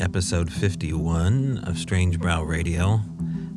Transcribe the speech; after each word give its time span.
episode 0.00 0.52
51 0.52 1.58
of 1.66 1.78
Strange 1.78 2.18
Brow 2.18 2.42
Radio. 2.42 3.00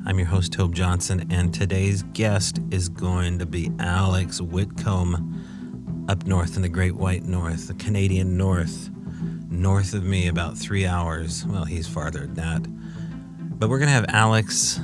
I'm 0.06 0.18
your 0.20 0.28
host, 0.28 0.54
Tobe 0.54 0.76
Johnson, 0.76 1.26
and 1.32 1.54
today's 1.54 2.04
guest 2.14 2.60
is 2.70 2.90
going 2.90 3.40
to 3.40 3.46
be 3.46 3.72
Alex 3.80 4.42
Whitcomb 4.42 6.06
up 6.10 6.26
north 6.26 6.56
in 6.56 6.62
the 6.62 6.70
Great 6.70 6.96
White 6.96 7.24
North, 7.24 7.68
the 7.68 7.74
Canadian 7.76 8.38
North. 8.38 8.90
North 9.50 9.94
of 9.94 10.04
me, 10.04 10.28
about 10.28 10.58
three 10.58 10.86
hours. 10.86 11.46
Well, 11.46 11.66
he's 11.66 11.88
farther 11.88 12.22
than 12.22 12.36
that. 12.36 13.60
But 13.60 13.70
we're 13.70 13.80
going 13.80 13.90
to 13.90 13.94
have 13.94 14.06
Alex 14.10 14.80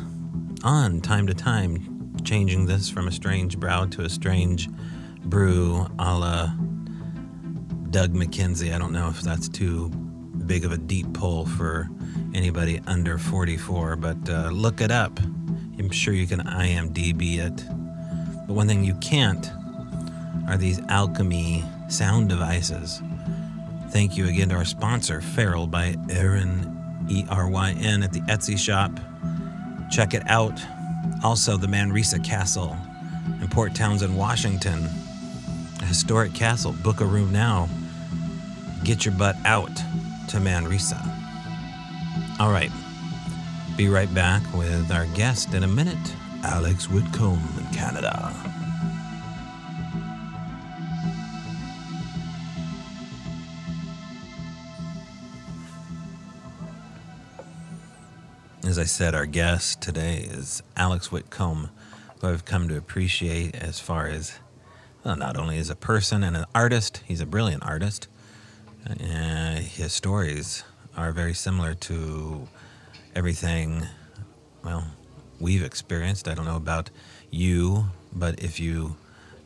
on 0.63 1.01
time 1.01 1.27
to 1.27 1.33
time, 1.33 2.15
changing 2.23 2.65
this 2.65 2.89
from 2.89 3.07
a 3.07 3.11
strange 3.11 3.59
brow 3.59 3.85
to 3.85 4.01
a 4.01 4.09
strange 4.09 4.69
brew 5.25 5.87
a 5.99 6.17
la 6.17 6.53
Doug 7.89 8.13
McKenzie. 8.13 8.73
I 8.73 8.77
don't 8.77 8.93
know 8.93 9.09
if 9.09 9.21
that's 9.21 9.47
too 9.47 9.91
big 10.43 10.65
of 10.65 10.71
a 10.71 10.77
deep 10.77 11.11
pull 11.13 11.45
for 11.45 11.89
anybody 12.33 12.81
under 12.87 13.17
44, 13.17 13.95
but 13.95 14.29
uh, 14.29 14.49
look 14.49 14.81
it 14.81 14.91
up. 14.91 15.17
I'm 15.79 15.89
sure 15.89 16.13
you 16.13 16.27
can 16.27 16.41
IMDb 16.41 17.37
it. 17.39 17.65
But 18.47 18.53
one 18.53 18.67
thing 18.67 18.83
you 18.83 18.95
can't 18.95 19.49
are 20.47 20.57
these 20.57 20.79
alchemy 20.89 21.63
sound 21.89 22.29
devices. 22.29 23.01
Thank 23.89 24.17
you 24.17 24.27
again 24.27 24.49
to 24.49 24.55
our 24.55 24.65
sponsor, 24.65 25.21
Feral 25.21 25.67
by 25.67 25.93
Eryn, 26.09 27.09
E 27.09 27.25
R 27.29 27.49
Y 27.49 27.75
N, 27.79 28.03
at 28.03 28.11
the 28.11 28.21
Etsy 28.21 28.57
shop. 28.57 28.91
Check 29.91 30.13
it 30.13 30.23
out. 30.29 30.59
Also, 31.23 31.57
the 31.57 31.67
Manresa 31.67 32.19
Castle 32.19 32.75
in 33.41 33.47
Port 33.49 33.75
Townsend, 33.75 34.17
Washington. 34.17 34.89
A 35.81 35.85
historic 35.85 36.33
castle. 36.33 36.73
Book 36.83 37.01
a 37.01 37.05
room 37.05 37.31
now. 37.31 37.69
Get 38.83 39.05
your 39.05 39.13
butt 39.15 39.35
out 39.45 39.71
to 40.29 40.39
Manresa. 40.39 41.01
All 42.39 42.51
right. 42.51 42.71
Be 43.77 43.87
right 43.87 44.13
back 44.13 44.41
with 44.53 44.91
our 44.91 45.05
guest 45.07 45.53
in 45.53 45.63
a 45.63 45.67
minute, 45.67 46.15
Alex 46.43 46.89
Whitcomb 46.89 47.41
in 47.57 47.65
Canada. 47.73 48.33
As 58.65 58.79
I 58.79 58.85
said, 58.85 59.13
our 59.13 59.25
guest 59.25 59.81
today 59.81 60.19
is 60.19 60.63
Alex 60.77 61.11
Whitcomb, 61.11 61.69
who 62.21 62.27
I've 62.29 62.45
come 62.45 62.67
to 62.69 62.77
appreciate 62.77 63.55
as 63.55 63.79
far 63.79 64.07
as, 64.07 64.39
well, 65.03 65.15
not 65.15 65.37
only 65.37 65.57
as 65.57 65.69
a 65.69 65.75
person 65.75 66.23
and 66.23 66.35
an 66.35 66.45
artist, 66.55 67.03
he's 67.05 67.21
a 67.21 67.25
brilliant 67.25 67.63
artist. 67.63 68.07
Uh, 68.85 69.55
his 69.55 69.93
stories 69.93 70.65
are 70.97 71.13
very 71.13 71.33
similar 71.33 71.73
to 71.73 72.49
everything, 73.15 73.87
well, 74.61 74.85
we've 75.39 75.63
experienced. 75.63 76.27
I 76.27 76.33
don't 76.33 76.43
know 76.43 76.57
about 76.57 76.89
you, 77.31 77.85
but 78.11 78.43
if 78.43 78.59
you 78.59 78.97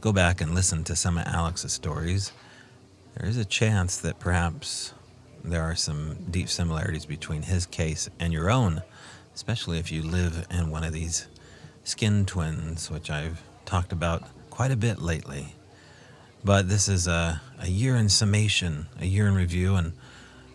go 0.01 0.11
back 0.11 0.41
and 0.41 0.55
listen 0.55 0.83
to 0.85 0.95
some 0.95 1.19
of 1.19 1.27
Alex's 1.27 1.71
stories, 1.71 2.31
there 3.15 3.29
is 3.29 3.37
a 3.37 3.45
chance 3.45 3.97
that 3.97 4.19
perhaps 4.19 4.93
there 5.43 5.61
are 5.61 5.75
some 5.75 6.17
deep 6.31 6.49
similarities 6.49 7.05
between 7.05 7.43
his 7.43 7.67
case 7.67 8.09
and 8.19 8.33
your 8.33 8.49
own, 8.49 8.81
especially 9.35 9.77
if 9.77 9.91
you 9.91 10.01
live 10.01 10.47
in 10.49 10.71
one 10.71 10.83
of 10.83 10.93
these 10.93 11.27
skin 11.83 12.25
twins, 12.25 12.89
which 12.89 13.11
I've 13.11 13.43
talked 13.65 13.91
about 13.91 14.23
quite 14.49 14.71
a 14.71 14.75
bit 14.75 14.99
lately. 14.99 15.53
But 16.43 16.69
this 16.69 16.87
is 16.87 17.07
a, 17.07 17.39
a 17.59 17.69
year 17.69 17.95
in 17.95 18.09
summation, 18.09 18.87
a 18.99 19.05
year 19.05 19.27
in 19.27 19.35
review, 19.35 19.75
and 19.75 19.93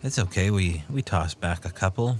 it's 0.03 0.19
okay. 0.19 0.49
We, 0.49 0.83
we 0.89 1.01
tossed 1.01 1.39
back 1.39 1.65
a 1.65 1.69
couple. 1.69 2.17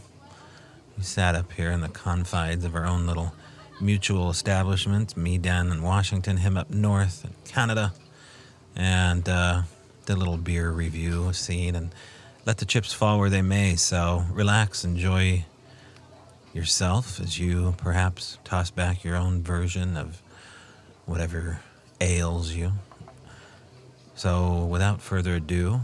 We 0.97 1.03
sat 1.03 1.35
up 1.35 1.51
here 1.53 1.71
in 1.71 1.81
the 1.81 1.89
confines 1.89 2.63
of 2.65 2.75
our 2.75 2.85
own 2.85 3.07
little 3.07 3.33
mutual 3.81 4.29
establishment, 4.29 5.17
me 5.17 5.37
down 5.37 5.71
in 5.71 5.81
Washington, 5.81 6.37
him 6.37 6.57
up 6.57 6.69
north 6.69 7.25
in 7.25 7.31
Canada, 7.49 7.93
and 8.75 9.27
uh, 9.27 9.63
did 10.05 10.13
a 10.13 10.19
little 10.19 10.37
beer 10.37 10.71
review 10.71 11.33
scene 11.33 11.75
and 11.75 11.93
let 12.45 12.57
the 12.57 12.65
chips 12.65 12.93
fall 12.93 13.19
where 13.19 13.29
they 13.29 13.41
may. 13.41 13.75
So 13.75 14.25
relax, 14.31 14.83
enjoy 14.83 15.45
yourself 16.53 17.19
as 17.19 17.39
you 17.39 17.73
perhaps 17.77 18.37
toss 18.43 18.69
back 18.69 19.03
your 19.03 19.15
own 19.15 19.41
version 19.41 19.97
of 19.97 20.21
whatever 21.05 21.59
ails 21.99 22.51
you. 22.51 22.73
So, 24.15 24.65
without 24.65 25.01
further 25.01 25.35
ado, 25.35 25.81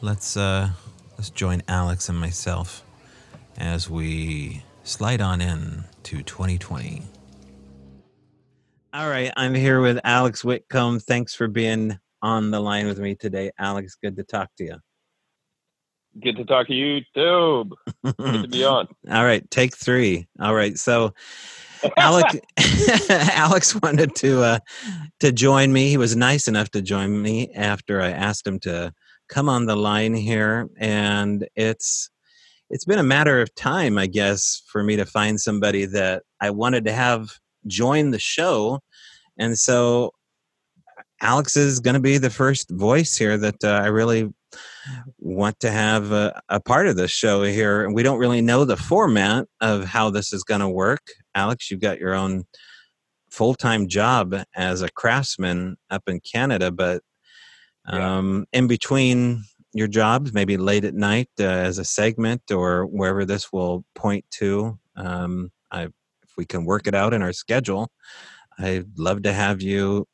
let's 0.00 0.36
uh, 0.36 0.70
let's 1.16 1.30
join 1.30 1.62
Alex 1.68 2.08
and 2.08 2.18
myself 2.18 2.84
as 3.56 3.88
we 3.88 4.62
slide 4.82 5.20
on 5.20 5.40
in 5.40 5.84
to 6.04 6.22
2020. 6.22 7.02
All 8.92 9.08
right, 9.08 9.32
I'm 9.36 9.54
here 9.54 9.80
with 9.80 10.00
Alex 10.02 10.42
Whitcomb. 10.42 10.98
Thanks 10.98 11.34
for 11.34 11.46
being 11.46 11.98
on 12.22 12.50
the 12.50 12.60
line 12.60 12.86
with 12.86 12.98
me 12.98 13.14
today, 13.14 13.52
Alex. 13.58 13.96
Good 14.02 14.16
to 14.16 14.24
talk 14.24 14.48
to 14.58 14.64
you. 14.64 14.76
Good 16.20 16.36
to 16.36 16.44
talk 16.44 16.66
to 16.66 16.74
you, 16.74 17.02
too. 17.14 17.70
Good 18.02 18.42
to 18.42 18.48
be 18.48 18.64
on. 18.64 18.88
All 19.10 19.24
right, 19.24 19.48
take 19.50 19.76
three. 19.76 20.26
All 20.40 20.54
right, 20.54 20.76
so 20.76 21.14
Alex 21.96 22.36
Alex 23.10 23.74
wanted 23.80 24.14
to 24.16 24.42
uh, 24.42 24.58
to 25.20 25.32
join 25.32 25.72
me. 25.72 25.88
He 25.88 25.96
was 25.96 26.16
nice 26.16 26.48
enough 26.48 26.70
to 26.70 26.82
join 26.82 27.20
me 27.20 27.52
after 27.54 28.00
I 28.00 28.10
asked 28.10 28.46
him 28.46 28.58
to 28.60 28.92
come 29.28 29.48
on 29.48 29.66
the 29.66 29.76
line 29.76 30.14
here, 30.14 30.68
and 30.78 31.46
it's 31.56 32.10
it's 32.70 32.84
been 32.84 32.98
a 32.98 33.04
matter 33.04 33.40
of 33.40 33.54
time, 33.54 33.98
I 33.98 34.06
guess, 34.06 34.62
for 34.70 34.82
me 34.82 34.96
to 34.96 35.06
find 35.06 35.40
somebody 35.40 35.86
that 35.86 36.22
I 36.40 36.50
wanted 36.50 36.84
to 36.86 36.92
have 36.92 37.30
join 37.66 38.10
the 38.10 38.18
show, 38.18 38.80
and 39.38 39.58
so 39.58 40.12
Alex 41.20 41.56
is 41.56 41.80
going 41.80 41.94
to 41.94 42.00
be 42.00 42.18
the 42.18 42.30
first 42.30 42.70
voice 42.70 43.16
here 43.16 43.36
that 43.38 43.64
uh, 43.64 43.80
I 43.82 43.86
really 43.86 44.32
want 45.18 45.60
to 45.60 45.70
have 45.70 46.12
a, 46.12 46.40
a, 46.48 46.60
part 46.60 46.86
of 46.86 46.96
this 46.96 47.10
show 47.10 47.42
here. 47.42 47.84
And 47.84 47.94
we 47.94 48.02
don't 48.02 48.18
really 48.18 48.40
know 48.40 48.64
the 48.64 48.76
format 48.76 49.46
of 49.60 49.84
how 49.84 50.10
this 50.10 50.32
is 50.32 50.44
going 50.44 50.60
to 50.60 50.68
work. 50.68 51.02
Alex, 51.34 51.70
you've 51.70 51.80
got 51.80 51.98
your 51.98 52.14
own 52.14 52.44
full 53.30 53.54
time 53.54 53.88
job 53.88 54.34
as 54.54 54.82
a 54.82 54.90
craftsman 54.90 55.76
up 55.90 56.02
in 56.06 56.20
Canada, 56.20 56.70
but 56.70 57.02
um, 57.86 58.46
yeah. 58.52 58.60
in 58.60 58.66
between 58.66 59.44
your 59.72 59.88
jobs, 59.88 60.32
maybe 60.32 60.56
late 60.56 60.84
at 60.84 60.94
night 60.94 61.28
uh, 61.40 61.44
as 61.44 61.78
a 61.78 61.84
segment 61.84 62.50
or 62.50 62.86
wherever 62.86 63.24
this 63.24 63.52
will 63.52 63.84
point 63.94 64.24
to, 64.30 64.78
um, 64.96 65.50
I, 65.70 65.84
if 65.84 66.36
we 66.36 66.46
can 66.46 66.64
work 66.64 66.86
it 66.86 66.94
out 66.94 67.12
in 67.12 67.22
our 67.22 67.32
schedule, 67.32 67.90
I'd 68.58 68.98
love 68.98 69.22
to 69.22 69.32
have 69.32 69.62
you 69.62 70.06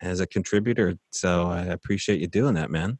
as 0.00 0.20
a 0.20 0.26
contributor. 0.26 0.94
So 1.10 1.48
I 1.48 1.62
appreciate 1.64 2.20
you 2.20 2.26
doing 2.26 2.54
that, 2.54 2.70
man. 2.70 2.98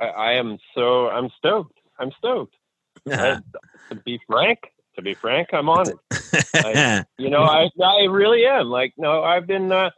I, 0.00 0.04
I 0.04 0.32
am 0.34 0.58
so 0.74 1.08
I'm 1.08 1.30
stoked. 1.38 1.78
I'm 1.98 2.10
stoked. 2.18 2.56
to 3.90 3.96
be 4.04 4.20
frank, 4.26 4.60
to 4.96 5.02
be 5.02 5.14
frank, 5.14 5.48
I'm 5.52 5.68
on 5.68 5.90
it. 5.90 6.44
I, 6.54 7.04
you 7.18 7.30
know, 7.30 7.42
I 7.42 7.68
I 7.82 8.04
really 8.04 8.46
am. 8.46 8.66
Like, 8.66 8.94
no, 8.96 9.22
I've 9.22 9.46
been 9.46 9.70
uh, 9.70 9.90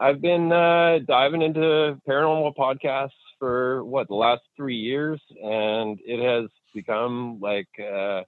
I've 0.00 0.20
been 0.20 0.52
uh, 0.52 0.98
diving 1.06 1.42
into 1.42 1.98
paranormal 2.08 2.54
podcasts 2.56 3.10
for 3.38 3.84
what 3.84 4.08
the 4.08 4.14
last 4.14 4.42
three 4.56 4.76
years, 4.76 5.20
and 5.42 5.98
it 6.04 6.20
has 6.20 6.50
become 6.74 7.38
like 7.40 7.68
uh, 7.78 8.22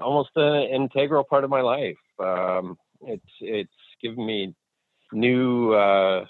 almost 0.00 0.30
an 0.36 0.64
integral 0.64 1.24
part 1.24 1.44
of 1.44 1.50
my 1.50 1.60
life. 1.60 1.96
Um, 2.18 2.76
it's 3.02 3.24
it's 3.40 3.70
given 4.02 4.24
me 4.26 4.54
new 5.12 5.72
uh, 5.72 6.26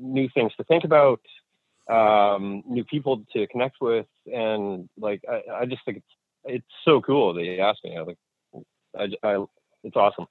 new 0.00 0.28
things 0.34 0.52
to 0.56 0.64
think 0.64 0.84
about, 0.84 1.20
um, 1.90 2.62
new 2.66 2.84
people 2.84 3.24
to 3.32 3.46
connect 3.48 3.76
with, 3.80 4.06
and 4.26 4.88
like 4.98 5.22
I, 5.28 5.62
I 5.62 5.66
just 5.66 5.84
think 5.84 5.98
it's 5.98 6.06
it's 6.44 6.66
so 6.84 7.00
cool 7.00 7.34
that 7.34 7.44
you 7.44 7.60
asked 7.60 7.84
me. 7.84 7.96
I 7.96 8.02
like 8.02 8.18
I, 8.98 9.08
I 9.22 9.44
it's 9.84 9.96
awesome. 9.96 10.26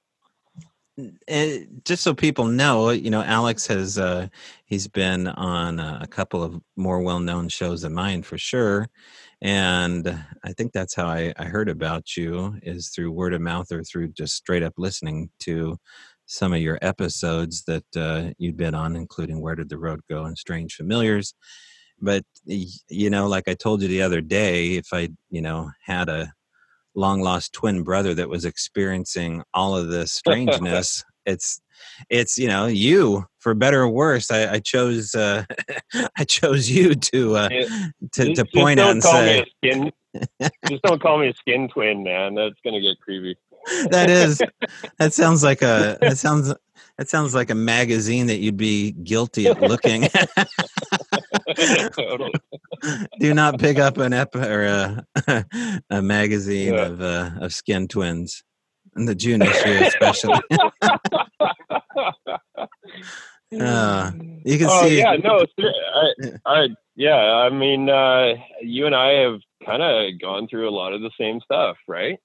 And 1.27 1.81
just 1.83 2.03
so 2.03 2.13
people 2.13 2.45
know, 2.45 2.89
you 2.89 3.09
know, 3.09 3.21
Alex 3.21 3.67
has 3.67 3.97
uh, 3.97 4.27
he's 4.65 4.87
been 4.87 5.27
on 5.27 5.77
a 5.79 6.07
couple 6.09 6.41
of 6.41 6.61
more 6.77 7.01
well-known 7.01 7.49
shows 7.49 7.81
than 7.81 7.93
mine 7.93 8.23
for 8.23 8.37
sure, 8.37 8.87
and 9.41 10.07
I 10.43 10.53
think 10.53 10.71
that's 10.71 10.95
how 10.95 11.07
I, 11.07 11.33
I 11.37 11.45
heard 11.45 11.67
about 11.67 12.15
you 12.15 12.57
is 12.63 12.89
through 12.89 13.11
word 13.11 13.33
of 13.33 13.41
mouth 13.41 13.71
or 13.71 13.83
through 13.83 14.09
just 14.09 14.35
straight 14.35 14.63
up 14.63 14.73
listening 14.77 15.29
to 15.41 15.77
some 16.25 16.53
of 16.53 16.61
your 16.61 16.79
episodes 16.81 17.63
that 17.65 17.85
uh, 17.95 18.31
you'd 18.37 18.57
been 18.57 18.75
on, 18.75 18.95
including 18.95 19.41
Where 19.41 19.55
Did 19.55 19.69
the 19.69 19.77
Road 19.77 20.01
Go 20.09 20.25
and 20.25 20.37
Strange 20.37 20.75
Familiars. 20.75 21.33
But 21.99 22.23
you 22.45 23.09
know, 23.09 23.27
like 23.27 23.47
I 23.47 23.53
told 23.53 23.81
you 23.81 23.87
the 23.87 24.01
other 24.01 24.21
day, 24.21 24.75
if 24.75 24.87
I 24.91 25.09
you 25.29 25.41
know 25.41 25.71
had 25.83 26.09
a 26.09 26.33
long 26.95 27.21
lost 27.21 27.53
twin 27.53 27.83
brother 27.83 28.13
that 28.15 28.29
was 28.29 28.45
experiencing 28.45 29.43
all 29.53 29.75
of 29.75 29.89
this 29.89 30.11
strangeness 30.21 31.03
it's 31.25 31.59
it's 32.09 32.37
you 32.37 32.47
know 32.47 32.67
you 32.67 33.25
for 33.39 33.53
better 33.53 33.81
or 33.81 33.89
worse 33.89 34.31
i, 34.31 34.53
I 34.53 34.59
chose 34.59 35.13
uh 35.13 35.43
i 36.17 36.23
chose 36.23 36.69
you 36.69 36.95
to 36.95 37.35
uh 37.35 37.49
to, 38.13 38.33
to 38.33 38.45
point 38.53 38.79
out 38.79 38.91
and 38.91 39.03
say 39.03 39.43
Just 40.67 40.81
don't 40.83 41.01
call 41.01 41.19
me 41.19 41.29
a 41.29 41.33
skin 41.33 41.67
twin, 41.67 42.03
man. 42.03 42.35
That's 42.35 42.55
gonna 42.63 42.79
get 42.79 42.99
creepy. 43.01 43.37
that 43.89 44.09
is. 44.09 44.41
That 44.97 45.13
sounds 45.13 45.43
like 45.43 45.61
a. 45.61 45.97
That 46.01 46.17
sounds. 46.17 46.53
That 46.97 47.09
sounds 47.09 47.35
like 47.35 47.49
a 47.49 47.55
magazine 47.55 48.27
that 48.27 48.37
you'd 48.37 48.57
be 48.57 48.91
guilty 48.91 49.47
of 49.47 49.59
looking. 49.59 50.07
totally. 51.91 52.31
Do 53.19 53.33
not 53.33 53.59
pick 53.59 53.79
up 53.79 53.97
an 53.97 54.13
ep 54.13 54.35
or 54.35 54.63
a, 54.63 55.05
a 55.89 56.01
magazine 56.01 56.73
yeah. 56.73 56.85
of 56.85 57.01
uh, 57.01 57.31
of 57.41 57.53
skin 57.53 57.87
twins, 57.87 58.43
and 58.95 59.07
the 59.07 59.15
June 59.15 59.41
issue 59.41 59.83
especially. 59.83 60.39
Uh, 63.59 64.11
you 64.43 64.57
can 64.57 64.67
oh, 64.69 64.87
see. 64.87 64.97
Yeah, 64.97 65.15
no, 65.23 65.45
I, 65.59 66.31
I, 66.45 66.67
yeah. 66.95 67.15
I 67.15 67.49
mean, 67.49 67.89
uh, 67.89 68.33
you 68.61 68.85
and 68.85 68.95
I 68.95 69.11
have 69.21 69.39
kind 69.65 69.81
of 69.81 70.19
gone 70.19 70.47
through 70.47 70.67
a 70.67 70.71
lot 70.71 70.93
of 70.93 71.01
the 71.01 71.11
same 71.19 71.39
stuff, 71.41 71.77
right? 71.87 72.19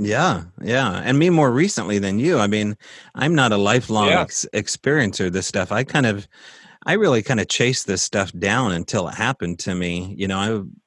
Yeah, 0.00 0.44
yeah, 0.62 1.02
and 1.04 1.18
me 1.18 1.28
more 1.28 1.50
recently 1.50 1.98
than 1.98 2.20
you. 2.20 2.38
I 2.38 2.46
mean, 2.46 2.76
I'm 3.16 3.34
not 3.34 3.50
a 3.50 3.56
lifelong 3.56 4.06
yeah. 4.06 4.20
ex- 4.20 4.46
experiencer 4.54 5.30
this 5.30 5.48
stuff. 5.48 5.72
I 5.72 5.82
kind 5.82 6.06
of, 6.06 6.28
I 6.86 6.92
really 6.92 7.20
kind 7.20 7.40
of 7.40 7.48
chased 7.48 7.88
this 7.88 8.00
stuff 8.00 8.32
down 8.38 8.70
until 8.72 9.08
it 9.08 9.16
happened 9.16 9.58
to 9.60 9.74
me. 9.74 10.14
You 10.16 10.28
know, 10.28 10.38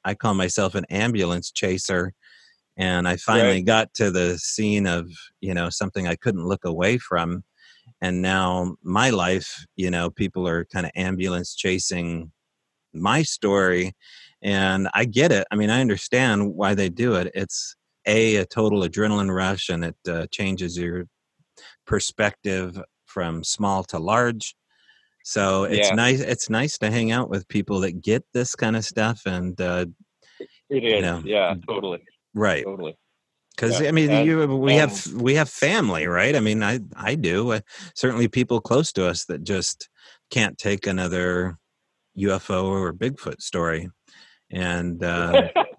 I 0.06 0.12
I 0.12 0.14
call 0.16 0.34
myself 0.34 0.76
an 0.76 0.86
ambulance 0.90 1.52
chaser, 1.52 2.14
and 2.78 3.06
I 3.06 3.18
finally 3.18 3.56
right. 3.56 3.66
got 3.66 3.94
to 3.96 4.12
the 4.12 4.38
scene 4.38 4.88
of 4.88 5.12
you 5.42 5.54
know 5.54 5.70
something 5.70 6.08
I 6.08 6.16
couldn't 6.16 6.48
look 6.48 6.64
away 6.64 6.98
from, 6.98 7.44
and 8.00 8.22
now 8.22 8.78
my 8.82 9.10
life, 9.10 9.66
you 9.76 9.92
know, 9.92 10.10
people 10.10 10.48
are 10.48 10.64
kind 10.66 10.86
of 10.86 10.94
ambulance 10.96 11.54
chasing 11.54 12.32
my 12.94 13.24
story, 13.24 13.92
and 14.42 14.88
I 14.94 15.04
get 15.04 15.34
it. 15.34 15.48
I 15.52 15.56
mean, 15.56 15.70
I 15.70 15.82
understand 15.82 16.56
why 16.56 16.76
they 16.76 16.88
do 16.88 17.16
it. 17.16 17.30
It's 17.36 17.76
a 18.06 18.38
a 18.38 18.46
total 18.46 18.82
adrenaline 18.82 19.34
rush 19.34 19.70
and 19.70 19.86
it 19.86 19.96
uh, 20.08 20.28
changes 20.32 20.78
your 20.78 21.06
perspective 21.86 22.82
from 23.06 23.44
small 23.44 23.84
to 23.84 24.00
large 24.00 24.56
so 25.24 25.64
it's 25.66 25.90
yeah. 25.90 25.96
nice 25.96 26.20
it's 26.20 26.50
nice 26.50 26.78
to 26.78 26.90
hang 26.90 27.12
out 27.12 27.30
with 27.30 27.48
people 27.48 27.80
that 27.82 28.02
get 28.02 28.24
this 28.34 28.56
kind 28.56 28.76
of 28.76 28.84
stuff 28.84 29.22
and 29.26 29.60
uh 29.62 29.86
it 30.70 30.84
is 30.84 30.94
you 30.94 31.02
know, 31.02 31.22
yeah 31.26 31.54
totally 31.68 32.00
right 32.34 32.64
totally 32.64 32.98
because 33.56 33.82
yeah. 33.82 33.90
I 33.90 33.92
mean, 33.92 34.10
and, 34.10 34.26
you, 34.26 34.48
we 34.58 34.74
and, 34.74 34.90
have 34.90 35.14
we 35.14 35.36
have 35.36 35.50
family, 35.50 36.08
right? 36.08 36.36
I 36.36 36.40
mean, 36.40 36.64
I 36.64 36.80
I 36.96 37.16
do. 37.16 37.52
Uh, 37.52 37.60
certainly, 37.96 38.28
people 38.28 38.62
close 38.62 38.92
to 38.94 39.06
us 39.06 39.26
that 39.26 39.44
just 39.44 39.90
can't 40.30 40.58
take 40.58 40.88
another 40.88 41.58
UFO 42.18 42.64
or 42.64 42.94
Bigfoot 42.94 43.42
story, 43.42 43.90
and 44.50 45.04
uh, 45.04 45.50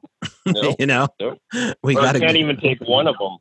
You 0.78 0.86
know, 0.86 1.08
we 1.82 1.94
got 1.94 2.12
to 2.12 2.20
can't 2.20 2.36
even 2.36 2.56
take 2.56 2.80
one 2.80 3.06
of 3.06 3.16
them. 3.18 3.38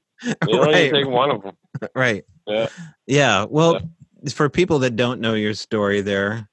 We 0.48 0.57
right. 0.59 0.92
take 0.92 1.07
one 1.07 1.31
of 1.31 1.42
them. 1.42 1.56
Right. 1.95 2.24
Yeah. 2.45 2.68
Yeah. 3.07 3.45
Well, 3.50 3.81
yeah. 4.21 4.31
for 4.31 4.50
people 4.50 4.80
that 4.80 4.95
don't 4.95 5.19
know 5.19 5.33
your 5.33 5.56
story, 5.56 6.01
there. 6.01 6.48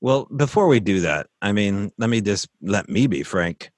Well, 0.00 0.26
before 0.36 0.68
we 0.68 0.80
do 0.80 1.00
that, 1.00 1.26
I 1.42 1.52
mean, 1.52 1.92
let 1.98 2.08
me 2.08 2.20
just 2.20 2.48
let 2.62 2.88
me 2.88 3.06
be 3.06 3.22
frank. 3.22 3.70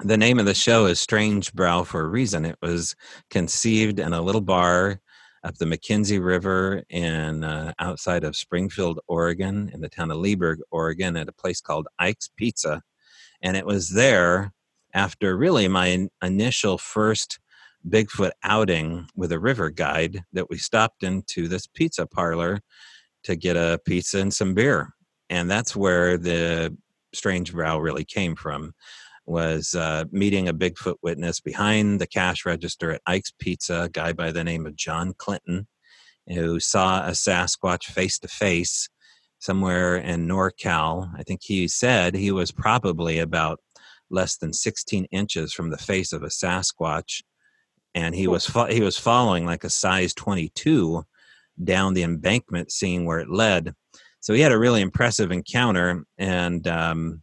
The 0.00 0.16
name 0.16 0.38
of 0.38 0.46
the 0.46 0.54
show 0.54 0.86
is 0.86 1.00
Strange 1.00 1.52
Brow 1.52 1.84
for 1.84 2.00
a 2.00 2.08
reason. 2.08 2.44
It 2.44 2.56
was 2.60 2.94
conceived 3.30 4.00
in 4.00 4.12
a 4.12 4.20
little 4.20 4.40
bar 4.40 5.00
up 5.44 5.56
the 5.56 5.64
McKenzie 5.64 6.24
River 6.24 6.82
in 6.88 7.44
uh, 7.44 7.72
outside 7.78 8.24
of 8.24 8.36
Springfield, 8.36 9.00
Oregon, 9.08 9.70
in 9.72 9.80
the 9.80 9.88
town 9.88 10.10
of 10.10 10.18
Leaburg, 10.18 10.60
Oregon, 10.70 11.16
at 11.16 11.28
a 11.28 11.32
place 11.32 11.60
called 11.60 11.88
Ike's 11.98 12.30
Pizza. 12.36 12.82
And 13.42 13.56
it 13.56 13.66
was 13.66 13.90
there 13.90 14.52
after 14.94 15.36
really 15.36 15.68
my 15.68 16.08
initial 16.22 16.78
first 16.78 17.38
Bigfoot 17.88 18.30
outing 18.44 19.06
with 19.16 19.32
a 19.32 19.40
river 19.40 19.70
guide 19.70 20.22
that 20.32 20.48
we 20.48 20.58
stopped 20.58 21.02
into 21.02 21.48
this 21.48 21.66
pizza 21.66 22.06
parlor 22.06 22.60
to 23.24 23.36
get 23.36 23.56
a 23.56 23.80
pizza 23.84 24.18
and 24.18 24.32
some 24.32 24.54
beer. 24.54 24.90
And 25.28 25.50
that's 25.50 25.74
where 25.74 26.16
the 26.16 26.76
strange 27.12 27.52
brow 27.52 27.78
really 27.78 28.04
came 28.04 28.36
from 28.36 28.72
was 29.26 29.74
uh, 29.74 30.04
meeting 30.10 30.48
a 30.48 30.54
Bigfoot 30.54 30.96
witness 31.02 31.40
behind 31.40 32.00
the 32.00 32.06
cash 32.06 32.44
register 32.44 32.90
at 32.90 33.02
Ike's 33.06 33.32
Pizza, 33.38 33.82
a 33.82 33.88
guy 33.88 34.12
by 34.12 34.32
the 34.32 34.44
name 34.44 34.66
of 34.66 34.76
John 34.76 35.14
Clinton, 35.16 35.68
who 36.28 36.58
saw 36.58 37.06
a 37.06 37.12
Sasquatch 37.12 37.84
face 37.84 38.18
to 38.20 38.28
face 38.28 38.88
somewhere 39.38 39.96
in 39.96 40.26
NorCal. 40.26 41.10
I 41.16 41.22
think 41.22 41.40
he 41.42 41.68
said 41.68 42.14
he 42.14 42.32
was 42.32 42.50
probably 42.50 43.18
about 43.18 43.60
less 44.12 44.36
than 44.36 44.52
16 44.52 45.06
inches 45.10 45.52
from 45.52 45.70
the 45.70 45.78
face 45.78 46.12
of 46.12 46.22
a 46.22 46.28
Sasquatch, 46.28 47.22
and 47.94 48.14
he 48.14 48.26
was 48.26 48.46
fo- 48.46 48.66
he 48.66 48.80
was 48.80 48.96
following 48.98 49.44
like 49.44 49.64
a 49.64 49.70
size 49.70 50.14
22 50.14 51.04
down 51.62 51.94
the 51.94 52.02
embankment, 52.02 52.72
seeing 52.72 53.04
where 53.04 53.18
it 53.18 53.30
led. 53.30 53.74
So 54.20 54.34
he 54.34 54.40
had 54.40 54.52
a 54.52 54.58
really 54.58 54.80
impressive 54.80 55.32
encounter, 55.32 56.04
and 56.18 56.66
um, 56.68 57.22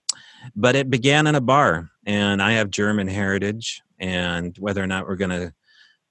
but 0.55 0.75
it 0.75 0.89
began 0.89 1.27
in 1.27 1.35
a 1.35 1.41
bar. 1.41 1.89
And 2.05 2.41
I 2.41 2.53
have 2.53 2.69
German 2.69 3.07
heritage, 3.07 3.81
and 3.99 4.55
whether 4.57 4.83
or 4.83 4.87
not 4.87 5.07
we're 5.07 5.15
going 5.15 5.29
to 5.31 5.53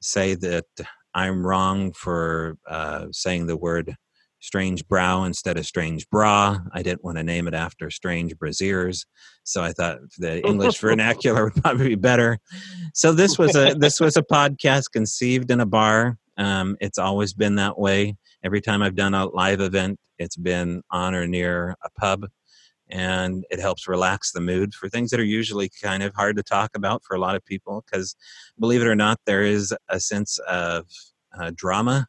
say 0.00 0.34
that 0.34 0.66
I'm 1.14 1.44
wrong 1.44 1.92
for 1.92 2.56
uh, 2.66 3.06
saying 3.10 3.46
the 3.46 3.56
word 3.56 3.96
strange 4.40 4.86
brow 4.86 5.24
instead 5.24 5.58
of 5.58 5.66
strange 5.66 6.08
bra. 6.10 6.58
I 6.72 6.82
didn't 6.82 7.04
want 7.04 7.18
to 7.18 7.22
name 7.22 7.48
it 7.48 7.54
after 7.54 7.90
strange 7.90 8.36
braziers, 8.36 9.04
so 9.44 9.62
I 9.62 9.72
thought 9.72 9.98
the 10.18 10.46
English 10.46 10.78
vernacular 10.80 11.44
would 11.44 11.62
probably 11.62 11.88
be 11.88 11.94
better. 11.96 12.38
So 12.94 13.12
this 13.12 13.38
was 13.38 13.56
a 13.56 13.74
this 13.74 14.00
was 14.00 14.16
a 14.16 14.22
podcast 14.22 14.92
conceived 14.92 15.50
in 15.50 15.60
a 15.60 15.66
bar. 15.66 16.18
Um, 16.36 16.76
it's 16.80 16.98
always 16.98 17.34
been 17.34 17.56
that 17.56 17.78
way. 17.78 18.16
Every 18.44 18.60
time 18.60 18.82
I've 18.82 18.94
done 18.94 19.14
a 19.14 19.26
live 19.26 19.60
event, 19.60 19.98
it's 20.18 20.36
been 20.36 20.82
on 20.90 21.14
or 21.14 21.26
near 21.26 21.74
a 21.84 21.90
pub, 21.98 22.26
and 22.88 23.44
it 23.50 23.58
helps 23.58 23.88
relax 23.88 24.32
the 24.32 24.40
mood 24.40 24.74
for 24.74 24.88
things 24.88 25.10
that 25.10 25.20
are 25.20 25.24
usually 25.24 25.70
kind 25.82 26.02
of 26.02 26.14
hard 26.14 26.36
to 26.36 26.42
talk 26.42 26.70
about 26.76 27.02
for 27.04 27.16
a 27.16 27.20
lot 27.20 27.34
of 27.34 27.44
people. 27.44 27.84
Because 27.84 28.14
believe 28.58 28.82
it 28.82 28.86
or 28.86 28.94
not, 28.94 29.18
there 29.26 29.42
is 29.42 29.74
a 29.88 29.98
sense 29.98 30.38
of 30.48 30.86
uh, 31.38 31.50
drama 31.54 32.06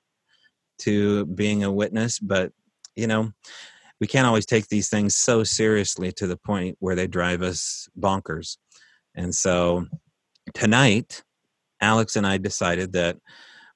to 0.79 1.25
being 1.25 1.63
a 1.63 1.71
witness, 1.71 2.19
but 2.19 2.51
you 2.95 3.07
know, 3.07 3.31
we 3.99 4.07
can't 4.07 4.27
always 4.27 4.45
take 4.45 4.67
these 4.67 4.89
things 4.89 5.15
so 5.15 5.43
seriously 5.43 6.11
to 6.13 6.27
the 6.27 6.37
point 6.37 6.77
where 6.79 6.95
they 6.95 7.07
drive 7.07 7.41
us 7.41 7.87
bonkers. 7.99 8.57
And 9.15 9.33
so 9.35 9.87
tonight, 10.53 11.23
Alex 11.81 12.15
and 12.15 12.25
I 12.25 12.37
decided 12.37 12.93
that 12.93 13.17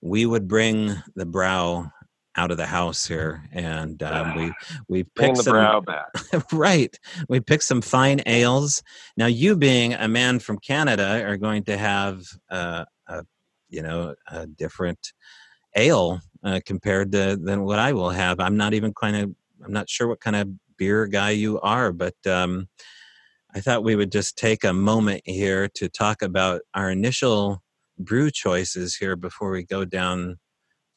we 0.02 0.26
would 0.26 0.48
bring 0.48 0.96
the 1.16 1.26
brow 1.26 1.92
out 2.36 2.52
of 2.52 2.58
the 2.58 2.66
house 2.66 3.06
here, 3.06 3.48
and 3.52 4.02
um, 4.04 4.36
we 4.36 4.52
we 4.88 5.04
picked 5.04 5.38
some 5.38 5.56
right. 6.52 6.98
We 7.30 7.40
picked 7.40 7.64
some 7.64 7.82
fine 7.82 8.22
ales. 8.26 8.82
Now, 9.18 9.28
you 9.28 9.56
being 9.56 9.94
a 9.94 10.08
man 10.08 10.40
from 10.40 10.58
Canada, 10.60 11.24
are 11.26 11.38
going 11.38 11.64
to 11.66 11.78
have 11.78 12.26
uh, 12.50 12.86
a 13.08 13.24
you 13.70 13.82
know 13.82 14.16
a 14.28 14.48
different 14.48 15.14
ale 15.76 16.22
uh, 16.44 16.60
compared 16.66 17.12
to 17.14 17.38
than 17.42 17.64
what 17.64 17.80
I 17.80 17.94
will 17.94 18.10
have. 18.10 18.40
I'm 18.40 18.58
not 18.58 18.74
even 18.74 18.94
kind 18.94 19.16
of 19.16 19.36
I'm 19.64 19.74
not 19.74 19.90
sure 19.90 20.08
what 20.08 20.20
kind 20.20 20.36
of 20.36 20.50
beer 20.78 21.08
guy 21.08 21.32
you 21.32 21.60
are, 21.62 21.92
but 21.92 22.16
um, 22.26 22.68
I 23.56 23.62
thought 23.62 23.84
we 23.84 23.96
would 23.96 24.12
just 24.12 24.38
take 24.38 24.64
a 24.64 24.74
moment 24.74 25.22
here 25.26 25.70
to 25.76 25.88
talk 25.88 26.22
about 26.22 26.62
our 26.74 26.90
initial 26.90 27.62
brew 27.98 28.32
choices 28.32 28.96
here 28.96 29.16
before 29.16 29.52
we 29.52 29.64
go 29.64 29.86
down 29.86 30.38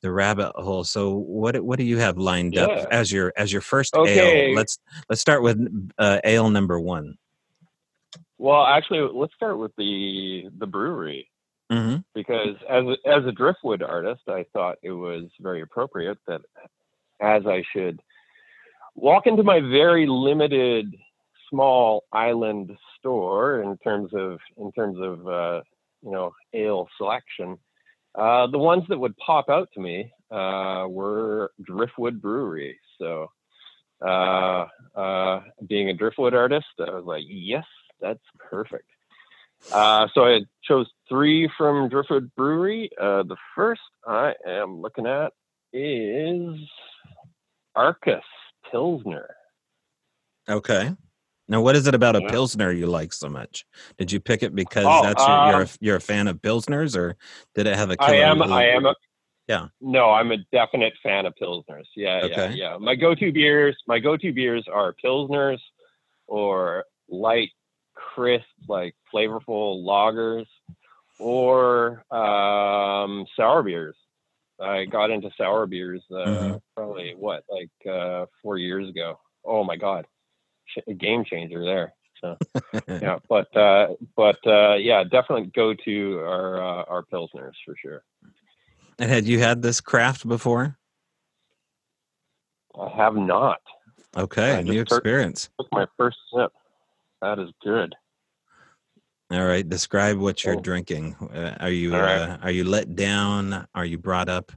the 0.02 0.10
rabbit 0.10 0.52
hole. 0.56 0.84
So 0.84 1.14
what 1.14 1.62
what 1.64 1.78
do 1.78 1.84
you 1.84 1.98
have 1.98 2.16
lined 2.16 2.54
yeah. 2.54 2.64
up 2.64 2.88
as 2.90 3.12
your 3.12 3.32
as 3.36 3.52
your 3.52 3.62
first 3.62 3.94
okay. 3.94 4.48
ale? 4.48 4.54
Let's 4.54 4.78
let's 5.08 5.20
start 5.20 5.42
with 5.42 5.58
uh, 5.98 6.20
ale 6.24 6.50
number 6.50 6.80
one. 6.80 7.16
Well, 8.38 8.64
actually, 8.64 9.08
let's 9.14 9.34
start 9.34 9.58
with 9.58 9.72
the 9.76 10.44
the 10.58 10.66
brewery. 10.66 11.28
Mm-hmm. 11.70 11.96
Because 12.14 12.56
as 12.68 12.84
a, 12.84 13.08
as 13.08 13.26
a 13.26 13.32
driftwood 13.32 13.82
artist, 13.82 14.22
I 14.28 14.46
thought 14.52 14.78
it 14.82 14.92
was 14.92 15.24
very 15.40 15.62
appropriate 15.62 16.18
that 16.26 16.42
as 17.20 17.46
I 17.46 17.64
should 17.72 18.00
walk 18.94 19.26
into 19.26 19.42
my 19.42 19.60
very 19.60 20.06
limited 20.06 20.94
small 21.50 22.04
island 22.12 22.76
store 22.98 23.62
in 23.62 23.76
terms 23.78 24.10
of 24.14 24.38
in 24.56 24.72
terms 24.72 24.98
of 25.00 25.26
uh, 25.26 25.62
you 26.02 26.10
know 26.12 26.32
ale 26.54 26.88
selection, 26.96 27.58
uh, 28.14 28.46
the 28.46 28.58
ones 28.58 28.84
that 28.88 28.98
would 28.98 29.16
pop 29.18 29.48
out 29.48 29.68
to 29.74 29.80
me 29.80 30.12
uh, 30.30 30.86
were 30.88 31.52
Driftwood 31.62 32.20
Brewery. 32.20 32.78
So, 32.98 33.30
uh, 34.04 34.66
uh, 34.94 35.40
being 35.66 35.90
a 35.90 35.94
Driftwood 35.94 36.34
artist, 36.34 36.66
I 36.80 36.90
was 36.90 37.04
like, 37.04 37.24
yes, 37.28 37.64
that's 38.00 38.22
perfect. 38.38 38.88
Uh, 39.72 40.06
so 40.14 40.24
I 40.26 40.40
chose 40.62 40.86
three 41.08 41.50
from 41.56 41.88
Driftwood 41.88 42.30
Brewery. 42.36 42.90
Uh, 43.00 43.22
the 43.24 43.36
first 43.54 43.80
I 44.06 44.34
am 44.46 44.80
looking 44.80 45.06
at 45.06 45.32
is 45.72 46.54
Arcus 47.74 48.22
Pilsner. 48.70 49.34
Okay. 50.48 50.92
Now, 51.48 51.60
what 51.60 51.76
is 51.76 51.86
it 51.86 51.94
about 51.94 52.16
a 52.16 52.22
Yeah. 52.22 52.30
pilsner 52.30 52.72
you 52.72 52.86
like 52.86 53.12
so 53.12 53.28
much? 53.28 53.64
Did 53.98 54.10
you 54.10 54.18
pick 54.20 54.42
it 54.42 54.54
because 54.54 54.84
Oh, 54.88 55.02
that's 55.02 55.24
your, 55.26 55.36
you're 55.46 55.60
a, 55.60 55.62
um, 55.62 55.68
you're 55.80 55.96
a 55.96 56.00
fan 56.00 56.26
of 56.28 56.38
pilsners, 56.42 56.96
or 56.96 57.16
did 57.54 57.66
it 57.66 57.76
have 57.76 57.90
a? 57.90 57.96
I 58.00 58.14
am. 58.16 58.38
little- 58.38 58.52
I 58.54 58.64
am. 58.64 58.86
A, 58.86 58.94
Yeah. 59.48 59.68
No, 59.80 60.10
I'm 60.10 60.32
a 60.32 60.38
definite 60.50 60.94
fan 61.04 61.24
of 61.24 61.34
pilsners. 61.40 61.84
Yeah, 61.94 62.18
yeah, 62.18 62.24
Okay. 62.24 62.54
yeah. 62.54 62.76
My 62.78 62.96
go-to 62.96 63.30
beers. 63.30 63.76
My 63.86 64.00
go-to 64.00 64.32
beers 64.32 64.66
are 64.66 64.92
pilsners 65.04 65.60
or 66.26 66.84
light, 67.08 67.50
crisp, 67.96 68.46
like 68.68 68.94
flavorful 69.12 69.84
lagers, 69.84 70.46
or 71.18 72.04
um, 72.14 73.26
sour 73.36 73.62
beers. 73.62 73.96
I 74.60 74.84
got 74.86 75.10
into 75.10 75.30
sour 75.36 75.66
beers 75.66 76.02
uh, 76.10 76.14
Mhm. 76.14 76.62
probably 76.74 77.14
what 77.14 77.44
like 77.50 77.70
uh, 77.86 78.26
four 78.42 78.58
years 78.58 78.88
ago. 78.88 79.18
Oh 79.44 79.64
my 79.64 79.76
god, 79.76 80.06
a 80.86 80.94
game 80.94 81.24
changer 81.24 81.64
there. 81.64 81.94
So 82.20 82.38
yeah, 82.88 83.18
but 83.28 83.54
uh, 83.56 83.94
but 84.16 84.38
uh, 84.46 84.74
yeah, 84.74 85.04
definitely 85.04 85.50
go 85.54 85.74
to 85.74 86.18
our 86.20 86.62
uh, 86.62 86.84
our 86.84 87.02
pilsners 87.02 87.52
for 87.64 87.74
sure. 87.80 88.02
And 88.98 89.10
had 89.10 89.26
you 89.26 89.38
had 89.40 89.60
this 89.60 89.80
craft 89.80 90.26
before? 90.26 90.78
I 92.78 92.88
have 92.88 93.14
not. 93.14 93.60
Okay, 94.16 94.54
I 94.54 94.62
new 94.62 94.80
experience. 94.80 95.50
Took 95.58 95.68
my 95.72 95.86
first 95.98 96.16
sip. 96.34 96.52
That 97.22 97.38
is 97.38 97.50
good. 97.62 97.94
All 99.30 99.44
right, 99.44 99.68
describe 99.68 100.18
what 100.18 100.44
you're 100.44 100.56
Oh. 100.56 100.60
drinking. 100.60 101.14
Uh, 101.16 101.56
are 101.58 101.70
you 101.70 101.92
right. 101.92 102.20
uh, 102.20 102.38
are 102.42 102.50
you 102.50 102.64
let 102.64 102.94
down? 102.94 103.66
Are 103.74 103.84
you 103.84 103.98
brought 103.98 104.28
up? 104.28 104.52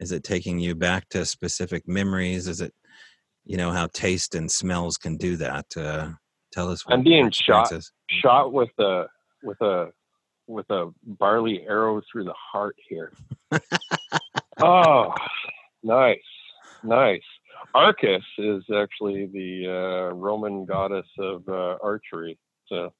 Is 0.00 0.10
it 0.10 0.24
taking 0.24 0.58
you 0.58 0.74
back 0.74 1.08
to 1.10 1.24
specific 1.24 1.86
memories? 1.86 2.48
Is 2.48 2.60
it, 2.60 2.74
you 3.44 3.56
know, 3.56 3.70
how 3.70 3.86
taste 3.92 4.34
and 4.34 4.50
smells 4.50 4.96
can 4.96 5.16
do 5.16 5.36
that? 5.36 5.66
Uh, 5.76 6.10
tell 6.52 6.68
us. 6.68 6.82
I'm 6.88 7.04
being 7.04 7.30
shot-. 7.30 7.72
Shot 8.08 8.52
with 8.52 8.70
a 8.80 9.06
with 9.44 9.60
a 9.60 9.92
with 10.48 10.68
a 10.70 10.90
barley 11.04 11.62
arrow 11.68 12.00
through 12.10 12.24
the 12.24 12.34
heart 12.34 12.74
here. 12.88 13.12
oh, 14.60 15.12
nice, 15.84 16.18
nice. 16.82 17.22
Arcus 17.74 18.24
is 18.38 18.64
actually 18.74 19.26
the 19.26 19.66
uh, 19.68 20.14
Roman 20.14 20.64
goddess 20.64 21.06
of 21.18 21.48
uh, 21.48 21.76
archery. 21.82 22.38
So, 22.66 22.92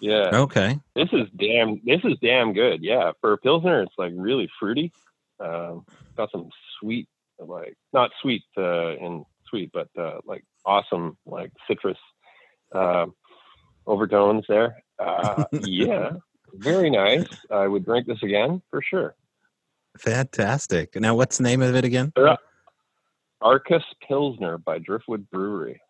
yeah, 0.00 0.30
Okay. 0.32 0.78
this 0.94 1.08
is 1.12 1.28
damn. 1.36 1.80
This 1.84 2.00
is 2.04 2.18
damn 2.22 2.52
good. 2.52 2.82
Yeah, 2.82 3.12
for 3.20 3.32
a 3.32 3.38
pilsner, 3.38 3.82
it's 3.82 3.94
like 3.96 4.12
really 4.16 4.48
fruity. 4.58 4.92
Um, 5.40 5.84
got 6.16 6.30
some 6.30 6.48
sweet, 6.80 7.08
like 7.38 7.76
not 7.92 8.10
sweet 8.20 8.42
uh, 8.56 8.96
in 8.96 9.24
sweet, 9.48 9.70
but 9.72 9.88
uh, 9.98 10.18
like 10.24 10.44
awesome, 10.64 11.16
like 11.26 11.52
citrus 11.68 11.98
uh, 12.74 13.06
overtones 13.86 14.44
there. 14.48 14.82
Uh, 14.98 15.44
yeah, 15.52 16.10
very 16.54 16.90
nice. 16.90 17.26
I 17.50 17.66
would 17.66 17.84
drink 17.84 18.06
this 18.06 18.22
again 18.22 18.62
for 18.70 18.82
sure. 18.82 19.14
Fantastic. 19.98 20.96
Now, 20.96 21.14
what's 21.14 21.38
the 21.38 21.44
name 21.44 21.62
of 21.62 21.74
it 21.76 21.84
again? 21.84 22.12
Arcus 23.44 23.82
Pilsner 24.08 24.56
by 24.56 24.78
Driftwood 24.78 25.28
Brewery. 25.30 25.80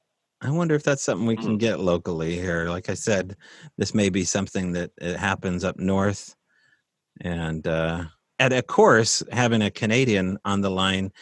I 0.40 0.50
wonder 0.50 0.74
if 0.74 0.82
that's 0.82 1.02
something 1.02 1.26
we 1.26 1.36
can 1.36 1.56
Mm. 1.56 1.60
get 1.60 1.80
locally 1.80 2.34
here. 2.34 2.68
Like 2.68 2.90
I 2.90 2.94
said, 2.94 3.36
this 3.78 3.94
may 3.94 4.08
be 4.10 4.24
something 4.24 4.72
that 4.72 4.90
it 5.00 5.16
happens 5.16 5.62
up 5.62 5.78
north. 5.78 6.34
And 7.20 7.66
uh, 7.66 8.06
and 8.40 8.52
of 8.52 8.66
course, 8.66 9.22
having 9.30 9.62
a 9.62 9.70
Canadian 9.70 10.36
on 10.44 10.60
the 10.60 10.70
line, 10.70 11.12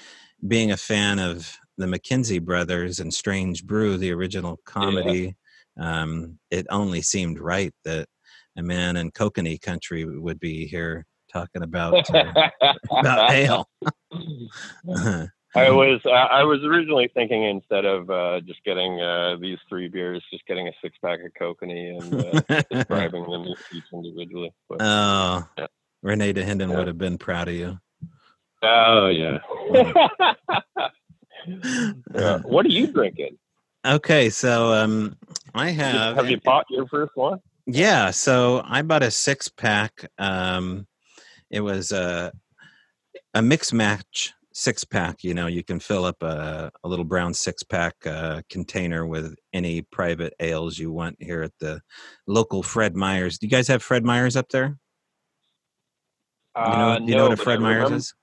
being 0.49 0.73
a 0.73 0.77
fan 0.77 1.19
of 1.19 1.55
the 1.77 1.87
McKenzie 1.87 2.43
brothers 2.43 2.99
and 2.99 3.13
Strange 3.13 3.67
Brew, 3.67 3.99
the 3.99 4.13
original 4.13 4.59
comedy, 4.65 5.37
um, 5.79 6.39
it 6.51 6.67
only 6.71 7.03
seemed 7.03 7.39
right 7.39 7.75
that 7.85 8.09
a 8.57 8.63
man 8.63 8.97
in 8.97 9.11
kokanee 9.11 9.61
country 9.61 10.05
would 10.07 10.41
be 10.41 10.67
here 10.67 11.05
talking 11.31 11.63
about 11.63 12.09
uh, 12.15 12.49
about 12.91 13.31
ale. 13.31 13.69
I 15.55 15.71
was 15.71 16.01
uh, 16.07 16.11
I 16.11 16.43
was 16.45 16.63
originally 16.65 17.11
thinking 17.13 17.43
instead 17.45 17.85
of 17.85 18.09
uh, 18.11 18.41
just 18.41 18.65
getting 18.65 19.01
uh, 19.01 19.37
these 19.41 19.59
three 19.69 19.89
beers, 19.89 20.23
just 20.33 20.47
getting 20.47 20.67
a 20.69 20.73
six 20.83 20.97
pack 21.05 21.21
of 21.21 21.33
kokanee 21.39 21.99
and 21.99 22.15
uh, 22.15 22.63
describing 22.71 23.23
them 23.31 23.47
each 23.73 23.85
individually. 23.93 24.53
But, 24.69 24.79
Oh, 24.81 25.47
Yeah. 25.59 25.67
Renee 26.03 26.33
DeHinden 26.33 26.71
Yeah. 26.71 26.77
would 26.79 26.87
have 26.87 26.99
been 26.99 27.19
proud 27.19 27.49
of 27.49 27.55
you. 27.55 27.79
oh 28.63 29.09
yeah. 29.09 29.39
yeah. 32.15 32.39
What 32.45 32.65
are 32.67 32.71
you 32.71 32.87
drinking? 32.93 33.37
Okay, 33.85 34.31
so 34.31 34.73
um, 34.73 35.17
I 35.55 35.71
have. 35.71 36.15
Have 36.17 36.31
you 36.31 36.41
bought 36.41 36.67
your 36.71 36.87
first 36.87 37.13
one? 37.17 37.41
Yeah, 37.67 38.11
so 38.11 38.63
I 38.65 38.83
bought 38.83 39.03
a 39.03 39.11
six 39.11 39.49
pack. 39.49 40.09
Um, 40.19 40.87
it 41.51 41.61
was 41.61 41.91
a 41.93 42.33
a 43.35 43.43
mix 43.43 43.73
match 43.73 44.33
six 44.53 44.85
pack. 44.85 45.23
You 45.25 45.35
know, 45.35 45.47
you 45.47 45.63
can 45.65 45.81
fill 45.81 46.05
up 46.05 46.23
a, 46.23 46.71
a 46.85 46.89
little 46.89 47.05
brown 47.05 47.35
six 47.35 47.63
pack 47.63 47.95
uh, 48.07 48.43
container 48.51 49.07
with 49.07 49.35
any 49.53 49.83
private 49.83 50.35
ales 50.41 50.79
you 50.79 50.93
want 50.93 51.17
here 51.21 51.43
at 51.43 51.53
the 51.61 51.81
local 52.27 52.63
Fred 52.63 52.95
Meyers. 52.97 53.39
Do 53.39 53.47
you 53.47 53.51
guys 53.51 53.69
have 53.69 53.83
Fred 53.83 54.05
Meyers 54.05 54.37
up 54.37 54.49
there? 54.51 54.77
You 56.57 56.63
know, 56.63 56.69
Uh, 56.91 56.99
you 57.01 57.15
know 57.17 57.29
what 57.29 57.39
a 57.39 57.43
Fred 57.43 57.61
Meyers 57.61 57.77
remember- 57.85 57.97
is? 57.97 58.15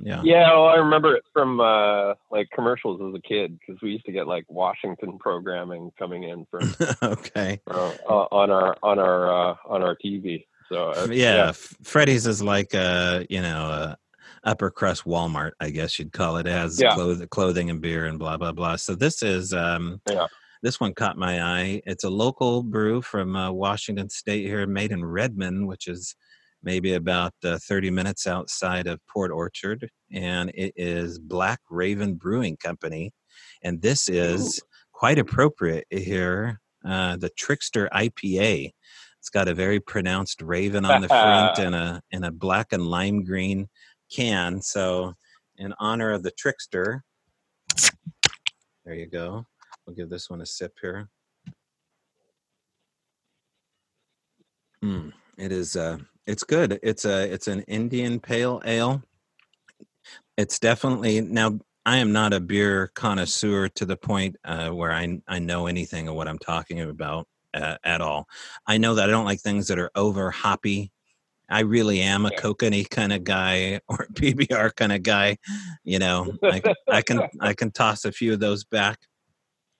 Yeah. 0.00 0.22
Yeah, 0.24 0.50
well, 0.54 0.68
I 0.68 0.76
remember 0.76 1.14
it 1.16 1.22
from 1.34 1.60
uh, 1.60 2.14
like 2.30 2.48
commercials 2.54 2.98
as 3.02 3.14
a 3.14 3.20
kid 3.28 3.58
because 3.60 3.80
we 3.82 3.90
used 3.90 4.06
to 4.06 4.12
get 4.12 4.26
like 4.26 4.44
Washington 4.48 5.18
programming 5.18 5.90
coming 5.98 6.22
in 6.24 6.46
from 6.50 6.74
okay. 7.02 7.60
uh, 7.70 7.92
uh, 8.08 8.26
on 8.32 8.50
our 8.50 8.74
on 8.82 8.98
our 8.98 9.50
uh, 9.50 9.54
on 9.68 9.82
our 9.82 9.94
TV. 10.02 10.46
So 10.70 10.92
uh, 10.96 11.08
yeah, 11.10 11.48
F- 11.50 11.76
Freddy's 11.84 12.26
is 12.26 12.42
like 12.42 12.72
a 12.72 13.26
you 13.28 13.42
know 13.42 13.66
a 13.66 13.98
upper 14.44 14.70
crust 14.70 15.04
Walmart, 15.04 15.52
I 15.60 15.70
guess 15.70 15.98
you'd 15.98 16.12
call 16.12 16.36
it. 16.36 16.46
It 16.46 16.50
has 16.52 16.80
Yeah. 16.80 16.94
cloth- 16.94 17.28
clothing 17.30 17.70
and 17.70 17.80
beer 17.80 18.06
and 18.06 18.18
blah 18.18 18.36
blah 18.36 18.52
blah. 18.52 18.76
So 18.76 18.94
this 18.94 19.22
is 19.22 19.52
um, 19.52 20.00
Yeah. 20.08 20.26
this 20.62 20.80
one 20.80 20.94
caught 20.94 21.16
my 21.16 21.42
eye. 21.42 21.82
It's 21.86 22.04
a 22.04 22.10
local 22.10 22.62
brew 22.62 23.02
from 23.02 23.36
uh, 23.36 23.50
Washington 23.52 24.08
State 24.08 24.46
here, 24.46 24.66
made 24.66 24.92
in 24.92 25.04
Redmond, 25.04 25.66
which 25.68 25.86
is 25.88 26.14
maybe 26.64 26.94
about 26.94 27.32
uh, 27.44 27.58
30 27.58 27.90
minutes 27.90 28.26
outside 28.26 28.86
of 28.86 29.00
Port 29.12 29.32
Orchard, 29.32 29.88
and 30.12 30.50
it 30.54 30.72
is 30.76 31.18
Black 31.18 31.58
Raven 31.70 32.14
Brewing 32.14 32.56
Company, 32.56 33.12
and 33.62 33.82
this 33.82 34.08
is 34.08 34.60
quite 34.92 35.18
appropriate 35.18 35.86
here. 35.90 36.60
Uh, 36.84 37.16
the 37.16 37.30
Trickster 37.30 37.88
IPA. 37.92 38.70
It's 39.20 39.28
got 39.30 39.46
a 39.46 39.54
very 39.54 39.78
pronounced 39.78 40.42
raven 40.42 40.84
on 40.84 41.00
the 41.00 41.06
front 41.08 41.58
and 41.60 41.74
a 41.76 42.00
and 42.12 42.24
a 42.24 42.32
black 42.32 42.72
and 42.72 42.84
lime 42.84 43.22
green 43.22 43.68
can. 44.14 44.60
So, 44.60 45.14
in 45.58 45.74
honor 45.78 46.12
of 46.12 46.22
the 46.22 46.30
Trickster, 46.32 47.02
there 48.84 48.94
you 48.94 49.06
go. 49.06 49.46
We'll 49.86 49.96
give 49.96 50.10
this 50.10 50.30
one 50.30 50.40
a 50.40 50.46
sip 50.46 50.76
here. 50.80 51.08
Hmm, 54.82 55.10
it 55.38 55.52
is. 55.52 55.76
Uh, 55.76 55.98
it's 56.26 56.44
good. 56.44 56.78
It's 56.82 57.04
a. 57.04 57.32
It's 57.32 57.48
an 57.48 57.62
Indian 57.62 58.20
Pale 58.20 58.62
Ale. 58.64 59.02
It's 60.36 60.58
definitely 60.58 61.20
now. 61.20 61.58
I 61.84 61.96
am 61.96 62.12
not 62.12 62.32
a 62.32 62.38
beer 62.38 62.92
connoisseur 62.94 63.68
to 63.70 63.84
the 63.84 63.96
point 63.96 64.36
uh, 64.44 64.70
where 64.70 64.92
I 64.92 65.20
I 65.26 65.38
know 65.40 65.66
anything 65.66 66.08
of 66.08 66.14
what 66.14 66.28
I'm 66.28 66.38
talking 66.38 66.80
about 66.80 67.26
uh, 67.54 67.76
at 67.84 68.00
all. 68.00 68.28
I 68.66 68.78
know 68.78 68.94
that 68.94 69.08
I 69.08 69.12
don't 69.12 69.24
like 69.24 69.40
things 69.40 69.68
that 69.68 69.78
are 69.78 69.90
over 69.94 70.30
hoppy. 70.30 70.91
I 71.52 71.60
really 71.60 72.00
am 72.00 72.24
a 72.24 72.30
Yeah. 72.30 72.40
kokanee 72.40 72.88
kind 72.88 73.12
of 73.12 73.24
guy 73.24 73.80
or 73.88 74.06
a 74.08 74.12
PBR 74.12 74.74
kind 74.74 74.92
of 74.92 75.02
guy. 75.02 75.36
You 75.84 75.98
know, 75.98 76.34
I, 76.42 76.62
I 76.90 77.02
can 77.02 77.20
I 77.40 77.52
can 77.52 77.70
toss 77.70 78.04
a 78.04 78.12
few 78.12 78.32
of 78.32 78.40
those 78.40 78.64
back, 78.64 78.98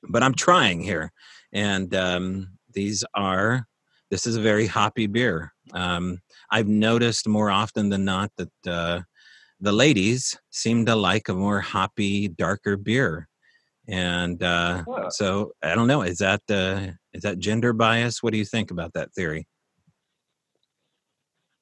but 0.09 0.23
I'm 0.23 0.35
trying 0.35 0.83
here, 0.83 1.13
and 1.53 1.95
um, 1.95 2.59
these 2.73 3.05
are 3.15 3.67
this 4.11 4.27
is 4.27 4.37
a 4.37 4.41
very 4.43 4.67
hoppy 4.67 5.07
beer. 5.07 5.53
Um, 5.73 6.19
I've 6.51 6.69
noticed 6.69 7.27
more 7.27 7.51
often 7.51 7.89
than 7.89 8.05
not 8.05 8.31
that 8.37 8.53
uh, 8.67 9.01
the 9.59 9.73
ladies 9.73 10.37
seem 10.51 10.85
to 10.87 10.95
like 10.95 11.31
a 11.31 11.35
more 11.35 11.61
hoppy, 11.61 12.29
darker 12.29 12.77
beer, 12.77 13.29
and 13.89 14.43
uh, 14.43 14.85
Huh. 14.87 15.09
so 15.11 15.53
I 15.63 15.75
don't 15.75 15.89
know. 15.89 16.03
Is 16.03 16.19
that 16.19 16.43
uh, 16.51 16.93
is 17.15 17.23
that 17.23 17.39
gender 17.39 17.73
bias? 17.73 18.23
What 18.23 18.33
do 18.33 18.39
you 18.39 18.45
think 18.45 18.71
about 18.71 18.93
that 18.93 19.15
theory? 19.15 19.47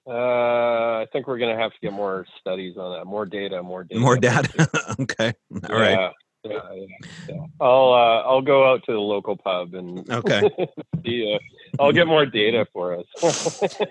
Uh, 0.06 1.02
I 1.02 1.06
think 1.12 1.26
we're 1.26 1.38
gonna 1.38 1.56
have 1.56 1.72
to 1.72 1.78
get 1.82 1.92
more 1.92 2.26
studies 2.40 2.76
on 2.76 2.98
that, 2.98 3.04
more 3.04 3.26
data, 3.26 3.62
more 3.62 3.84
data. 3.84 4.00
More 4.00 4.16
data. 4.16 4.68
okay. 5.00 5.32
All 5.68 5.78
right. 5.78 6.12
Yeah, 6.42 6.50
yeah, 6.50 6.60
yeah, 6.74 6.86
yeah. 7.28 7.46
I'll 7.60 7.92
uh, 7.92 8.22
I'll 8.22 8.42
go 8.42 8.70
out 8.70 8.82
to 8.86 8.92
the 8.92 8.98
local 8.98 9.36
pub 9.36 9.74
and 9.74 10.08
Okay. 10.10 10.48
see, 11.04 11.34
uh, 11.34 11.82
I'll 11.82 11.92
get 11.92 12.06
more 12.06 12.26
data 12.26 12.66
for 12.72 12.98
us. 12.98 13.72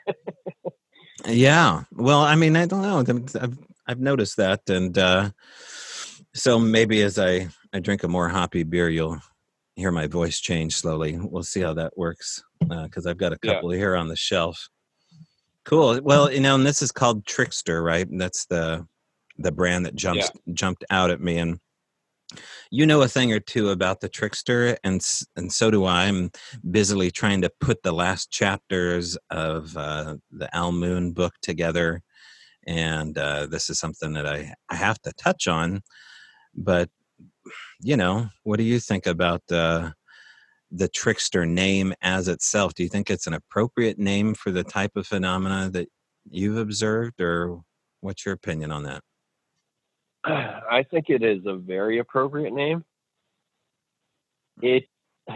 Yeah. 1.28 1.84
Well, 1.92 2.22
I 2.22 2.36
mean, 2.36 2.56
I 2.56 2.66
don't 2.66 2.82
know. 2.82 3.00
I've- 3.00 3.58
I've 3.88 4.00
noticed 4.00 4.38
that, 4.38 4.70
and 4.70 4.96
uh, 4.96 5.32
so 6.36 6.60
maybe 6.60 7.01
as 7.01 7.18
I 7.18 7.50
I 7.74 7.80
drink 7.80 8.04
a 8.04 8.08
more 8.08 8.30
hoppy 8.30 8.62
beer, 8.62 8.88
you'll 8.88 9.20
hear 9.75 9.92
my 9.92 10.06
voice 10.06 10.39
change 10.39 10.75
slowly. 10.75 11.18
We'll 11.20 11.42
see 11.42 11.62
how 11.62 11.74
that 11.74 11.98
works 11.98 12.44
because 12.60 13.08
uh, 13.08 13.10
I've 13.10 13.18
got 13.18 13.34
a 13.34 13.39
couple 13.39 13.74
yeah. 13.74 13.80
here 13.80 13.96
on 13.96 14.08
the 14.08 14.16
shelf. 14.16 14.70
Cool. 15.66 16.00
Well, 16.04 16.32
you 16.32 16.39
know, 16.39 16.56
and 16.56 16.66
this 16.66 16.82
is 16.82 16.92
called 16.92 17.25
Trickster, 17.25 17.84
right? 17.84 18.08
And 18.08 18.20
that's 18.20 18.46
the 18.46 18.88
the 19.39 19.51
brand 19.51 19.86
that 19.86 19.96
jumps 19.96 20.30
yeah. 20.46 20.54
jumped 20.54 20.84
out 20.89 21.10
at 21.10 21.22
me 21.22 21.38
and 21.38 21.60
you 22.70 22.86
know 22.86 23.01
a 23.01 23.08
thing 23.08 23.34
or 23.34 23.39
two 23.39 23.70
about 23.70 24.01
the 24.01 24.10
trickster 24.10 24.78
and 24.84 25.04
and 25.36 25.51
so 25.51 25.72
do 25.72 25.86
i 25.86 26.04
i'm 26.04 26.30
busily 26.70 27.10
trying 27.10 27.42
to 27.42 27.51
put 27.60 27.82
the 27.82 27.92
last 27.92 28.30
chapters 28.30 29.18
of 29.32 29.75
uh, 29.75 30.16
the 30.32 30.54
al 30.56 30.72
moon 30.72 31.12
book 31.12 31.34
together 31.42 32.01
and 32.68 33.18
uh, 33.18 33.48
this 33.48 33.70
is 33.70 33.80
something 33.80 34.13
that 34.13 34.28
I, 34.28 34.54
I 34.70 34.75
have 34.75 35.01
to 35.04 35.13
touch 35.13 35.48
on 35.48 35.82
but 36.54 36.89
you 37.82 37.98
know 37.98 38.30
what 38.44 38.58
do 38.58 38.63
you 38.63 38.80
think 38.80 39.08
about 39.08 39.42
uh, 39.51 39.92
the 40.72 40.88
trickster 40.88 41.46
name 41.46 41.94
as 42.02 42.28
itself 42.28 42.74
do 42.74 42.84
you 42.84 42.90
think 42.90 43.10
it's 43.10 43.28
an 43.28 43.34
appropriate 43.34 43.98
name 43.98 44.34
for 44.34 44.52
the 44.52 44.64
type 44.64 44.96
of 44.96 45.08
phenomena 45.08 45.70
that 45.70 45.88
you've 46.30 46.58
observed 46.58 47.20
or 47.20 47.60
what's 48.02 48.26
your 48.26 48.34
opinion 48.36 48.72
on 48.72 48.84
that 48.84 49.02
I 50.26 50.86
think 50.90 51.10
it 51.10 51.24
is 51.24 51.46
a 51.46 51.56
very 51.56 52.00
appropriate 52.00 52.54
name. 52.54 52.84
It 54.62 54.84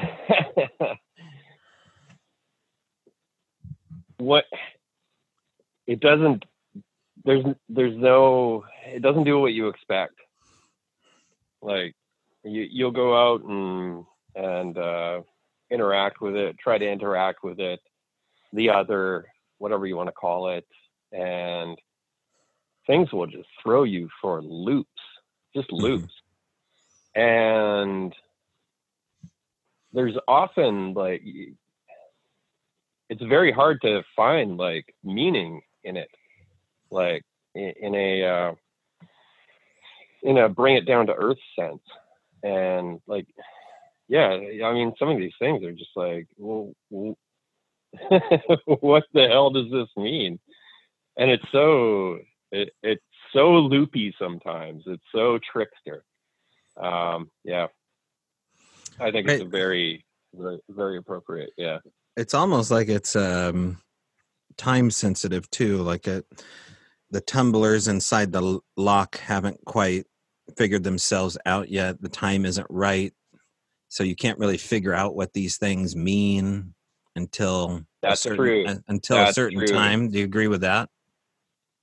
what 4.18 4.44
it 5.88 6.00
doesn't 6.00 6.44
there's 7.24 7.46
there's 7.70 7.96
no 7.96 8.66
it 8.86 9.02
doesn't 9.02 9.24
do 9.24 9.40
what 9.40 9.54
you 9.54 9.70
expect. 9.70 10.16
Like 11.62 11.96
you 12.44 12.68
you'll 12.70 12.92
go 12.92 13.16
out 13.16 13.44
and 13.44 14.04
and 14.36 14.78
uh, 14.78 15.22
interact 15.72 16.22
with 16.22 16.36
it, 16.36 16.58
try 16.58 16.78
to 16.78 16.90
interact 16.90 17.44
with 17.44 17.60
it, 17.60 17.80
the 18.54 18.70
other, 18.70 19.25
whatever 19.58 19.86
you 19.86 19.96
want 19.96 20.08
to 20.08 20.13
call 20.13 20.50
it, 20.50 20.66
and 21.12 21.78
things 22.88 23.12
will 23.12 23.28
just 23.28 23.50
throw 23.62 23.84
you 23.84 24.10
for 24.22 24.42
loops, 24.42 24.90
just 25.56 25.70
mm-hmm. 25.70 25.84
loops. 25.84 26.13
and 27.16 28.13
there's 29.94 30.18
often 30.28 30.94
like 30.94 31.22
it's 33.10 33.22
very 33.22 33.52
hard 33.52 33.80
to 33.82 34.02
find 34.16 34.58
like 34.58 34.94
meaning 35.04 35.62
in 35.84 35.98
it 35.98 36.10
like 36.90 37.24
in 37.54 37.94
a 37.96 38.24
uh, 38.24 38.54
in 40.24 40.38
a 40.38 40.50
bring 40.50 40.75
it 40.75 40.88
down 40.88 41.08
to 41.08 41.13
earth 41.13 41.38
sense 41.58 41.82
and 42.44 43.00
like 43.08 43.28
yeah 44.13 44.29
i 44.65 44.74
mean 44.74 44.93
some 44.98 45.10
of 45.10 45.17
these 45.17 45.34
things 45.39 45.63
are 45.63 45.74
just 45.74 45.91
like 45.96 46.27
well, 46.38 46.74
what 48.79 49.03
the 49.13 49.27
hell 49.27 49.50
does 49.50 49.70
this 49.72 49.89
mean 49.98 50.39
and 51.17 51.29
it's 51.29 51.46
so 51.51 52.17
it, 52.51 52.70
it's 52.84 53.03
so 53.34 53.51
loopy 53.51 54.13
sometimes. 54.17 54.84
It's 54.86 55.03
so 55.13 55.39
trickster. 55.51 56.05
Um, 56.77 57.29
yeah, 57.43 57.67
I 59.00 59.12
think 59.12 59.27
it's 59.27 59.43
a 59.43 59.48
very, 59.48 60.05
very, 60.34 60.60
very 60.70 60.98
appropriate. 60.98 61.51
Yeah, 61.58 61.79
it's 62.15 62.34
almost 62.34 62.72
like 62.72 62.88
it's 62.88 63.15
um, 63.15 63.79
time 64.58 64.91
sensitive 64.91 65.50
too. 65.50 65.77
Like 65.77 66.08
it, 66.08 66.25
the 67.12 67.22
tumblers 67.22 67.88
inside 67.88 68.32
the 68.32 68.60
lock 68.77 69.17
haven't 69.17 69.60
quite 69.65 70.05
figured 70.58 70.84
themselves 70.84 71.38
out 71.46 71.70
yet. 71.70 72.01
The 72.01 72.10
time 72.10 72.46
isn't 72.46 72.67
right, 72.70 73.13
so 73.94 74.04
you 74.04 74.16
can't 74.16 74.40
really 74.40 74.58
figure 74.58 74.96
out 74.96 75.16
what 75.16 75.34
these 75.34 75.58
things 75.58 75.96
mean 75.96 76.74
until 77.16 77.86
that's 78.01 78.22
a 78.22 78.29
certain, 78.29 78.38
true. 78.38 78.66
Until 78.88 79.18
that's 79.18 79.29
a 79.29 79.34
certain 79.36 79.60
true. 79.60 79.68
time. 79.68 80.10
Do 80.10 80.18
you 80.18 80.25
agree 80.25 80.48
with 80.48 80.62
that? 80.62 80.90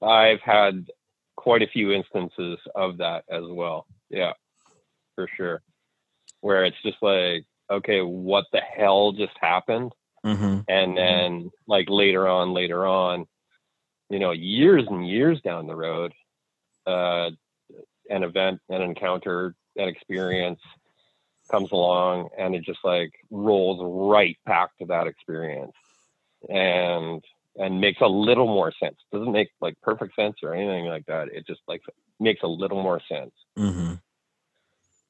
I've 0.03 0.41
had 0.41 0.89
quite 1.37 1.63
a 1.63 1.69
few 1.69 1.93
instances 1.93 2.59
of 2.75 2.99
that 2.99 3.23
as 3.31 3.45
well. 3.49 3.87
Yeah, 4.09 4.33
for 5.15 5.29
sure. 5.37 5.63
Where 6.41 6.65
it's 6.65 6.83
just 6.83 6.97
like, 7.01 7.45
okay, 7.71 8.01
what 8.01 8.47
the 8.53 8.61
hell 8.61 9.13
just 9.13 9.37
happened? 9.41 9.93
Mm-hmm. 10.27 10.63
And 10.67 10.97
then, 10.97 11.51
like, 11.69 11.87
later 11.89 12.27
on, 12.27 12.53
later 12.53 12.89
on, 12.89 13.25
you 14.09 14.19
know, 14.19 14.33
years 14.33 14.83
and 14.91 15.09
years 15.09 15.41
down 15.43 15.69
the 15.69 15.77
road, 15.77 16.13
uh, 16.89 17.31
an 18.09 18.25
event, 18.25 18.59
an 18.69 18.83
encounter, 18.83 19.55
an 19.77 19.87
experience 19.89 20.59
comes 21.51 21.71
along 21.73 22.29
and 22.39 22.55
it 22.55 22.65
just 22.65 22.81
like 22.85 23.13
rolls 23.31 23.81
right 24.11 24.39
back 24.47 24.71
to 24.79 24.87
that 24.87 25.07
experience. 25.07 25.73
And 26.49 27.23
and 27.57 27.81
makes 27.81 28.01
a 28.01 28.07
little 28.07 28.47
more 28.47 28.73
sense. 28.83 28.97
Doesn't 29.13 29.33
make 29.33 29.51
like 29.61 29.75
perfect 29.83 30.15
sense 30.15 30.37
or 30.43 30.55
anything 30.55 30.87
like 30.87 31.07
that. 31.07 31.29
It 31.33 31.47
just 31.47 31.61
like 31.67 31.83
makes 32.19 32.43
a 32.43 32.49
little 32.49 32.83
more 32.83 33.01
sense. 33.11 33.33
Mm-hmm. 33.59 33.95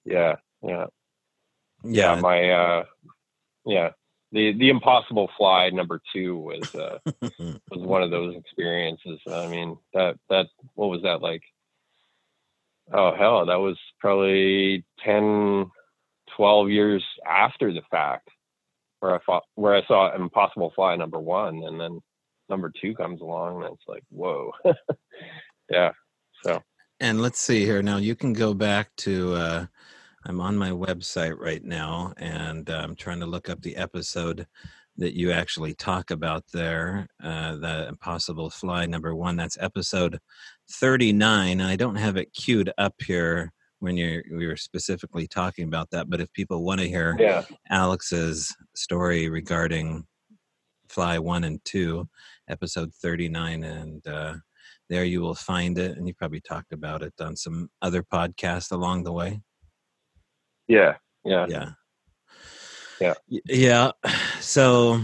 Yeah, 0.05 0.37
yeah, 0.63 0.87
yeah. 1.85 2.15
yeah 2.15 2.21
my 2.21 2.51
uh, 2.51 2.85
yeah, 3.67 3.91
the 4.33 4.53
the 4.59 4.71
Impossible 4.71 5.31
Fly 5.37 5.71
number 5.71 6.01
two 6.13 6.37
was 6.37 6.69
uh, 6.75 6.99
was 7.39 7.61
one 7.87 8.03
of 8.03 8.11
those 8.11 8.37
experiences. 8.37 9.21
I 9.31 9.47
mean 9.47 9.77
that 9.95 10.17
that 10.29 10.47
what 10.75 10.89
was 10.89 11.03
that 11.03 11.21
like? 11.21 11.43
Oh 12.93 13.15
hell, 13.15 13.47
that 13.47 13.61
was 13.61 13.79
probably 14.01 14.85
10, 15.05 15.71
12 16.41 16.71
years 16.71 17.05
after 17.29 17.71
the 17.71 17.83
fact 17.91 18.27
where 19.01 19.15
I 19.15 19.19
thought 19.27 19.43
where 19.57 19.75
I 19.75 19.83
saw 19.87 20.17
Impossible 20.17 20.73
Fly 20.75 20.97
number 20.97 21.21
one, 21.21 21.65
and 21.65 21.79
then 21.79 22.01
number 22.49 22.73
two 22.81 22.95
comes 22.95 23.21
along 23.21 23.63
and 23.63 23.75
it's 23.75 23.85
like 23.87 24.03
whoa. 24.09 24.51
Yeah 25.71 25.93
so. 26.43 26.63
And 26.99 27.21
let's 27.21 27.39
see 27.39 27.67
here. 27.67 27.83
Now 27.83 27.99
you 27.99 28.17
can 28.17 28.33
go 28.33 28.55
back 28.55 28.89
to 28.99 29.35
uh 29.35 29.67
i'm 30.25 30.41
on 30.41 30.57
my 30.57 30.71
website 30.71 31.37
right 31.39 31.63
now 31.63 32.15
and 32.17 32.71
uh, 32.71 32.81
i'm 32.83 32.97
trying 32.97 33.21
to 33.21 33.27
look 33.27 33.51
up 33.51 33.61
the 33.61 33.77
episode 33.77 34.47
that 34.97 35.15
you 35.15 35.33
actually 35.33 35.75
talk 35.75 36.11
about 36.11 36.45
there 36.55 37.07
uh 37.23 37.57
the 37.57 37.89
impossible 37.89 38.49
fly 38.49 38.87
number 38.87 39.15
one. 39.15 39.37
That's 39.37 39.59
episode 39.61 40.19
39 40.71 41.61
i 41.61 41.77
don't 41.77 41.97
have 41.97 42.17
it 42.17 42.33
queued 42.33 42.73
up 42.79 42.95
here 43.07 43.53
when 43.81 43.97
you're 43.97 44.23
we 44.33 44.47
were 44.47 44.57
specifically 44.57 45.27
talking 45.27 45.67
about 45.67 45.91
that 45.91 46.09
but 46.09 46.21
if 46.21 46.33
people 46.33 46.65
want 46.65 46.81
to 46.81 46.89
hear 46.89 47.17
yeah. 47.19 47.43
alex's 47.71 48.55
story 48.75 49.29
regarding 49.29 50.07
fly 50.91 51.19
one 51.19 51.45
and 51.45 51.65
two 51.65 52.09
episode 52.49 52.93
39 52.95 53.65
and 53.65 54.07
uh, 54.07 54.35
there 54.89 55.05
you 55.05 55.21
will 55.21 55.35
find 55.35 55.79
it 55.79 55.97
and 55.97 56.07
you 56.07 56.15
probably 56.15 56.41
talked 56.41 56.73
about 56.73 57.03
it 57.03 57.15
on 57.21 57.37
some 57.37 57.71
other 57.81 58.03
podcasts 58.03 58.73
along 58.73 59.05
the 59.05 59.13
way. 59.13 59.41
Yeah 60.69 60.97
yeah. 61.25 61.47
Yeah. 61.49 61.71
Yeah. 63.01 63.15
Yeah 63.47 63.91
so 64.41 65.01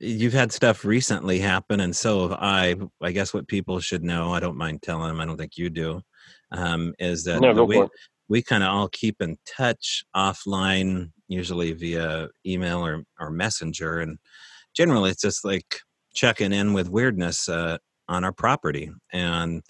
you've 0.00 0.32
had 0.32 0.52
stuff 0.52 0.84
recently 0.84 1.38
happen 1.38 1.80
and 1.80 1.94
so 1.94 2.28
have 2.28 2.38
i. 2.40 2.74
I 3.00 3.12
guess 3.12 3.32
what 3.32 3.48
people 3.48 3.78
should 3.80 4.02
know 4.02 4.32
i 4.32 4.40
don't 4.40 4.56
mind 4.56 4.82
telling 4.82 5.08
them 5.08 5.20
i 5.20 5.24
don't 5.24 5.36
think 5.36 5.56
you 5.56 5.70
do 5.70 6.02
um, 6.52 6.94
is 6.98 7.24
that 7.24 7.40
no, 7.40 7.64
we, 7.64 7.86
we 8.28 8.42
kind 8.42 8.62
of 8.62 8.70
all 8.70 8.88
keep 8.88 9.20
in 9.20 9.36
touch 9.46 10.04
offline 10.14 11.10
usually 11.28 11.72
via 11.72 12.28
email 12.46 12.84
or, 12.84 13.04
or 13.18 13.30
messenger 13.30 14.00
and 14.00 14.18
generally 14.74 15.10
it's 15.10 15.22
just 15.22 15.44
like 15.44 15.80
checking 16.14 16.52
in 16.52 16.72
with 16.72 16.90
weirdness 16.90 17.48
uh, 17.48 17.78
on 18.08 18.24
our 18.24 18.32
property. 18.32 18.90
And 19.12 19.62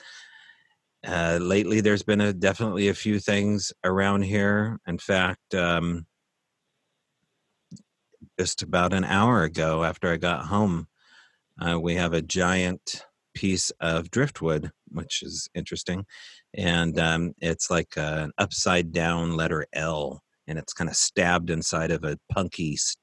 uh, 1.07 1.39
lately, 1.41 1.81
there's 1.81 2.03
been 2.03 2.21
a, 2.21 2.33
definitely 2.33 2.89
a 2.89 2.95
few 2.95 3.19
things 3.19 3.73
around 3.85 4.23
here. 4.23 4.79
In 4.87 4.99
fact, 4.99 5.55
um, 5.55 6.07
just 8.39 8.63
about 8.63 8.93
an 8.93 9.05
hour 9.05 9.43
ago, 9.43 9.85
after 9.85 10.13
I 10.13 10.17
got 10.17 10.47
home, 10.47 10.89
uh, 11.61 11.79
we 11.79 11.95
have 11.97 12.13
a 12.13 12.23
giant 12.23 13.05
piece 13.35 13.71
of 13.81 14.11
driftwood, 14.11 14.71
which 14.89 15.23
is 15.23 15.49
interesting, 15.55 16.05
and 16.55 16.99
um, 16.99 17.35
it's 17.41 17.71
like 17.71 17.95
an 17.97 18.33
upside 18.39 18.93
down 18.93 19.37
letter 19.37 19.67
L, 19.73 20.23
and 20.47 20.59
it's 20.59 20.73
kind 20.73 20.91
of 20.91 20.97
stabbed 20.97 21.51
inside 21.51 21.91
of 21.91 22.05
a 22.05 22.19
punky 22.31 22.77
st- 22.77 22.97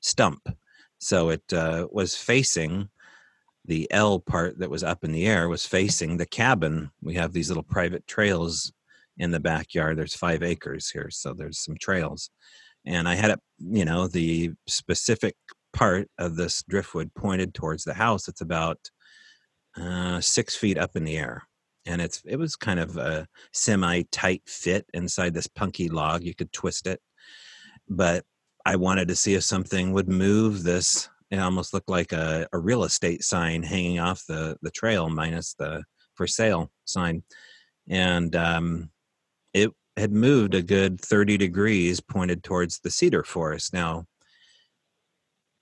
stump 0.00 0.48
so 0.98 1.30
it 1.30 1.52
uh, 1.52 1.86
was 1.90 2.16
facing 2.16 2.88
the 3.64 3.88
L 3.90 4.20
part 4.20 4.58
that 4.58 4.70
was 4.70 4.84
up 4.84 5.04
in 5.04 5.12
the 5.12 5.26
air 5.26 5.48
was 5.48 5.66
facing 5.66 6.16
the 6.16 6.26
cabin. 6.26 6.90
We 7.02 7.14
have 7.14 7.32
these 7.32 7.48
little 7.48 7.64
private 7.64 8.06
trails 8.06 8.72
in 9.18 9.30
the 9.30 9.40
backyard. 9.40 9.98
There's 9.98 10.14
five 10.14 10.42
acres 10.42 10.88
here, 10.88 11.10
so 11.10 11.34
there's 11.34 11.58
some 11.58 11.76
trails. 11.80 12.30
And 12.84 13.08
I 13.08 13.16
had 13.16 13.32
it, 13.32 13.40
you 13.58 13.84
know, 13.84 14.06
the 14.06 14.52
specific 14.68 15.34
part 15.72 16.08
of 16.18 16.36
this 16.36 16.62
driftwood 16.68 17.12
pointed 17.14 17.54
towards 17.54 17.84
the 17.84 17.94
house. 17.94 18.28
It's 18.28 18.40
about 18.40 18.78
uh, 19.76 20.20
six 20.20 20.54
feet 20.54 20.78
up 20.78 20.94
in 20.94 21.04
the 21.04 21.18
air. 21.18 21.42
And 21.86 22.00
it's 22.00 22.22
it 22.24 22.36
was 22.36 22.56
kind 22.56 22.80
of 22.80 22.96
a 22.96 23.26
semi 23.52 24.02
tight 24.10 24.42
fit 24.46 24.86
inside 24.94 25.34
this 25.34 25.46
punky 25.46 25.88
log. 25.88 26.24
You 26.24 26.34
could 26.34 26.52
twist 26.52 26.86
it. 26.86 27.00
But 27.88 28.24
I 28.64 28.76
wanted 28.76 29.08
to 29.08 29.16
see 29.16 29.34
if 29.34 29.44
something 29.44 29.92
would 29.92 30.08
move 30.08 30.64
this. 30.64 31.08
It 31.30 31.38
almost 31.38 31.72
looked 31.72 31.88
like 31.88 32.12
a, 32.12 32.48
a 32.52 32.58
real 32.58 32.84
estate 32.84 33.22
sign 33.22 33.62
hanging 33.62 34.00
off 34.00 34.24
the, 34.26 34.56
the 34.62 34.70
trail, 34.70 35.08
minus 35.08 35.54
the 35.54 35.84
for 36.14 36.26
sale 36.26 36.70
sign. 36.84 37.22
And 37.88 38.34
um, 38.34 38.90
it 39.54 39.70
had 39.96 40.12
moved 40.12 40.54
a 40.54 40.62
good 40.62 41.00
30 41.00 41.36
degrees 41.36 42.00
pointed 42.00 42.42
towards 42.42 42.80
the 42.80 42.90
cedar 42.90 43.22
forest. 43.22 43.72
Now, 43.72 44.06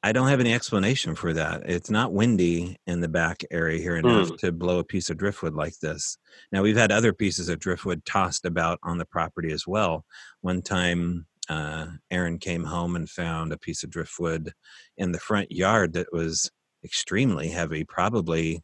I 0.05 0.12
don't 0.12 0.29
have 0.29 0.40
any 0.40 0.53
explanation 0.53 1.14
for 1.14 1.33
that. 1.33 1.62
It's 1.64 1.88
not 1.88 2.12
windy 2.12 2.77
in 2.87 3.01
the 3.01 3.09
back 3.09 3.43
area 3.51 3.81
here 3.81 3.97
enough 3.97 4.29
mm. 4.29 4.38
to 4.40 4.53
blow 4.53 4.79
a 4.79 4.85
piece 4.85 5.09
of 5.09 5.17
driftwood 5.17 5.55
like 5.55 5.79
this. 5.79 6.19
Now, 6.53 6.61
we've 6.61 6.77
had 6.77 6.93
other 6.93 7.14
pieces 7.14 7.49
of 7.49 7.59
driftwood 7.59 8.05
tossed 8.05 8.45
about 8.45 8.79
on 8.83 8.99
the 8.99 9.07
property 9.07 9.51
as 9.51 9.67
well. 9.67 10.05
One 10.43 10.61
time, 10.61 11.25
uh, 11.49 11.87
Eryn 12.12 12.38
came 12.38 12.64
home 12.64 12.97
and 12.97 13.09
found 13.09 13.51
a 13.51 13.59
piece 13.59 13.83
of 13.83 13.88
driftwood 13.88 14.53
in 14.99 15.12
the 15.12 15.19
front 15.19 15.51
yard 15.51 15.95
that 15.95 16.12
was 16.12 16.51
extremely 16.85 17.49
heavy, 17.49 17.83
probably, 17.85 18.62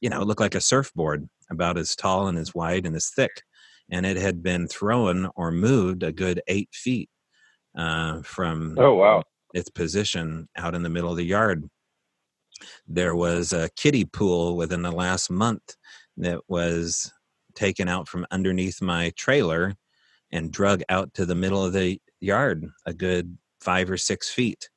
you 0.00 0.08
know, 0.08 0.22
looked 0.22 0.40
like 0.40 0.54
a 0.54 0.60
surfboard, 0.60 1.28
about 1.50 1.76
as 1.76 1.96
tall 1.96 2.28
and 2.28 2.38
as 2.38 2.54
wide 2.54 2.86
and 2.86 2.94
as 2.94 3.10
thick. 3.10 3.42
And 3.90 4.06
it 4.06 4.16
had 4.16 4.44
been 4.44 4.68
thrown 4.68 5.28
or 5.34 5.50
moved 5.50 6.04
a 6.04 6.12
good 6.12 6.40
eight 6.46 6.68
feet 6.72 7.10
uh, 7.76 8.22
from 8.22 8.76
oh 8.78 8.94
wow 8.94 9.24
its 9.54 9.70
position 9.70 10.48
out 10.56 10.74
in 10.74 10.82
the 10.82 10.88
middle 10.88 11.10
of 11.10 11.16
the 11.16 11.24
yard. 11.24 11.68
There 12.86 13.14
was 13.14 13.52
a 13.52 13.70
kiddie 13.76 14.04
pool 14.04 14.56
within 14.56 14.82
the 14.82 14.92
last 14.92 15.30
month 15.30 15.76
that 16.16 16.40
was 16.48 17.12
taken 17.54 17.88
out 17.88 18.08
from 18.08 18.26
underneath 18.30 18.82
my 18.82 19.10
trailer 19.16 19.74
and 20.30 20.52
drug 20.52 20.82
out 20.88 21.14
to 21.14 21.24
the 21.24 21.34
middle 21.34 21.64
of 21.64 21.72
the 21.72 22.00
yard, 22.20 22.68
a 22.86 22.92
good 22.92 23.38
five 23.60 23.90
or 23.90 23.96
six 23.96 24.30
feet. 24.30 24.68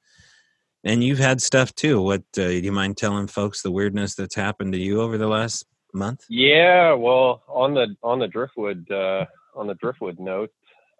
And 0.84 1.04
you've 1.04 1.20
had 1.20 1.42
stuff 1.42 1.76
too. 1.76 2.02
What 2.02 2.24
uh, 2.38 2.48
do 2.48 2.60
you 2.60 2.72
mind 2.72 2.98
telling 2.98 3.28
folks 3.28 3.62
the 3.62 3.72
weirdness 3.72 4.16
that's 4.16 4.36
happened 4.36 4.74
to 4.74 4.80
you 4.80 5.02
over 5.02 5.18
the 5.18 5.28
last 5.28 5.66
month? 5.94 6.26
Yeah, 6.30 6.94
well, 6.94 7.44
on 7.48 7.74
the 7.74 7.96
on 8.02 8.20
the 8.20 8.28
driftwood 8.28 8.90
uh, 8.90 9.26
on 9.56 9.68
the 9.68 9.76
driftwood 9.76 10.20
note, 10.20 10.52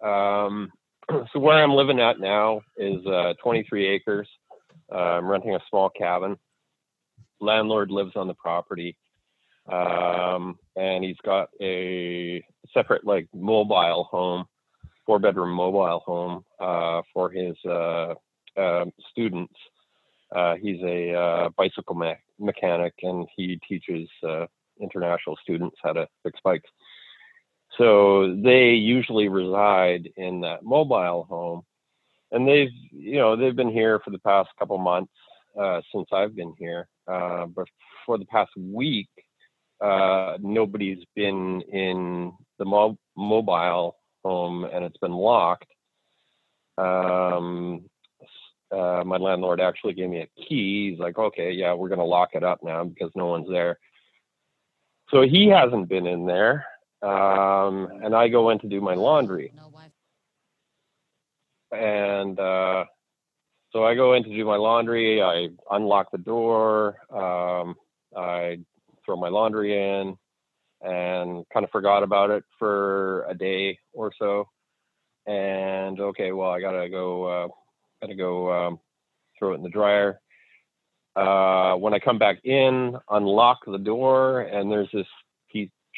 um, 0.02 0.70
so 1.32 1.38
where 1.38 1.62
I'm 1.62 1.72
living 1.72 2.00
at 2.00 2.20
now 2.20 2.62
is 2.76 3.04
uh, 3.06 3.34
23 3.42 3.88
acres. 3.88 4.28
Uh, 4.90 4.96
I'm 5.18 5.26
renting 5.26 5.54
a 5.54 5.60
small 5.70 5.90
cabin. 5.90 6.36
Landlord 7.40 7.90
lives 7.90 8.12
on 8.14 8.28
the 8.28 8.34
property, 8.34 8.96
um, 9.70 10.58
and 10.76 11.02
he's 11.02 11.16
got 11.24 11.48
a 11.60 12.44
separate 12.72 13.04
like 13.04 13.26
mobile 13.34 14.06
home, 14.10 14.44
four 15.04 15.18
bedroom 15.18 15.52
mobile 15.52 16.02
home 16.06 16.44
uh, 16.60 17.02
for 17.12 17.30
his 17.30 17.56
uh, 17.68 18.14
um, 18.56 18.92
students. 19.10 19.54
Uh, 20.34 20.54
he's 20.60 20.80
a 20.84 21.12
uh, 21.14 21.48
bicycle 21.56 21.96
me- 21.96 22.14
mechanic, 22.38 22.94
and 23.02 23.26
he 23.36 23.58
teaches 23.68 24.08
international 24.80 25.36
students 25.42 25.76
how 25.82 25.92
to 25.92 26.06
fix 26.22 26.38
bikes. 26.44 26.70
So 27.78 28.36
they 28.42 28.70
usually 28.70 29.28
reside 29.28 30.10
in 30.16 30.40
that 30.42 30.62
mobile 30.62 31.26
home. 31.28 31.62
And 32.30 32.46
they've, 32.48 32.70
you 32.90 33.18
know, 33.18 33.36
they've 33.36 33.56
been 33.56 33.70
here 33.70 34.00
for 34.00 34.10
the 34.10 34.18
past 34.18 34.48
couple 34.58 34.78
months 34.78 35.12
uh, 35.58 35.80
since 35.94 36.08
I've 36.12 36.34
been 36.34 36.54
here. 36.58 36.88
Uh, 37.06 37.46
but 37.46 37.66
for 38.06 38.18
the 38.18 38.24
past 38.26 38.50
week, 38.56 39.08
uh, 39.80 40.38
nobody's 40.40 41.04
been 41.14 41.60
in 41.72 42.32
the 42.58 42.64
mo- 42.64 42.98
mobile 43.16 43.96
home 44.24 44.64
and 44.64 44.84
it's 44.84 44.96
been 44.98 45.12
locked. 45.12 45.66
Um, 46.78 47.84
uh, 48.70 49.02
my 49.04 49.18
landlord 49.18 49.60
actually 49.60 49.92
gave 49.92 50.08
me 50.08 50.20
a 50.20 50.40
key. 50.40 50.90
He's 50.90 50.98
like, 50.98 51.18
okay, 51.18 51.52
yeah, 51.52 51.74
we're 51.74 51.88
going 51.88 51.98
to 51.98 52.04
lock 52.04 52.30
it 52.34 52.44
up 52.44 52.60
now 52.62 52.84
because 52.84 53.10
no 53.14 53.26
one's 53.26 53.48
there. 53.50 53.78
So 55.10 55.22
he 55.22 55.48
hasn't 55.48 55.88
been 55.88 56.06
in 56.06 56.24
there 56.24 56.64
um, 57.02 57.88
and 58.02 58.14
I 58.14 58.28
go 58.28 58.50
in 58.50 58.58
to 58.60 58.68
do 58.68 58.80
my 58.80 58.94
laundry. 58.94 59.52
And 61.72 62.38
uh, 62.38 62.84
so 63.72 63.84
I 63.84 63.94
go 63.94 64.12
in 64.14 64.22
to 64.24 64.30
do 64.30 64.44
my 64.44 64.56
laundry. 64.56 65.22
I 65.22 65.48
unlock 65.70 66.10
the 66.12 66.18
door. 66.18 66.98
Um, 67.10 67.74
I 68.16 68.58
throw 69.04 69.16
my 69.16 69.28
laundry 69.28 69.72
in, 69.72 70.16
and 70.82 71.44
kind 71.52 71.64
of 71.64 71.70
forgot 71.70 72.02
about 72.02 72.30
it 72.30 72.44
for 72.58 73.24
a 73.28 73.34
day 73.34 73.78
or 73.92 74.12
so. 74.18 74.48
And 75.26 75.98
okay, 75.98 76.32
well, 76.32 76.50
I 76.50 76.60
gotta 76.60 76.88
go. 76.88 77.24
Uh, 77.24 77.48
gotta 78.02 78.14
go 78.16 78.52
um, 78.52 78.80
throw 79.38 79.52
it 79.52 79.56
in 79.56 79.62
the 79.62 79.70
dryer. 79.70 80.20
Uh, 81.14 81.74
when 81.74 81.94
I 81.94 81.98
come 81.98 82.18
back 82.18 82.44
in, 82.44 82.96
unlock 83.10 83.58
the 83.66 83.78
door, 83.78 84.42
and 84.42 84.70
there's 84.70 84.88
this 84.92 85.06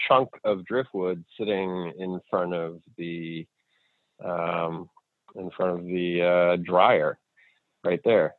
chunk 0.08 0.28
of 0.44 0.64
driftwood 0.64 1.24
sitting 1.38 1.92
in 1.98 2.20
front 2.30 2.54
of 2.54 2.80
the 2.96 3.46
um, 4.24 4.88
in 5.36 5.50
front 5.50 5.78
of 5.78 5.84
the 5.84 6.22
uh, 6.22 6.56
dryer 6.64 7.18
right 7.84 8.00
there. 8.04 8.34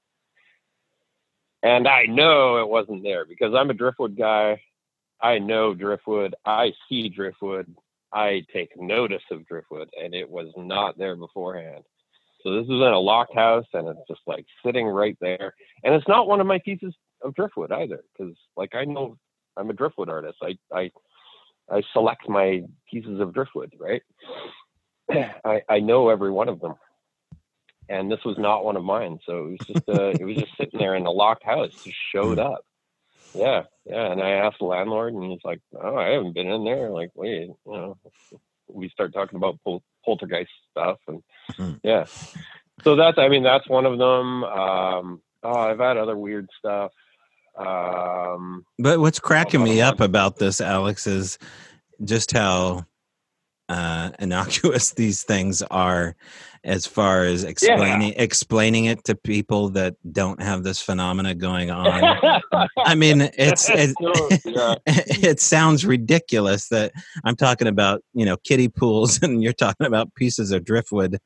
And 1.63 1.87
I 1.87 2.03
know 2.03 2.57
it 2.57 2.69
wasn't 2.69 3.03
there 3.03 3.25
because 3.25 3.53
I'm 3.55 3.69
a 3.69 3.73
driftwood 3.73 4.17
guy. 4.17 4.61
I 5.21 5.39
know 5.39 5.73
driftwood. 5.73 6.35
I 6.45 6.73
see 6.87 7.09
driftwood. 7.09 7.73
I 8.13 8.45
take 8.53 8.79
notice 8.79 9.23
of 9.31 9.45
driftwood, 9.47 9.89
and 10.01 10.13
it 10.13 10.29
was 10.29 10.47
not 10.55 10.97
there 10.97 11.15
beforehand. 11.15 11.83
So 12.43 12.53
this 12.53 12.65
is 12.65 12.69
in 12.69 12.81
a 12.81 12.99
locked 12.99 13.33
house, 13.33 13.65
and 13.73 13.87
it's 13.87 14.07
just 14.07 14.21
like 14.27 14.45
sitting 14.63 14.85
right 14.85 15.17
there. 15.19 15.55
And 15.83 15.95
it's 15.95 16.07
not 16.07 16.27
one 16.27 16.39
of 16.39 16.47
my 16.47 16.59
pieces 16.59 16.93
of 17.23 17.33
driftwood 17.33 17.71
either, 17.71 18.03
because 18.13 18.35
like 18.55 18.75
I 18.75 18.85
know 18.85 19.17
I'm 19.57 19.69
a 19.69 19.73
driftwood 19.73 20.09
artist. 20.09 20.37
I 20.43 20.57
I 20.71 20.91
I 21.69 21.81
select 21.93 22.29
my 22.29 22.63
pieces 22.89 23.19
of 23.19 23.33
driftwood, 23.33 23.73
right? 23.79 24.01
I, 25.45 25.61
I 25.67 25.79
know 25.79 26.09
every 26.09 26.31
one 26.31 26.49
of 26.49 26.59
them. 26.59 26.75
And 27.87 28.11
this 28.11 28.23
was 28.25 28.37
not 28.39 28.65
one 28.65 28.77
of 28.77 28.83
mine. 28.83 29.19
So 29.25 29.45
it 29.45 29.49
was 29.51 29.67
just 29.67 29.89
uh, 29.89 30.09
it 30.19 30.25
was 30.25 30.37
just 30.37 30.57
sitting 30.57 30.79
there 30.79 30.95
in 30.95 31.05
a 31.05 31.11
locked 31.11 31.43
house, 31.43 31.71
just 31.83 31.97
showed 32.11 32.39
up. 32.39 32.65
Yeah, 33.33 33.63
yeah. 33.85 34.11
And 34.11 34.21
I 34.21 34.31
asked 34.31 34.57
the 34.59 34.65
landlord 34.65 35.13
and 35.13 35.23
he's 35.23 35.43
like, 35.43 35.59
Oh, 35.79 35.95
I 35.95 36.09
haven't 36.09 36.33
been 36.33 36.49
in 36.49 36.63
there. 36.63 36.89
Like, 36.89 37.11
wait, 37.15 37.47
you 37.47 37.57
know, 37.65 37.97
we 38.67 38.89
start 38.89 39.13
talking 39.13 39.37
about 39.37 39.59
pol- 39.63 39.83
poltergeist 40.03 40.49
stuff 40.71 40.97
and 41.07 41.21
hmm. 41.55 41.73
yeah. 41.83 42.05
So 42.83 42.95
that's 42.95 43.17
I 43.17 43.27
mean, 43.27 43.43
that's 43.43 43.69
one 43.69 43.85
of 43.85 43.97
them. 43.97 44.43
Um 44.43 45.21
oh, 45.43 45.59
I've 45.59 45.79
had 45.79 45.97
other 45.97 46.17
weird 46.17 46.49
stuff. 46.57 46.91
Um, 47.57 48.65
but 48.79 48.99
what's 48.99 49.19
cracking 49.19 49.63
me 49.63 49.81
up 49.81 50.01
about 50.01 50.37
this, 50.37 50.59
Alex, 50.61 51.07
is 51.07 51.37
just 52.03 52.31
how 52.31 52.85
uh, 53.69 54.11
innocuous 54.19 54.91
these 54.91 55.23
things 55.23 55.61
are 55.63 56.15
as 56.63 56.87
far 56.87 57.23
as 57.23 57.43
explaining 57.43 58.09
yeah. 58.09 58.21
explaining 58.21 58.85
it 58.85 59.03
to 59.03 59.13
people 59.13 59.69
that 59.69 59.95
don't 60.11 60.41
have 60.41 60.63
this 60.63 60.81
phenomena 60.81 61.35
going 61.35 61.69
on. 61.71 62.41
I 62.79 62.95
mean, 62.95 63.29
it's 63.37 63.69
it, 63.69 63.95
yeah. 64.45 64.75
it 64.85 65.39
sounds 65.39 65.85
ridiculous 65.85 66.69
that 66.69 66.91
I'm 67.23 67.35
talking 67.35 67.67
about 67.67 68.01
you 68.13 68.25
know 68.25 68.37
kiddie 68.37 68.69
pools 68.69 69.21
and 69.21 69.43
you're 69.43 69.53
talking 69.53 69.85
about 69.85 70.13
pieces 70.15 70.51
of 70.51 70.65
driftwood. 70.65 71.19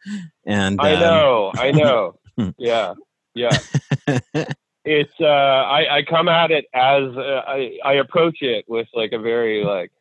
And 0.46 0.80
I 0.82 1.00
know, 1.00 1.52
um, 1.54 1.60
I 1.60 1.72
know, 1.72 2.20
yeah, 2.58 2.94
yeah 3.34 3.58
it's 4.90 5.14
uh 5.22 5.26
I, 5.26 5.98
I 5.98 6.04
come 6.04 6.28
at 6.28 6.50
it 6.50 6.66
as 6.74 7.04
uh, 7.16 7.44
I, 7.46 7.78
I 7.86 7.94
approach 7.94 8.42
it 8.42 8.66
with 8.68 8.88
like 8.96 9.12
a 9.12 9.20
very 9.20 9.64
like 9.64 9.92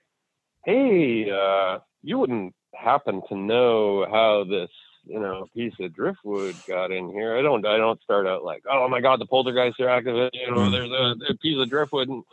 hey 0.64 1.30
uh 1.30 1.80
you 2.02 2.18
wouldn't 2.18 2.54
happen 2.74 3.20
to 3.28 3.36
know 3.36 4.06
how 4.10 4.44
this 4.48 4.70
you 5.04 5.20
know 5.20 5.46
piece 5.54 5.74
of 5.80 5.94
driftwood 5.94 6.56
got 6.66 6.90
in 6.90 7.10
here 7.10 7.36
i 7.36 7.42
don't 7.42 7.66
i 7.66 7.76
don't 7.76 8.02
start 8.02 8.26
out 8.26 8.44
like 8.44 8.62
oh 8.70 8.88
my 8.88 9.00
god 9.00 9.20
the 9.20 9.26
poltergeists 9.26 9.78
are 9.78 9.90
active 9.90 10.30
you 10.32 10.50
know 10.50 10.70
there's 10.70 10.90
a, 10.90 11.32
a 11.32 11.36
piece 11.36 11.60
of 11.60 11.68
driftwood 11.68 12.08
and 12.08 12.24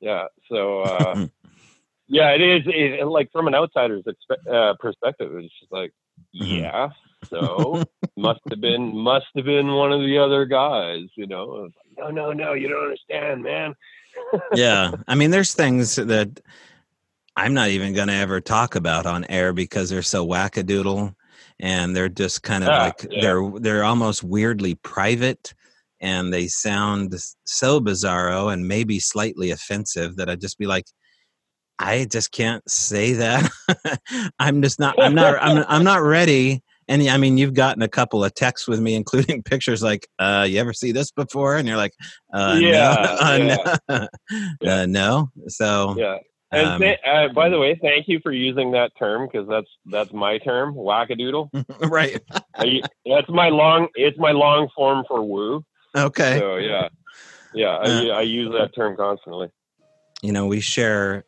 yeah 0.00 0.24
so 0.50 0.82
uh 0.82 1.26
yeah 2.08 2.30
it 2.30 2.40
is 2.40 2.62
it, 2.66 3.06
like 3.06 3.30
from 3.30 3.46
an 3.46 3.54
outsider's 3.54 4.04
expe- 4.04 4.52
uh, 4.52 4.74
perspective 4.80 5.30
it's 5.36 5.54
just 5.60 5.72
like. 5.72 5.92
Mm-hmm. 6.34 6.44
yeah 6.44 6.90
so 7.28 7.82
must 8.16 8.40
have 8.48 8.60
been 8.60 8.96
must 8.96 9.26
have 9.36 9.44
been 9.44 9.68
one 9.68 9.92
of 9.92 10.00
the 10.00 10.18
other 10.18 10.44
guys, 10.44 11.04
you 11.16 11.26
know. 11.26 11.68
no, 11.98 12.10
no, 12.10 12.32
no, 12.32 12.52
you 12.52 12.68
don't 12.68 12.82
understand, 12.82 13.42
man. 13.42 13.74
yeah, 14.54 14.92
I 15.08 15.14
mean, 15.14 15.30
there's 15.30 15.54
things 15.54 15.96
that 15.96 16.40
I'm 17.36 17.54
not 17.54 17.68
even 17.68 17.94
going 17.94 18.08
to 18.08 18.14
ever 18.14 18.40
talk 18.40 18.74
about 18.74 19.06
on 19.06 19.24
air 19.26 19.52
because 19.52 19.90
they're 19.90 20.02
so 20.02 20.26
wackadoodle, 20.26 21.14
and 21.60 21.96
they're 21.96 22.08
just 22.08 22.42
kind 22.42 22.64
of 22.64 22.68
yeah, 22.68 22.82
like 22.82 23.06
yeah. 23.10 23.20
they're 23.22 23.50
they're 23.60 23.84
almost 23.84 24.22
weirdly 24.22 24.74
private, 24.76 25.54
and 26.00 26.32
they 26.32 26.46
sound 26.46 27.14
so 27.44 27.80
bizarro 27.80 28.52
and 28.52 28.66
maybe 28.66 28.98
slightly 29.00 29.50
offensive 29.50 30.16
that 30.16 30.28
I'd 30.28 30.40
just 30.40 30.58
be 30.58 30.66
like. 30.66 30.86
I 31.78 32.04
just 32.04 32.30
can't 32.32 32.62
say 32.70 33.14
that. 33.14 33.50
I'm 34.38 34.62
just 34.62 34.78
not. 34.78 34.94
I'm 35.00 35.14
not. 35.14 35.36
I'm. 35.42 35.64
I'm 35.68 35.84
not 35.84 36.02
ready 36.02 36.62
And 36.88 37.02
I 37.08 37.16
mean, 37.16 37.38
you've 37.38 37.54
gotten 37.54 37.82
a 37.82 37.88
couple 37.88 38.22
of 38.24 38.34
texts 38.34 38.68
with 38.68 38.80
me, 38.80 38.94
including 38.94 39.42
pictures 39.52 39.82
like, 39.82 40.06
uh, 40.18 40.46
"You 40.48 40.60
ever 40.60 40.72
see 40.72 40.92
this 40.92 41.10
before?" 41.10 41.56
And 41.56 41.66
you're 41.66 41.76
like, 41.76 41.94
uh, 42.32 42.58
Yeah, 42.60 42.70
no, 42.70 43.16
uh, 43.20 43.38
yeah. 43.38 43.76
no. 43.88 44.08
Yeah. 44.60 44.74
Uh, 44.82 44.86
no." 44.86 45.30
So, 45.48 45.94
Yeah. 45.96 46.18
And 46.52 46.66
um, 46.68 46.80
th- 46.82 46.98
uh, 47.04 47.28
by 47.34 47.48
the 47.48 47.58
way, 47.58 47.76
thank 47.82 48.06
you 48.06 48.20
for 48.22 48.30
using 48.30 48.70
that 48.72 48.92
term 48.96 49.26
because 49.26 49.48
that's 49.48 49.66
that's 49.86 50.12
my 50.12 50.38
term, 50.38 50.74
wackadoodle. 50.74 51.48
right, 51.90 52.20
I, 52.54 52.64
u- 52.64 52.82
that's 53.06 53.28
my 53.28 53.48
long. 53.48 53.88
It's 53.94 54.18
my 54.18 54.30
long 54.30 54.68
form 54.76 55.04
for 55.08 55.22
woo. 55.22 55.64
okay. 55.96 56.38
So 56.38 56.56
yeah, 56.58 56.88
yeah. 57.54 57.76
I, 57.78 57.86
Uh, 57.88 58.18
I 58.18 58.20
use 58.22 58.52
that 58.52 58.72
term 58.74 58.96
constantly. 58.96 59.48
you 60.22 60.30
know, 60.32 60.46
we 60.46 60.60
share 60.60 61.24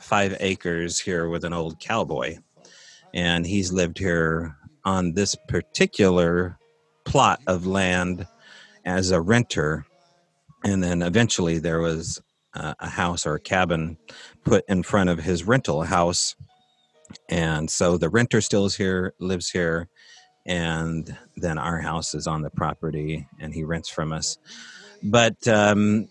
five 0.00 0.36
acres 0.40 0.98
here 0.98 1.28
with 1.28 1.44
an 1.44 1.52
old 1.52 1.78
cowboy, 1.80 2.38
and 3.14 3.46
he's 3.46 3.72
lived 3.72 3.98
here 3.98 4.56
on 4.84 5.12
this 5.12 5.36
particular 5.48 6.58
plot 7.04 7.40
of 7.46 7.66
land 7.66 8.26
as 8.84 9.10
a 9.10 9.20
renter. 9.20 9.84
And 10.64 10.82
then 10.82 11.02
eventually 11.02 11.58
there 11.58 11.80
was 11.80 12.20
a 12.54 12.88
house 12.88 13.26
or 13.26 13.34
a 13.34 13.40
cabin 13.40 13.96
put 14.44 14.64
in 14.68 14.82
front 14.82 15.10
of 15.10 15.20
his 15.20 15.44
rental 15.44 15.82
house. 15.82 16.34
And 17.28 17.70
so 17.70 17.96
the 17.96 18.08
renter 18.08 18.40
still 18.40 18.66
is 18.66 18.76
here, 18.76 19.14
lives 19.20 19.50
here, 19.50 19.88
and 20.46 21.16
then 21.36 21.58
our 21.58 21.80
house 21.80 22.14
is 22.14 22.26
on 22.26 22.42
the 22.42 22.50
property 22.50 23.26
and 23.38 23.54
he 23.54 23.64
rents 23.64 23.88
from 23.88 24.12
us. 24.12 24.38
But, 25.02 25.46
um, 25.48 26.08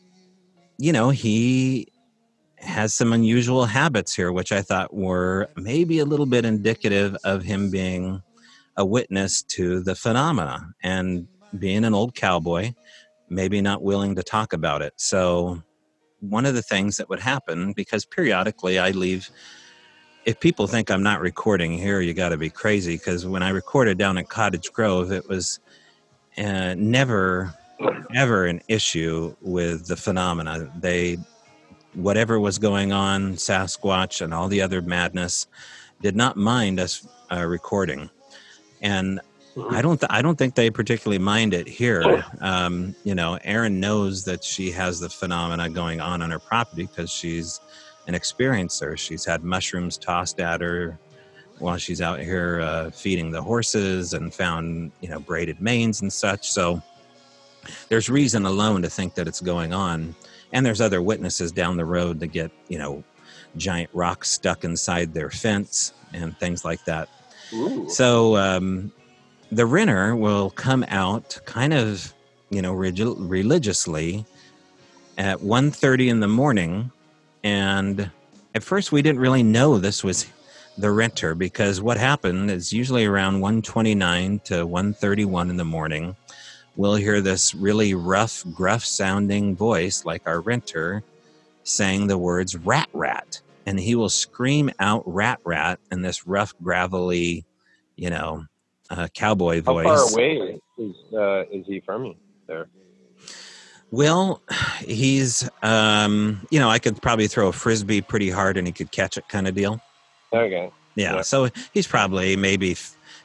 you 0.77 0.93
know, 0.93 1.09
he 1.09 1.88
has 2.61 2.93
some 2.93 3.13
unusual 3.13 3.65
habits 3.65 4.15
here, 4.15 4.31
which 4.31 4.51
I 4.51 4.61
thought 4.61 4.93
were 4.93 5.47
maybe 5.55 5.99
a 5.99 6.05
little 6.05 6.25
bit 6.25 6.45
indicative 6.45 7.15
of 7.23 7.43
him 7.43 7.71
being 7.71 8.21
a 8.77 8.85
witness 8.85 9.43
to 9.43 9.81
the 9.81 9.95
phenomena 9.95 10.73
and 10.83 11.27
being 11.57 11.83
an 11.83 11.93
old 11.93 12.15
cowboy, 12.15 12.73
maybe 13.29 13.61
not 13.61 13.81
willing 13.81 14.15
to 14.15 14.23
talk 14.23 14.53
about 14.53 14.81
it. 14.81 14.93
So, 14.97 15.61
one 16.21 16.45
of 16.45 16.53
the 16.53 16.61
things 16.61 16.97
that 16.97 17.09
would 17.09 17.21
happen, 17.21 17.71
because 17.71 18.05
periodically 18.05 18.77
I 18.77 18.91
leave, 18.91 19.29
if 20.25 20.39
people 20.39 20.67
think 20.67 20.91
I'm 20.91 21.03
not 21.03 21.21
recording 21.21 21.77
here, 21.77 22.01
you 22.01 22.13
got 22.13 22.29
to 22.29 22.37
be 22.37 22.49
crazy. 22.49 22.95
Because 22.95 23.25
when 23.25 23.41
I 23.41 23.49
recorded 23.49 23.97
down 23.97 24.17
at 24.17 24.27
Cottage 24.27 24.71
Grove, 24.73 25.13
it 25.13 25.29
was 25.29 25.59
uh, 26.37 26.75
never, 26.77 27.53
ever 28.13 28.45
an 28.45 28.61
issue 28.67 29.33
with 29.41 29.87
the 29.87 29.95
phenomena. 29.95 30.69
They 30.77 31.17
whatever 31.93 32.39
was 32.39 32.57
going 32.57 32.91
on, 32.91 33.33
Sasquatch 33.33 34.21
and 34.21 34.33
all 34.33 34.47
the 34.47 34.61
other 34.61 34.81
madness, 34.81 35.47
did 36.01 36.15
not 36.15 36.37
mind 36.37 36.79
us 36.79 37.07
uh, 37.31 37.45
recording, 37.45 38.09
and 38.81 39.19
I 39.69 39.81
don't. 39.81 39.99
Th- 39.99 40.09
I 40.09 40.21
don't 40.21 40.37
think 40.37 40.55
they 40.55 40.69
particularly 40.69 41.19
mind 41.19 41.53
it 41.53 41.67
here. 41.67 42.23
Um, 42.39 42.95
you 43.03 43.15
know, 43.15 43.37
Eryn 43.45 43.73
knows 43.73 44.23
that 44.25 44.43
she 44.43 44.71
has 44.71 44.99
the 44.99 45.09
phenomena 45.09 45.69
going 45.69 45.99
on 45.99 46.21
on 46.21 46.31
her 46.31 46.39
property 46.39 46.85
because 46.85 47.09
she's 47.09 47.59
an 48.07 48.13
experiencer. 48.13 48.97
She's 48.97 49.25
had 49.25 49.43
mushrooms 49.43 49.97
tossed 49.97 50.39
at 50.39 50.61
her 50.61 50.97
while 51.59 51.77
she's 51.77 52.01
out 52.01 52.19
here 52.21 52.61
uh, 52.61 52.89
feeding 52.91 53.31
the 53.31 53.41
horses 53.41 54.13
and 54.13 54.33
found 54.33 54.91
you 55.01 55.09
know 55.09 55.19
braided 55.19 55.59
manes 55.61 56.01
and 56.01 56.11
such. 56.11 56.49
So 56.49 56.81
there's 57.89 58.09
reason 58.09 58.45
alone 58.45 58.81
to 58.83 58.89
think 58.89 59.15
that 59.15 59.27
it's 59.27 59.41
going 59.41 59.73
on 59.73 60.15
and 60.51 60.65
there's 60.65 60.81
other 60.81 61.01
witnesses 61.01 61.51
down 61.51 61.77
the 61.77 61.85
road 61.85 62.19
that 62.19 62.27
get 62.27 62.51
you 62.67 62.77
know 62.77 63.03
giant 63.57 63.89
rocks 63.93 64.29
stuck 64.29 64.63
inside 64.63 65.13
their 65.13 65.29
fence 65.29 65.93
and 66.13 66.37
things 66.37 66.63
like 66.63 66.83
that. 66.85 67.09
Ooh. 67.51 67.89
so 67.89 68.37
um, 68.37 68.91
the 69.51 69.65
renter 69.65 70.15
will 70.15 70.51
come 70.51 70.85
out 70.89 71.39
kind 71.45 71.73
of 71.73 72.13
you 72.49 72.61
know 72.61 72.73
religiously 72.73 74.25
at 75.19 75.37
1.30 75.39 76.07
in 76.07 76.19
the 76.21 76.27
morning. 76.27 76.91
And 77.43 78.09
at 78.55 78.63
first 78.63 78.91
we 78.91 79.01
didn't 79.01 79.19
really 79.19 79.43
know 79.43 79.77
this 79.77 80.03
was 80.03 80.25
the 80.77 80.91
renter 80.91 81.35
because 81.35 81.81
what 81.81 81.97
happened 81.97 82.49
is 82.49 82.71
usually 82.71 83.05
around 83.05 83.41
129 83.41 84.39
to 84.45 84.65
131 84.65 85.49
in 85.49 85.57
the 85.57 85.65
morning 85.65 86.15
we'll 86.79 86.95
hear 86.95 87.19
this 87.19 87.53
really 87.53 87.93
rough 87.93 88.41
gruff 88.53 88.85
sounding 88.85 89.53
voice 89.53 90.05
like 90.05 90.21
our 90.25 90.39
renter 90.39 91.03
saying 91.63 92.07
the 92.07 92.17
words 92.17 92.55
rat 92.55 92.87
rat 92.93 93.41
and 93.65 93.77
he 93.77 93.95
will 93.95 94.07
scream 94.07 94.71
out 94.79 95.03
rat 95.05 95.39
rat 95.43 95.77
in 95.91 96.01
this 96.01 96.25
rough 96.25 96.53
gravelly 96.63 97.43
you 97.97 98.09
know 98.09 98.45
uh, 98.89 99.07
cowboy 99.13 99.61
voice. 99.61 99.85
How 99.87 100.07
far 100.07 100.13
away 100.13 100.59
is 100.77 100.95
uh, 101.13 101.43
is 101.51 101.65
he 101.67 101.81
from 101.81 102.05
you? 102.05 102.15
There. 102.47 102.67
well 103.91 104.41
he's 104.79 105.47
um 105.61 106.47
you 106.49 106.59
know 106.61 106.69
i 106.69 106.79
could 106.79 107.01
probably 107.01 107.27
throw 107.27 107.49
a 107.49 107.51
frisbee 107.51 108.01
pretty 108.01 108.29
hard 108.29 108.55
and 108.55 108.65
he 108.65 108.71
could 108.71 108.91
catch 108.91 109.17
it 109.17 109.27
kind 109.27 109.47
of 109.49 109.53
deal 109.53 109.81
Okay. 110.31 110.71
Yeah, 110.95 111.15
Yeah. 111.15 111.21
so 111.21 111.49
he's 111.73 111.87
probably 111.87 112.35
maybe 112.35 112.77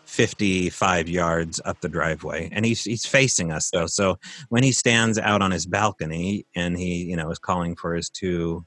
55 0.05 1.09
yards 1.09 1.61
up 1.64 1.81
the 1.81 1.88
driveway 1.88 2.49
and 2.53 2.64
he's 2.64 2.85
he's 2.85 3.07
facing 3.07 3.51
us 3.51 3.71
though. 3.71 3.87
So 3.87 4.19
when 4.49 4.62
he 4.62 4.73
stands 4.73 5.19
out 5.19 5.43
on 5.43 5.51
his 5.51 5.67
balcony 5.67 6.47
and 6.55 6.79
he, 6.79 7.05
you 7.05 7.17
know, 7.17 7.31
is 7.31 7.38
calling 7.38 7.75
for 7.75 7.95
his 7.95 8.11
two 8.11 8.64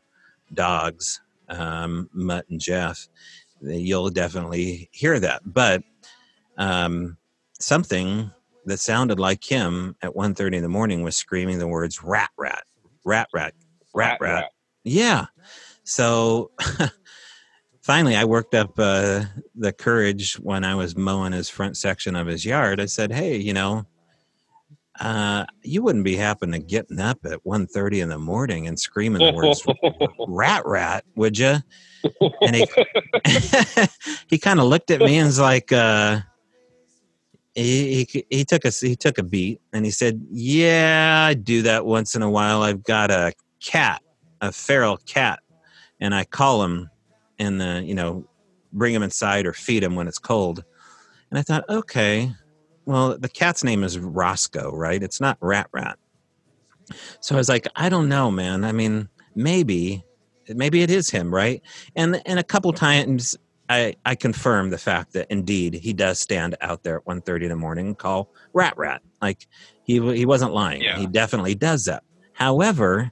dogs, 0.54 1.22
um, 1.50 2.10
Mutt 2.14 2.46
and 2.50 2.60
Jeff, 2.60 3.08
you'll 3.62 4.10
definitely 4.10 4.90
hear 4.92 5.20
that. 5.20 5.42
But 5.46 5.84
um, 6.58 7.18
something 7.60 8.32
that 8.66 8.80
sounded 8.80 9.20
like 9.20 9.44
him 9.44 9.96
at 10.02 10.14
1.30 10.14 10.56
in 10.56 10.64
the 10.64 10.70
morning 10.70 11.02
was 11.02 11.16
screaming 11.16 11.60
the 11.60 11.68
words 11.68 12.04
rat 12.04 12.30
rat, 12.38 12.64
rat 13.06 13.30
rat, 13.34 13.54
rat 13.94 14.18
rat. 14.20 14.52
Yeah. 14.84 15.28
So 15.84 16.52
finally, 17.88 18.18
I 18.18 18.26
worked 18.26 18.54
up 18.54 18.78
uh, 18.78 19.24
the 19.56 19.72
courage 19.72 20.34
when 20.34 20.66
I 20.66 20.76
was 20.76 20.98
mowing 20.98 21.32
his 21.32 21.48
front 21.48 21.78
section 21.78 22.18
of 22.18 22.28
his 22.28 22.46
yard. 22.46 22.82
I 22.82 22.86
said, 22.86 23.14
"Hey, 23.14 23.38
you 23.38 23.54
know, 23.54 23.86
uh, 25.00 25.46
you 25.64 25.82
wouldn't 25.82 26.04
be 26.04 26.18
happen 26.18 26.52
to 26.52 26.60
getting 26.60 27.00
up 27.00 27.20
at 27.24 27.44
1.30 27.46 28.04
in 28.04 28.10
the 28.10 28.20
morning 28.20 28.68
and 28.68 28.78
screaming 28.78 29.26
the 29.26 29.32
words 29.32 29.66
rat 30.28 30.64
rat, 30.66 31.06
would 31.16 31.40
you?" 31.40 31.56
And 32.42 32.58
he 32.58 32.68
he 34.28 34.38
kind 34.38 34.60
of 34.60 34.66
looked 34.66 34.92
at 34.92 35.00
me 35.00 35.18
and 35.18 35.28
was 35.28 35.40
like, 35.40 35.72
uh, 35.72 36.20
he, 37.56 38.04
he 38.04 38.26
he 38.30 38.44
took 38.44 38.66
a 38.66 38.70
he 38.70 38.98
took 38.98 39.18
a 39.18 39.24
beat 39.24 39.62
and 39.72 39.86
he 39.86 39.92
said, 39.92 40.22
"Yeah, 40.30 41.26
I 41.30 41.36
do 41.36 41.62
that 41.62 41.86
once 41.86 42.16
in 42.16 42.22
a 42.22 42.30
while. 42.30 42.64
I've 42.64 42.84
got 42.84 43.12
a 43.12 43.32
cat, 43.64 44.02
a 44.42 44.52
feral 44.52 44.98
cat, 44.98 45.40
and 46.02 46.14
I 46.14 46.26
call 46.26 46.66
him 46.66 46.90
and 47.40 47.62
uh, 47.62 47.82
you 47.84 47.96
know 47.96 48.28
bring 48.74 48.94
him 48.94 49.04
inside 49.04 49.46
or 49.46 49.54
feed 49.54 49.84
him 49.84 49.96
when 49.96 50.08
it's 50.08 50.20
cold." 50.20 50.64
And 51.30 51.38
I 51.38 51.42
thought, 51.42 51.66
okay, 51.70 52.32
well, 52.86 53.18
the 53.18 53.30
cat's 53.30 53.64
name 53.64 53.84
is 53.84 54.00
Roscoe, 54.00 54.72
right? 54.72 55.04
It's 55.04 55.20
not 55.20 55.38
Rat 55.42 55.68
Rat. 55.74 56.00
So 57.20 57.36
I 57.36 57.38
was 57.38 57.50
like, 57.50 57.68
I 57.76 57.90
don't 57.90 58.08
know, 58.08 58.32
man. 58.32 58.64
I 58.64 58.72
mean, 58.72 59.10
maybe, 59.36 60.06
maybe 60.48 60.82
it 60.82 60.90
is 60.90 61.10
him, 61.10 61.34
right? 61.34 61.62
And 61.96 62.22
and 62.26 62.40
a 62.40 62.44
couple 62.44 62.72
times 62.72 63.36
I 63.70 63.96
I 64.06 64.16
confirmed 64.16 64.72
the 64.72 64.78
fact 64.78 65.14
that 65.14 65.28
indeed 65.30 65.74
he 65.74 65.94
does 65.94 66.20
stand 66.20 66.56
out 66.62 66.84
there 66.84 66.98
at 66.98 67.06
1.30 67.06 67.44
in 67.44 67.50
the 67.50 67.56
morning 67.58 67.88
and 67.88 67.98
call 67.98 68.34
Rat 68.54 68.78
Rat. 68.78 69.02
Like 69.22 69.48
he 69.84 70.00
he 70.16 70.26
wasn't 70.26 70.54
lying. 70.54 70.82
Yeah. 70.82 70.98
He 70.98 71.08
definitely 71.08 71.56
does 71.56 71.86
that. 71.86 72.04
However, 72.34 73.12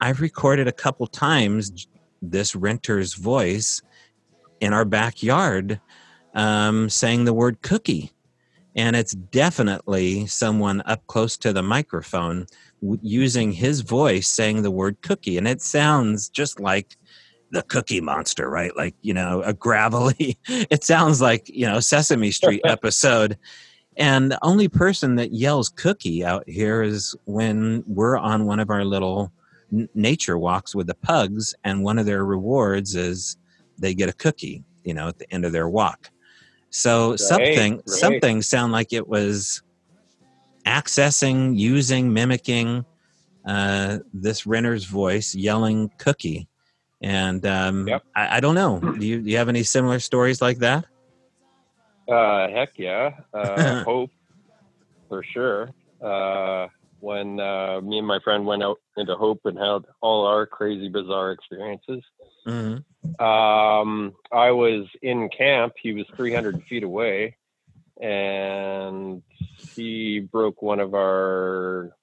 I've 0.00 0.22
recorded 0.22 0.66
a 0.66 0.72
couple 0.72 1.06
times 1.06 1.86
this 2.22 2.54
renter's 2.54 3.14
voice 3.14 3.82
in 4.60 4.72
our 4.72 4.84
backyard 4.84 5.80
um, 6.34 6.88
saying 6.88 7.24
the 7.24 7.34
word 7.34 7.62
cookie. 7.62 8.12
And 8.76 8.94
it's 8.94 9.12
definitely 9.12 10.26
someone 10.26 10.82
up 10.86 11.06
close 11.06 11.36
to 11.38 11.52
the 11.52 11.62
microphone 11.62 12.46
w- 12.80 13.00
using 13.02 13.52
his 13.52 13.80
voice 13.80 14.28
saying 14.28 14.62
the 14.62 14.70
word 14.70 14.96
cookie. 15.02 15.36
And 15.36 15.48
it 15.48 15.60
sounds 15.60 16.28
just 16.28 16.60
like 16.60 16.96
the 17.50 17.62
cookie 17.62 18.00
monster, 18.00 18.48
right? 18.48 18.76
Like, 18.76 18.94
you 19.02 19.12
know, 19.12 19.42
a 19.42 19.52
gravelly, 19.52 20.38
it 20.48 20.84
sounds 20.84 21.20
like, 21.20 21.48
you 21.48 21.66
know, 21.66 21.80
Sesame 21.80 22.30
Street 22.30 22.60
episode. 22.64 23.36
And 23.96 24.30
the 24.30 24.38
only 24.42 24.68
person 24.68 25.16
that 25.16 25.32
yells 25.32 25.68
cookie 25.68 26.24
out 26.24 26.48
here 26.48 26.80
is 26.80 27.16
when 27.24 27.82
we're 27.86 28.16
on 28.16 28.46
one 28.46 28.60
of 28.60 28.70
our 28.70 28.84
little 28.84 29.32
n- 29.72 29.88
nature 29.94 30.38
walks 30.38 30.74
with 30.74 30.86
the 30.86 30.94
pugs, 30.94 31.54
and 31.64 31.82
one 31.82 31.98
of 31.98 32.06
their 32.06 32.24
rewards 32.24 32.94
is 32.94 33.36
they 33.78 33.94
get 33.94 34.08
a 34.08 34.12
cookie, 34.12 34.64
you 34.84 34.94
know, 34.94 35.08
at 35.08 35.18
the 35.18 35.32
end 35.32 35.44
of 35.44 35.52
their 35.52 35.68
walk. 35.68 36.10
So 36.70 37.16
something 37.16 37.76
right. 37.76 37.88
something 37.88 38.42
sound 38.42 38.72
like 38.72 38.92
it 38.92 39.08
was 39.08 39.62
accessing, 40.66 41.58
using, 41.58 42.12
mimicking 42.12 42.84
uh, 43.46 43.98
this 44.12 44.46
renter's 44.46 44.84
voice, 44.84 45.34
yelling 45.34 45.90
cookie. 45.98 46.48
And 47.02 47.44
um, 47.46 47.88
Yep. 47.88 48.02
I, 48.14 48.36
I 48.36 48.40
don't 48.40 48.54
know. 48.54 48.78
Do 48.78 49.06
you, 49.06 49.22
do 49.22 49.30
you 49.30 49.38
have 49.38 49.48
any 49.48 49.62
similar 49.62 49.98
stories 49.98 50.42
like 50.42 50.58
that? 50.58 50.84
Uh, 52.08 52.48
heck 52.48 52.70
yeah. 52.76 53.12
Uh, 53.32 53.84
hope 53.84 54.10
for 55.08 55.22
sure. 55.22 55.70
Uh, 56.02 56.68
when 57.00 57.40
uh, 57.40 57.80
me 57.82 57.98
and 57.98 58.06
my 58.06 58.20
friend 58.20 58.46
went 58.46 58.62
out 58.62 58.78
into 58.96 59.16
Hope 59.16 59.40
and 59.44 59.58
had 59.58 59.82
all 60.00 60.26
our 60.26 60.46
crazy, 60.46 60.88
bizarre 60.88 61.32
experiences. 61.32 62.02
Mm-hmm. 62.46 63.22
Um, 63.22 64.14
I 64.32 64.50
was 64.50 64.86
in 65.02 65.28
camp. 65.28 65.74
He 65.82 65.92
was 65.92 66.06
300 66.16 66.62
feet 66.64 66.82
away, 66.82 67.36
and 68.00 69.22
he 69.74 70.20
broke 70.20 70.62
one 70.62 70.80
of 70.80 70.94
our 70.94 71.96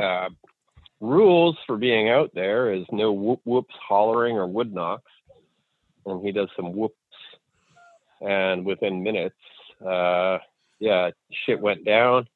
uh, 0.00 0.30
rules 1.00 1.56
for 1.66 1.76
being 1.76 2.08
out 2.08 2.30
there 2.34 2.72
is 2.72 2.84
no 2.90 3.12
whoop 3.12 3.40
whoops, 3.44 3.74
hollering, 3.80 4.36
or 4.36 4.46
wood 4.46 4.72
knocks. 4.74 5.10
And 6.06 6.24
he 6.24 6.32
does 6.32 6.48
some 6.56 6.74
whoops, 6.74 6.96
and 8.20 8.64
within 8.64 9.02
minutes, 9.02 9.36
uh, 9.86 10.38
yeah, 10.78 11.10
shit 11.44 11.60
went 11.60 11.84
down. 11.84 12.26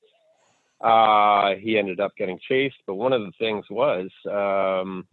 Uh, 0.85 1.55
he 1.59 1.79
ended 1.79 1.99
up 1.99 2.13
getting 2.17 2.39
chased, 2.47 2.77
but 2.87 2.97
one 2.97 3.15
of 3.15 3.23
the 3.23 3.33
things 3.39 3.65
was, 3.71 4.11
um, 4.31 5.07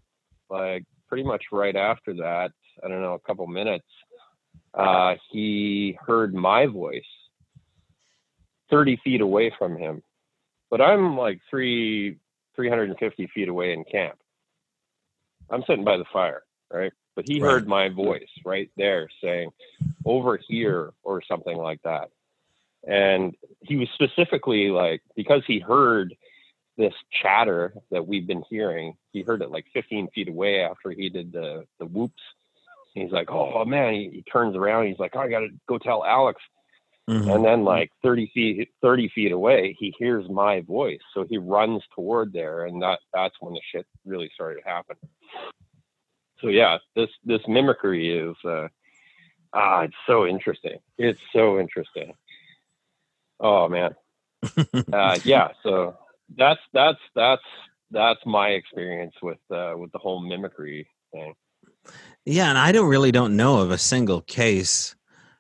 like 0.50 0.84
pretty 1.08 1.24
much 1.24 1.46
right 1.54 1.78
after 1.78 2.14
that, 2.14 2.52
I 2.84 2.90
don't 2.90 3.02
know, 3.02 3.14
a 3.14 3.20
couple 3.20 3.48
minutes, 3.48 3.88
uh, 4.74 5.16
he 5.32 5.98
heard 6.06 6.34
my 6.34 6.66
voice 6.66 7.04
30 8.70 9.00
feet 9.02 9.22
away 9.22 9.54
from 9.58 9.78
him. 9.78 10.04
But 10.70 10.82
I'm 10.82 11.18
like 11.18 11.40
three, 11.50 12.18
350 12.58 13.30
feet 13.34 13.48
away 13.48 13.72
in 13.72 13.86
camp. 13.86 14.18
I'm 15.50 15.64
sitting 15.68 15.86
by 15.86 15.96
the 15.96 16.06
fire, 16.12 16.44
right? 16.72 16.92
But 17.16 17.26
he 17.28 17.42
right. 17.42 17.50
heard 17.50 17.68
my 17.68 17.88
voice 17.88 18.30
right 18.46 18.70
there 18.76 19.08
saying, 19.24 19.52
over 20.06 20.38
here, 20.48 20.92
or 21.04 21.22
something 21.28 21.58
like 21.58 21.82
that. 21.84 22.10
And 22.88 23.36
he 23.62 23.76
was 23.76 23.88
specifically 23.94 24.70
like, 24.70 25.02
because 25.16 25.44
he 25.46 25.60
heard 25.60 26.16
this 26.78 26.94
chatter 27.22 27.74
that 27.92 28.08
we've 28.08 28.26
been 28.26 28.44
hearing, 28.50 28.96
he 29.12 29.22
heard 29.22 29.42
it 29.42 29.52
like 29.52 29.66
15 29.74 30.10
feet 30.14 30.30
away 30.30 30.62
after 30.62 30.92
he 30.92 31.10
did 31.10 31.32
the, 31.32 31.66
the 31.80 31.86
whoops. 31.86 32.22
He's 32.94 33.12
like, 33.12 33.30
oh 33.30 33.64
man, 33.66 33.94
he, 33.94 34.10
he 34.10 34.24
turns 34.24 34.56
around. 34.56 34.88
He's 34.88 35.00
like, 35.00 35.12
oh, 35.16 35.20
I 35.20 35.30
got 35.30 35.42
to 35.42 35.50
go 35.68 35.78
tell 35.78 36.04
Alex. 36.04 36.42
Mm-hmm. 37.10 37.30
And 37.30 37.46
then 37.46 37.64
like 37.64 37.92
30 38.04 38.32
feet, 38.34 38.70
30 38.82 39.10
feet 39.10 39.32
away, 39.32 39.76
he 39.80 39.94
hears 39.98 40.30
my 40.30 40.62
voice. 40.62 41.00
So 41.14 41.26
he 41.28 41.38
runs 41.38 41.84
toward 41.96 42.34
there. 42.34 42.66
And 42.66 42.82
that, 42.82 43.00
that's 43.14 43.36
when 43.40 43.54
the 43.54 43.62
shit 43.72 43.86
really 44.06 44.30
started 44.34 44.62
to 44.62 44.70
happen. 44.70 44.96
So 46.40 46.48
yeah, 46.48 46.78
this, 46.96 47.10
this 47.24 47.42
mimicry 47.48 48.18
is, 48.18 48.36
uh, 48.46 48.68
ah, 49.54 49.82
it's 49.82 49.96
so 50.08 50.26
interesting. 50.26 50.80
It's 50.98 51.20
so 51.34 51.60
interesting. 51.60 52.14
Oh 53.42 53.68
man. 53.68 53.96
uh, 54.94 55.20
yeah. 55.24 55.50
So 55.64 55.98
that's 56.38 56.60
that's 56.74 57.00
that's 57.16 57.42
that's 57.90 58.20
my 58.26 58.50
experience 58.50 59.16
with 59.22 59.40
uh, 59.52 59.74
with 59.76 59.92
the 59.92 59.98
whole 59.98 60.22
mimicry 60.22 60.88
thing. 61.12 61.34
Yeah, 62.26 62.50
and 62.50 62.58
I 62.58 62.72
don't 62.72 62.88
really 62.88 63.12
don't 63.12 63.36
know 63.36 63.62
of 63.62 63.72
a 63.72 63.78
single 63.78 64.22
case 64.22 64.96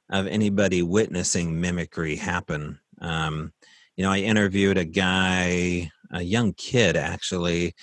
of 0.09 0.27
anybody 0.27 0.81
witnessing 0.81 1.61
mimicry 1.61 2.15
happen. 2.15 2.79
Um, 2.99 3.53
you 3.95 4.03
know, 4.03 4.11
I 4.11 4.19
interviewed 4.19 4.77
a 4.77 4.85
guy, 4.85 5.91
a 6.11 6.21
young 6.21 6.53
kid 6.53 6.97
actually. 6.97 7.73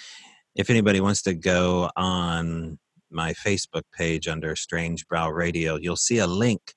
If 0.56 0.70
anybody 0.70 1.00
wants 1.00 1.22
to 1.22 1.34
go 1.34 1.90
on 1.96 2.78
my 3.10 3.32
Facebook 3.34 3.84
page 3.96 4.28
under 4.28 4.56
Strange 4.56 5.06
Brow 5.06 5.30
Radio, 5.30 5.76
you'll 5.76 5.96
see 5.96 6.18
a 6.18 6.26
link 6.26 6.74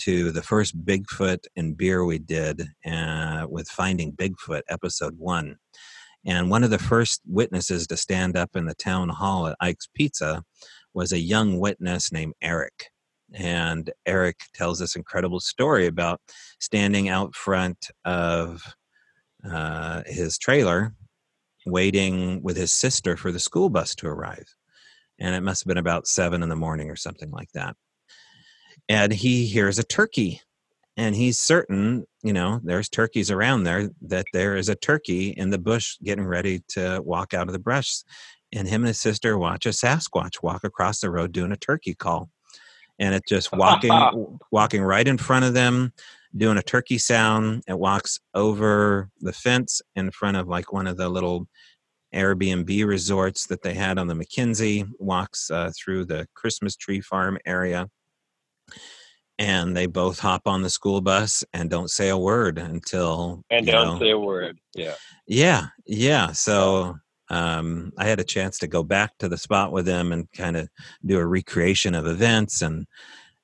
to 0.00 0.32
the 0.32 0.42
first 0.42 0.82
Bigfoot 0.84 1.44
and 1.56 1.76
beer 1.76 2.04
we 2.04 2.18
did 2.18 2.68
uh, 2.90 3.46
with 3.48 3.68
Finding 3.68 4.12
Bigfoot, 4.12 4.62
episode 4.68 5.18
one. 5.18 5.56
And 6.24 6.50
one 6.50 6.64
of 6.64 6.70
the 6.70 6.78
first 6.78 7.20
witnesses 7.26 7.86
to 7.88 7.96
stand 7.96 8.36
up 8.36 8.56
in 8.56 8.64
the 8.64 8.74
town 8.74 9.10
hall 9.10 9.46
at 9.46 9.56
Ike's 9.60 9.88
Pizza 9.94 10.42
was 10.94 11.12
a 11.12 11.18
young 11.18 11.58
witness 11.58 12.12
named 12.12 12.32
Eric. 12.40 12.86
And 13.34 13.90
Eric 14.06 14.40
tells 14.54 14.78
this 14.78 14.96
incredible 14.96 15.40
story 15.40 15.86
about 15.86 16.20
standing 16.58 17.10
out 17.10 17.34
front 17.34 17.90
of 18.04 18.62
uh, 19.48 20.02
his 20.06 20.38
trailer, 20.38 20.94
waiting 21.66 22.42
with 22.42 22.56
his 22.56 22.72
sister 22.72 23.18
for 23.18 23.32
the 23.32 23.38
school 23.38 23.68
bus 23.68 23.94
to 23.96 24.06
arrive. 24.06 24.54
And 25.18 25.34
it 25.34 25.42
must 25.42 25.62
have 25.62 25.68
been 25.68 25.76
about 25.76 26.06
seven 26.06 26.42
in 26.42 26.48
the 26.48 26.56
morning 26.56 26.90
or 26.90 26.96
something 26.96 27.30
like 27.30 27.52
that 27.52 27.76
and 28.90 29.12
he 29.12 29.46
hears 29.46 29.78
a 29.78 29.84
turkey 29.84 30.42
and 30.96 31.14
he's 31.14 31.38
certain 31.38 32.04
you 32.22 32.32
know 32.32 32.60
there's 32.64 32.88
turkeys 32.88 33.30
around 33.30 33.62
there 33.62 33.88
that 34.02 34.26
there 34.34 34.56
is 34.56 34.68
a 34.68 34.74
turkey 34.74 35.30
in 35.30 35.48
the 35.48 35.58
bush 35.58 35.96
getting 36.02 36.26
ready 36.26 36.60
to 36.68 37.00
walk 37.04 37.32
out 37.32 37.46
of 37.46 37.52
the 37.52 37.58
brush 37.58 38.02
and 38.52 38.68
him 38.68 38.82
and 38.82 38.88
his 38.88 39.00
sister 39.00 39.38
watch 39.38 39.64
a 39.64 39.70
sasquatch 39.70 40.42
walk 40.42 40.64
across 40.64 41.00
the 41.00 41.10
road 41.10 41.32
doing 41.32 41.52
a 41.52 41.56
turkey 41.56 41.94
call 41.94 42.28
and 42.98 43.14
it 43.14 43.22
just 43.26 43.52
walking 43.52 44.38
walking 44.50 44.82
right 44.82 45.06
in 45.06 45.16
front 45.16 45.44
of 45.44 45.54
them 45.54 45.92
doing 46.36 46.58
a 46.58 46.62
turkey 46.62 46.98
sound 46.98 47.62
it 47.68 47.78
walks 47.78 48.18
over 48.34 49.08
the 49.20 49.32
fence 49.32 49.80
in 49.94 50.10
front 50.10 50.36
of 50.36 50.48
like 50.48 50.72
one 50.72 50.88
of 50.88 50.96
the 50.96 51.08
little 51.08 51.46
airbnb 52.12 52.84
resorts 52.84 53.46
that 53.46 53.62
they 53.62 53.72
had 53.72 53.98
on 53.98 54.08
the 54.08 54.14
mckenzie 54.14 54.84
walks 54.98 55.48
uh, 55.52 55.70
through 55.76 56.04
the 56.04 56.26
christmas 56.34 56.74
tree 56.74 57.00
farm 57.00 57.38
area 57.46 57.88
and 59.38 59.74
they 59.74 59.86
both 59.86 60.18
hop 60.18 60.42
on 60.46 60.62
the 60.62 60.70
school 60.70 61.00
bus 61.00 61.42
and 61.54 61.70
don't 61.70 61.90
say 61.90 62.10
a 62.10 62.18
word 62.18 62.58
until 62.58 63.42
and 63.50 63.66
don't 63.66 63.98
know, 63.98 63.98
say 63.98 64.10
a 64.10 64.18
word 64.18 64.58
yeah. 64.74 64.94
Yeah 65.26 65.66
yeah 65.86 66.32
so 66.32 66.96
um, 67.30 67.92
i 67.98 68.04
had 68.04 68.20
a 68.20 68.24
chance 68.24 68.58
to 68.58 68.66
go 68.66 68.82
back 68.82 69.16
to 69.18 69.28
the 69.28 69.38
spot 69.38 69.72
with 69.72 69.86
him 69.86 70.12
and 70.12 70.30
kind 70.32 70.56
of 70.56 70.68
do 71.04 71.18
a 71.18 71.26
recreation 71.26 71.94
of 71.94 72.06
events 72.06 72.62
and 72.62 72.86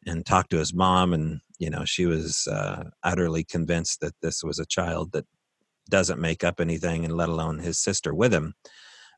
and 0.06 0.24
talk 0.24 0.48
to 0.48 0.58
his 0.58 0.74
mom 0.74 1.12
and 1.12 1.40
you 1.58 1.70
know 1.70 1.84
she 1.84 2.06
was 2.06 2.46
uh, 2.48 2.84
utterly 3.02 3.44
convinced 3.44 4.00
that 4.00 4.14
this 4.22 4.44
was 4.44 4.58
a 4.58 4.66
child 4.66 5.12
that 5.12 5.24
doesn't 5.88 6.20
make 6.20 6.44
up 6.44 6.60
anything 6.60 7.04
and 7.04 7.16
let 7.16 7.28
alone 7.28 7.58
his 7.58 7.78
sister 7.78 8.12
with 8.12 8.34
him. 8.34 8.54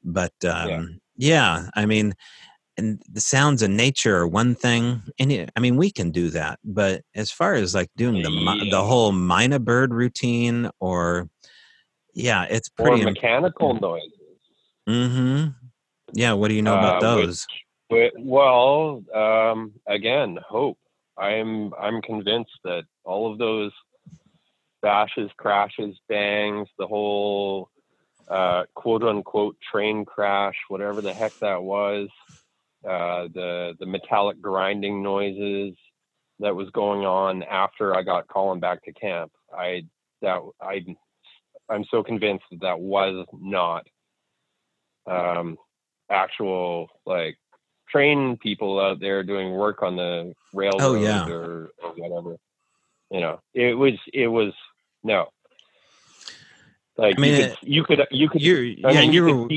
But 0.04 0.34
um, 0.44 0.68
yeah. 0.68 0.84
yeah 1.16 1.70
i 1.74 1.86
mean 1.86 2.14
and 2.78 3.02
the 3.12 3.20
sounds 3.20 3.60
of 3.60 3.70
nature 3.70 4.16
are 4.16 4.26
one 4.26 4.54
thing 4.54 5.02
and 5.18 5.32
it, 5.32 5.50
i 5.56 5.60
mean 5.60 5.76
we 5.76 5.90
can 5.90 6.10
do 6.10 6.30
that 6.30 6.58
but 6.64 7.02
as 7.14 7.30
far 7.30 7.54
as 7.54 7.74
like 7.74 7.90
doing 7.96 8.22
the 8.22 8.30
yeah. 8.30 8.70
the 8.70 8.82
whole 8.82 9.12
mina 9.12 9.58
bird 9.58 9.92
routine 9.92 10.70
or 10.80 11.28
yeah 12.14 12.44
it's 12.44 12.68
pretty 12.68 13.02
or 13.02 13.04
mechanical 13.04 13.70
imp- 13.72 13.82
noises. 13.82 14.12
Mm-hmm. 14.88 15.48
Yeah 16.14 16.32
what 16.32 16.48
do 16.48 16.54
you 16.54 16.62
know 16.62 16.78
about 16.78 17.02
uh, 17.02 17.16
those? 17.16 17.46
which, 17.88 18.12
well 18.18 19.02
um 19.14 19.72
again 19.86 20.38
hope. 20.48 20.78
I'm 21.18 21.74
i'm 21.78 22.00
convinced 22.00 22.58
that 22.64 22.84
all 23.04 23.30
of 23.30 23.38
those 23.38 23.72
bashes 24.80 25.30
crashes 25.36 25.96
bangs 26.08 26.68
the 26.78 26.86
whole 26.86 27.68
uh, 28.28 28.64
quote 28.74 29.02
unquote 29.02 29.56
train 29.72 30.04
crash, 30.04 30.54
whatever 30.68 31.00
the 31.00 31.14
heck 31.14 31.32
that 31.38 31.62
was 31.62 32.08
uh, 32.88 33.28
the 33.34 33.74
the 33.78 33.86
metallic 33.86 34.40
grinding 34.40 35.02
noises 35.02 35.74
that 36.40 36.54
was 36.54 36.70
going 36.70 37.04
on 37.04 37.42
after 37.42 37.94
I 37.94 38.02
got 38.02 38.28
Colin 38.28 38.60
back 38.60 38.82
to 38.84 38.92
camp. 38.92 39.32
I 39.52 39.82
that 40.22 40.40
I 40.60 40.84
I'm 41.68 41.84
so 41.90 42.02
convinced 42.02 42.44
that 42.50 42.60
that 42.62 42.80
was 42.80 43.26
not 43.32 43.86
um, 45.06 45.56
actual 46.10 46.88
like 47.04 47.36
train 47.90 48.36
people 48.36 48.80
out 48.80 49.00
there 49.00 49.22
doing 49.22 49.52
work 49.52 49.82
on 49.82 49.96
the 49.96 50.32
railroad 50.52 50.80
oh, 50.80 50.94
yeah. 50.94 51.26
or, 51.28 51.70
or 51.82 51.92
whatever. 51.96 52.36
You 53.10 53.20
know, 53.20 53.40
it 53.54 53.74
was 53.74 53.94
it 54.12 54.28
was 54.28 54.52
no. 55.02 55.28
Like 56.98 57.16
I 57.16 57.20
mean, 57.20 57.54
you 57.62 57.84
could 57.84 58.06
you 58.10 58.28
could 58.28 58.40
you 58.42 58.50
could 58.50 58.76
yeah 58.82 59.00
you 59.00 59.22
were 59.22 59.48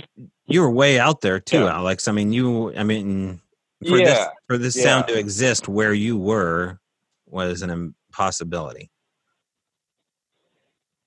you 0.46 0.62
were 0.62 0.70
way 0.70 1.00
out 1.00 1.22
there 1.22 1.40
too, 1.40 1.62
yeah. 1.62 1.76
Alex. 1.76 2.08
I 2.08 2.12
mean, 2.12 2.32
you 2.32 2.74
I 2.76 2.84
mean 2.84 3.42
for 3.88 3.98
yeah. 3.98 4.06
this 4.06 4.28
for 4.48 4.58
this 4.60 4.78
yeah. 4.78 4.84
sound 4.84 5.08
to 5.08 5.18
exist 5.18 5.68
where 5.68 5.94
you 5.94 6.18
were 6.18 6.80
was 7.26 7.64
an 7.64 7.72
impossibility. 7.72 8.92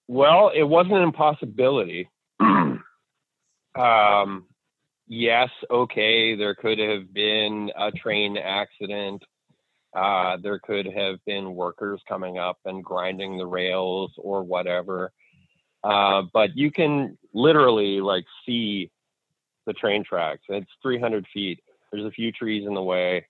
Well, 0.09 0.51
it 0.55 0.65
wasn't 0.65 0.97
an 0.97 1.03
impossibility. 1.05 2.11
um, 2.41 2.81
yes, 5.07 5.51
okay, 5.71 6.35
there 6.35 6.57
could 6.57 6.81
have 6.81 7.15
been 7.15 7.71
a 7.79 7.93
train 7.93 8.37
accident. 8.37 9.23
Uh, 9.97 10.37
there 10.43 10.59
could 10.59 10.87
have 10.87 11.25
been 11.25 11.55
workers 11.55 12.03
coming 12.09 12.39
up 12.39 12.59
and 12.65 12.85
grinding 12.85 13.39
the 13.39 13.47
rails 13.47 14.11
or 14.19 14.43
whatever. 14.43 15.13
Uh, 15.85 16.25
but 16.35 16.57
you 16.57 16.73
can 16.73 17.19
literally 17.35 18.01
like 18.01 18.25
see 18.47 18.91
the 19.67 19.75
train 19.75 20.05
tracks. 20.05 20.43
It's 20.49 20.71
300 20.83 21.27
feet. 21.33 21.61
There's 21.93 22.05
a 22.07 22.11
few 22.13 22.33
trees 22.33 22.67
in 22.67 22.75
the 22.75 22.83
way. 22.83 23.27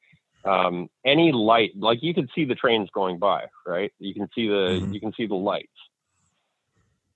um, 0.46 0.88
any 1.06 1.32
light, 1.32 1.72
like 1.76 2.02
you 2.02 2.14
could 2.14 2.30
see 2.34 2.44
the 2.44 2.54
trains 2.54 2.88
going 2.94 3.18
by, 3.18 3.46
right? 3.66 3.92
You 3.98 4.14
can 4.14 4.28
see 4.34 4.48
the 4.48 4.82
Mhm. 4.82 4.92
you 4.92 5.00
can 5.00 5.12
see 5.14 5.26
the 5.26 5.34
lights. 5.34 5.72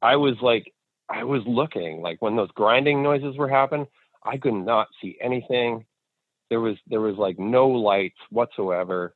I 0.03 0.17
was 0.17 0.37
like, 0.43 0.73
I 1.11 1.25
was 1.25 1.43
looking 1.47 2.01
like 2.03 2.21
when 2.23 2.37
those 2.37 2.51
grinding 2.53 3.03
noises 3.03 3.37
were 3.37 3.49
happening, 3.49 3.87
I 4.25 4.39
could 4.39 4.55
not 4.55 4.89
see 5.01 5.17
anything. 5.21 5.87
There 6.51 6.61
was 6.61 6.77
there 6.89 7.01
was 7.01 7.17
like 7.17 7.39
no 7.39 7.69
lights 7.69 8.19
whatsoever, 8.31 9.15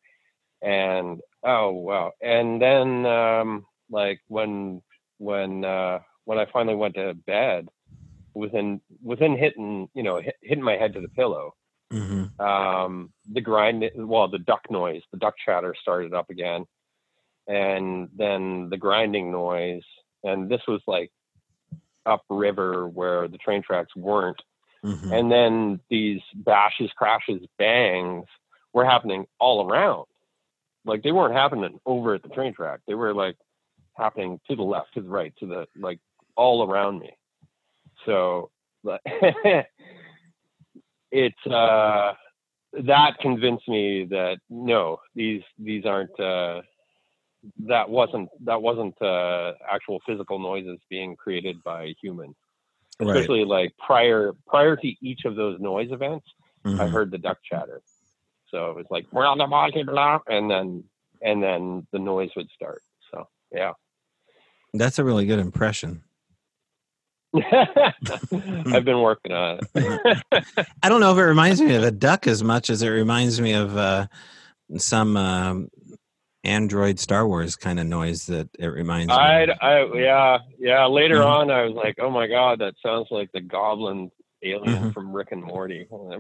and 0.63 1.21
oh 1.45 1.71
wow! 1.73 2.13
And 2.23 2.61
then 2.63 3.07
um, 3.07 3.67
like 3.91 4.21
when 4.29 4.83
when 5.19 5.65
uh, 5.65 6.01
when 6.25 6.39
I 6.39 6.47
finally 6.53 6.77
went 6.77 6.95
to 6.95 7.15
bed, 7.15 7.69
within 8.35 8.81
within 9.03 9.37
hitting 9.37 9.89
you 9.95 10.03
know 10.03 10.21
hit, 10.21 10.37
hitting 10.43 10.65
my 10.65 10.77
head 10.77 10.95
to 10.95 11.01
the 11.01 11.09
pillow, 11.09 11.55
hmm 11.91 12.25
um, 12.39 13.13
the 13.31 13.41
grind, 13.41 13.85
well, 13.95 14.29
the 14.29 14.39
duck 14.39 14.63
noise, 14.71 15.03
the 15.13 15.19
duck 15.19 15.35
chatter 15.45 15.75
started 15.81 16.15
up 16.15 16.31
again, 16.31 16.65
and 17.47 18.09
then 18.17 18.69
the 18.71 18.77
grinding 18.77 19.31
noise, 19.31 19.83
and 20.25 20.49
this 20.49 20.63
was 20.67 20.81
like 20.87 21.11
upriver 22.07 22.89
where 22.89 23.29
the 23.29 23.39
train 23.39 23.63
tracks 23.63 23.95
weren't, 23.95 24.41
hmm 24.83 25.13
and 25.13 25.31
then 25.31 25.81
these 25.91 26.21
bashes, 26.35 26.91
crashes, 26.97 27.43
bangs 27.59 28.27
were 28.73 28.85
happening 28.85 29.27
all 29.39 29.69
around. 29.69 30.07
Like 30.85 31.03
they 31.03 31.13
weren't 31.13 31.35
happening 31.35 31.79
over 31.87 32.15
at 32.15 32.23
the 32.23 32.29
train 32.31 32.55
track; 32.55 32.81
they 32.87 32.95
were 32.95 33.15
like 33.15 33.37
happening 33.97 34.41
to 34.49 34.57
the 34.57 34.63
left, 34.63 34.95
to 34.95 35.03
the 35.03 35.09
right, 35.09 35.33
to 35.39 35.47
the 35.47 35.67
like 35.79 36.01
all 36.37 36.69
around 36.71 36.99
me. 37.01 37.11
So, 38.07 38.51
it's 41.11 41.47
uh, 41.47 42.13
that 42.85 43.19
convinced 43.21 43.69
me 43.69 44.05
that 44.11 44.39
no, 44.51 44.99
these 45.15 45.43
these 45.59 45.85
aren't. 45.85 46.19
Uh, 46.19 46.63
that 47.67 47.89
wasn't 47.89 48.29
that 48.45 48.61
wasn't 48.63 49.01
uh, 49.03 49.53
actual 49.71 50.01
physical 50.07 50.39
noises 50.39 50.79
being 50.89 51.17
created 51.17 51.63
by 51.65 51.93
humans. 52.01 52.37
Right. 53.01 53.17
Especially 53.17 53.45
like 53.45 53.75
prior 53.85 54.33
prior 54.47 54.77
to 54.77 54.89
each 55.01 55.25
of 55.25 55.35
those 55.35 55.61
noise 55.61 55.91
events, 55.91 56.27
I 56.65 56.69
Mhm. 56.69 56.91
heard 56.93 57.11
the 57.11 57.19
duck 57.19 57.39
chatter. 57.43 57.83
So 58.49 58.71
it 58.71 58.77
was 58.77 58.87
like 58.91 59.07
we're 59.13 59.27
on 59.27 59.39
the 59.39 59.47
market, 59.47 59.89
and 59.89 60.51
then 60.51 60.85
and 61.21 61.43
then 61.43 61.87
the 61.91 61.99
noise 61.99 62.31
would 62.37 62.49
start. 62.51 62.83
So 63.11 63.27
yeah. 63.51 63.73
That's 64.75 64.99
a 64.99 65.05
really 65.05 65.27
good 65.27 65.39
impression. 65.39 66.03
I've 68.73 68.85
been 68.85 69.01
working 69.01 69.33
on 69.33 69.61
it. 69.75 70.23
I 70.83 70.89
don't 70.89 71.01
know 71.01 71.13
if 71.13 71.19
it 71.19 71.25
reminds 71.25 71.61
me 71.61 71.75
of 71.75 71.83
a 71.83 71.91
duck 71.91 72.27
as 72.27 72.43
much 72.43 72.71
as 72.71 72.83
it 72.83 72.89
reminds 72.89 73.41
me 73.41 73.53
of 73.53 73.77
uh, 73.77 74.07
some 74.77 75.17
um, 75.17 75.69
Android 76.45 76.99
Star 77.01 77.27
Wars 77.27 77.57
kind 77.57 77.81
of 77.81 77.87
noise 77.87 78.27
that 78.27 78.49
it 78.59 78.67
reminds 78.67 79.09
me. 79.09 79.15
I, 79.17 79.41
of. 79.45 79.51
I, 79.61 79.85
yeah, 79.99 80.39
yeah. 80.59 80.87
Later 80.87 81.21
Mhm. 81.21 81.27
on, 81.27 81.51
I 81.51 81.63
was 81.65 81.75
like, 81.75 81.97
oh 82.01 82.11
my 82.11 82.27
god, 82.27 82.61
that 82.61 82.75
sounds 82.85 83.09
like 83.11 83.31
the 83.33 83.41
goblin 83.41 84.11
alien 84.43 84.87
Mhm. 84.87 84.95
from 84.95 85.13
Rick 85.13 85.29
and 85.33 85.43
Morty. 85.43 85.87
I 85.93 86.19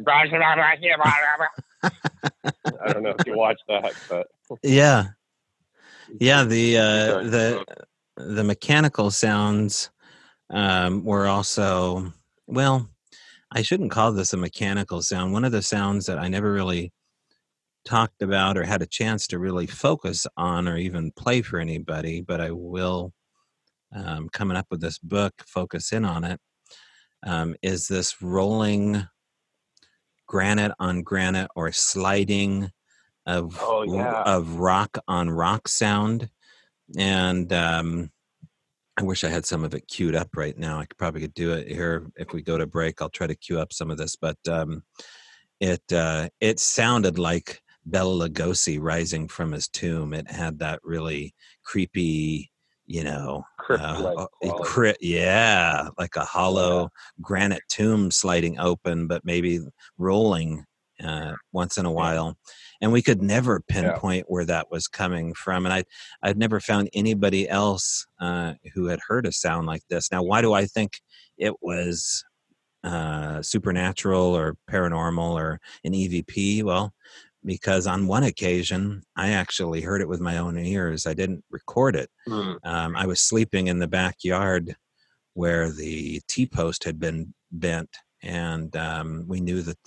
don't 2.92 3.02
know 3.02 3.10
if 3.10 3.26
you 3.26 3.36
watched 3.36 3.64
that, 3.68 3.92
but 4.08 4.26
Yeah, 4.62 5.06
yeah. 6.18 6.44
The 6.44 6.78
uh, 6.78 7.22
the 7.24 7.64
the 8.16 8.44
mechanical 8.44 9.10
sounds 9.10 9.90
um, 10.52 11.04
were 11.04 11.26
also 11.26 12.12
well. 12.46 12.88
I 13.54 13.62
shouldn't 13.62 13.90
call 13.90 14.12
this 14.12 14.32
a 14.32 14.38
mechanical 14.38 15.02
sound. 15.02 15.32
One 15.32 15.44
of 15.44 15.52
the 15.52 15.60
sounds 15.60 16.06
that 16.06 16.18
I 16.18 16.28
never 16.28 16.50
really 16.52 16.90
talked 17.84 18.22
about 18.22 18.56
or 18.56 18.64
had 18.64 18.80
a 18.80 18.86
chance 18.86 19.26
to 19.26 19.38
really 19.38 19.66
focus 19.66 20.26
on 20.36 20.68
or 20.68 20.78
even 20.78 21.12
play 21.12 21.42
for 21.42 21.58
anybody, 21.58 22.22
but 22.22 22.40
I 22.40 22.50
will 22.50 23.12
um, 23.94 24.28
coming 24.30 24.56
up 24.56 24.66
with 24.70 24.80
this 24.80 24.98
book, 24.98 25.34
focus 25.46 25.92
in 25.92 26.04
on 26.04 26.24
it. 26.24 26.40
Um, 27.24 27.54
is 27.62 27.88
this 27.88 28.22
rolling 28.22 29.06
granite 30.26 30.72
on 30.78 31.02
granite 31.02 31.50
or 31.54 31.72
sliding 31.72 32.70
of 33.26 33.58
Oh, 33.60 33.82
yeah. 33.82 34.22
of 34.22 34.56
rock 34.56 34.96
on 35.06 35.28
rock 35.30 35.68
sound? 35.68 36.30
And 36.96 37.52
um, 37.52 38.10
I 38.98 39.04
wish 39.04 39.24
I 39.24 39.28
had 39.28 39.46
some 39.46 39.64
of 39.64 39.74
it 39.74 39.88
queued 39.88 40.14
up 40.14 40.36
right 40.36 40.56
now. 40.56 40.78
I 40.78 40.84
could 40.84 40.98
probably 40.98 41.22
could 41.22 41.34
do 41.34 41.52
it 41.52 41.68
here 41.68 42.06
if 42.16 42.32
we 42.32 42.42
go 42.42 42.58
to 42.58 42.66
break. 42.66 43.00
I'll 43.00 43.08
try 43.08 43.26
to 43.26 43.34
queue 43.34 43.58
up 43.58 43.72
some 43.72 43.90
of 43.90 43.96
this, 43.96 44.16
but 44.16 44.36
um, 44.48 44.82
it 45.60 45.82
uh, 45.92 46.28
it 46.40 46.60
sounded 46.60 47.18
like 47.18 47.62
Bela 47.86 48.28
Lugosi 48.28 48.78
rising 48.80 49.28
from 49.28 49.52
his 49.52 49.68
tomb. 49.68 50.12
It 50.12 50.30
had 50.30 50.58
that 50.58 50.80
really 50.82 51.34
creepy, 51.64 52.50
you 52.86 53.04
know, 53.04 53.44
uh, 53.70 54.26
cri- 54.62 54.96
yeah, 55.00 55.88
like 55.98 56.16
a 56.16 56.24
hollow 56.24 56.90
granite 57.22 57.62
tomb 57.68 58.10
sliding 58.10 58.58
open, 58.58 59.06
but 59.06 59.24
maybe 59.24 59.60
rolling 59.96 60.64
uh, 61.02 61.32
once 61.52 61.78
in 61.78 61.86
a 61.86 61.92
while. 61.92 62.36
And 62.82 62.92
we 62.92 63.00
could 63.00 63.22
never 63.22 63.60
pinpoint 63.60 64.26
where 64.28 64.44
that 64.44 64.70
was 64.70 64.88
coming 64.88 65.32
from. 65.32 65.64
And 65.64 65.72
I, 65.72 65.84
I'd 66.22 66.36
never 66.36 66.60
found 66.60 66.90
anybody 66.92 67.48
else 67.48 68.06
uh, 68.20 68.54
who 68.74 68.86
had 68.86 69.00
heard 69.08 69.24
a 69.24 69.32
sound 69.32 69.66
like 69.66 69.82
this. 69.88 70.12
Now, 70.12 70.22
why 70.22 70.42
do 70.42 70.52
I 70.52 70.66
think 70.66 71.00
it 71.38 71.54
was 71.62 72.24
uh, 72.84 73.40
supernatural 73.40 74.36
or 74.36 74.56
paranormal 74.68 75.34
or 75.34 75.60
an 75.84 75.92
EVP? 75.92 76.64
Well, 76.64 76.92
because 77.44 77.86
on 77.86 78.06
one 78.06 78.24
occasion 78.24 79.02
I 79.16 79.30
actually 79.30 79.80
heard 79.80 80.00
it 80.00 80.08
with 80.08 80.20
my 80.20 80.38
own 80.38 80.58
ears. 80.58 81.06
I 81.06 81.14
didn't 81.14 81.44
record 81.50 81.96
it. 81.96 82.10
Hmm. 82.26 82.52
Um, 82.64 82.96
I 82.96 83.06
was 83.06 83.20
sleeping 83.20 83.66
in 83.66 83.78
the 83.78 83.88
backyard 83.88 84.74
where 85.34 85.70
the 85.70 86.20
T 86.28 86.46
post 86.46 86.84
had 86.84 87.00
been 87.00 87.34
bent, 87.50 87.96
and 88.22 88.74
um, 88.76 89.24
we 89.26 89.40
knew 89.40 89.62
that 89.62 89.78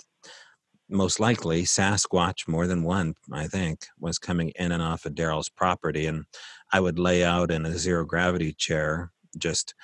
most 0.88 1.18
likely 1.20 1.62
Sasquatch, 1.64 2.46
more 2.46 2.66
than 2.66 2.82
one, 2.82 3.14
I 3.32 3.46
think, 3.46 3.86
was 3.98 4.18
coming 4.18 4.52
in 4.56 4.72
and 4.72 4.82
off 4.82 5.04
of 5.04 5.14
Daryl's 5.14 5.48
property. 5.48 6.06
And 6.06 6.24
I 6.72 6.80
would 6.80 6.98
lay 6.98 7.24
out 7.24 7.50
in 7.50 7.66
a 7.66 7.76
zero 7.78 8.04
gravity 8.04 8.52
chair, 8.52 9.10
just 9.36 9.74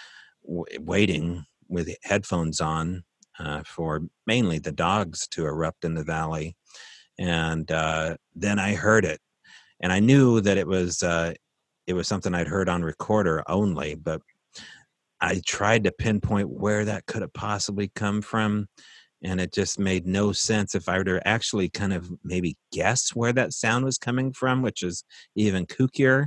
w- 0.47 0.65
waiting 0.81 1.45
with 1.69 1.89
headphones 2.03 2.61
on 2.61 3.05
uh, 3.39 3.63
for 3.65 4.03
mainly 4.27 4.59
the 4.59 4.73
dogs 4.73 5.27
to 5.29 5.47
erupt 5.47 5.85
in 5.85 5.95
the 5.95 6.05
valley. 6.05 6.57
And 7.19 7.71
uh, 7.71 8.17
then 8.35 8.59
I 8.59 8.75
heard 8.75 9.05
it, 9.05 9.21
and 9.81 9.93
I 9.93 10.01
knew 10.01 10.41
that 10.41 10.57
it 10.57 10.67
was 10.67 11.03
uh, 11.03 11.35
it 11.87 11.95
was 11.95 12.09
something 12.09 12.35
I'd 12.35 12.49
heard 12.49 12.69
on 12.69 12.83
recorder 12.83 13.43
only, 13.49 13.95
but 13.95 14.23
I 15.21 15.41
tried 15.47 15.85
to 15.85 15.93
pinpoint 15.93 16.49
where 16.49 16.85
that 16.85 17.07
could 17.07 17.23
have 17.23 17.33
possibly 17.33 17.93
come 17.95 18.23
from, 18.23 18.69
and 19.23 19.41
it 19.41 19.53
just 19.53 19.79
made 19.79 20.07
no 20.07 20.33
sense 20.33 20.75
if 20.75 20.89
I 20.89 20.99
were 20.99 21.05
to 21.05 21.27
actually 21.27 21.68
kind 21.68 21.93
of 21.93 22.11
maybe 22.25 22.57
guess 22.73 23.11
where 23.11 23.33
that 23.33 23.53
sound 23.53 23.85
was 23.85 23.99
coming 23.99 24.33
from, 24.33 24.62
which 24.62 24.83
is 24.83 25.05
even 25.37 25.66
kookier, 25.66 26.27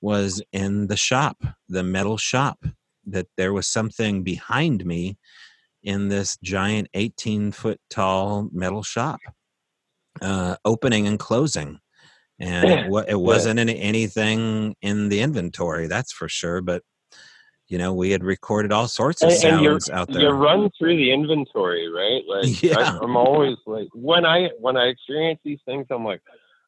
was 0.00 0.42
in 0.52 0.86
the 0.86 0.96
shop, 0.96 1.36
the 1.68 1.82
metal 1.82 2.16
shop, 2.16 2.58
that 3.06 3.26
there 3.36 3.52
was 3.52 3.68
something 3.68 4.22
behind 4.22 4.84
me 4.84 5.18
in 5.82 6.08
this 6.08 6.36
giant 6.42 6.88
18 6.94 7.52
foot 7.52 7.80
tall 7.90 8.48
metal 8.52 8.82
shop, 8.82 9.20
uh, 10.22 10.56
opening 10.64 11.06
and 11.06 11.18
closing. 11.18 11.78
And 12.38 12.70
it, 12.70 13.04
it 13.08 13.20
wasn't 13.20 13.60
any, 13.60 13.78
anything 13.78 14.76
in 14.80 15.08
the 15.08 15.20
inventory, 15.20 15.86
that's 15.86 16.12
for 16.12 16.28
sure. 16.28 16.62
But 16.62 16.82
you 17.70 17.78
know, 17.78 17.94
we 17.94 18.10
had 18.10 18.24
recorded 18.24 18.72
all 18.72 18.88
sorts 18.88 19.22
of 19.22 19.30
And, 19.30 19.44
and 19.44 19.64
sounds 19.64 19.90
out 19.90 20.08
there. 20.08 20.22
you 20.22 20.28
run 20.30 20.70
through 20.76 20.96
the 20.96 21.12
inventory, 21.12 21.88
right? 21.88 22.22
Like 22.28 22.62
Yeah. 22.62 22.78
I, 22.78 22.98
I'm 23.02 23.16
always 23.16 23.56
like 23.64 23.88
when 23.94 24.26
I 24.26 24.48
when 24.58 24.76
I 24.76 24.86
experience 24.86 25.40
these 25.44 25.60
things, 25.64 25.86
I'm 25.90 26.04
like, 26.04 26.20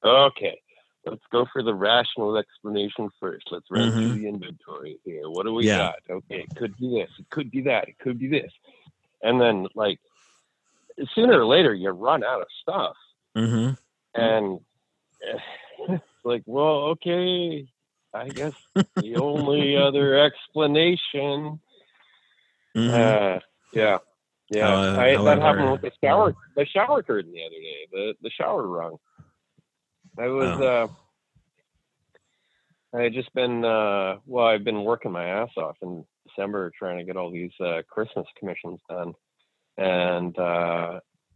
okay, 0.04 0.58
let's 1.04 1.22
go 1.32 1.44
for 1.52 1.62
the 1.64 1.74
rational 1.74 2.36
explanation 2.36 3.10
first. 3.18 3.48
Let's 3.50 3.66
run 3.70 3.90
Mhm. 3.90 3.98
through 4.00 4.14
the 4.14 4.28
inventory 4.28 4.98
here. 5.04 5.28
What 5.28 5.44
do 5.44 5.52
we 5.54 5.66
Yeah. 5.66 5.78
got? 5.78 5.96
Okay, 6.08 6.42
it 6.42 6.54
could 6.56 6.76
be 6.78 6.88
this, 6.94 7.10
it 7.18 7.28
could 7.30 7.50
be 7.50 7.62
that, 7.62 7.88
it 7.88 7.98
could 7.98 8.18
be 8.18 8.28
this, 8.28 8.52
and 9.22 9.40
then 9.40 9.66
like 9.74 9.98
sooner 11.16 11.40
or 11.40 11.46
later 11.46 11.74
you 11.74 11.90
run 11.90 12.22
out 12.22 12.40
of 12.42 12.46
stuff, 12.60 12.96
hmm 13.34 13.70
and 14.14 14.60
it's 15.20 16.02
like, 16.24 16.42
well, 16.46 16.94
okay, 16.94 17.66
I 18.14 18.28
guess 18.28 18.52
the 18.96 19.16
only 19.20 19.76
other 19.76 20.18
explanation 20.18 21.60
hmm 22.74 22.88
uh, 22.88 23.38
yeah, 23.72 23.98
yeah. 24.50 24.68
Uh, 24.68 24.96
I, 24.98 25.24
that 25.24 25.40
happened 25.40 25.72
with 25.72 25.82
the 25.82 25.92
shower, 26.02 26.34
the 26.56 26.66
shower 26.66 27.02
curtain 27.02 27.32
the 27.32 27.44
other 27.44 27.56
day. 27.56 27.86
The 27.90 28.14
the 28.22 28.30
shower 28.30 28.66
rung. 28.66 28.96
I 30.18 30.26
was. 30.28 30.58
Oh. 30.60 30.64
Uh, 30.66 30.88
I 32.94 33.02
had 33.04 33.14
just 33.14 33.32
been. 33.34 33.64
Uh, 33.64 34.16
well, 34.26 34.46
I've 34.46 34.64
been 34.64 34.84
working 34.84 35.12
my 35.12 35.24
ass 35.24 35.50
off 35.56 35.76
in 35.82 36.04
December 36.26 36.70
trying 36.78 36.98
to 36.98 37.04
get 37.04 37.16
all 37.16 37.30
these 37.30 37.52
uh, 37.60 37.82
Christmas 37.88 38.26
commissions 38.38 38.80
done, 38.88 39.14
and 39.78 40.36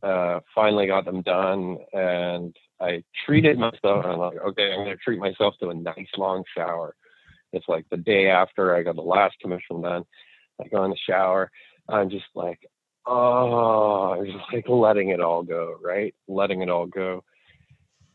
uh, 0.07 0.41
finally 0.55 0.87
got 0.87 1.05
them 1.05 1.23
done, 1.23 1.79
and 1.93 2.55
I 2.81 3.03
treated 3.25 3.59
myself. 3.59 4.05
I'm 4.05 4.19
like, 4.19 4.39
okay, 4.49 4.73
I'm 4.73 4.85
going 4.85 4.97
to 4.97 5.03
treat 5.03 5.19
myself 5.19 5.55
to 5.61 5.71
a 5.71 5.75
nice 5.75 6.09
long 6.17 6.45
shower. 6.57 6.95
It's 7.53 7.67
like 7.69 7.87
the 7.91 7.97
day 7.97 8.29
after 8.29 8.77
I 8.77 8.83
got 8.83 8.97
the 8.97 9.03
last 9.03 9.37
commission 9.41 9.83
done. 9.83 10.05
I 10.61 10.69
go 10.69 10.85
in 10.85 10.91
the 10.91 10.97
shower. 11.09 11.51
I'm 11.89 12.11
just 12.11 12.27
like, 12.35 12.61
oh, 13.07 14.17
I'm 14.19 14.27
just 14.27 14.45
like 14.53 14.69
letting 14.69 15.11
it 15.11 15.21
all 15.21 15.43
go, 15.43 15.77
right? 15.83 16.15
Letting 16.29 16.63
it 16.63 16.69
all 16.69 16.87
go. 16.87 17.25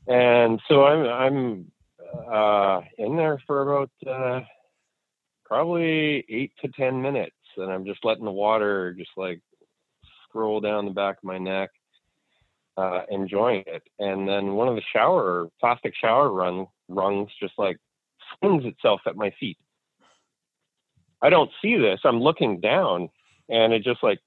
And 0.08 0.60
so 0.68 0.84
I'm 0.84 1.06
I'm 1.06 1.72
uh, 2.32 2.82
in 2.98 3.16
there 3.16 3.42
for 3.48 3.62
about 3.62 3.92
uh, 4.08 4.42
probably 5.46 6.26
eight 6.30 6.52
to 6.62 6.70
ten 6.70 7.02
minutes, 7.02 7.36
and 7.58 7.72
I'm 7.72 7.86
just 7.86 8.04
letting 8.04 8.26
the 8.26 8.32
water 8.32 8.94
just 8.94 9.12
like 9.18 9.42
scroll 10.32 10.62
down 10.62 10.86
the 10.86 10.92
back 10.92 11.18
of 11.18 11.24
my 11.24 11.38
neck, 11.38 11.70
uh, 12.78 13.02
enjoying 13.10 13.64
it. 13.68 13.84
And 14.00 14.28
then 14.28 14.54
one 14.54 14.68
of 14.68 14.76
the 14.76 14.82
shower 14.94 15.48
plastic 15.60 15.94
shower 16.00 16.30
run 16.30 16.68
rungs 16.88 17.30
just 17.40 17.54
like 17.58 17.78
flings 18.40 18.66
itself 18.66 19.02
at 19.06 19.16
my 19.16 19.32
feet. 19.40 19.58
I 21.22 21.30
don't 21.30 21.52
see 21.62 21.78
this. 21.78 22.00
I'm 22.04 22.20
looking 22.20 22.60
down, 22.60 23.10
and 23.50 23.74
it 23.74 23.84
just 23.84 24.02
like 24.02 24.20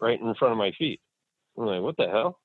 right 0.00 0.20
in 0.20 0.34
front 0.34 0.52
of 0.52 0.58
my 0.58 0.72
feet. 0.78 1.00
I'm 1.56 1.66
like, 1.66 1.82
what 1.82 1.96
the 1.96 2.08
hell? 2.08 2.38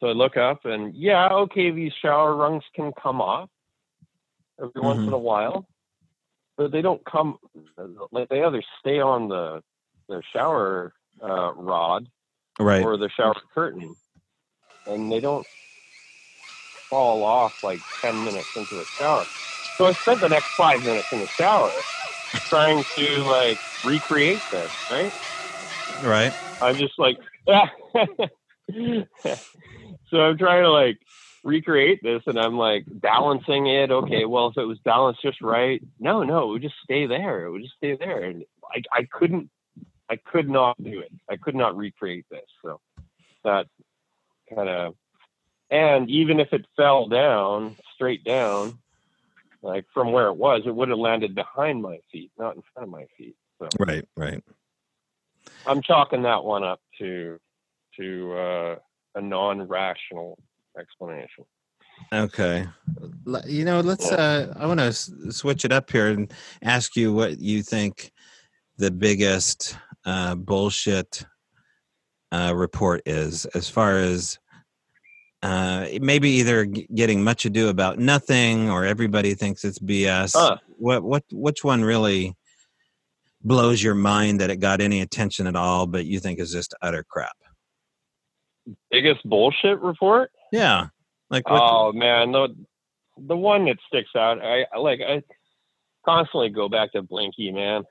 So 0.00 0.08
I 0.08 0.12
look 0.12 0.36
up, 0.36 0.64
and 0.64 0.94
yeah, 0.94 1.28
okay, 1.28 1.70
these 1.72 1.92
shower 2.00 2.36
rungs 2.36 2.62
can 2.74 2.92
come 3.02 3.20
off 3.20 3.50
every 4.58 4.70
mm-hmm. 4.70 4.86
once 4.86 5.00
in 5.00 5.12
a 5.12 5.18
while, 5.18 5.66
but 6.56 6.70
they 6.70 6.82
don't 6.82 7.04
come 7.04 7.38
like 8.12 8.28
they 8.28 8.44
either 8.44 8.62
stay 8.78 9.00
on 9.00 9.28
the 9.28 9.62
the 10.08 10.22
shower 10.32 10.92
uh, 11.22 11.52
rod 11.54 12.08
right. 12.58 12.82
or 12.82 12.96
the 12.96 13.08
shower 13.10 13.34
curtain, 13.54 13.96
and 14.86 15.10
they 15.10 15.20
don't 15.20 15.46
fall 16.90 17.24
off 17.24 17.52
like 17.62 17.82
ten 18.02 18.24
minutes 18.24 18.50
into 18.56 18.74
the 18.74 18.86
shower. 18.98 19.28
So 19.76 19.86
I 19.86 19.94
spent 19.94 20.20
the 20.20 20.28
next 20.28 20.50
five 20.56 20.82
minutes 20.82 21.08
in 21.12 21.20
the 21.20 21.28
shower 21.38 21.84
trying 22.48 22.84
to 22.96 23.22
like 23.24 23.60
recreate 23.82 24.42
this, 24.50 24.72
right? 24.90 25.12
Right. 26.00 26.34
I'm 26.60 26.76
just 26.76 26.98
like, 26.98 27.16
so 27.46 27.56
I'm 30.20 30.38
trying 30.38 30.62
to 30.62 30.70
like 30.70 30.98
recreate 31.44 32.00
this 32.02 32.22
and 32.26 32.38
I'm 32.38 32.56
like 32.56 32.84
balancing 32.88 33.66
it. 33.68 33.90
Okay, 33.90 34.24
well, 34.24 34.48
if 34.48 34.56
it 34.56 34.64
was 34.64 34.78
balanced 34.84 35.22
just 35.22 35.40
right, 35.40 35.82
no, 36.00 36.22
no, 36.22 36.48
it 36.48 36.52
would 36.52 36.62
just 36.62 36.74
stay 36.82 37.06
there. 37.06 37.44
It 37.44 37.52
would 37.52 37.62
just 37.62 37.76
stay 37.76 37.96
there. 37.96 38.24
And 38.24 38.44
I, 38.70 38.82
I 38.92 39.06
couldn't, 39.10 39.50
I 40.10 40.16
could 40.16 40.48
not 40.48 40.82
do 40.82 41.00
it. 41.00 41.12
I 41.30 41.36
could 41.36 41.54
not 41.54 41.76
recreate 41.76 42.26
this. 42.30 42.46
So 42.62 42.80
that 43.44 43.66
kind 44.54 44.68
of, 44.68 44.94
and 45.70 46.08
even 46.08 46.40
if 46.40 46.52
it 46.52 46.64
fell 46.76 47.08
down, 47.08 47.76
straight 47.94 48.24
down, 48.24 48.78
like 49.62 49.84
from 49.92 50.12
where 50.12 50.28
it 50.28 50.36
was, 50.36 50.62
it 50.64 50.74
would 50.74 50.88
have 50.88 50.98
landed 50.98 51.34
behind 51.34 51.82
my 51.82 51.98
feet, 52.10 52.30
not 52.38 52.56
in 52.56 52.62
front 52.72 52.88
of 52.88 52.92
my 52.92 53.06
feet. 53.16 53.36
So. 53.58 53.68
Right, 53.78 54.06
right. 54.16 54.42
I'm 55.66 55.82
chalking 55.82 56.22
that 56.22 56.44
one 56.44 56.64
up 56.64 56.80
to 56.98 57.38
to 57.96 58.32
uh, 58.32 58.76
a 59.16 59.20
non-rational 59.20 60.38
explanation. 60.78 61.44
Okay. 62.12 62.66
You 63.46 63.64
know, 63.64 63.80
let's. 63.80 64.10
Uh, 64.10 64.54
I 64.56 64.66
want 64.66 64.80
to 64.80 64.86
s- 64.86 65.10
switch 65.30 65.64
it 65.64 65.72
up 65.72 65.90
here 65.90 66.06
and 66.06 66.32
ask 66.62 66.96
you 66.96 67.12
what 67.12 67.40
you 67.40 67.62
think 67.62 68.12
the 68.76 68.90
biggest 68.90 69.76
uh, 70.08 70.34
bullshit 70.34 71.26
uh, 72.32 72.52
report 72.54 73.02
is, 73.04 73.44
as 73.46 73.68
far 73.68 73.98
as 73.98 74.38
uh, 75.42 75.86
maybe 76.00 76.30
either 76.30 76.64
getting 76.64 77.22
much 77.22 77.44
ado 77.44 77.68
about 77.68 77.98
nothing 77.98 78.70
or 78.70 78.84
everybody 78.84 79.34
thinks 79.34 79.64
it's 79.64 79.78
BS. 79.78 80.34
Uh, 80.34 80.56
what 80.78 81.02
what 81.02 81.24
which 81.30 81.62
one 81.62 81.84
really 81.84 82.34
blows 83.42 83.82
your 83.82 83.94
mind 83.94 84.40
that 84.40 84.50
it 84.50 84.56
got 84.56 84.80
any 84.80 85.00
attention 85.00 85.46
at 85.46 85.56
all, 85.56 85.86
but 85.86 86.06
you 86.06 86.18
think 86.20 86.40
is 86.40 86.52
just 86.52 86.74
utter 86.82 87.04
crap? 87.08 87.36
Biggest 88.90 89.22
bullshit 89.24 89.78
report? 89.80 90.30
Yeah. 90.52 90.88
Like 91.30 91.44
oh 91.46 91.92
man, 91.92 92.32
the 92.32 92.48
the 93.18 93.36
one 93.36 93.66
that 93.66 93.76
sticks 93.86 94.10
out. 94.16 94.40
I 94.42 94.64
like 94.78 95.00
I 95.06 95.22
constantly 96.04 96.48
go 96.48 96.68
back 96.68 96.92
to 96.92 97.02
Blinky, 97.02 97.52
man. 97.52 97.84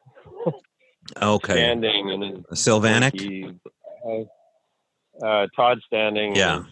okay. 1.21 1.53
Standing 1.53 2.11
and 2.11 2.45
Sylvanic. 2.57 3.15
Uh, 4.05 5.25
uh, 5.25 5.47
Todd 5.55 5.79
Standing. 5.85 6.35
Yeah. 6.35 6.63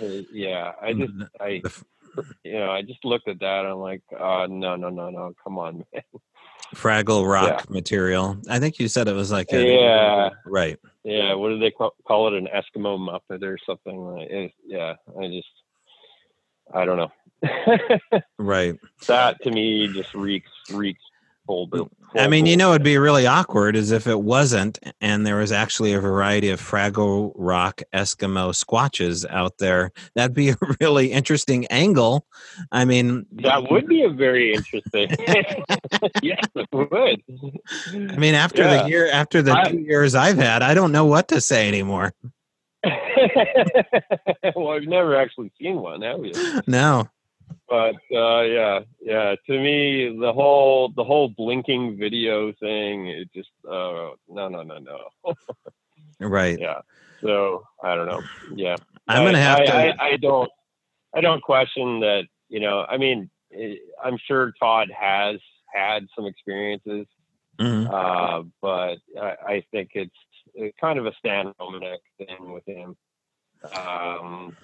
Uh, 0.00 0.06
yeah. 0.32 0.72
I 0.80 0.92
just 0.92 1.12
I 1.40 1.62
you 2.44 2.52
know 2.52 2.70
I 2.70 2.82
just 2.82 3.04
looked 3.04 3.28
at 3.28 3.40
that. 3.40 3.66
I'm 3.66 3.78
like, 3.78 4.02
uh, 4.12 4.46
no, 4.48 4.76
no, 4.76 4.88
no, 4.88 5.10
no. 5.10 5.32
Come 5.42 5.58
on, 5.58 5.84
man. 5.92 6.02
Fraggle 6.74 7.30
Rock 7.30 7.48
yeah. 7.48 7.74
material. 7.74 8.36
I 8.48 8.58
think 8.58 8.78
you 8.78 8.88
said 8.88 9.08
it 9.08 9.14
was 9.14 9.30
like 9.30 9.52
a, 9.52 9.62
yeah, 9.62 10.30
right. 10.44 10.78
Yeah, 11.02 11.34
what 11.34 11.48
do 11.48 11.58
they 11.58 11.70
call 11.70 12.28
it? 12.28 12.34
An 12.34 12.48
Eskimo 12.54 12.98
Muppet 12.98 13.42
or 13.42 13.56
something? 13.64 13.96
Like 13.96 14.28
it, 14.28 14.52
yeah, 14.66 14.94
I 15.18 15.28
just, 15.28 15.48
I 16.74 16.84
don't 16.84 16.98
know. 16.98 18.20
right. 18.38 18.78
That 19.06 19.42
to 19.42 19.50
me 19.50 19.88
just 19.88 20.12
reeks 20.14 20.50
reeks 20.70 21.02
full. 21.48 21.68
Mm, 21.68 21.78
full 21.78 21.90
I 22.14 22.28
mean, 22.28 22.46
you 22.46 22.56
know, 22.56 22.70
it'd 22.70 22.84
be 22.84 22.98
really 22.98 23.26
awkward 23.26 23.74
as 23.74 23.90
if 23.90 24.06
it 24.06 24.20
wasn't, 24.20 24.78
and 25.00 25.26
there 25.26 25.36
was 25.36 25.50
actually 25.50 25.94
a 25.94 26.00
variety 26.00 26.50
of 26.50 26.60
Fraggle 26.60 27.32
Rock 27.34 27.82
Eskimo 27.92 28.52
squatches 28.52 29.28
out 29.28 29.58
there. 29.58 29.90
That'd 30.14 30.34
be 30.34 30.50
a 30.50 30.56
really 30.80 31.10
interesting 31.10 31.66
angle. 31.66 32.26
I 32.70 32.84
mean, 32.84 33.26
that 33.32 33.70
would 33.70 33.86
be 33.86 34.02
a 34.02 34.10
very 34.10 34.52
interesting. 34.52 35.08
yes, 36.22 36.44
it 36.54 36.68
would. 36.72 37.22
I 38.12 38.16
mean, 38.16 38.34
after 38.34 38.62
yeah. 38.62 38.82
the 38.82 38.88
year, 38.88 39.10
after 39.10 39.42
the 39.42 39.58
I, 39.58 39.64
two 39.70 39.80
years 39.80 40.14
I've 40.14 40.38
had, 40.38 40.62
I 40.62 40.74
don't 40.74 40.92
know 40.92 41.06
what 41.06 41.28
to 41.28 41.40
say 41.40 41.66
anymore. 41.66 42.12
well, 44.54 44.70
I've 44.70 44.84
never 44.84 45.16
actually 45.16 45.50
seen 45.60 45.80
one, 45.80 46.02
have 46.02 46.24
you? 46.24 46.32
No 46.68 47.08
but 47.68 47.96
uh, 48.14 48.42
yeah, 48.42 48.80
yeah. 49.00 49.34
To 49.46 49.60
me, 49.60 50.16
the 50.18 50.32
whole 50.32 50.90
the 50.96 51.04
whole 51.04 51.28
blinking 51.28 51.98
video 51.98 52.52
thing, 52.52 53.08
it 53.08 53.28
just 53.34 53.50
uh, 53.66 54.10
no, 54.28 54.48
no, 54.48 54.62
no, 54.62 54.78
no. 54.78 55.34
right. 56.20 56.58
Yeah. 56.58 56.80
So 57.20 57.64
I 57.82 57.94
don't 57.94 58.06
know. 58.06 58.22
Yeah. 58.54 58.76
I'm 59.06 59.24
gonna 59.24 59.38
have 59.38 59.60
I, 59.60 59.64
to. 59.64 59.74
I, 59.74 60.06
I, 60.12 60.16
don't. 60.16 60.50
I 61.14 61.20
don't 61.20 61.42
question 61.42 62.00
that. 62.00 62.24
You 62.48 62.60
know. 62.60 62.84
I 62.88 62.96
mean, 62.96 63.30
I'm 64.02 64.18
sure 64.26 64.52
Todd 64.60 64.90
has 64.98 65.38
had 65.72 66.06
some 66.14 66.26
experiences, 66.26 67.06
mm-hmm. 67.58 67.92
uh, 67.92 68.42
but 68.60 68.96
I, 69.20 69.34
I, 69.46 69.64
think 69.70 69.90
it's 69.94 70.74
kind 70.80 70.98
of 70.98 71.06
a 71.06 71.12
standalone 71.24 71.96
thing 72.16 72.52
with 72.52 72.66
him. 72.66 72.96
Um, 73.74 74.56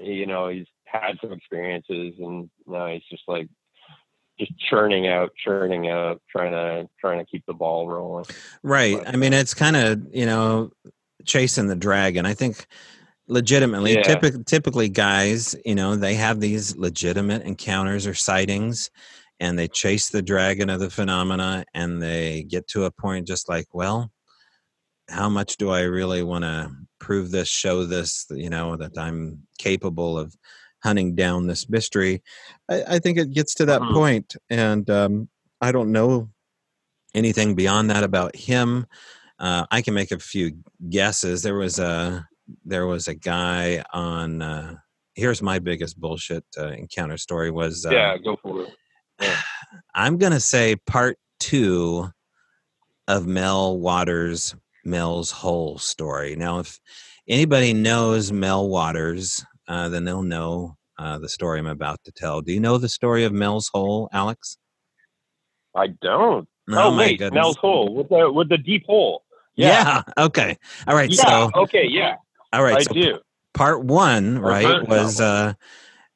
you 0.00 0.26
know, 0.26 0.48
he's 0.48 0.66
had 0.90 1.18
some 1.20 1.32
experiences 1.32 2.14
and 2.18 2.50
now 2.66 2.86
he's 2.86 3.02
just 3.10 3.22
like 3.28 3.48
just 4.38 4.58
churning 4.58 5.06
out, 5.06 5.30
churning 5.36 5.88
out, 5.88 6.20
trying 6.30 6.52
to 6.52 6.88
trying 6.98 7.18
to 7.18 7.26
keep 7.26 7.44
the 7.46 7.52
ball 7.52 7.88
rolling. 7.88 8.24
Right. 8.62 8.96
But, 8.96 9.08
I 9.08 9.16
mean, 9.16 9.34
uh, 9.34 9.38
it's 9.38 9.54
kind 9.54 9.76
of 9.76 10.02
you 10.12 10.26
know 10.26 10.70
chasing 11.24 11.66
the 11.66 11.76
dragon. 11.76 12.26
I 12.26 12.34
think 12.34 12.66
legitimately, 13.28 13.94
yeah. 13.94 14.02
typically, 14.02 14.44
typically 14.44 14.88
guys, 14.88 15.54
you 15.64 15.74
know, 15.74 15.94
they 15.94 16.14
have 16.14 16.40
these 16.40 16.76
legitimate 16.76 17.42
encounters 17.42 18.06
or 18.06 18.14
sightings, 18.14 18.90
and 19.38 19.58
they 19.58 19.68
chase 19.68 20.08
the 20.08 20.22
dragon 20.22 20.70
of 20.70 20.80
the 20.80 20.90
phenomena, 20.90 21.64
and 21.74 22.02
they 22.02 22.44
get 22.48 22.66
to 22.68 22.84
a 22.84 22.90
point 22.90 23.26
just 23.26 23.48
like, 23.48 23.66
well, 23.72 24.10
how 25.08 25.28
much 25.28 25.56
do 25.56 25.70
I 25.70 25.82
really 25.82 26.22
want 26.22 26.44
to 26.44 26.70
prove 26.98 27.30
this, 27.30 27.48
show 27.48 27.84
this, 27.84 28.26
you 28.30 28.50
know, 28.50 28.76
that 28.76 28.96
I'm 28.96 29.46
capable 29.58 30.18
of 30.18 30.34
hunting 30.82 31.14
down 31.14 31.46
this 31.46 31.68
mystery. 31.68 32.22
I, 32.68 32.82
I 32.88 32.98
think 32.98 33.18
it 33.18 33.32
gets 33.32 33.54
to 33.56 33.66
that 33.66 33.80
mm-hmm. 33.80 33.94
point, 33.94 34.36
and 34.48 34.88
um, 34.90 35.28
I 35.60 35.72
don't 35.72 35.92
know 35.92 36.30
anything 37.14 37.54
beyond 37.54 37.90
that 37.90 38.04
about 38.04 38.36
him. 38.36 38.86
Uh, 39.38 39.66
I 39.70 39.82
can 39.82 39.94
make 39.94 40.10
a 40.10 40.18
few 40.18 40.52
guesses. 40.88 41.42
There 41.42 41.56
was 41.56 41.78
a 41.78 42.26
there 42.64 42.86
was 42.86 43.08
a 43.08 43.14
guy 43.14 43.82
on. 43.92 44.42
Uh, 44.42 44.76
here's 45.14 45.42
my 45.42 45.58
biggest 45.58 45.98
bullshit 46.00 46.44
uh, 46.58 46.68
encounter 46.68 47.16
story 47.16 47.50
was. 47.50 47.86
Uh, 47.86 47.90
yeah, 47.90 48.16
go 48.18 48.36
for 48.36 48.62
it. 48.62 48.74
Yeah. 49.20 49.36
I'm 49.94 50.18
gonna 50.18 50.40
say 50.40 50.76
part 50.76 51.18
two 51.38 52.10
of 53.08 53.26
Mel 53.26 53.78
Waters' 53.78 54.54
Mel's 54.84 55.30
Hole 55.30 55.78
story. 55.78 56.36
Now, 56.36 56.60
if 56.60 56.78
anybody 57.28 57.72
knows 57.72 58.32
Mel 58.32 58.68
Waters, 58.68 59.44
uh, 59.70 59.88
then 59.88 60.04
they'll 60.04 60.22
know 60.22 60.76
uh, 60.98 61.18
the 61.18 61.28
story 61.28 61.60
I'm 61.60 61.66
about 61.66 62.02
to 62.04 62.12
tell. 62.12 62.40
Do 62.40 62.52
you 62.52 62.58
know 62.58 62.76
the 62.76 62.88
story 62.88 63.24
of 63.24 63.32
Mel's 63.32 63.70
Hole, 63.72 64.08
Alex? 64.12 64.58
I 65.76 65.88
don't. 66.02 66.48
Oh, 66.68 66.92
oh 66.92 66.96
wait, 66.96 67.20
goodness. 67.20 67.40
Mel's 67.40 67.56
Hole 67.56 67.94
with 67.94 68.08
the 68.08 68.30
with 68.30 68.48
the 68.48 68.58
deep 68.58 68.84
hole. 68.84 69.22
Yeah. 69.54 69.68
yeah. 69.68 70.02
Okay. 70.26 70.56
All 70.88 70.94
right. 70.96 71.10
Yeah. 71.10 71.22
So 71.22 71.50
okay. 71.62 71.86
Yeah. 71.88 72.16
All 72.52 72.64
right. 72.64 72.78
I 72.78 72.82
so 72.82 72.92
do. 72.92 73.18
Part 73.54 73.84
one, 73.84 74.38
right, 74.38 74.86
was 74.88 75.20
uh, 75.20 75.54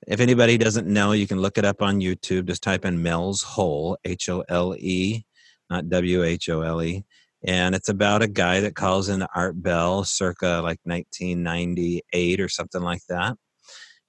if 0.06 0.20
anybody 0.20 0.56
doesn't 0.56 0.86
know, 0.86 1.12
you 1.12 1.26
can 1.26 1.40
look 1.40 1.58
it 1.58 1.64
up 1.64 1.80
on 1.82 2.00
YouTube. 2.00 2.46
Just 2.46 2.62
type 2.62 2.84
in 2.84 3.02
Mel's 3.02 3.42
Hole, 3.42 3.96
H 4.04 4.28
O 4.28 4.44
L 4.48 4.74
E, 4.78 5.24
not 5.70 5.88
W 5.88 6.24
H 6.24 6.48
O 6.48 6.62
L 6.62 6.82
E. 6.82 7.04
And 7.46 7.74
it's 7.74 7.88
about 7.88 8.22
a 8.22 8.28
guy 8.28 8.60
that 8.60 8.74
calls 8.74 9.08
in 9.08 9.26
Art 9.34 9.62
Bell 9.62 10.04
circa 10.04 10.60
like 10.62 10.78
1998 10.84 12.40
or 12.40 12.48
something 12.48 12.82
like 12.82 13.02
that. 13.08 13.36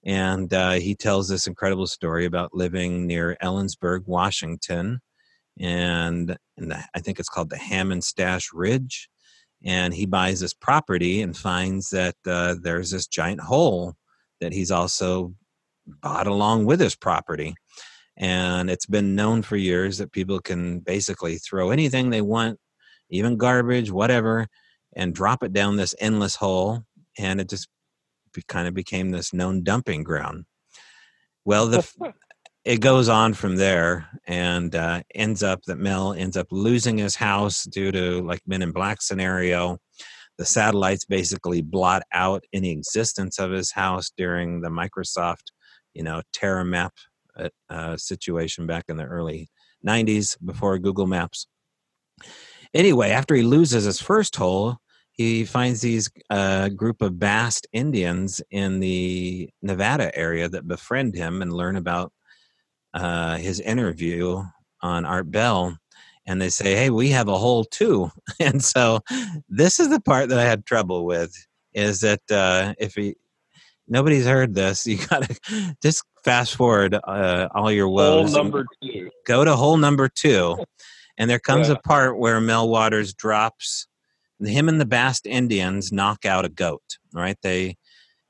And 0.06 0.54
uh, 0.54 0.74
he 0.74 0.96
tells 0.96 1.28
this 1.28 1.48
incredible 1.48 1.88
story 1.88 2.26
about 2.26 2.54
living 2.54 3.08
near 3.08 3.38
Ellensburg, 3.42 4.06
Washington. 4.06 5.02
And, 5.60 6.38
and 6.58 6.72
the, 6.72 6.84
I 6.94 7.00
think 7.00 7.20
it's 7.20 7.30
called 7.30 7.50
the 7.50 7.56
Manastash 7.56 8.50
Ridge. 8.54 9.10
And 9.64 9.94
he 9.94 10.06
buys 10.06 10.40
this 10.40 10.54
property 10.54 11.22
and 11.24 11.36
finds 11.36 11.90
that 11.90 12.16
uh, 12.28 12.56
there's 12.62 12.92
this 12.92 13.08
giant 13.08 13.42
hole 13.42 13.96
that 14.42 14.54
he's 14.54 14.70
also 14.70 15.34
bought 15.88 16.28
along 16.28 16.66
with 16.66 16.80
his 16.80 16.96
property. 16.96 17.56
And 18.18 18.70
it's 18.70 18.86
been 18.86 19.16
known 19.16 19.42
for 19.42 19.58
years 19.58 19.98
that 19.98 20.12
people 20.12 20.40
can 20.40 20.80
basically 20.80 21.38
throw 21.38 21.72
anything 21.72 22.10
they 22.10 22.22
want, 22.22 22.60
even 23.10 23.38
garbage, 23.38 23.92
whatever, 23.92 24.48
and 24.96 25.16
drop 25.16 25.44
it 25.44 25.52
down 25.52 25.76
this 25.78 25.96
endless 26.00 26.36
hole. 26.36 26.84
And 27.18 27.42
it 27.42 27.50
just 27.50 27.68
kind 28.44 28.68
of 28.68 28.74
became 28.74 29.12
this 29.12 29.34
known 29.34 29.64
dumping 29.64 30.04
ground. 30.04 30.46
Well, 31.44 31.68
the 31.68 31.88
it 32.66 32.82
goes 32.82 33.10
on 33.10 33.34
from 33.34 33.56
there 33.56 34.08
and 34.26 34.76
uh, 34.76 35.04
ends 35.14 35.44
up 35.44 35.62
that 35.64 35.78
Mel 35.78 36.14
ends 36.14 36.36
up 36.38 36.48
losing 36.52 36.98
his 36.98 37.16
house 37.16 37.64
due 37.64 37.92
to 37.92 38.22
like 38.22 38.42
Men 38.48 38.62
in 38.62 38.72
Black 38.72 39.02
scenario. 39.02 39.78
The 40.38 40.46
satellites 40.46 41.06
basically 41.06 41.62
blot 41.62 42.04
out 42.12 42.44
any 42.52 42.72
existence 42.72 43.40
of 43.40 43.52
his 43.52 43.72
house 43.72 44.12
during 44.18 44.62
the 44.62 44.70
Microsoft 44.70 45.52
you 45.96 46.04
know 46.04 46.22
Terra 46.32 46.64
Map 46.64 46.94
uh, 47.40 47.50
uh, 47.70 47.98
situation 47.98 48.68
back 48.68 48.86
in 48.90 48.98
the 48.98 49.06
early 49.06 49.48
90s 49.88 50.38
before 50.46 50.78
Google 50.78 51.08
Maps. 51.08 51.48
Anyway, 52.74 53.10
after 53.10 53.34
he 53.34 53.42
loses 53.42 53.86
his 53.86 54.00
first 54.00 54.36
hole, 54.36 54.78
he 55.16 55.46
finds 55.46 55.82
these 55.82 56.10
uh, 56.30 56.70
group 56.70 57.02
of 57.02 57.18
Basque 57.18 57.64
Indians 57.72 58.42
in 58.52 58.80
the 58.82 59.50
Nevada 59.62 60.16
area 60.18 60.50
that 60.50 60.68
befriend 60.68 61.16
him 61.16 61.42
and 61.42 61.54
learn 61.54 61.78
about 61.78 62.12
uh, 62.94 63.38
his 63.38 63.62
interview 63.62 64.44
on 64.82 65.06
Art 65.06 65.32
Bell. 65.32 65.78
And 66.28 66.42
they 66.42 66.50
say, 66.50 66.76
"Hey, 66.76 66.90
we 66.90 67.10
have 67.12 67.28
a 67.28 67.38
hole 67.38 67.64
too." 67.66 68.12
and 68.40 68.64
so, 68.64 69.00
this 69.48 69.80
is 69.80 69.90
the 69.90 70.02
part 70.02 70.30
that 70.30 70.40
I 70.40 70.44
had 70.44 70.66
trouble 70.66 71.06
with: 71.06 71.32
is 71.74 72.02
that 72.02 72.22
uh, 72.32 72.74
if 72.80 72.96
he 72.96 73.16
nobody's 73.88 74.26
heard 74.26 74.54
this. 74.54 74.86
You 74.96 74.98
gotta 75.08 75.36
just 75.82 76.04
fast 76.24 76.56
forward 76.56 76.96
uh, 76.96 77.48
all 77.54 77.72
your 77.72 77.90
woes. 77.90 78.34
Hole 78.34 78.44
number 78.44 78.66
two. 78.82 79.10
Go 79.26 79.46
to 79.46 79.56
hole 79.56 79.78
number 79.78 80.10
two, 80.10 80.58
and 81.18 81.30
there 81.30 81.40
comes 81.40 81.70
yeah. 81.70 81.76
a 81.76 81.80
part 81.80 82.18
where 82.18 82.42
Mel 82.42 82.68
Waters 82.68 83.14
drops 83.14 83.88
him 84.44 84.70
and 84.70 84.80
the 84.80 84.86
Basque 84.86 85.26
Indians 85.26 85.92
knock 85.92 86.26
out 86.26 86.46
a 86.46 86.50
goat. 86.50 86.84
Right? 87.14 87.38
They 87.42 87.76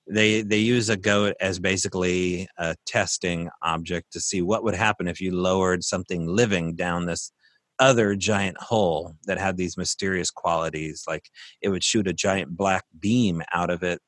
they 0.08 0.42
they 0.42 0.60
use 0.60 0.90
a 0.90 0.98
goat 0.98 1.36
as 1.40 1.60
basically 1.60 2.48
a 2.58 2.76
testing 2.86 3.50
object 3.64 4.14
to 4.14 4.20
see 4.20 4.42
what 4.42 4.64
would 4.64 4.76
happen 4.76 5.08
if 5.08 5.20
you 5.20 5.32
lowered 5.32 5.84
something 5.84 6.28
living 6.28 6.76
down 6.76 7.06
this 7.06 7.32
other 7.80 8.16
giant 8.16 8.58
hole 8.58 9.16
that 9.26 9.38
had 9.38 9.58
these 9.58 9.76
mysterious 9.76 10.32
qualities 10.32 11.04
like 11.10 11.30
it 11.62 11.68
would 11.68 11.84
shoot 11.84 12.08
a 12.08 12.14
giant 12.14 12.56
black 12.56 12.86
beam 13.02 13.42
out 13.52 13.70
of 13.70 13.84
it 13.84 14.00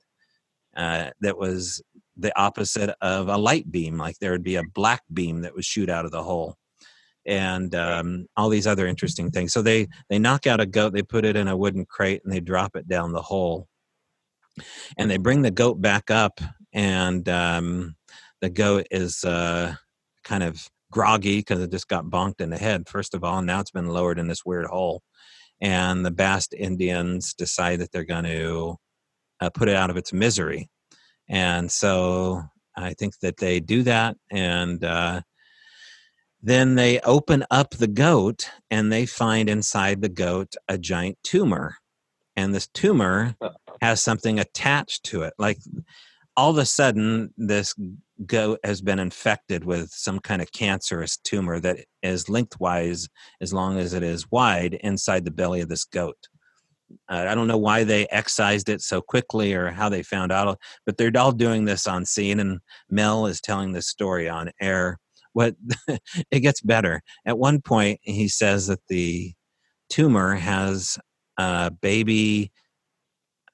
uh, 0.77 1.09
that 1.19 1.37
was 1.37 1.81
the 2.15 2.37
opposite 2.39 2.95
of 3.01 3.27
a 3.27 3.37
light 3.37 3.71
beam. 3.71 3.97
Like 3.97 4.17
there 4.19 4.31
would 4.31 4.43
be 4.43 4.55
a 4.55 4.63
black 4.63 5.01
beam 5.11 5.41
that 5.41 5.55
would 5.55 5.65
shoot 5.65 5.89
out 5.89 6.05
of 6.05 6.11
the 6.11 6.23
hole, 6.23 6.55
and 7.27 7.75
um, 7.75 8.27
all 8.35 8.49
these 8.49 8.67
other 8.67 8.87
interesting 8.87 9.31
things. 9.31 9.53
So 9.53 9.61
they 9.61 9.87
they 10.09 10.19
knock 10.19 10.47
out 10.47 10.59
a 10.59 10.65
goat, 10.65 10.93
they 10.93 11.03
put 11.03 11.25
it 11.25 11.35
in 11.35 11.47
a 11.47 11.57
wooden 11.57 11.85
crate, 11.85 12.21
and 12.23 12.33
they 12.33 12.39
drop 12.39 12.75
it 12.75 12.87
down 12.87 13.11
the 13.11 13.21
hole, 13.21 13.67
and 14.97 15.11
they 15.11 15.17
bring 15.17 15.41
the 15.41 15.51
goat 15.51 15.81
back 15.81 16.09
up, 16.09 16.39
and 16.73 17.27
um, 17.29 17.95
the 18.41 18.49
goat 18.49 18.87
is 18.91 19.23
uh, 19.23 19.75
kind 20.23 20.43
of 20.43 20.67
groggy 20.91 21.39
because 21.39 21.61
it 21.61 21.69
just 21.69 21.89
got 21.89 22.05
bonked 22.05 22.39
in 22.39 22.49
the 22.49 22.57
head 22.57 22.87
first 22.87 23.13
of 23.13 23.21
all 23.21 23.39
and 23.39 23.47
now 23.47 23.59
it's 23.59 23.71
been 23.71 23.89
lowered 23.89 24.17
in 24.17 24.29
this 24.29 24.45
weird 24.45 24.65
hole 24.65 25.03
and 25.61 26.05
the 26.05 26.11
Basque 26.11 26.53
Indians 26.53 27.33
decide 27.33 27.79
that 27.79 27.91
they're 27.91 28.05
going 28.05 28.25
to 28.25 28.75
uh, 29.39 29.49
put 29.49 29.69
it 29.69 29.75
out 29.75 29.89
of 29.89 29.97
its 29.97 30.13
misery. 30.13 30.69
And 31.29 31.71
so 31.71 32.43
I 32.75 32.93
think 32.93 33.19
that 33.21 33.37
they 33.37 33.59
do 33.59 33.83
that. 33.83 34.17
And 34.31 34.83
uh, 34.83 35.21
then 36.47 36.75
they 36.75 37.01
open 37.01 37.43
up 37.51 37.71
the 37.71 37.87
goat 37.87 38.49
and 38.71 38.89
they 38.89 39.05
find 39.05 39.49
inside 39.49 40.01
the 40.01 40.07
goat 40.07 40.55
a 40.69 40.77
giant 40.77 41.17
tumor. 41.21 41.75
And 42.37 42.55
this 42.55 42.67
tumor 42.67 43.35
has 43.81 44.01
something 44.01 44.39
attached 44.39 45.03
to 45.05 45.23
it. 45.23 45.33
Like 45.37 45.57
all 46.37 46.51
of 46.51 46.57
a 46.57 46.65
sudden, 46.65 47.33
this 47.35 47.75
goat 48.25 48.59
has 48.63 48.81
been 48.81 48.97
infected 48.97 49.65
with 49.65 49.89
some 49.89 50.19
kind 50.19 50.41
of 50.41 50.53
cancerous 50.53 51.17
tumor 51.17 51.59
that 51.59 51.79
is 52.01 52.29
lengthwise 52.29 53.09
as 53.41 53.51
long 53.51 53.77
as 53.77 53.93
it 53.93 54.03
is 54.03 54.31
wide 54.31 54.75
inside 54.75 55.25
the 55.25 55.31
belly 55.31 55.59
of 55.59 55.67
this 55.67 55.83
goat. 55.83 56.29
Uh, 57.09 57.25
I 57.27 57.35
don't 57.35 57.47
know 57.47 57.57
why 57.57 57.83
they 57.83 58.07
excised 58.09 58.69
it 58.69 58.79
so 58.79 59.01
quickly 59.01 59.53
or 59.53 59.71
how 59.71 59.89
they 59.89 60.01
found 60.01 60.31
out, 60.31 60.57
but 60.85 60.97
they're 60.97 61.11
all 61.17 61.33
doing 61.33 61.65
this 61.65 61.85
on 61.87 62.05
scene, 62.05 62.39
and 62.39 62.59
Mel 62.89 63.25
is 63.25 63.41
telling 63.41 63.73
this 63.73 63.89
story 63.89 64.29
on 64.29 64.51
air. 64.61 64.97
What 65.37 65.53
it 66.31 66.39
gets 66.39 66.61
better. 66.61 67.03
At 67.23 67.37
one 67.37 67.61
point, 67.61 67.99
he 68.01 68.27
says 68.27 68.65
that 68.67 68.79
the 68.87 69.33
tumor 69.87 70.33
has 70.33 70.97
a 71.37 71.69
baby 71.69 72.51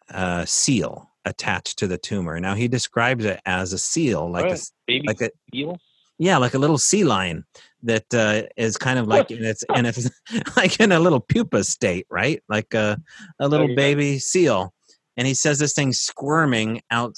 uh, 0.09 0.45
seal 0.45 1.09
attached 1.25 1.79
to 1.79 1.87
the 1.87 1.97
tumor. 1.97 2.39
Now 2.39 2.55
he 2.55 2.69
describes 2.69 3.25
it 3.25 3.41
as 3.45 3.73
a 3.73 3.77
seal, 3.77 4.31
like 4.31 4.49
a 4.49 4.57
baby 4.87 5.07
like 5.07 5.19
a 5.19 5.29
seal. 5.53 5.77
Yeah, 6.17 6.37
like 6.37 6.53
a 6.53 6.57
little 6.57 6.77
sea 6.77 7.03
lion 7.03 7.43
that 7.81 8.05
uh, 8.13 8.43
is 8.55 8.77
kind 8.77 8.97
of 8.97 9.09
like 9.09 9.29
in 9.29 9.43
its 9.43 9.65
and 9.75 9.85
it's 9.85 10.09
like 10.55 10.79
in 10.79 10.93
a 10.93 11.01
little 11.01 11.19
pupa 11.19 11.65
state, 11.65 12.07
right? 12.09 12.41
Like 12.47 12.73
a 12.73 12.97
a 13.39 13.49
little 13.49 13.75
baby 13.75 14.19
seal. 14.19 14.73
And 15.17 15.27
he 15.27 15.33
says 15.33 15.59
this 15.59 15.73
thing 15.73 15.91
squirming 15.91 16.81
out 16.91 17.17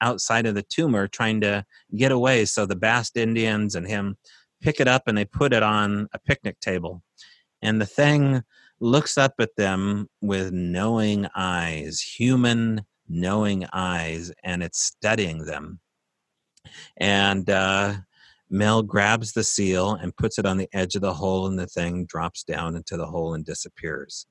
outside 0.00 0.46
of 0.46 0.54
the 0.54 0.62
tumor, 0.62 1.06
trying 1.06 1.40
to 1.42 1.64
get 1.94 2.12
away. 2.12 2.44
So 2.44 2.66
the 2.66 2.76
Basque 2.76 3.16
Indians 3.16 3.74
and 3.74 3.86
him 3.86 4.16
pick 4.60 4.80
it 4.80 4.88
up 4.88 5.02
and 5.06 5.16
they 5.16 5.24
put 5.24 5.52
it 5.52 5.62
on 5.62 6.08
a 6.12 6.18
picnic 6.18 6.60
table. 6.60 7.02
And 7.62 7.80
the 7.80 7.86
thing 7.86 8.42
looks 8.80 9.16
up 9.16 9.34
at 9.38 9.56
them 9.56 10.08
with 10.20 10.52
knowing 10.52 11.26
eyes, 11.34 12.00
human 12.00 12.82
knowing 13.08 13.66
eyes, 13.72 14.32
and 14.42 14.62
it's 14.62 14.82
studying 14.82 15.44
them. 15.44 15.80
And 16.96 17.48
uh, 17.48 17.94
Mel 18.50 18.82
grabs 18.82 19.32
the 19.32 19.44
seal 19.44 19.94
and 19.94 20.16
puts 20.16 20.38
it 20.38 20.46
on 20.46 20.56
the 20.56 20.68
edge 20.72 20.94
of 20.94 21.02
the 21.02 21.14
hole, 21.14 21.46
and 21.46 21.58
the 21.58 21.66
thing 21.66 22.06
drops 22.06 22.42
down 22.44 22.76
into 22.76 22.96
the 22.96 23.06
hole 23.06 23.34
and 23.34 23.44
disappears. 23.44 24.26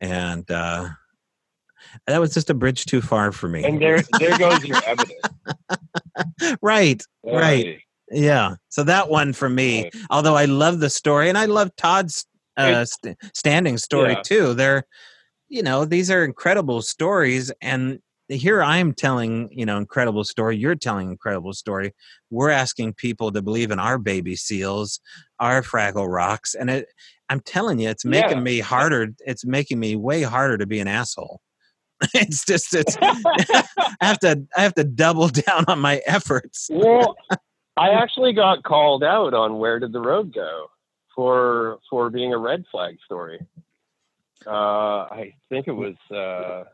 And 0.00 0.50
uh, 0.50 0.88
that 2.06 2.20
was 2.20 2.34
just 2.34 2.50
a 2.50 2.54
bridge 2.54 2.86
too 2.86 3.00
far 3.00 3.32
for 3.32 3.48
me. 3.48 3.64
And 3.64 3.80
there, 3.80 4.02
there 4.18 4.38
goes 4.38 4.64
your 4.64 4.82
evidence. 4.86 5.20
right, 6.62 7.02
right, 7.24 7.78
yeah. 8.10 8.56
So 8.68 8.84
that 8.84 9.08
one 9.08 9.32
for 9.32 9.48
me. 9.48 9.84
Right. 9.84 9.94
Although 10.10 10.36
I 10.36 10.44
love 10.44 10.80
the 10.80 10.90
story, 10.90 11.28
and 11.28 11.38
I 11.38 11.46
love 11.46 11.74
Todd's 11.76 12.26
uh, 12.56 12.84
st- 12.84 13.16
standing 13.34 13.78
story 13.78 14.12
yeah. 14.12 14.22
too. 14.22 14.54
They're, 14.54 14.84
you 15.48 15.62
know, 15.62 15.84
these 15.84 16.10
are 16.10 16.24
incredible 16.24 16.82
stories, 16.82 17.52
and 17.60 18.00
here 18.28 18.62
I'm 18.62 18.92
telling, 18.92 19.48
you 19.52 19.66
know, 19.66 19.76
incredible 19.76 20.24
story. 20.24 20.56
You're 20.56 20.74
telling 20.74 21.10
incredible 21.10 21.52
story. 21.52 21.94
We're 22.30 22.50
asking 22.50 22.94
people 22.94 23.32
to 23.32 23.42
believe 23.42 23.70
in 23.70 23.78
our 23.78 23.98
baby 23.98 24.36
seals, 24.36 25.00
our 25.38 25.62
Fraggle 25.62 26.12
Rocks, 26.12 26.54
and 26.54 26.70
it. 26.70 26.88
I'm 27.28 27.40
telling 27.40 27.78
you, 27.78 27.88
it's 27.88 28.04
making 28.04 28.38
yeah. 28.38 28.42
me 28.42 28.60
harder. 28.60 29.08
It's 29.20 29.46
making 29.46 29.80
me 29.80 29.96
way 29.96 30.22
harder 30.22 30.58
to 30.58 30.66
be 30.66 30.80
an 30.80 30.88
asshole. 30.88 31.40
it's 32.14 32.44
just 32.44 32.74
it's. 32.74 32.96
I 33.02 33.64
have 34.00 34.18
to 34.20 34.46
I 34.56 34.62
have 34.62 34.74
to 34.74 34.84
double 34.84 35.28
down 35.46 35.64
on 35.68 35.80
my 35.80 36.00
efforts. 36.06 36.68
well, 36.72 37.16
I 37.76 37.90
actually 37.90 38.32
got 38.32 38.62
called 38.62 39.04
out 39.04 39.34
on 39.34 39.58
where 39.58 39.78
did 39.78 39.92
the 39.92 40.00
road 40.00 40.34
go 40.34 40.66
for 41.14 41.78
for 41.88 42.10
being 42.10 42.32
a 42.32 42.38
red 42.38 42.64
flag 42.70 42.96
story. 43.04 43.40
Uh, 44.46 44.50
I 45.10 45.34
think 45.48 45.68
it 45.68 45.72
was. 45.72 45.94
Uh, 46.10 46.64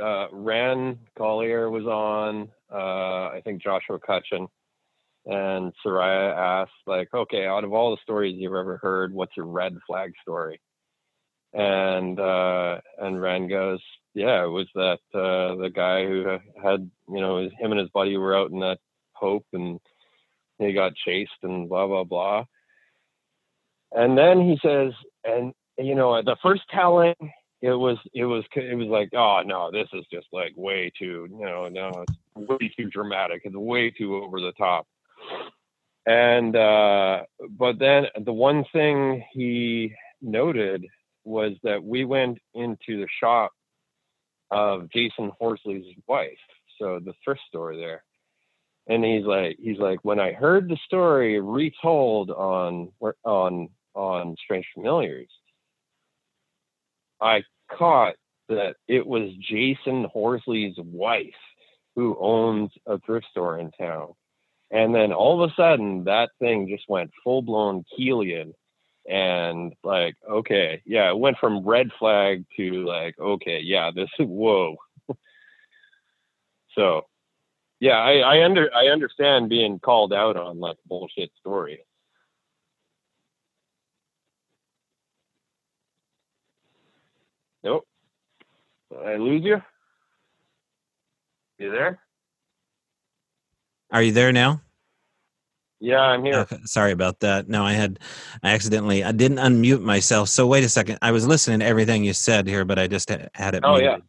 uh, 0.00 0.26
Ran 0.32 0.98
Collier 1.16 1.70
was 1.70 1.84
on. 1.84 2.48
Uh, 2.72 3.28
I 3.28 3.40
think 3.44 3.62
Joshua 3.62 4.00
Cutchin 4.00 4.48
and 5.26 5.72
Seriah 5.84 6.34
asked, 6.34 6.72
like, 6.86 7.08
okay, 7.14 7.46
out 7.46 7.62
of 7.62 7.72
all 7.72 7.92
the 7.92 8.02
stories 8.02 8.34
you've 8.36 8.54
ever 8.54 8.78
heard, 8.78 9.14
what's 9.14 9.36
your 9.36 9.46
red 9.46 9.76
flag 9.86 10.12
story? 10.20 10.60
and 11.54 12.18
uh, 12.18 12.80
and 12.98 13.20
Ren 13.20 13.48
goes, 13.48 13.80
yeah, 14.14 14.44
it 14.44 14.48
was 14.48 14.68
that 14.74 15.00
uh, 15.12 15.56
the 15.56 15.70
guy 15.74 16.06
who 16.06 16.38
had 16.62 16.90
you 17.08 17.20
know 17.20 17.38
him 17.38 17.72
and 17.72 17.80
his 17.80 17.90
buddy 17.90 18.16
were 18.16 18.36
out 18.36 18.50
in 18.50 18.60
that 18.60 18.78
Hope 19.12 19.46
and 19.52 19.80
he 20.58 20.72
got 20.72 20.94
chased 20.94 21.32
and 21.42 21.68
blah 21.68 21.86
blah 21.86 22.04
blah. 22.04 22.44
And 23.92 24.18
then 24.18 24.40
he 24.40 24.58
says, 24.62 24.92
and 25.24 25.52
you 25.78 25.94
know, 25.94 26.20
the 26.22 26.36
first 26.42 26.62
telling, 26.72 27.14
it 27.60 27.72
was 27.72 27.98
it 28.12 28.24
was 28.24 28.44
it 28.54 28.76
was 28.76 28.88
like, 28.88 29.10
oh 29.14 29.42
no, 29.44 29.70
this 29.72 29.88
is 29.92 30.04
just 30.12 30.26
like 30.32 30.52
way 30.56 30.92
too, 30.98 31.28
you 31.30 31.44
know, 31.44 31.68
no, 31.68 32.04
it's 32.06 32.18
way 32.36 32.72
too 32.76 32.88
dramatic. 32.90 33.42
It's 33.44 33.54
way 33.56 33.90
too 33.90 34.16
over 34.16 34.40
the 34.40 34.52
top. 34.52 34.86
And 36.06 36.54
uh, 36.54 37.22
but 37.58 37.78
then 37.78 38.04
the 38.24 38.32
one 38.32 38.64
thing 38.72 39.24
he 39.32 39.94
noted 40.20 40.84
was 41.24 41.52
that 41.62 41.82
we 41.82 42.04
went 42.04 42.38
into 42.54 43.00
the 43.00 43.08
shop 43.20 43.52
of 44.54 44.90
Jason 44.90 45.32
Horsley's 45.38 45.96
wife, 46.06 46.38
so 46.78 47.00
the 47.04 47.12
thrift 47.24 47.40
store 47.48 47.76
there. 47.76 48.04
And 48.86 49.04
he's 49.04 49.24
like, 49.24 49.56
he's 49.58 49.78
like, 49.78 49.98
when 50.02 50.20
I 50.20 50.32
heard 50.32 50.68
the 50.68 50.78
story 50.86 51.40
retold 51.40 52.30
on 52.30 52.92
on 53.24 53.68
on 53.94 54.36
Strange 54.44 54.66
Familiars, 54.74 55.30
I 57.20 57.42
caught 57.70 58.14
that 58.48 58.76
it 58.86 59.06
was 59.06 59.30
Jason 59.40 60.06
Horsley's 60.12 60.76
wife 60.78 61.24
who 61.96 62.16
owns 62.20 62.70
a 62.86 62.98
thrift 63.00 63.26
store 63.30 63.58
in 63.58 63.70
town. 63.72 64.12
And 64.70 64.94
then 64.94 65.12
all 65.12 65.42
of 65.42 65.50
a 65.50 65.54
sudden, 65.54 66.04
that 66.04 66.30
thing 66.38 66.68
just 66.68 66.88
went 66.88 67.10
full 67.22 67.42
blown 67.42 67.84
Keelian. 67.98 68.52
And 69.08 69.74
like, 69.82 70.16
okay, 70.28 70.82
yeah, 70.86 71.10
it 71.10 71.18
went 71.18 71.36
from 71.38 71.66
red 71.66 71.90
flag 71.98 72.44
to 72.56 72.84
like, 72.86 73.18
okay, 73.18 73.60
yeah, 73.60 73.90
this 73.94 74.08
is 74.18 74.26
whoa. 74.28 74.76
so, 76.74 77.02
yeah, 77.80 77.98
I, 77.98 78.18
I 78.18 78.44
under 78.44 78.70
I 78.74 78.86
understand 78.86 79.50
being 79.50 79.78
called 79.78 80.12
out 80.12 80.36
on 80.36 80.58
like 80.58 80.76
bullshit 80.86 81.30
story. 81.38 81.84
Nope. 87.62 87.86
Did 88.90 89.06
I 89.06 89.16
lose 89.16 89.42
you? 89.42 89.62
You 91.58 91.70
there? 91.70 92.00
Are 93.90 94.02
you 94.02 94.12
there 94.12 94.32
now? 94.32 94.63
Yeah, 95.84 96.00
I'm 96.00 96.24
here. 96.24 96.36
Okay, 96.36 96.58
sorry 96.64 96.92
about 96.92 97.20
that. 97.20 97.46
No, 97.46 97.62
I 97.62 97.74
had 97.74 97.98
I 98.42 98.52
accidentally 98.52 99.04
I 99.04 99.12
didn't 99.12 99.36
unmute 99.36 99.82
myself. 99.82 100.30
So 100.30 100.46
wait 100.46 100.64
a 100.64 100.68
second. 100.68 100.98
I 101.02 101.12
was 101.12 101.26
listening 101.26 101.60
to 101.60 101.66
everything 101.66 102.04
you 102.04 102.14
said 102.14 102.48
here, 102.48 102.64
but 102.64 102.78
I 102.78 102.86
just 102.86 103.10
had 103.10 103.54
it. 103.54 103.62
Oh 103.64 103.74
muted. 103.74 104.02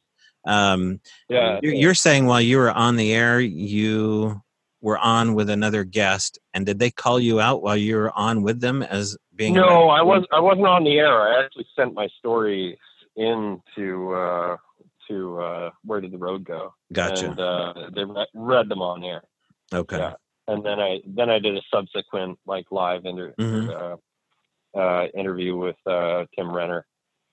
yeah. 0.45 0.71
Um, 0.71 1.01
yeah. 1.27 1.59
You're, 1.61 1.73
you're 1.73 1.93
saying 1.93 2.27
while 2.27 2.39
you 2.39 2.59
were 2.59 2.71
on 2.71 2.95
the 2.95 3.13
air, 3.13 3.41
you 3.41 4.41
were 4.79 4.97
on 4.99 5.33
with 5.33 5.49
another 5.49 5.83
guest, 5.83 6.39
and 6.53 6.65
did 6.65 6.79
they 6.79 6.91
call 6.91 7.19
you 7.19 7.41
out 7.41 7.61
while 7.61 7.75
you 7.75 7.97
were 7.97 8.11
on 8.17 8.41
with 8.41 8.61
them 8.61 8.81
as 8.81 9.17
being? 9.35 9.53
No, 9.53 9.89
I 9.89 10.01
was. 10.01 10.25
I 10.31 10.39
wasn't 10.39 10.67
on 10.67 10.85
the 10.85 10.97
air. 10.97 11.21
I 11.21 11.43
actually 11.43 11.67
sent 11.75 11.93
my 11.93 12.07
story 12.19 12.79
into 13.17 14.13
uh, 14.13 14.55
to 15.09 15.39
uh, 15.41 15.69
Where 15.83 15.99
Did 15.99 16.11
the 16.11 16.17
Road 16.17 16.45
Go? 16.45 16.73
Gotcha. 16.93 17.31
And 17.31 17.39
uh, 17.39 17.73
they 17.93 18.05
re- 18.05 18.27
read 18.33 18.69
them 18.69 18.81
on 18.81 19.03
air. 19.03 19.23
Okay. 19.73 19.97
Yeah. 19.97 20.13
And 20.47 20.63
then 20.65 20.79
I 20.79 20.99
then 21.05 21.29
I 21.29 21.39
did 21.39 21.57
a 21.57 21.61
subsequent 21.73 22.37
like 22.45 22.65
live 22.71 23.05
inter- 23.05 23.33
mm-hmm. 23.39 23.69
uh, 23.69 24.79
uh, 24.79 25.07
interview 25.15 25.55
with 25.55 25.77
uh, 25.85 26.25
Tim 26.35 26.53
Renner. 26.53 26.85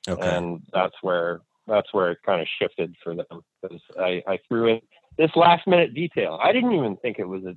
Okay. 0.09 0.37
And 0.37 0.63
that's 0.73 0.95
where 1.03 1.41
that's 1.67 1.93
where 1.93 2.13
it 2.13 2.19
kind 2.25 2.41
of 2.41 2.49
shifted 2.59 2.95
for 3.03 3.15
them 3.15 3.43
because 3.61 3.81
I, 3.99 4.23
I 4.27 4.39
threw 4.49 4.69
in 4.69 4.81
this 5.19 5.31
last 5.37 5.67
minute 5.67 5.95
detail. 5.95 6.39
I 6.43 6.53
didn't 6.53 6.73
even 6.73 6.97
think 6.97 7.19
it 7.19 7.29
was 7.29 7.45
a 7.45 7.55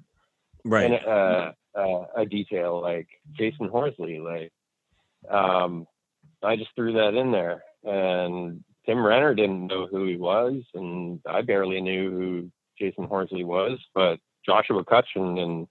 right 0.64 0.92
an, 0.92 1.00
uh, 1.08 1.52
uh, 1.76 2.06
a 2.16 2.26
detail 2.26 2.82
like 2.82 3.08
Jason 3.34 3.68
Horsley. 3.68 4.20
Like 4.20 4.52
um, 5.30 5.88
I 6.44 6.56
just 6.56 6.70
threw 6.76 6.94
that 6.94 7.16
in 7.16 7.32
there, 7.32 7.64
and 7.84 8.64
Tim 8.86 9.06
Renner 9.06 9.34
didn't 9.34 9.68
know 9.68 9.88
who 9.88 10.06
he 10.06 10.18
was, 10.18 10.62
and 10.74 11.20
I 11.26 11.42
barely 11.42 11.82
knew 11.82 12.12
who 12.12 12.52
Jason 12.78 13.06
Horsley 13.06 13.44
was. 13.44 13.80
But 13.94 14.20
Joshua 14.46 14.84
Cutchin 14.84 15.38
and 15.38 15.68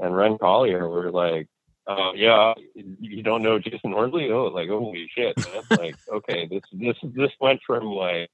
and 0.00 0.16
Ren 0.16 0.38
Collier 0.38 0.88
were 0.88 1.10
like, 1.10 1.48
"Oh 1.86 2.12
yeah, 2.14 2.54
you 2.74 3.22
don't 3.22 3.42
know 3.42 3.58
Jason 3.58 3.92
Horsley? 3.92 4.30
Oh, 4.30 4.46
like 4.46 4.68
holy 4.68 5.08
shit, 5.14 5.36
man! 5.38 5.78
like 5.78 5.96
okay, 6.12 6.46
this 6.46 6.62
this 6.72 6.96
this 7.14 7.30
went 7.40 7.60
from 7.66 7.84
like, 7.84 8.30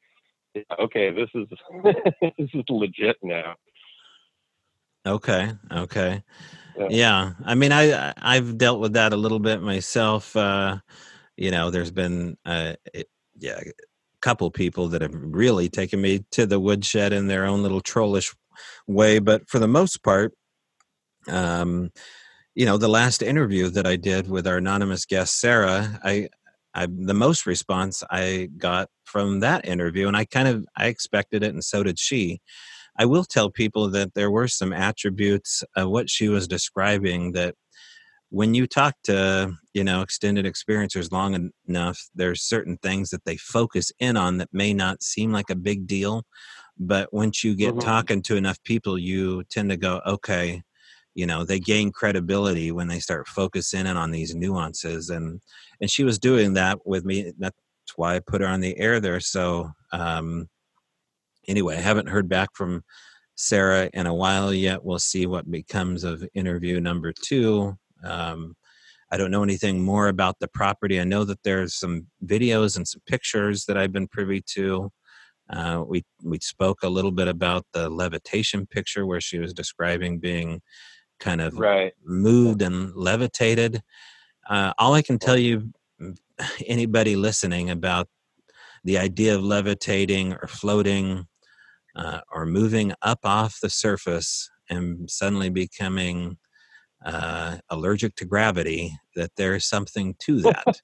okay, 0.78 1.10
this 1.10 1.30
is 1.34 1.46
this 2.38 2.50
is 2.54 2.64
legit 2.68 3.16
now." 3.22 3.54
Okay. 5.06 5.52
Okay. 5.72 6.22
Yeah. 6.76 6.86
yeah. 6.90 7.32
I 7.44 7.54
mean, 7.54 7.72
I 7.72 8.12
I've 8.18 8.58
dealt 8.58 8.80
with 8.80 8.92
that 8.94 9.12
a 9.12 9.16
little 9.16 9.38
bit 9.38 9.62
myself. 9.62 10.36
Uh, 10.36 10.78
you 11.36 11.50
know, 11.50 11.70
there's 11.70 11.92
been, 11.92 12.36
uh, 12.44 12.74
it, 12.92 13.08
yeah, 13.38 13.60
a 13.60 13.72
couple 14.20 14.50
people 14.50 14.88
that 14.88 15.02
have 15.02 15.14
really 15.14 15.68
taken 15.68 16.00
me 16.00 16.24
to 16.32 16.46
the 16.46 16.58
woodshed 16.60 17.12
in 17.12 17.28
their 17.28 17.46
own 17.46 17.62
little 17.62 17.80
trollish 17.80 18.34
way. 18.86 19.18
But 19.18 19.48
for 19.48 19.58
the 19.58 19.68
most 19.68 20.02
part, 20.02 20.32
um, 21.28 21.90
you 22.54 22.66
know, 22.66 22.76
the 22.76 22.88
last 22.88 23.22
interview 23.22 23.68
that 23.70 23.86
I 23.86 23.96
did 23.96 24.28
with 24.28 24.46
our 24.46 24.56
anonymous 24.56 25.04
guest 25.04 25.40
Sarah, 25.40 26.00
I, 26.02 26.28
I 26.74 26.86
the 26.86 27.14
most 27.14 27.46
response 27.46 28.02
I 28.10 28.48
got 28.56 28.88
from 29.04 29.40
that 29.40 29.66
interview, 29.66 30.08
and 30.08 30.16
I 30.16 30.24
kind 30.24 30.48
of 30.48 30.64
I 30.76 30.86
expected 30.86 31.42
it, 31.42 31.52
and 31.52 31.64
so 31.64 31.82
did 31.82 31.98
she. 31.98 32.40
I 32.98 33.04
will 33.04 33.24
tell 33.24 33.48
people 33.48 33.88
that 33.90 34.14
there 34.14 34.30
were 34.30 34.48
some 34.48 34.72
attributes 34.72 35.62
of 35.76 35.88
what 35.88 36.10
she 36.10 36.28
was 36.28 36.48
describing 36.48 37.32
that 37.32 37.54
when 38.30 38.54
you 38.54 38.66
talk 38.66 38.94
to 39.04 39.52
you 39.72 39.84
know 39.84 40.02
extended 40.02 40.44
experiencers 40.44 41.10
long 41.10 41.50
enough 41.66 41.98
there's 42.14 42.42
certain 42.42 42.76
things 42.78 43.10
that 43.10 43.24
they 43.24 43.36
focus 43.36 43.90
in 43.98 44.16
on 44.16 44.38
that 44.38 44.48
may 44.52 44.74
not 44.74 45.02
seem 45.02 45.32
like 45.32 45.48
a 45.50 45.56
big 45.56 45.86
deal 45.86 46.24
but 46.78 47.12
once 47.12 47.42
you 47.42 47.54
get 47.54 47.70
mm-hmm. 47.70 47.80
talking 47.80 48.22
to 48.22 48.36
enough 48.36 48.62
people 48.64 48.98
you 48.98 49.42
tend 49.44 49.70
to 49.70 49.76
go 49.76 50.00
okay 50.06 50.62
you 51.14 51.26
know 51.26 51.44
they 51.44 51.58
gain 51.58 51.90
credibility 51.90 52.70
when 52.70 52.88
they 52.88 53.00
start 53.00 53.26
focusing 53.26 53.86
in 53.86 53.96
on 53.96 54.10
these 54.10 54.34
nuances 54.34 55.10
and 55.10 55.40
and 55.80 55.90
she 55.90 56.04
was 56.04 56.18
doing 56.18 56.54
that 56.54 56.78
with 56.86 57.04
me 57.04 57.32
that's 57.38 57.56
why 57.96 58.14
i 58.14 58.20
put 58.20 58.40
her 58.40 58.46
on 58.46 58.60
the 58.60 58.78
air 58.78 59.00
there 59.00 59.20
so 59.20 59.70
um 59.92 60.48
anyway 61.48 61.76
i 61.76 61.80
haven't 61.80 62.08
heard 62.08 62.28
back 62.28 62.48
from 62.54 62.82
sarah 63.34 63.90
in 63.92 64.06
a 64.06 64.14
while 64.14 64.52
yet 64.52 64.84
we'll 64.84 64.98
see 64.98 65.26
what 65.26 65.50
becomes 65.50 66.04
of 66.04 66.24
interview 66.34 66.80
number 66.80 67.12
two 67.12 67.76
um, 68.04 68.54
I 69.10 69.16
don't 69.16 69.30
know 69.30 69.42
anything 69.42 69.82
more 69.82 70.08
about 70.08 70.38
the 70.38 70.48
property. 70.48 71.00
I 71.00 71.04
know 71.04 71.24
that 71.24 71.42
there's 71.42 71.74
some 71.74 72.06
videos 72.24 72.76
and 72.76 72.86
some 72.86 73.00
pictures 73.06 73.64
that 73.64 73.78
I've 73.78 73.92
been 73.92 74.06
privy 74.06 74.42
to. 74.54 74.90
Uh, 75.50 75.82
we 75.86 76.04
we 76.22 76.38
spoke 76.40 76.82
a 76.82 76.88
little 76.88 77.10
bit 77.10 77.28
about 77.28 77.64
the 77.72 77.88
levitation 77.88 78.66
picture 78.66 79.06
where 79.06 79.20
she 79.20 79.38
was 79.38 79.54
describing 79.54 80.18
being 80.18 80.60
kind 81.20 81.40
of 81.40 81.58
right. 81.58 81.94
moved 82.04 82.62
and 82.62 82.94
levitated. 82.94 83.82
Uh, 84.48 84.72
all 84.78 84.94
I 84.94 85.02
can 85.02 85.18
tell 85.18 85.36
you, 85.36 85.72
anybody 86.66 87.16
listening 87.16 87.70
about 87.70 88.08
the 88.84 88.98
idea 88.98 89.34
of 89.34 89.42
levitating 89.42 90.34
or 90.34 90.46
floating 90.48 91.26
uh, 91.96 92.20
or 92.32 92.46
moving 92.46 92.92
up 93.02 93.20
off 93.24 93.58
the 93.60 93.70
surface 93.70 94.50
and 94.70 95.10
suddenly 95.10 95.50
becoming 95.50 96.38
uh, 97.04 97.58
allergic 97.70 98.14
to 98.16 98.24
gravity, 98.24 98.92
that 99.16 99.30
there 99.36 99.54
is 99.54 99.64
something 99.64 100.14
to 100.20 100.40
that. 100.42 100.80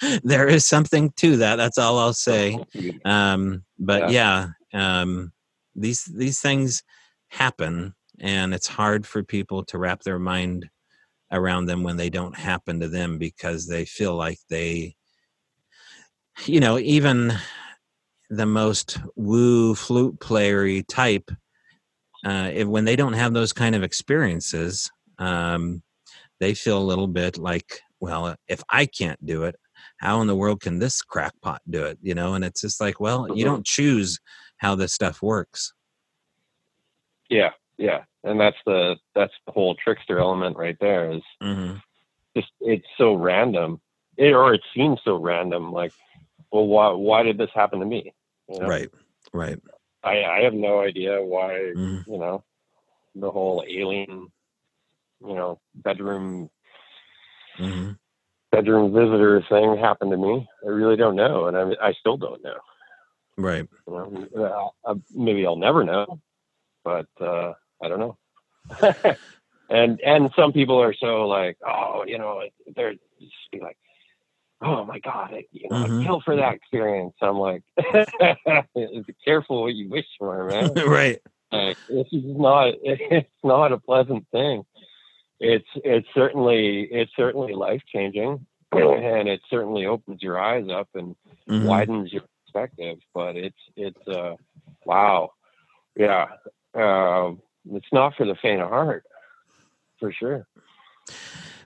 there 0.22 0.46
is 0.46 0.66
something 0.66 1.12
to 1.16 1.36
that. 1.38 1.56
That's 1.56 1.78
all 1.78 1.98
I'll 1.98 2.14
say. 2.14 2.58
Um, 3.04 3.64
but 3.78 4.10
yeah, 4.10 4.48
yeah 4.72 5.00
um, 5.00 5.32
these 5.74 6.04
these 6.04 6.40
things 6.40 6.82
happen, 7.28 7.94
and 8.18 8.52
it's 8.52 8.66
hard 8.66 9.06
for 9.06 9.22
people 9.22 9.64
to 9.66 9.78
wrap 9.78 10.02
their 10.02 10.18
mind 10.18 10.68
around 11.32 11.66
them 11.66 11.82
when 11.82 11.96
they 11.96 12.10
don't 12.10 12.36
happen 12.36 12.80
to 12.80 12.88
them 12.88 13.18
because 13.18 13.66
they 13.66 13.84
feel 13.84 14.14
like 14.14 14.38
they, 14.48 14.94
you 16.46 16.60
know, 16.60 16.78
even 16.78 17.32
the 18.30 18.46
most 18.46 18.98
woo 19.16 19.74
flute 19.74 20.18
playery 20.20 20.84
type, 20.86 21.30
uh, 22.24 22.50
if, 22.52 22.66
when 22.66 22.84
they 22.84 22.96
don't 22.96 23.14
have 23.14 23.32
those 23.32 23.52
kind 23.52 23.74
of 23.74 23.82
experiences, 23.82 24.90
um, 25.18 25.82
they 26.40 26.54
feel 26.54 26.78
a 26.78 26.84
little 26.84 27.08
bit 27.08 27.38
like, 27.38 27.80
well, 28.00 28.36
if 28.46 28.62
I 28.70 28.86
can't 28.86 29.24
do 29.24 29.44
it, 29.44 29.56
how 29.98 30.20
in 30.20 30.26
the 30.26 30.36
world 30.36 30.60
can 30.60 30.78
this 30.78 31.02
crackpot 31.02 31.60
do 31.68 31.84
it? 31.84 31.98
You 32.02 32.14
know, 32.14 32.34
and 32.34 32.44
it's 32.44 32.60
just 32.60 32.80
like, 32.80 33.00
well, 33.00 33.26
you 33.28 33.44
mm-hmm. 33.44 33.54
don't 33.54 33.66
choose 33.66 34.18
how 34.58 34.74
this 34.74 34.92
stuff 34.92 35.22
works. 35.22 35.72
Yeah, 37.28 37.50
yeah, 37.76 38.04
and 38.24 38.40
that's 38.40 38.56
the 38.64 38.96
that's 39.14 39.32
the 39.46 39.52
whole 39.52 39.74
trickster 39.74 40.18
element 40.18 40.56
right 40.56 40.76
there. 40.80 41.12
Is 41.12 41.22
mm-hmm. 41.42 41.76
just 42.36 42.48
it's 42.60 42.86
so 42.96 43.14
random, 43.14 43.80
it, 44.16 44.32
or 44.32 44.54
it 44.54 44.62
seems 44.74 45.00
so 45.04 45.16
random. 45.16 45.72
Like, 45.72 45.92
well, 46.52 46.66
why 46.66 46.90
why 46.90 47.22
did 47.22 47.38
this 47.38 47.50
happen 47.54 47.80
to 47.80 47.86
me? 47.86 48.12
You 48.48 48.60
know? 48.60 48.66
Right, 48.66 48.88
right. 49.32 49.58
I 50.02 50.22
I 50.24 50.40
have 50.42 50.54
no 50.54 50.80
idea 50.80 51.22
why. 51.22 51.72
mm 51.76 52.06
You 52.06 52.18
know, 52.18 52.44
the 53.14 53.30
whole 53.30 53.64
alien, 53.68 54.28
you 55.20 55.34
know, 55.34 55.60
bedroom. 55.74 56.50
Mm-hmm. 57.58 57.92
Bedroom 58.50 58.94
visitor 58.94 59.44
thing 59.50 59.76
happened 59.76 60.10
to 60.10 60.16
me. 60.16 60.48
I 60.64 60.70
really 60.70 60.96
don't 60.96 61.16
know, 61.16 61.48
and 61.48 61.56
I, 61.56 61.88
I 61.88 61.92
still 61.92 62.16
don't 62.16 62.42
know. 62.42 62.56
Right. 63.36 63.68
You 63.86 64.28
know, 64.34 64.72
uh, 64.84 64.94
maybe 65.14 65.46
I'll 65.46 65.56
never 65.56 65.84
know, 65.84 66.18
but 66.82 67.06
uh, 67.20 67.52
I 67.82 67.88
don't 67.88 68.00
know. 68.00 68.16
and 69.70 70.00
and 70.00 70.30
some 70.34 70.52
people 70.52 70.80
are 70.80 70.94
so 70.94 71.26
like, 71.28 71.56
oh, 71.66 72.04
you 72.06 72.18
know, 72.18 72.42
they're 72.74 72.92
just 72.92 73.32
be 73.52 73.60
like, 73.60 73.76
oh 74.60 74.84
my 74.84 74.98
god, 74.98 75.30
I, 75.32 75.44
you 75.52 75.68
know, 75.70 75.76
mm-hmm. 75.76 76.02
Kill 76.02 76.20
for 76.24 76.36
that 76.36 76.54
experience. 76.54 77.14
I'm 77.22 77.38
like, 77.38 77.62
be 78.74 79.14
careful 79.24 79.62
what 79.62 79.74
you 79.74 79.88
wish 79.88 80.06
for, 80.18 80.44
man. 80.48 80.72
right. 80.86 81.20
Like, 81.52 81.78
this 81.88 82.06
is 82.12 82.24
not. 82.24 82.74
It's 82.82 83.28
not 83.42 83.72
a 83.72 83.78
pleasant 83.78 84.26
thing. 84.32 84.64
It's 85.40 85.68
it's 85.76 86.08
certainly 86.14 86.88
it's 86.90 87.12
certainly 87.16 87.54
life 87.54 87.82
changing, 87.92 88.44
and 88.72 89.28
it 89.28 89.40
certainly 89.48 89.86
opens 89.86 90.22
your 90.22 90.40
eyes 90.40 90.66
up 90.70 90.88
and 90.94 91.14
mm-hmm. 91.48 91.66
widens 91.66 92.12
your 92.12 92.22
perspective. 92.44 92.98
But 93.14 93.36
it's 93.36 93.58
it's 93.76 94.08
uh, 94.08 94.34
wow, 94.84 95.30
yeah. 95.96 96.26
Uh, 96.74 97.32
it's 97.70 97.86
not 97.92 98.14
for 98.16 98.26
the 98.26 98.36
faint 98.40 98.62
of 98.62 98.68
heart, 98.68 99.04
for 99.98 100.12
sure. 100.12 100.46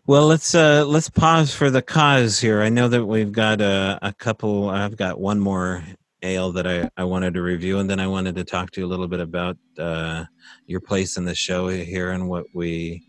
Well, 0.06 0.26
let's 0.26 0.54
uh, 0.54 0.84
let's 0.84 1.08
pause 1.08 1.54
for 1.54 1.70
the 1.70 1.82
cause 1.82 2.40
here. 2.40 2.60
I 2.60 2.68
know 2.68 2.88
that 2.88 3.06
we've 3.06 3.32
got 3.32 3.60
a, 3.60 3.98
a 4.02 4.12
couple. 4.12 4.68
I've 4.68 4.96
got 4.96 5.20
one 5.20 5.38
more 5.38 5.84
ale 6.22 6.52
that 6.52 6.66
I, 6.66 6.90
I 6.96 7.04
wanted 7.04 7.34
to 7.34 7.42
review, 7.42 7.78
and 7.78 7.88
then 7.88 8.00
I 8.00 8.06
wanted 8.06 8.34
to 8.36 8.44
talk 8.44 8.72
to 8.72 8.80
you 8.80 8.86
a 8.86 8.88
little 8.90 9.08
bit 9.08 9.20
about 9.20 9.56
uh, 9.78 10.24
your 10.66 10.80
place 10.80 11.16
in 11.16 11.24
the 11.24 11.34
show 11.34 11.68
here 11.68 12.10
and 12.10 12.28
what 12.28 12.46
we 12.52 13.04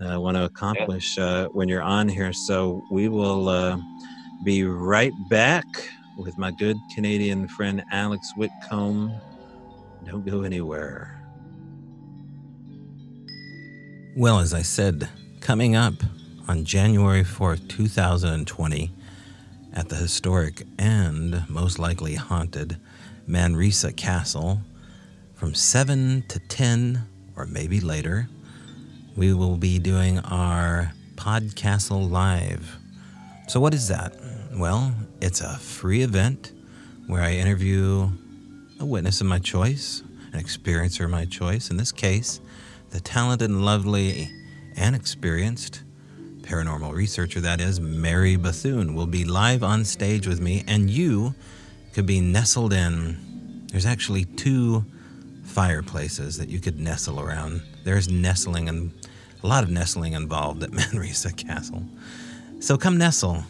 uh, 0.00 0.20
want 0.20 0.36
to 0.36 0.44
accomplish 0.44 1.18
uh, 1.18 1.48
when 1.48 1.68
you're 1.68 1.82
on 1.82 2.08
here. 2.08 2.32
So 2.32 2.82
we 2.90 3.08
will 3.08 3.48
uh, 3.48 3.78
be 4.44 4.64
right 4.64 5.12
back 5.28 5.66
with 6.16 6.38
my 6.38 6.50
good 6.52 6.76
Canadian 6.94 7.48
friend 7.48 7.82
Alex 7.90 8.32
Whitcomb. 8.36 9.12
Don't 10.04 10.26
go 10.26 10.42
anywhere. 10.42 11.20
Well, 14.16 14.38
as 14.38 14.54
I 14.54 14.62
said, 14.62 15.08
coming 15.40 15.74
up 15.74 15.94
on 16.46 16.64
January 16.64 17.24
4th, 17.24 17.68
2020, 17.68 18.92
at 19.72 19.88
the 19.88 19.96
historic 19.96 20.62
and 20.78 21.48
most 21.48 21.80
likely 21.80 22.14
haunted 22.14 22.78
Manresa 23.26 23.92
Castle, 23.92 24.60
from 25.34 25.52
7 25.54 26.24
to 26.28 26.38
10, 26.38 27.02
or 27.36 27.46
maybe 27.46 27.80
later, 27.80 28.28
we 29.16 29.32
will 29.32 29.56
be 29.56 29.78
doing 29.78 30.18
our 30.18 30.92
Podcastle 31.14 32.10
Live. 32.10 32.76
So, 33.48 33.60
what 33.60 33.72
is 33.72 33.88
that? 33.88 34.16
Well, 34.52 34.94
it's 35.20 35.40
a 35.40 35.56
free 35.56 36.02
event 36.02 36.52
where 37.06 37.22
I 37.22 37.32
interview 37.32 38.10
a 38.80 38.84
witness 38.84 39.20
of 39.20 39.28
my 39.28 39.38
choice, 39.38 40.02
an 40.32 40.42
experiencer 40.42 41.04
of 41.04 41.10
my 41.10 41.26
choice. 41.26 41.70
In 41.70 41.76
this 41.76 41.92
case, 41.92 42.40
the 42.90 43.00
talented 43.00 43.50
and 43.50 43.64
lovely 43.64 44.30
and 44.76 44.96
experienced 44.96 45.82
paranormal 46.40 46.92
researcher, 46.92 47.40
that 47.40 47.60
is, 47.60 47.80
Mary 47.80 48.36
Bethune, 48.36 48.94
will 48.94 49.06
be 49.06 49.24
live 49.24 49.62
on 49.62 49.84
stage 49.84 50.26
with 50.26 50.40
me, 50.40 50.64
and 50.66 50.90
you 50.90 51.34
could 51.92 52.06
be 52.06 52.20
nestled 52.20 52.72
in. 52.72 53.66
There's 53.68 53.86
actually 53.86 54.24
two 54.24 54.84
fireplaces 55.44 56.36
that 56.38 56.48
you 56.48 56.58
could 56.58 56.80
nestle 56.80 57.20
around. 57.20 57.62
There's 57.84 58.08
nestling 58.08 58.68
and 58.68 58.92
a 59.44 59.46
lot 59.46 59.62
of 59.62 59.70
nestling 59.70 60.14
involved 60.14 60.62
at 60.62 60.72
Manresa 60.72 61.32
Castle. 61.32 61.84
So 62.60 62.78
come 62.78 62.96
nestle. 62.96 63.44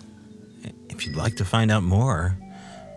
If 0.88 1.07
you'd 1.07 1.16
like 1.16 1.36
to 1.36 1.45
find 1.45 1.70
out 1.70 1.84
more, 1.84 2.36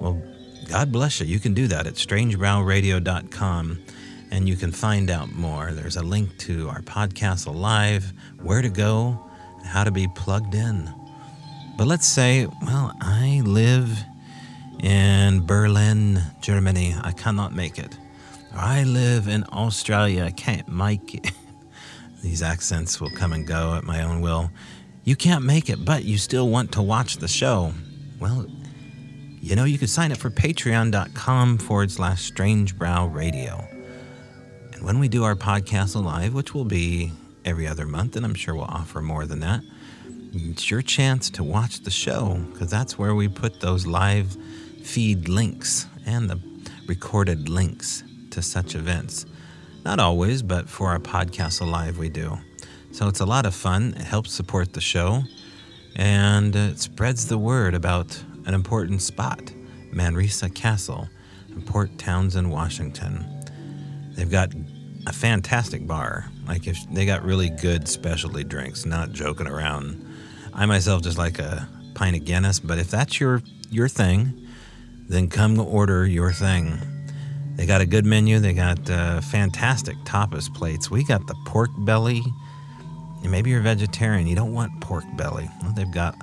well, 0.02 0.22
God 0.68 0.92
bless 0.92 1.20
you. 1.20 1.28
You 1.28 1.40
can 1.40 1.54
do 1.54 1.68
that 1.68 1.86
at 1.86 1.94
strangebrowradio.com 1.94 3.80
and 4.32 4.50
you 4.50 4.56
can 4.56 4.72
find 4.72 5.10
out 5.10 5.32
more. 5.32 5.72
There's 5.72 5.96
a 5.96 6.04
link 6.04 6.38
to 6.40 6.70
our 6.70 6.82
podcast 6.82 7.54
live, 7.54 8.12
where 8.42 8.62
to 8.62 8.70
go, 8.70 9.30
how 9.64 9.84
to 9.84 9.92
be 9.92 10.08
plugged 10.16 10.54
in. 10.54 10.92
But 11.78 11.88
let's 11.88 12.08
say, 12.08 12.48
well, 12.64 12.94
I 13.00 13.42
live 13.46 13.90
in 14.82 15.46
Berlin, 15.46 16.22
Germany. 16.42 16.96
I 17.02 17.12
cannot 17.12 17.54
make 17.54 17.78
it. 17.78 17.98
I 18.54 18.84
live 18.84 19.28
in 19.28 19.46
Australia. 19.52 20.24
I 20.24 20.32
can't 20.32 20.68
make 20.68 21.14
it. 21.14 21.32
These 22.24 22.42
accents 22.42 23.00
will 23.00 23.12
come 23.12 23.34
and 23.34 23.46
go 23.46 23.76
at 23.76 23.84
my 23.84 24.04
own 24.04 24.22
will. 24.22 24.52
You 25.04 25.16
can't 25.16 25.46
make 25.46 25.70
it, 25.70 25.86
but 25.86 26.04
you 26.04 26.18
still 26.18 26.50
want 26.50 26.72
to 26.74 26.82
watch 26.82 27.18
the 27.18 27.28
show. 27.28 27.74
Well, 28.20 28.46
you 29.40 29.56
know, 29.56 29.64
you 29.64 29.78
can 29.78 29.88
sign 29.88 30.12
up 30.12 30.18
for 30.18 30.30
patreon.com 30.30 31.60
forward 31.60 31.92
slash 31.92 32.24
strange 32.24 32.78
brow 32.78 33.08
radio. 33.08 33.66
And 34.74 34.84
when 34.84 35.00
we 35.00 35.08
do 35.08 35.24
our 35.24 35.36
podcast 35.36 36.02
live, 36.02 36.34
which 36.34 36.54
will 36.54 36.66
be 36.66 37.14
every 37.46 37.68
other 37.68 37.86
month, 37.86 38.16
and 38.16 38.26
I'm 38.26 38.34
sure 38.34 38.56
we'll 38.56 38.66
offer 38.66 39.02
more 39.02 39.26
than 39.26 39.40
that, 39.40 39.62
it's 40.34 40.70
your 40.70 40.82
chance 40.82 41.30
to 41.32 41.44
watch 41.44 41.82
the 41.82 41.92
show 41.92 42.46
because 42.52 42.70
that's 42.70 42.98
where 42.98 43.16
we 43.16 43.28
put 43.28 43.62
those 43.62 43.88
live 43.88 44.36
feed 44.84 45.30
links 45.30 45.88
and 46.06 46.30
the 46.30 46.40
recorded 46.88 47.50
links 47.50 48.04
to 48.32 48.42
such 48.42 48.76
events. 48.76 49.26
Not 49.88 50.02
always, 50.02 50.42
but 50.42 50.68
for 50.68 50.90
our 50.90 51.00
podcast 51.00 51.62
Alive, 51.62 51.98
we 51.98 52.10
do. 52.10 52.38
So 52.92 53.08
it's 53.08 53.22
a 53.22 53.26
lot 53.26 53.46
of 53.46 53.56
fun. 53.56 53.94
It 53.96 54.04
helps 54.04 54.34
support 54.34 54.74
the 54.74 54.82
show 54.82 55.24
and 55.96 56.54
it 56.54 56.80
spreads 56.80 57.26
the 57.28 57.38
word 57.38 57.74
about 57.74 58.22
an 58.46 58.54
important 58.54 59.02
spot, 59.02 59.54
Manresa 59.94 60.50
Castle 60.50 61.08
in 61.48 61.62
Port 61.62 61.98
Townsend, 61.98 62.52
Washington. 62.52 63.26
They've 64.12 64.30
got 64.30 64.52
a 65.06 65.14
fantastic 65.14 65.88
bar. 65.88 66.26
Like 66.46 66.68
if 66.68 66.78
they 66.92 67.06
got 67.06 67.24
really 67.24 67.50
good 67.50 67.88
specialty 67.88 68.44
drinks, 68.44 68.86
not 68.86 69.14
joking 69.14 69.48
around. 69.48 70.06
I 70.54 70.66
myself 70.66 71.02
just 71.02 71.18
like 71.18 71.40
a 71.40 71.66
pint 71.94 72.18
of 72.18 72.26
Guinness, 72.26 72.60
but 72.60 72.78
if 72.78 72.92
that's 72.92 73.22
your 73.22 73.42
your 73.72 73.88
thing, 73.88 74.50
then 75.08 75.30
come 75.30 75.58
order 75.58 76.06
your 76.06 76.34
thing. 76.34 76.97
They 77.58 77.66
got 77.66 77.82
a 77.82 77.88
good 77.88 78.06
menu. 78.06 78.40
They 78.40 78.54
got 78.54 78.88
uh, 78.90 79.20
fantastic 79.20 79.98
tapas 80.06 80.54
plates. 80.54 80.92
We 80.92 81.04
got 81.04 81.26
the 81.26 81.36
pork 81.46 81.72
belly. 81.80 82.24
maybe 83.24 83.50
you're 83.50 83.62
vegetarian. 83.62 84.28
You 84.28 84.36
don't 84.36 84.54
want 84.54 84.80
pork 84.80 85.06
belly. 85.16 85.50
Well, 85.64 85.74
they've 85.74 85.92
got 85.92 86.16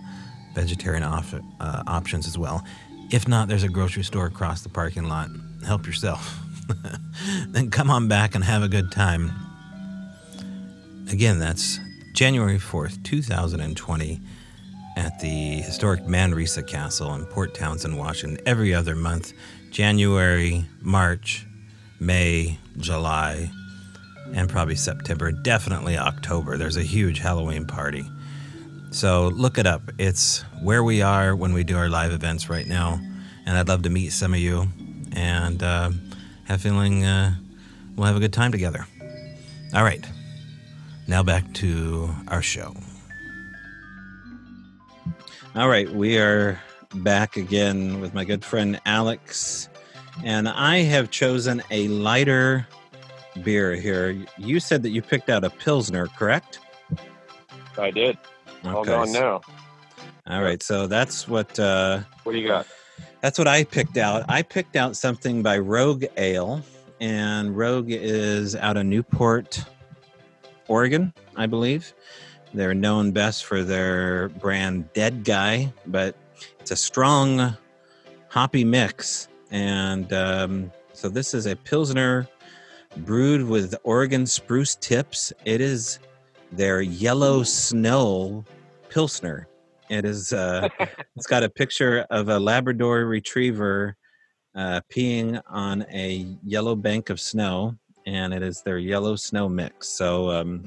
vegetarian 0.54 1.02
uh, 1.02 1.82
options 1.88 2.28
as 2.28 2.38
well. 2.38 2.64
If 3.10 3.26
not, 3.26 3.48
there's 3.48 3.64
a 3.64 3.68
grocery 3.68 4.04
store 4.04 4.26
across 4.26 4.62
the 4.62 4.68
parking 4.68 5.08
lot. 5.08 5.28
Help 5.66 5.86
yourself. 5.86 6.38
then 7.48 7.68
come 7.68 7.90
on 7.90 8.06
back 8.06 8.36
and 8.36 8.44
have 8.44 8.62
a 8.62 8.68
good 8.68 8.92
time. 8.92 9.32
Again, 11.10 11.40
that's 11.40 11.80
January 12.14 12.58
4th, 12.58 13.02
2020, 13.02 14.20
at 14.96 15.18
the 15.18 15.28
historic 15.28 16.06
Manresa 16.06 16.62
Castle 16.62 17.12
in 17.14 17.24
Port 17.26 17.54
Townsend, 17.54 17.98
Washington, 17.98 18.38
every 18.46 18.72
other 18.72 18.94
month 18.94 19.32
January, 19.74 20.64
March, 20.82 21.44
May, 21.98 22.56
July, 22.76 23.50
and 24.32 24.48
probably 24.48 24.76
September, 24.76 25.32
definitely 25.32 25.98
October. 25.98 26.56
There's 26.56 26.76
a 26.76 26.82
huge 26.84 27.18
Halloween 27.18 27.66
party. 27.66 28.08
So 28.92 29.26
look 29.34 29.58
it 29.58 29.66
up. 29.66 29.82
It's 29.98 30.42
where 30.62 30.84
we 30.84 31.02
are 31.02 31.34
when 31.34 31.52
we 31.52 31.64
do 31.64 31.76
our 31.76 31.88
live 31.88 32.12
events 32.12 32.48
right 32.48 32.68
now. 32.68 33.00
And 33.46 33.58
I'd 33.58 33.66
love 33.66 33.82
to 33.82 33.90
meet 33.90 34.10
some 34.10 34.32
of 34.32 34.38
you. 34.38 34.68
And 35.10 35.60
uh, 35.60 35.90
have 36.44 36.60
a 36.60 36.62
feeling 36.62 37.04
uh, 37.04 37.34
we'll 37.96 38.06
have 38.06 38.16
a 38.16 38.20
good 38.20 38.32
time 38.32 38.52
together. 38.52 38.86
All 39.74 39.82
right, 39.82 40.06
now 41.08 41.24
back 41.24 41.52
to 41.54 42.14
our 42.28 42.42
show. 42.42 42.76
All 45.56 45.68
right, 45.68 45.90
we 45.90 46.18
are 46.18 46.60
back 47.02 47.36
again 47.36 48.00
with 48.00 48.14
my 48.14 48.24
good 48.24 48.44
friend 48.44 48.80
Alex, 48.86 49.68
and 50.22 50.48
I 50.48 50.78
have 50.78 51.10
chosen 51.10 51.62
a 51.70 51.88
lighter 51.88 52.66
beer 53.42 53.74
here. 53.74 54.24
You 54.38 54.60
said 54.60 54.82
that 54.82 54.90
you 54.90 55.02
picked 55.02 55.28
out 55.28 55.44
a 55.44 55.50
Pilsner, 55.50 56.06
correct? 56.06 56.60
I 57.78 57.90
did. 57.90 58.16
Okay. 58.64 58.70
Hold 58.70 58.88
on 58.88 59.12
now. 59.12 59.40
All 60.26 60.42
right, 60.42 60.62
so 60.62 60.86
that's 60.86 61.28
what. 61.28 61.58
Uh, 61.58 62.00
what 62.22 62.32
do 62.32 62.38
you 62.38 62.48
got? 62.48 62.66
That's 63.20 63.38
what 63.38 63.48
I 63.48 63.64
picked 63.64 63.96
out. 63.96 64.24
I 64.28 64.42
picked 64.42 64.76
out 64.76 64.96
something 64.96 65.42
by 65.42 65.58
Rogue 65.58 66.04
Ale, 66.16 66.62
and 67.00 67.56
Rogue 67.56 67.90
is 67.90 68.54
out 68.56 68.76
of 68.76 68.86
Newport, 68.86 69.64
Oregon, 70.68 71.12
I 71.36 71.46
believe. 71.46 71.92
They're 72.54 72.74
known 72.74 73.12
best 73.12 73.44
for 73.44 73.64
their 73.64 74.28
brand 74.28 74.92
Dead 74.92 75.24
Guy, 75.24 75.72
but 75.86 76.16
it's 76.60 76.70
a 76.70 76.76
strong 76.76 77.56
hoppy 78.28 78.64
mix. 78.64 79.28
And 79.50 80.12
um, 80.12 80.72
so 80.92 81.08
this 81.08 81.34
is 81.34 81.46
a 81.46 81.54
Pilsner 81.54 82.28
brewed 82.98 83.46
with 83.46 83.74
Oregon 83.84 84.26
spruce 84.26 84.74
tips. 84.76 85.32
It 85.44 85.60
is 85.60 85.98
their 86.52 86.82
yellow 86.82 87.42
snow 87.42 88.44
Pilsner. 88.88 89.48
It 89.88 90.04
is. 90.04 90.32
Uh, 90.32 90.68
it's 91.16 91.26
got 91.26 91.42
a 91.42 91.48
picture 91.48 92.06
of 92.10 92.28
a 92.28 92.38
Labrador 92.38 93.06
Retriever 93.06 93.96
uh, 94.54 94.80
peeing 94.92 95.40
on 95.48 95.82
a 95.92 96.26
yellow 96.44 96.74
bank 96.74 97.10
of 97.10 97.20
snow, 97.20 97.76
and 98.06 98.32
it 98.32 98.42
is 98.42 98.62
their 98.62 98.78
yellow 98.78 99.16
snow 99.16 99.48
mix. 99.48 99.88
So 99.88 100.30
um, 100.30 100.64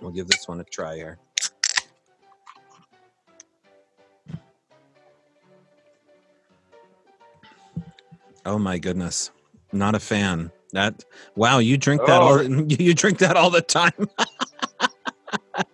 we'll 0.00 0.12
give 0.12 0.28
this 0.28 0.48
one 0.48 0.60
a 0.60 0.64
try 0.64 0.96
here. 0.96 1.18
Oh 8.44 8.58
my 8.58 8.78
goodness, 8.78 9.30
not 9.72 9.94
a 9.94 10.00
fan. 10.00 10.50
That 10.72 11.04
wow, 11.36 11.58
you 11.58 11.76
drink 11.76 12.02
that 12.06 12.20
Oh. 12.22 12.26
all 12.38 12.42
you 12.68 12.94
drink 12.94 13.18
that 13.18 13.36
all 13.36 13.50
the 13.50 13.62
time. 13.62 13.92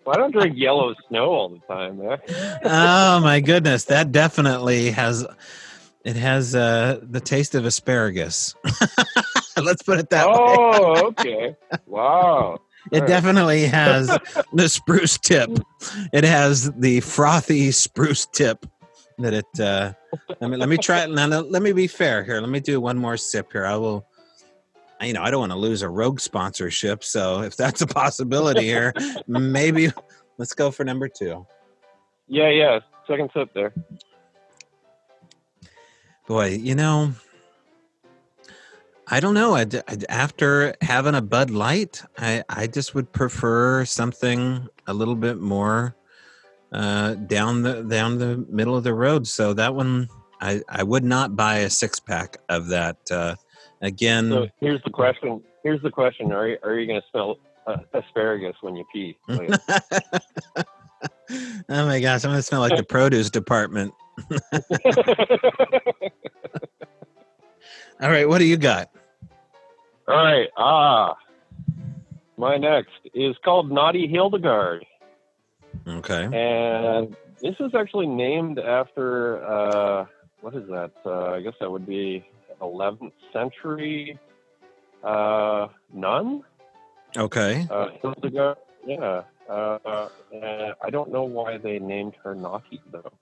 Well, 0.05 0.17
I 0.17 0.19
don't 0.19 0.33
drink 0.33 0.57
yellow 0.57 0.93
snow 1.09 1.27
all 1.31 1.49
the 1.51 1.61
time, 1.73 1.99
man. 1.99 2.19
oh 2.65 3.21
my 3.21 3.39
goodness, 3.45 3.85
that 3.85 4.11
definitely 4.11 4.91
has 4.91 5.25
it 6.05 6.17
has 6.17 6.55
uh 6.55 6.99
the 7.03 7.21
taste 7.21 7.55
of 7.55 7.65
asparagus. 7.65 8.55
Let's 9.57 9.83
put 9.83 9.99
it 10.01 10.11
that 10.11 10.27
way. 10.29 10.35
Oh, 10.37 11.07
okay. 11.09 11.57
Wow. 11.87 12.59
It 12.91 12.97
Alright. 12.97 13.09
definitely 13.09 13.67
has 13.67 14.09
the 14.53 14.69
spruce 14.69 15.17
tip. 15.19 15.51
It 16.13 16.25
has 16.25 16.73
the 16.73 17.01
frothy 17.01 17.71
spruce 17.71 18.27
tip 18.27 18.67
that 19.19 19.35
it 19.35 19.61
uh 19.61 19.93
let 20.41 20.51
me 20.51 20.57
let 20.57 20.69
me 20.69 20.77
try 20.77 21.01
it 21.05 21.11
now 21.11 21.27
let 21.27 21.63
me 21.63 21.73
be 21.73 21.87
fair 21.87 22.25
here. 22.25 22.41
Let 22.41 22.51
me 22.51 22.61
do 22.61 22.81
one 22.81 22.97
more 22.99 23.17
sip 23.17 23.53
here. 23.53 23.67
I 23.67 23.77
will 23.77 24.07
you 25.01 25.13
know, 25.13 25.23
I 25.23 25.31
don't 25.31 25.41
want 25.41 25.53
to 25.53 25.59
lose 25.59 25.83
a 25.83 25.89
rogue 25.89 26.21
sponsorship, 26.21 27.05
so 27.05 27.43
if 27.43 27.57
that's 27.57 27.83
a 27.83 27.87
possibility 27.87 28.65
here, 28.65 28.93
maybe 29.29 29.91
let's 30.39 30.55
go 30.55 30.71
for 30.71 30.85
number 30.85 31.09
2. 31.09 31.47
Yeah, 32.27 32.51
yeah. 32.51 32.81
Second 33.07 33.31
sip 33.33 33.51
there. 33.55 33.73
Boy, 36.27 36.49
you 36.49 36.75
know, 36.75 37.13
I 39.07 39.21
don't 39.21 39.35
know. 39.35 39.55
I'd, 39.55 39.75
I'd- 39.89 40.07
after 40.09 40.75
having 40.83 41.15
a 41.15 41.23
Bud 41.23 41.51
Light, 41.51 42.03
I, 42.19 42.45
I 42.49 42.67
just 42.67 42.95
would 42.95 43.13
prefer 43.13 43.85
something 43.85 44.69
a 44.87 44.93
little 44.93 45.15
bit 45.17 45.39
more 45.39 45.97
uh, 46.73 47.15
down 47.15 47.63
the 47.63 47.83
down 47.83 48.19
the 48.19 48.45
middle 48.51 48.77
of 48.77 48.85
the 48.85 48.95
road. 48.95 49.27
So 49.27 49.53
that 49.55 49.75
one, 49.75 50.09
I, 50.41 50.63
I 50.69 50.83
would 50.83 51.05
not 51.05 51.37
buy 51.37 51.59
a 51.59 51.71
six 51.71 52.01
pack 52.01 52.39
of 52.49 52.69
that. 52.69 52.97
Uh, 53.11 53.35
again, 53.81 54.31
So 54.31 54.49
here's 54.61 54.83
the 54.85 54.91
question. 54.91 55.43
Here's 55.63 55.83
the 55.83 55.91
question. 55.91 56.33
Are 56.33 56.49
you, 56.49 56.59
are 56.63 56.79
you 56.79 56.87
going 56.87 57.01
to 57.01 57.07
smell 57.11 57.39
uh, 57.67 57.79
asparagus 57.95 58.57
when 58.61 58.77
you 58.77 58.85
pee? 58.93 59.17
Oh 61.69 61.87
my 61.87 62.01
gosh, 62.01 62.25
I'm 62.25 62.31
gonna 62.31 62.43
smell 62.43 62.61
like 62.61 62.77
the 62.77 62.83
produce 62.89 63.31
department. 63.31 63.93
All 68.01 68.11
right, 68.11 68.29
what 68.29 68.39
do 68.39 68.45
you 68.45 68.57
got? 68.57 68.91
All 70.07 70.17
right. 70.17 70.49
Ah. 70.57 71.17
My 72.37 72.57
next 72.57 72.93
is 73.15 73.37
called 73.45 73.71
Naughty 73.71 74.07
Hildegard. 74.07 74.87
Okay. 75.87 76.25
And 76.25 77.17
this 77.41 77.55
is 77.61 77.75
actually 77.75 78.07
named 78.07 78.59
after, 78.59 79.45
uh, 79.45 80.07
what 80.41 80.55
is 80.55 80.69
that? 80.69 80.93
Uh, 81.05 81.31
I 81.33 81.41
guess 81.41 81.55
that 81.61 81.71
would 81.71 81.87
be 81.87 82.25
11th 82.61 83.13
century 83.33 84.19
uh, 85.03 85.69
nun, 85.93 86.43
Okay. 87.17 87.67
uh, 87.71 87.89
Hildegard. 88.03 88.59
Yeah. 88.87 89.23
Uh, 89.49 89.79
uh, 89.85 90.09
I 90.83 90.91
don't 90.91 91.11
know 91.11 91.25
why 91.25 91.57
they 91.57 91.79
named 91.79 92.15
her 92.23 92.35
Naughty, 92.35 92.81
though. 92.91 93.13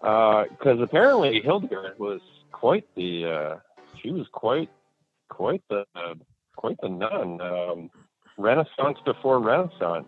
Because 0.00 0.80
apparently 0.80 1.40
Hildegard 1.40 1.98
was 1.98 2.20
quite 2.52 2.86
the, 2.94 3.24
uh, 3.26 3.56
she 4.00 4.10
was 4.10 4.26
quite, 4.32 4.70
quite 5.28 5.62
the, 5.68 5.84
uh, 5.96 6.14
quite 6.56 6.76
the 6.80 6.88
nun. 6.88 7.40
Um, 7.40 7.90
Renaissance 8.36 8.98
before 9.04 9.40
Renaissance. 9.40 10.06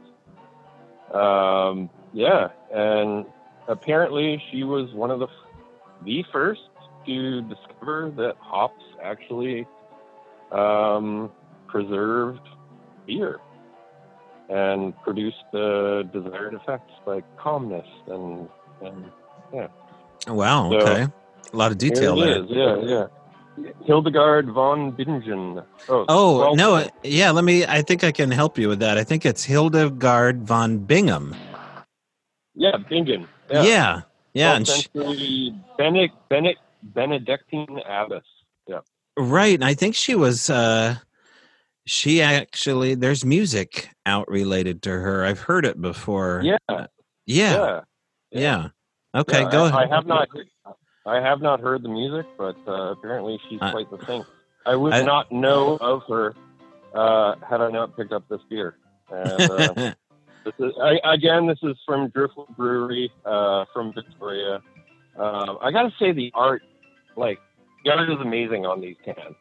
Um, 1.15 1.91
yeah, 2.13 2.49
and 2.73 3.27
apparently 3.69 4.43
she 4.51 4.65
was 4.65 4.93
one 4.93 5.11
of 5.11 5.21
the 5.21 5.29
the 6.05 6.25
first 6.33 6.61
to 7.07 7.43
discover 7.43 8.13
that 8.17 8.37
hops 8.39 8.83
actually 9.03 9.67
um, 10.53 11.31
preserved 11.69 12.47
beer 13.07 13.41
and 14.49 14.99
produced 15.03 15.45
the 15.53 16.09
desired 16.13 16.55
effects 16.55 16.93
like 17.07 17.25
calmness 17.37 17.87
and 18.09 18.49
and 18.83 19.05
yeah. 19.53 19.69
Wow. 20.29 20.71
So, 20.71 20.79
Okay. 20.79 21.07
A 21.53 21.57
lot 21.57 21.73
of 21.73 21.79
detail 21.79 22.17
here 22.17 22.27
there. 22.27 22.37
it 22.37 22.45
is. 22.45 22.51
Yeah, 22.51 22.77
yeah. 22.99 23.07
Hildegard 23.85 24.49
von 24.51 24.93
Bingen. 24.93 25.63
Oh, 25.89 26.05
Oh 26.09 26.55
no, 26.55 26.89
yeah. 27.03 27.31
Let 27.31 27.45
me. 27.45 27.65
I 27.67 27.83
think 27.83 28.05
I 28.05 28.13
can 28.13 28.31
help 28.31 28.59
you 28.59 28.69
with 28.69 28.79
that. 28.81 28.99
I 28.99 29.05
think 29.05 29.25
it's 29.27 29.45
Hildegard 29.45 30.43
von 30.47 30.79
Bingham. 30.79 31.35
Yeah, 32.55 32.77
Bingen. 32.89 33.27
Yeah, 33.51 33.63
Yeah, 33.63 34.01
yeah, 34.35 34.57
and 34.57 34.67
12th 34.67 35.19
she, 35.19 35.55
Benedict, 35.79 36.15
Benedict, 36.29 36.61
Benedictine 36.83 37.81
abbess. 37.87 38.25
Yeah. 38.67 38.81
Right. 39.17 39.55
And 39.55 39.65
I 39.65 39.75
think 39.75 39.95
she 39.95 40.15
was. 40.15 40.51
uh 40.51 40.97
She 41.87 42.21
actually. 42.23 42.95
There's 42.95 43.25
music 43.25 43.89
out 44.07 44.29
related 44.29 44.83
to 44.83 44.91
her. 44.91 45.25
I've 45.25 45.41
heard 45.41 45.65
it 45.65 45.81
before. 45.81 46.43
Yeah, 46.45 46.59
Uh, 46.69 46.87
yeah, 47.27 47.55
yeah. 47.57 47.81
yeah. 48.31 48.69
Okay, 49.21 49.43
Yeah, 49.43 49.51
go 49.51 49.65
I, 49.65 49.69
ahead. 49.69 49.91
I 49.91 49.95
have 49.95 50.07
not. 50.07 50.29
I 51.11 51.21
have 51.21 51.41
not 51.43 51.61
heard 51.61 51.83
the 51.83 51.89
music, 51.89 52.27
but 52.39 52.57
uh, 52.69 52.93
apparently 52.93 53.39
she's 53.49 53.59
Uh, 53.61 53.71
quite 53.73 53.91
the 53.91 53.99
thing. 53.99 54.25
I 54.65 54.77
would 54.77 54.93
I- 54.93 55.03
not 55.03 55.31
know 55.33 55.77
of 55.81 56.03
her 56.09 56.35
uh, 56.95 57.35
had 57.49 57.61
I 57.61 57.71
not 57.71 57.97
picked 57.97 58.13
up 58.13 58.25
this 58.29 58.41
beer. 58.49 58.77
And, 59.11 59.43
uh, 59.51 59.75
this 60.45 60.55
is, 60.59 60.73
I, 60.81 60.99
again, 61.05 61.47
this 61.47 61.59
is 61.63 61.77
from 61.87 62.09
Driftwood 62.11 62.49
Brewery 62.57 63.13
uh, 63.25 63.65
from 63.73 63.93
Victoria. 63.93 64.61
Um, 65.17 65.59
I 65.61 65.71
got 65.71 65.83
to 65.83 65.93
say, 65.99 66.13
the 66.13 66.31
art, 66.35 66.63
like, 67.17 67.39
the 67.85 67.91
art 67.93 68.09
is 68.11 68.19
amazing 68.21 68.67
on 68.67 68.81
these 68.81 68.97
cans. 69.05 69.37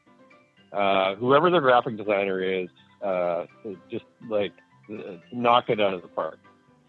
Uh, 0.72 1.16
whoever 1.16 1.50
the 1.50 1.60
graphic 1.60 1.98
designer 1.98 2.42
is, 2.42 2.70
uh, 3.04 3.46
is 3.66 3.78
just 3.90 4.06
like 4.30 4.52
knock 5.32 5.70
it 5.70 5.80
out 5.80 5.94
of 5.94 6.02
the 6.02 6.08
park. 6.10 6.40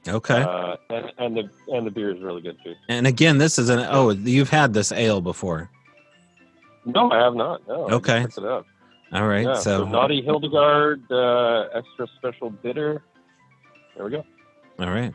Okay. 0.09 0.43
Uh, 0.43 0.77
and, 0.89 1.13
and 1.19 1.37
the 1.37 1.51
and 1.69 1.87
the 1.87 1.91
beer 1.91 2.15
is 2.15 2.21
really 2.23 2.43
good 2.43 2.57
too. 2.65 2.75
and 2.89 3.07
again, 3.07 3.39
this 3.39 3.59
is 3.59 3.69
an. 3.69 3.81
Oh, 3.81 4.11
you've 4.11 4.51
had 4.51 4.73
this 4.73 4.93
ale 4.93 5.21
before. 5.21 5.71
No, 6.85 7.11
I 7.11 7.19
have 7.19 7.35
not. 7.35 7.67
No. 7.69 7.89
Okay. 7.91 8.23
picked 8.23 8.39
it 8.39 8.45
up. 8.45 8.67
All 9.13 9.27
right. 9.27 9.45
Yeah, 9.45 9.55
so, 9.55 9.85
Naughty 9.87 10.23
Hildegard, 10.23 11.11
uh, 11.11 11.69
extra 11.75 12.07
special 12.17 12.51
bitter. 12.51 13.03
There 13.97 14.05
we 14.05 14.11
go. 14.13 14.25
all 14.79 14.91
right. 14.91 15.13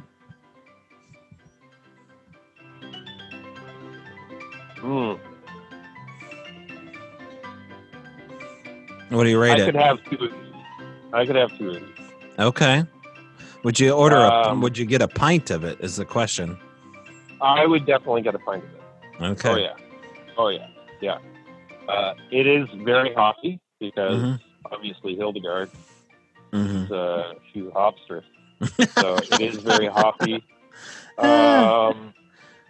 Mm. 4.77 5.19
What 9.09 9.23
do 9.23 9.29
you 9.29 9.39
rate 9.39 9.51
I 9.51 9.55
it? 9.55 9.61
I 9.61 9.65
could 9.65 9.75
have 9.75 10.03
two. 10.03 10.25
of 10.25 10.31
these. 10.31 10.53
I 11.13 11.25
could 11.25 11.35
have 11.35 11.57
two. 11.57 11.69
of 11.69 11.75
these. 11.75 12.05
Okay. 12.37 12.83
Would 13.65 13.79
you 13.79 13.93
order 13.93 14.17
a? 14.17 14.29
Um, 14.51 14.61
Would 14.61 14.77
you 14.77 14.85
get 14.85 15.01
a 15.01 15.07
pint 15.07 15.49
of 15.49 15.63
it? 15.63 15.79
Is 15.81 15.95
the 15.95 16.05
question. 16.05 16.55
I 17.41 17.65
would 17.65 17.87
definitely 17.87 18.21
get 18.21 18.35
a 18.35 18.39
pint 18.39 18.63
of 18.63 18.69
it. 18.69 19.23
Okay. 19.31 19.49
Oh 19.49 19.55
yeah. 19.55 19.73
Oh 20.37 20.49
yeah. 20.49 20.67
Yeah. 21.01 21.17
Uh, 21.91 22.13
it 22.31 22.45
is 22.45 22.67
very 22.83 23.11
hoppy 23.15 23.59
because 23.79 24.21
Mhm. 24.21 24.39
obviously 24.71 25.15
Hildegard, 25.15 25.71
hmm 26.53 26.83
is, 26.83 26.91
a 26.91 27.33
she's 27.51 27.65
a 27.65 27.71
hopster, 27.71 28.21
so 28.99 29.17
it 29.31 29.41
is 29.41 29.63
very 29.63 29.87
hoppy. 29.87 30.43
Um, 31.17 32.13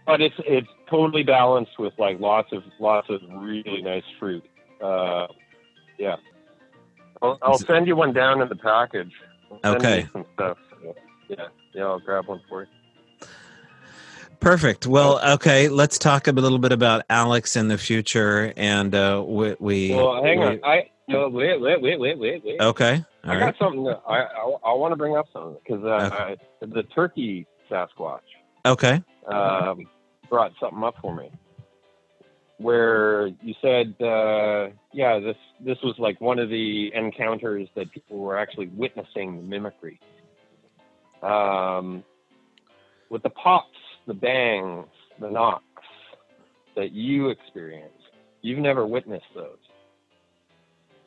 but 0.07 0.21
it's 0.21 0.35
it's 0.45 0.69
totally 0.89 1.23
balanced 1.23 1.77
with 1.77 1.91
like 1.99 2.21
lots 2.21 2.53
of 2.53 2.63
lots 2.79 3.09
of 3.09 3.19
really 3.33 3.81
nice 3.81 4.05
fruit. 4.17 4.45
Uh, 4.81 5.27
yeah. 5.99 6.15
I'll, 7.21 7.37
I'll 7.41 7.57
send 7.57 7.85
you 7.85 7.97
one 7.97 8.13
down 8.13 8.41
in 8.41 8.47
the 8.47 8.55
package. 8.55 9.11
I'll 9.63 9.75
Okay. 9.75 10.07
Some 10.13 10.25
stuff. 10.35 10.57
Yeah. 11.27 11.47
Yeah. 11.73 11.83
I'll 11.83 11.99
grab 11.99 12.27
one 12.27 12.41
for 12.49 12.63
you. 12.63 13.27
Perfect. 14.39 14.85
Well, 14.85 15.19
okay. 15.33 15.69
Let's 15.69 15.97
talk 15.97 16.27
a 16.27 16.31
little 16.31 16.59
bit 16.59 16.71
about 16.71 17.03
Alex 17.09 17.55
in 17.55 17.67
the 17.67 17.77
future, 17.77 18.53
and 18.57 18.93
uh, 18.93 19.23
we. 19.25 19.55
we 19.59 19.95
Well, 19.95 20.23
hang 20.23 20.39
we- 20.39 20.45
on. 20.45 20.59
I 20.63 20.89
no, 21.07 21.29
wait, 21.29 21.61
wait, 21.61 21.81
wait, 21.81 21.99
wait, 21.99 22.17
wait, 22.17 22.43
wait. 22.43 22.59
Okay. 22.59 23.03
All 23.23 23.31
I 23.31 23.39
got 23.39 23.55
something 23.59 23.83
that 23.83 24.01
I 24.07 24.21
I, 24.21 24.55
I 24.65 24.73
want 24.73 24.91
to 24.91 24.95
bring 24.95 25.15
up 25.15 25.27
something 25.31 25.57
because 25.63 25.83
uh, 25.83 26.09
okay. 26.11 26.41
the 26.61 26.83
turkey 26.83 27.45
Sasquatch. 27.69 28.21
Okay. 28.65 29.03
Um, 29.27 29.87
brought 30.29 30.51
something 30.59 30.83
up 30.83 30.95
for 31.01 31.15
me 31.15 31.31
where 32.57 33.27
you 33.41 33.53
said, 33.61 33.95
uh, 34.01 34.69
yeah, 34.93 35.19
this 35.19 35.35
this 35.59 35.77
was 35.83 35.95
like 35.97 36.19
one 36.21 36.39
of 36.39 36.49
the 36.49 36.91
encounters 36.93 37.67
that 37.75 37.91
people 37.91 38.17
were 38.17 38.37
actually 38.37 38.67
witnessing 38.67 39.37
the 39.37 39.43
mimicry. 39.43 39.99
Um, 41.25 42.03
with 43.09 43.23
the 43.23 43.31
pops, 43.31 43.77
the 44.05 44.13
bangs, 44.13 44.85
the 45.19 45.29
knocks 45.29 45.63
that 46.75 46.91
you 46.91 47.29
experience, 47.29 47.93
you've 48.41 48.59
never 48.59 48.85
witnessed 48.85 49.25
those, 49.33 49.57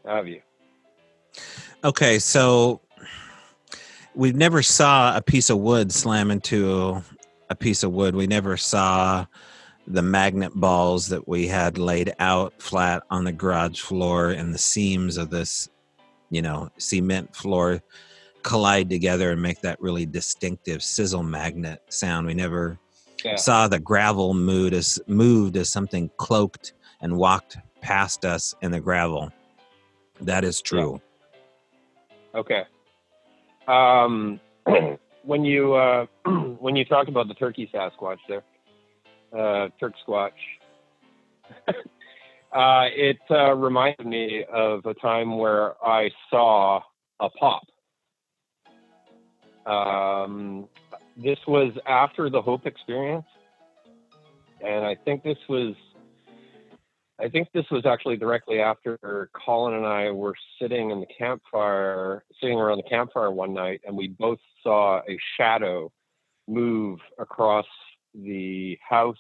have 0.05 0.27
you? 0.27 0.41
Okay, 1.85 2.19
so 2.19 2.81
we 4.14 4.33
never 4.33 4.62
saw 4.62 5.16
a 5.16 5.23
piece 5.23 5.51
of 5.51 5.59
wood 5.59 5.93
slam 5.93 6.33
into 6.33 7.01
a 7.49 7.55
piece 7.55 7.85
of 7.85 7.93
wood. 7.93 8.16
We 8.16 8.27
never 8.27 8.57
saw 8.57 9.27
the 9.87 10.03
magnet 10.03 10.53
balls 10.55 11.09
that 11.09 11.29
we 11.29 11.47
had 11.47 11.79
laid 11.79 12.12
out 12.19 12.61
flat 12.61 13.05
on 13.11 13.23
the 13.23 13.33
garage 13.33 13.81
floor 13.81 14.31
and 14.31 14.53
the 14.53 14.59
seams 14.59 15.16
of 15.16 15.31
this, 15.31 15.69
you 16.31 16.43
know, 16.43 16.71
cement 16.79 17.37
floor 17.37 17.81
collide 18.49 18.88
together 18.88 19.32
and 19.32 19.42
make 19.42 19.61
that 19.61 19.78
really 19.78 20.07
distinctive 20.07 20.82
sizzle 20.82 21.22
magnet 21.22 21.82
sound. 21.90 22.26
We 22.26 22.32
never 22.32 22.78
yeah. 23.22 23.36
saw 23.36 23.68
the 23.68 23.78
gravel 23.78 24.32
moved 24.32 24.72
as 24.72 24.99
moved 25.07 25.59
as 25.59 25.68
something 25.68 26.11
cloaked 26.16 26.72
and 27.03 27.18
walked 27.18 27.59
past 27.82 28.24
us 28.24 28.55
in 28.62 28.70
the 28.70 28.80
gravel. 28.80 29.30
That 30.22 30.44
is 30.44 30.62
true. 30.62 30.99
Yeah. 32.34 32.40
Okay. 32.40 32.62
Um, 33.66 34.40
when 35.24 35.44
you 35.44 35.74
uh, 35.74 36.07
when 36.59 36.74
you 36.74 36.86
talked 36.86 37.11
about 37.11 37.28
the 37.28 37.34
turkey 37.34 37.70
Sasquatch 37.72 38.18
there, 38.28 38.44
uh, 39.38 39.68
Turk 39.78 39.92
Squatch. 40.07 40.30
uh, 41.68 42.86
it 42.96 43.18
uh, 43.30 43.53
reminded 43.53 44.07
me 44.07 44.46
of 44.51 44.86
a 44.86 44.94
time 44.94 45.36
where 45.36 45.74
I 45.86 46.11
saw 46.30 46.80
a 47.20 47.28
pop. 47.28 47.64
Um, 49.67 50.69
this 51.17 51.39
was 51.47 51.73
after 51.87 52.31
the 52.31 52.41
Hope 52.41 52.67
experience, 52.67 53.27
and 54.65 54.85
I 54.85 54.97
think 55.05 55.23
this 55.23 55.39
was. 55.49 55.75
I 57.21 57.29
think 57.29 57.49
this 57.53 57.65
was 57.73 57.85
actually 57.85 58.17
directly 58.17 58.61
after 58.61 59.29
Colin 59.45 59.75
and 59.75 59.85
I 59.85 60.13
were 60.13 60.35
sitting 60.63 60.93
in 60.93 61.01
the 61.01 61.07
campfire, 61.19 62.23
sitting 62.41 62.61
around 62.61 62.77
the 62.77 62.89
campfire 62.89 63.33
one 63.33 63.53
night, 63.53 63.81
and 63.85 63.97
we 63.97 64.07
both 64.07 64.39
saw 64.63 64.99
a 64.99 65.19
shadow 65.37 65.91
move 66.47 67.01
across 67.19 67.67
the 68.15 68.79
house 68.89 69.17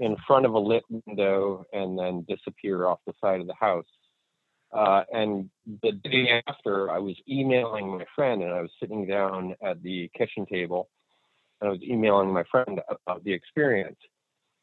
in 0.00 0.16
front 0.26 0.46
of 0.46 0.54
a 0.54 0.58
lit 0.58 0.82
window 1.06 1.64
and 1.72 1.96
then 1.96 2.26
disappear 2.28 2.86
off 2.86 2.98
the 3.06 3.12
side 3.20 3.40
of 3.40 3.46
the 3.46 3.54
house. 3.54 3.86
Uh, 4.72 5.02
and 5.12 5.50
the 5.82 5.92
day 5.92 6.42
after, 6.46 6.90
I 6.90 6.98
was 6.98 7.16
emailing 7.28 7.98
my 7.98 8.06
friend, 8.16 8.42
and 8.42 8.52
I 8.52 8.62
was 8.62 8.70
sitting 8.80 9.06
down 9.06 9.54
at 9.62 9.82
the 9.82 10.10
kitchen 10.16 10.46
table, 10.46 10.88
and 11.60 11.68
I 11.68 11.70
was 11.70 11.82
emailing 11.82 12.32
my 12.32 12.44
friend 12.50 12.80
about 12.88 13.22
the 13.24 13.32
experience. 13.32 13.98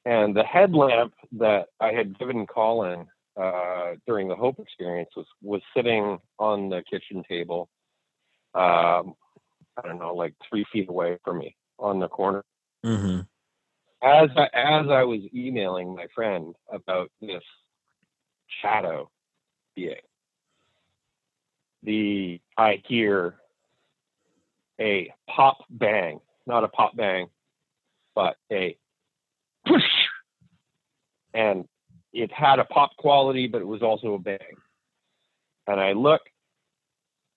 And 0.06 0.36
the 0.36 0.44
headlamp 0.44 1.14
that 1.34 1.68
I 1.80 1.92
had 1.92 2.18
given 2.18 2.48
Colin 2.48 3.06
uh, 3.40 3.92
during 4.08 4.28
the 4.28 4.36
Hope 4.36 4.60
experience 4.60 5.10
was 5.16 5.28
was 5.44 5.62
sitting 5.76 6.18
on 6.40 6.70
the 6.70 6.84
kitchen 6.90 7.24
table. 7.30 7.70
Um, 8.56 9.14
I 9.78 9.88
don't 9.88 10.00
know, 10.00 10.16
like 10.16 10.34
three 10.50 10.66
feet 10.74 10.90
away 10.90 11.18
from 11.24 11.38
me 11.38 11.56
on 11.78 12.00
the 12.00 12.08
corner. 12.08 12.44
Mm-hmm. 12.84 13.20
As 14.02 14.30
I, 14.36 14.46
as 14.54 14.88
I 14.90 15.04
was 15.04 15.20
emailing 15.34 15.96
my 15.96 16.08
friend 16.16 16.56
about 16.72 17.12
this 17.22 17.44
shadow 18.62 19.10
the 21.84 22.40
I 22.58 22.82
hear 22.88 23.36
a 24.80 25.12
pop 25.30 25.58
bang, 25.70 26.20
not 26.46 26.64
a 26.64 26.68
pop 26.68 26.96
bang, 26.96 27.28
but 28.16 28.36
a 28.52 28.78
push, 29.66 29.82
and 31.34 31.66
it 32.14 32.32
had 32.32 32.60
a 32.60 32.66
pop 32.66 32.92
quality, 32.98 33.48
but 33.48 33.62
it 33.62 33.68
was 33.68 33.82
also 33.82 34.14
a 34.14 34.20
bang. 34.20 34.56
And 35.68 35.80
I 35.80 35.94
look 35.94 36.22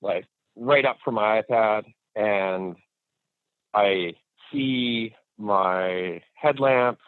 like 0.00 0.26
right 0.56 0.84
up 0.84 0.98
from 1.04 1.14
my 1.14 1.42
iPad 1.42 1.84
and 2.16 2.76
I 3.74 4.14
see 4.50 5.14
my 5.38 6.20
headlamp 6.34 6.98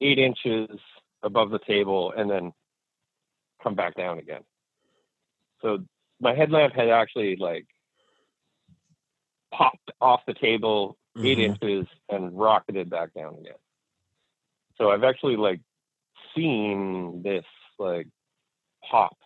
eight 0.00 0.18
inches 0.18 0.68
above 1.22 1.50
the 1.50 1.58
table 1.66 2.12
and 2.16 2.30
then 2.30 2.52
come 3.62 3.74
back 3.74 3.94
down 3.94 4.18
again. 4.18 4.42
So 5.62 5.84
my 6.20 6.34
headlamp 6.34 6.74
had 6.74 6.88
actually 6.88 7.36
like 7.36 7.66
popped 9.52 9.90
off 10.00 10.20
the 10.26 10.34
table 10.34 10.96
8 11.16 11.22
mm-hmm. 11.22 11.40
inches 11.40 11.86
and 12.08 12.38
rocketed 12.38 12.90
back 12.90 13.14
down 13.14 13.34
again. 13.40 13.54
So 14.76 14.90
I've 14.90 15.04
actually 15.04 15.36
like 15.36 15.60
seen 16.36 17.22
this 17.24 17.44
like 17.78 18.06
pop 18.88 19.16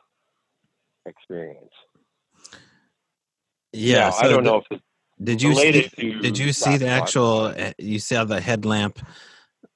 experience. 1.06 1.72
Yeah, 3.74 4.10
so 4.10 4.18
I 4.18 4.28
don't 4.28 4.44
the, 4.44 4.50
know 4.50 4.56
if 4.58 4.64
it's 4.70 4.82
did 5.22 5.40
you 5.40 5.54
see, 5.54 5.88
did 6.20 6.36
you 6.38 6.52
see 6.52 6.76
the 6.78 6.88
actual 6.88 7.52
eh, 7.56 7.72
you 7.78 7.98
saw 7.98 8.24
the 8.24 8.40
headlamp 8.40 8.98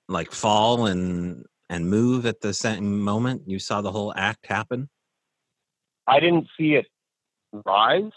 like 0.08 0.32
fall 0.32 0.86
and 0.86 1.44
and 1.68 1.88
move 1.88 2.26
at 2.26 2.40
the 2.40 2.54
same 2.54 3.00
moment? 3.00 3.42
You 3.46 3.58
saw 3.58 3.80
the 3.80 3.92
whole 3.92 4.12
act 4.16 4.46
happen? 4.46 4.88
I 6.06 6.20
didn't 6.20 6.48
see 6.58 6.74
it 6.74 6.86
rise. 7.52 8.12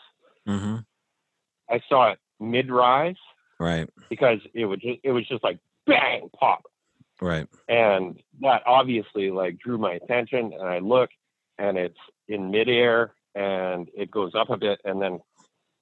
Mm-hmm. 0.47 0.77
I 1.69 1.81
saw 1.87 2.11
it 2.11 2.19
mid 2.39 2.71
rise. 2.71 3.15
Right. 3.59 3.89
Because 4.09 4.39
it 4.53 4.65
was 4.65 4.79
just, 4.79 4.99
it 5.03 5.11
was 5.11 5.27
just 5.27 5.43
like 5.43 5.59
bang 5.85 6.29
pop. 6.39 6.63
Right. 7.21 7.47
And 7.67 8.21
that 8.41 8.63
obviously 8.65 9.31
like 9.31 9.59
drew 9.59 9.77
my 9.77 9.93
attention 9.93 10.53
and 10.53 10.67
I 10.67 10.79
look 10.79 11.09
and 11.57 11.77
it's 11.77 11.99
in 12.27 12.51
midair 12.51 13.13
and 13.35 13.89
it 13.95 14.09
goes 14.09 14.33
up 14.35 14.49
a 14.49 14.57
bit 14.57 14.79
and 14.85 15.01
then 15.01 15.19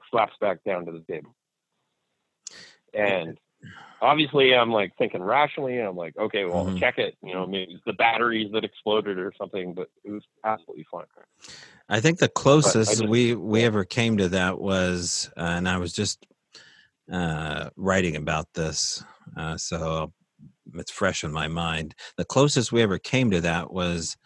slaps 0.09 0.33
back 0.41 0.63
down 0.63 0.85
to 0.85 0.91
the 0.91 1.03
table. 1.11 1.35
And 2.93 3.37
obviously, 4.01 4.53
I'm 4.55 4.71
like 4.71 4.93
thinking 4.97 5.21
rationally. 5.21 5.79
I'm 5.79 5.95
like, 5.95 6.17
okay, 6.17 6.45
well, 6.45 6.65
mm-hmm. 6.65 6.77
check 6.77 6.97
it. 6.97 7.15
You 7.23 7.33
know, 7.33 7.45
maybe 7.45 7.73
it's 7.73 7.83
the 7.85 7.93
batteries 7.93 8.51
that 8.53 8.63
exploded 8.63 9.17
or 9.17 9.33
something. 9.37 9.73
But 9.73 9.89
it 10.03 10.11
was 10.11 10.23
absolutely 10.43 10.85
fine. 10.91 11.05
I 11.89 11.99
think 11.99 12.19
the 12.19 12.29
closest 12.29 12.91
just, 12.91 13.07
we 13.07 13.35
we 13.35 13.63
ever 13.63 13.85
came 13.85 14.17
to 14.17 14.29
that 14.29 14.59
was, 14.59 15.29
uh, 15.37 15.41
and 15.41 15.69
I 15.69 15.77
was 15.77 15.93
just 15.93 16.25
uh, 17.11 17.69
writing 17.75 18.15
about 18.15 18.47
this, 18.53 19.03
uh, 19.37 19.57
so 19.57 20.11
it's 20.73 20.91
fresh 20.91 21.23
in 21.23 21.31
my 21.31 21.47
mind. 21.47 21.95
The 22.17 22.25
closest 22.25 22.71
we 22.71 22.81
ever 22.81 22.99
came 22.99 23.31
to 23.31 23.41
that 23.41 23.71
was 23.71 24.17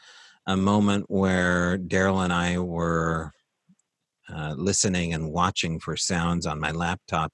a 0.47 0.57
moment 0.57 1.05
where 1.07 1.77
Daryl 1.77 2.23
and 2.23 2.33
I 2.33 2.57
were 2.57 3.31
uh, 4.27 4.55
listening 4.57 5.13
and 5.13 5.31
watching 5.31 5.79
for 5.79 5.95
sounds 5.95 6.45
on 6.47 6.59
my 6.59 6.71
laptop 6.71 7.31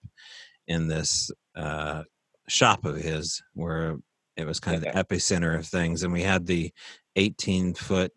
in 0.68 0.88
this 0.88 1.32
uh, 1.58 2.04
shop 2.48 2.86
of 2.86 2.96
his 2.98 3.42
where 3.54 3.98
it 4.38 4.46
was 4.46 4.60
kind 4.60 4.78
of 4.78 4.84
the 4.84 4.98
epicenter 4.98 5.58
of 5.58 5.66
things 5.68 6.04
and 6.04 6.14
we 6.14 6.22
had 6.22 6.46
the 6.46 6.72
18 7.16 7.74
foot 7.74 8.14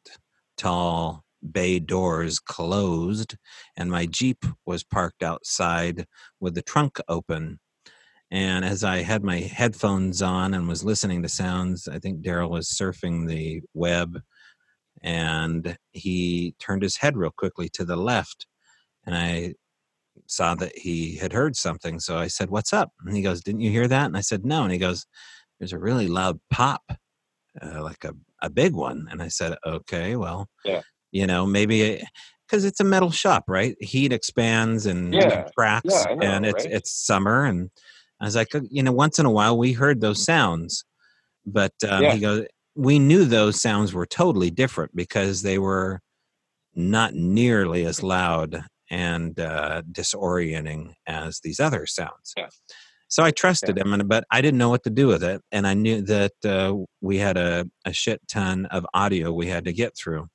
tall 0.57 1.25
bay 1.51 1.79
doors 1.79 2.39
closed 2.39 3.37
and 3.77 3.91
my 3.91 4.07
jeep 4.07 4.45
was 4.67 4.85
parked 4.85 5.23
outside 5.23 6.07
with 6.39 6.55
the 6.55 6.63
trunk 6.63 7.01
open 7.09 7.59
and 8.31 8.65
as 8.65 8.85
i 8.85 8.99
had 8.99 9.25
my 9.25 9.39
headphones 9.39 10.21
on 10.23 10.55
and 10.55 10.69
was 10.69 10.85
listening 10.85 11.23
to 11.23 11.29
sounds 11.29 11.89
i 11.89 11.99
think 11.99 12.21
daryl 12.21 12.51
was 12.51 12.69
surfing 12.69 13.27
the 13.27 13.61
web 13.75 14.21
and 15.03 15.77
he 15.93 16.55
turned 16.61 16.83
his 16.83 16.99
head 16.99 17.17
real 17.17 17.33
quickly 17.37 17.69
to 17.71 17.85
the 17.85 17.97
left 17.97 18.47
and 19.07 19.15
I 19.15 19.55
saw 20.27 20.55
that 20.57 20.77
he 20.77 21.17
had 21.17 21.33
heard 21.33 21.57
something. 21.57 21.99
So 22.01 22.17
I 22.17 22.29
said, 22.29 22.51
What's 22.51 22.73
up? 22.73 22.93
And 23.05 23.17
he 23.17 23.23
goes, 23.23 23.43
Didn't 23.43 23.61
you 23.61 23.71
hear 23.71 23.89
that? 23.89 24.07
And 24.07 24.17
I 24.17 24.21
said, 24.21 24.45
No. 24.45 24.63
And 24.63 24.73
he 24.73 24.79
goes, 24.79 25.07
There's 25.59 25.73
a 25.73 25.79
really 25.79 26.09
loud 26.09 26.41
pop, 26.51 26.83
uh, 27.61 27.83
like 27.83 28.05
a, 28.05 28.15
a 28.43 28.51
big 28.51 28.75
one. 28.75 29.09
And 29.11 29.23
I 29.23 29.29
said, 29.29 29.57
Okay, 29.67 30.17
well, 30.17 30.49
yeah. 30.65 30.83
you 31.11 31.27
know, 31.27 31.47
maybe 31.47 32.03
because 32.47 32.65
it's 32.65 32.81
a 32.81 32.85
metal 32.85 33.11
shop, 33.11 33.45
right? 33.49 33.77
Heat 33.81 34.13
expands 34.13 34.87
and 34.87 35.15
yeah. 35.15 35.49
cracks, 35.57 35.87
yeah, 36.09 36.15
know, 36.15 36.27
and 36.27 36.47
it's 36.47 36.65
right? 36.65 36.75
it's 36.75 36.93
summer. 36.93 37.45
And 37.45 37.71
I 38.21 38.25
was 38.25 38.37
like, 38.37 38.55
uh, 38.55 38.61
You 38.71 38.83
know, 38.83 38.93
once 38.93 39.19
in 39.19 39.27
a 39.27 39.31
while 39.31 39.59
we 39.59 39.73
heard 39.73 40.01
those 40.01 40.25
sounds. 40.25 40.85
But 41.47 41.73
um, 41.89 42.03
yeah. 42.03 42.13
he 42.13 42.21
goes, 42.21 42.47
We 42.77 42.99
knew 42.99 43.25
those 43.25 43.61
sounds 43.61 43.93
were 43.93 44.07
totally 44.07 44.51
different 44.51 44.95
because 44.95 45.43
they 45.43 45.59
were 45.59 46.01
not 46.75 47.15
nearly 47.15 47.85
as 47.85 48.03
loud 48.03 48.65
and 48.91 49.39
uh, 49.39 49.83
disorienting 49.91 50.95
as 51.07 51.41
these 51.41 51.61
other 51.61 51.87
sounds. 51.87 52.35
Yeah. 52.37 52.49
So 53.11 53.25
I 53.25 53.33
trusted 53.33 53.77
him, 53.77 54.07
but 54.07 54.25
I 54.31 54.41
didn't 54.41 54.59
know 54.59 54.69
what 54.69 54.85
to 54.85 54.91
do 54.91 55.09
with 55.09 55.25
it, 55.25 55.43
and 55.51 55.67
I 55.67 55.75
knew 55.75 56.01
that 56.03 56.33
uh, 56.45 56.77
we 57.01 57.19
had 57.19 57.37
a, 57.37 57.69
a 57.85 57.93
shit 57.93 58.21
ton 58.29 58.67
of 58.67 58.87
audio 58.95 59.33
we 59.33 59.49
had 59.49 59.65
to 59.65 59.73
get 59.73 59.97
through, 59.97 60.29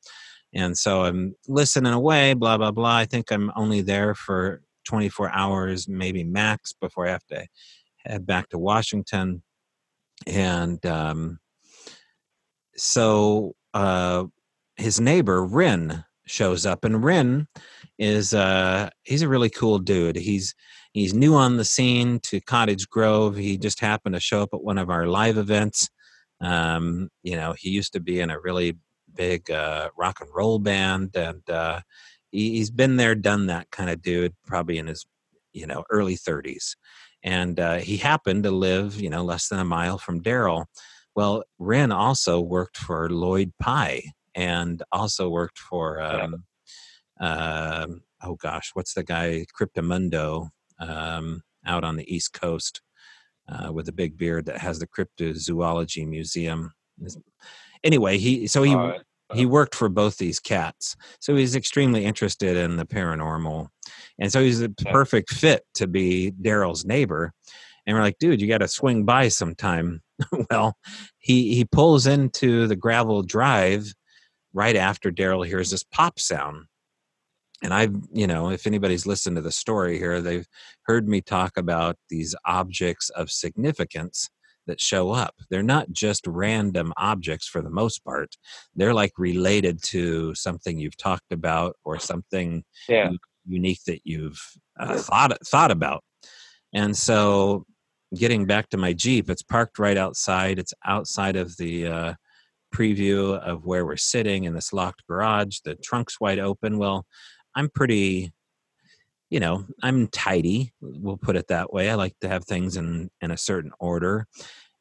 and 0.54 0.78
so 0.78 1.04
I'm 1.04 1.36
listening 1.48 1.94
away, 1.94 2.34
blah 2.34 2.58
blah 2.58 2.72
blah. 2.72 2.98
I 2.98 3.06
think 3.06 3.32
I'm 3.32 3.50
only 3.56 3.80
there 3.80 4.14
for 4.14 4.62
24 4.90 5.32
hours, 5.32 5.88
maybe 5.88 6.26
max, 6.26 6.74
before 6.74 7.08
I 7.08 7.12
have 7.12 7.26
to 7.28 7.48
head 8.06 8.26
back 8.26 8.50
to 8.50 8.58
Washington, 8.58 9.42
and 10.28 10.86
um, 10.86 11.40
so 12.76 13.56
uh, 13.74 14.26
his 14.76 15.00
neighbor 15.00 15.46
Rin 15.46 16.04
shows 16.26 16.66
up, 16.66 16.84
and 16.84 17.02
Rin 17.02 17.48
is 17.98 18.34
uh, 18.34 18.90
he's 19.04 19.22
a 19.22 19.28
really 19.28 19.50
cool 19.50 19.80
dude. 19.80 20.16
He's 20.16 20.54
he's 20.94 21.14
new 21.14 21.36
on 21.36 21.58
the 21.58 21.66
scene 21.66 22.20
to 22.22 22.42
Cottage 22.42 22.90
Grove. 22.90 23.36
He 23.36 23.58
just 23.58 23.80
happened 23.80 24.16
to 24.16 24.22
show 24.22 24.42
up 24.42 24.50
at 24.54 24.64
one 24.64 24.78
of 24.78 24.90
our 24.90 25.08
live 25.08 25.38
events. 25.38 25.90
Um, 26.42 27.10
you 27.24 27.36
know, 27.36 27.56
he 27.58 27.70
used 27.70 27.94
to 27.94 28.00
be 28.00 28.20
in 28.20 28.30
a 28.30 28.40
really 28.40 28.78
big 29.14 29.50
uh, 29.50 29.90
rock 29.98 30.20
and 30.22 30.30
roll 30.34 30.60
band, 30.60 31.16
and 31.16 31.50
uh, 31.50 31.82
he, 32.32 32.60
has 32.60 32.70
been 32.72 32.98
there, 32.98 33.16
done 33.16 33.48
that 33.48 33.72
kind 33.72 33.90
of 33.90 34.02
dude, 34.02 34.34
probably 34.46 34.78
in 34.78 34.88
his 34.88 35.06
you 35.54 35.68
know 35.68 35.84
early 35.90 36.16
30s. 36.16 36.76
And 37.24 37.60
uh, 37.60 37.78
he 37.78 37.98
happened 37.98 38.44
to 38.44 38.52
live, 38.52 39.02
you 39.02 39.10
know, 39.10 39.24
less 39.24 39.48
than 39.48 39.58
a 39.60 39.66
mile 39.66 39.98
from 39.98 40.22
Daryl. 40.22 40.66
Well, 41.16 41.44
Ren 41.58 41.92
also 41.92 42.40
worked 42.40 42.78
for 42.78 43.10
Lloyd 43.10 43.52
Pye 43.60 44.04
and 44.36 44.84
also 44.92 45.30
worked 45.30 45.58
for 45.58 46.02
um, 46.02 46.44
uh, 47.20 47.88
oh 48.24 48.36
gosh, 48.36 48.72
what's 48.74 48.94
the 48.94 49.04
guy 49.04 49.46
Cryptomundo 49.60 50.50
um, 50.80 51.42
out 51.66 51.84
on 51.84 51.96
the 51.96 52.14
East 52.14 52.34
Coast 52.34 52.82
uh, 53.48 53.72
with 53.72 53.88
a 53.88 53.94
big 53.94 54.18
beard 54.18 54.46
that 54.46 54.58
has 54.58 54.80
the 54.80 54.88
Cryptozoology 54.88 56.08
Museum. 56.08 56.74
Anyway, 57.84 58.18
he 58.18 58.48
so 58.48 58.64
he 58.64 58.74
uh, 58.74 58.94
he 59.34 59.46
worked 59.46 59.76
for 59.76 59.90
both 59.90 60.18
these 60.18 60.40
cats, 60.40 60.96
so 61.20 61.36
he's 61.36 61.56
extremely 61.56 62.06
interested 62.06 62.56
in 62.58 62.78
the 62.78 62.86
paranormal, 62.86 63.68
and 64.20 64.32
so 64.32 64.42
he's 64.42 64.62
a 64.62 64.70
perfect 64.70 65.32
fit 65.32 65.64
to 65.76 65.88
be 65.88 66.32
Daryl's 66.42 66.86
neighbor. 66.86 67.32
And 67.88 67.96
we're 67.96 68.02
like, 68.02 68.18
dude, 68.18 68.42
you 68.42 68.48
got 68.48 68.60
to 68.60 68.68
swing 68.68 69.06
by 69.06 69.28
sometime. 69.28 70.02
well, 70.50 70.76
he 71.20 71.54
he 71.54 71.66
pulls 71.66 72.08
into 72.08 72.68
the 72.68 72.76
gravel 72.76 73.22
drive 73.22 73.94
right 74.54 74.76
after 74.76 75.12
Daryl 75.12 75.46
hears 75.46 75.70
this 75.70 75.84
pop 75.84 76.20
sound 76.20 76.66
and 77.64 77.74
I've, 77.74 77.96
you 78.12 78.28
know, 78.28 78.50
if 78.50 78.68
anybody's 78.68 79.06
listened 79.06 79.38
to 79.38 79.42
the 79.42 79.52
story 79.52 79.98
here, 79.98 80.22
they've 80.22 80.48
heard 80.84 81.08
me 81.08 81.22
talk 81.22 81.58
about 81.58 81.96
these 82.10 82.36
objects 82.46 83.10
of 83.12 83.32
significance 83.32 84.30
that 84.68 84.82
show 84.82 85.12
up. 85.12 85.36
They're 85.50 85.64
not 85.64 85.92
just 85.92 86.26
random 86.28 86.94
objects 86.98 87.48
for 87.48 87.62
the 87.62 87.70
most 87.70 88.04
part. 88.04 88.36
They're 88.76 88.94
like 88.94 89.14
related 89.18 89.82
to 89.84 90.34
something 90.36 90.80
you've 90.80 90.98
talked 90.98 91.32
about 91.32 91.76
or 91.86 92.00
something 92.00 92.64
yeah. 92.90 93.12
unique 93.48 93.84
that 93.88 94.02
you've 94.04 94.40
uh, 94.80 94.98
thought 94.98 95.38
thought 95.46 95.72
about. 95.72 96.04
And 96.74 96.96
so, 96.98 97.66
getting 98.16 98.46
back 98.46 98.70
to 98.70 98.78
my 98.78 98.94
Jeep, 98.94 99.30
it's 99.30 99.44
parked 99.44 99.80
right 99.80 99.98
outside. 99.98 100.60
It's 100.60 100.74
outside 100.86 101.36
of 101.36 101.56
the 101.58 101.88
uh, 101.88 102.14
preview 102.74 103.40
of 103.40 103.66
where 103.66 103.86
we're 103.86 103.98
sitting 103.98 104.44
in 104.44 104.54
this 104.54 104.74
locked 104.74 105.04
garage. 105.08 105.60
The 105.64 105.76
trunk's 105.76 106.20
wide 106.20 106.40
open. 106.40 106.78
Well, 106.78 107.06
I'm 107.56 107.70
pretty, 107.70 108.32
you 109.30 109.40
know, 109.40 109.66
I'm 109.82 110.08
tidy. 110.08 110.74
We'll 110.82 111.18
put 111.18 111.36
it 111.36 111.48
that 111.48 111.74
way. 111.74 111.90
I 111.90 111.96
like 111.96 112.16
to 112.22 112.30
have 112.30 112.46
things 112.46 112.78
in 112.78 113.10
in 113.22 113.32
a 113.32 113.38
certain 113.38 113.72
order, 113.80 114.28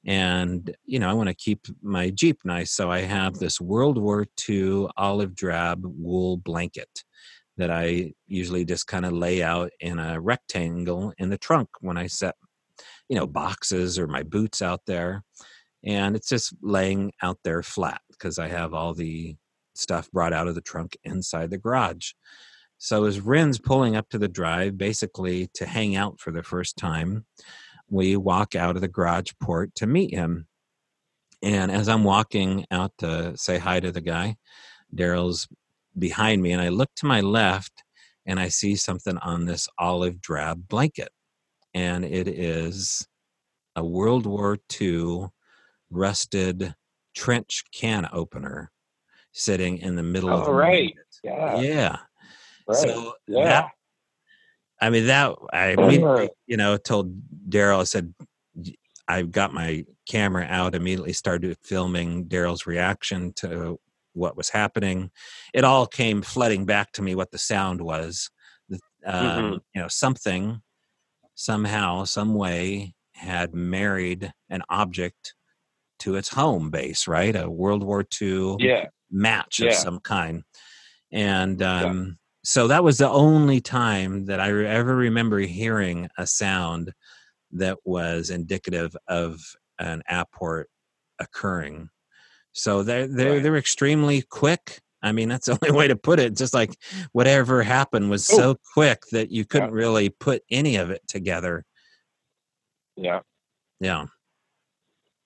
and 0.07 0.75
you 0.85 0.99
know, 0.99 1.09
I 1.09 1.15
want 1.15 1.29
to 1.29 1.35
keep 1.35 1.67
my 1.83 2.11
Jeep 2.11 2.41
nice. 2.45 2.73
So 2.73 2.91
I 2.91 3.01
have 3.01 3.35
this 3.35 3.61
World 3.61 3.99
War 3.99 4.27
II 4.49 4.89
olive 4.97 5.35
drab 5.35 5.83
wool 5.85 6.37
blanket 6.37 7.05
that 7.57 7.71
I 7.71 8.13
usually 8.27 8.65
just 8.65 8.87
kind 8.87 9.07
of 9.07 9.13
lay 9.13 9.43
out 9.43 9.71
in 9.81 9.99
a 9.99 10.21
rectangle 10.21 11.13
in 11.19 11.31
the 11.31 11.39
trunk 11.39 11.69
when 11.81 11.97
I 11.97 12.09
set, 12.09 12.35
you 13.09 13.17
know, 13.17 13.27
boxes 13.27 13.99
or 13.99 14.07
my 14.07 14.23
boots 14.23 14.61
out 14.61 14.81
there. 14.87 15.23
And 15.85 16.17
it's 16.17 16.29
just 16.29 16.55
laying 16.63 17.13
out 17.23 17.39
there 17.45 17.63
flat 17.63 18.01
because 18.11 18.39
I 18.39 18.49
have 18.49 18.75
all 18.75 18.95
the 18.95 19.37
stuff 19.75 20.11
brought 20.11 20.33
out 20.33 20.49
of 20.49 20.55
the 20.55 20.61
trunk 20.61 20.97
inside 21.05 21.51
the 21.51 21.59
garage. 21.59 22.13
So 22.79 23.05
as 23.05 23.21
Ren's 23.21 23.59
pulling 23.59 23.97
up 23.97 24.09
to 24.11 24.19
the 24.19 24.29
drive, 24.29 24.77
basically 24.77 25.49
to 25.55 25.67
hang 25.67 25.97
out 25.97 26.21
for 26.21 26.31
the 26.31 26.43
first 26.43 26.77
time, 26.77 27.25
we 27.89 28.17
walk 28.17 28.55
out 28.55 28.77
of 28.77 28.83
the 28.83 28.89
garage 28.89 29.33
port 29.41 29.75
to 29.77 29.87
meet 29.87 30.13
him. 30.13 30.47
And 31.43 31.71
as 31.71 31.89
I'm 31.89 32.05
walking 32.05 32.67
out 32.71 32.93
to 32.99 33.37
say 33.37 33.59
hi 33.59 33.81
to 33.81 33.93
the 33.93 34.01
guy, 34.01 34.37
Daryl's 34.95 35.49
behind 35.99 36.43
me, 36.43 36.53
and 36.53 36.61
I 36.61 36.69
look 36.69 36.91
to 36.97 37.07
my 37.07 37.21
left 37.21 37.73
and 38.27 38.41
I 38.41 38.49
see 38.49 38.77
something 38.77 39.19
on 39.19 39.45
this 39.45 39.69
olive 39.79 40.21
drab 40.21 40.69
blanket. 40.69 41.11
And 41.75 42.05
it 42.05 42.29
is 42.29 43.07
a 43.77 43.85
World 43.85 44.27
War 44.27 44.59
II 44.81 45.27
rusted 45.91 46.75
trench 47.15 47.65
can 47.73 48.09
opener 48.13 48.71
sitting 49.33 49.79
in 49.79 49.97
the 49.97 50.03
middle 50.03 50.31
oh, 50.31 50.41
of 50.41 50.45
the 50.47 50.53
right. 50.53 50.95
Yeah. 51.23 51.61
Yeah. 51.61 51.97
Right. 52.67 52.79
So 52.79 53.15
yeah. 53.27 53.45
that, 53.45 53.71
I 54.81 54.91
mean, 54.91 55.07
that 55.07 55.35
I 55.53 55.69
immediately, 55.69 56.31
you 56.47 56.57
know, 56.57 56.77
told 56.77 57.15
Daryl, 57.49 57.81
I 57.81 57.85
said, 57.85 58.15
I 59.07 59.23
got 59.23 59.53
my 59.53 59.85
camera 60.09 60.47
out, 60.49 60.75
immediately 60.75 61.13
started 61.13 61.57
filming 61.63 62.27
Daryl's 62.27 62.67
reaction 62.67 63.33
to 63.37 63.79
what 64.15 64.37
was 64.37 64.49
happening. 64.49 65.11
It 65.53 65.65
all 65.65 65.87
came 65.87 66.23
flooding 66.23 66.65
back 66.65 66.93
to 66.93 67.03
me 67.03 67.15
what 67.15 67.31
the 67.31 67.39
sound 67.39 67.81
was. 67.81 68.31
Um, 69.07 69.13
mm-hmm. 69.15 69.53
You 69.75 69.83
know, 69.83 69.89
something, 69.89 70.63
somehow, 71.35 72.05
some 72.05 72.35
way 72.35 72.95
had 73.13 73.55
married 73.55 74.33
an 74.49 74.63
object 74.71 75.35
to 76.01 76.17
its 76.17 76.31
home 76.31 76.71
base, 76.71 77.07
right? 77.07 77.35
A 77.37 77.49
World 77.51 77.83
War 77.83 78.05
II 78.21 78.57
yeah. 78.59 78.87
match 79.11 79.61
of 79.61 79.73
some 79.75 80.01
kind. 80.01 80.43
And 81.13 81.63
um, 81.63 82.19
so 82.45 82.69
that 82.69 82.85
was 82.85 82.99
the 82.99 83.09
only 83.09 83.61
time 83.63 84.27
that 84.27 84.39
I 84.39 84.49
ever 84.49 84.95
remember 84.95 85.39
hearing 85.39 86.09
a 86.19 86.27
sound 86.27 86.93
that 87.53 87.79
was 87.85 88.29
indicative 88.29 88.95
of 89.09 89.41
an 89.79 90.03
apport 90.11 90.65
occurring. 91.19 91.89
So 92.53 92.83
they're 92.83 93.09
they're 93.09 93.33
right. 93.35 93.43
they're 93.43 93.57
extremely 93.57 94.23
quick. 94.23 94.81
I 95.03 95.13
mean, 95.13 95.31
that's 95.31 95.47
the 95.47 95.59
only 95.63 95.77
way 95.77 95.89
to 95.89 95.97
put 95.97 96.21
it. 96.21 96.37
Just 96.37 96.53
like 96.53 96.77
whatever 97.13 97.63
happened 97.63 98.11
was 98.11 98.31
Ooh. 98.31 98.37
so 98.37 98.57
quick 98.75 99.03
that 99.13 99.31
you 99.31 99.47
couldn't 99.47 99.71
yeah. 99.71 99.77
really 99.77 100.11
put 100.11 100.43
any 100.51 100.77
of 100.77 100.91
it 100.91 101.01
together. 101.09 101.65
Yeah. 102.97 103.21
Yeah. 103.81 104.07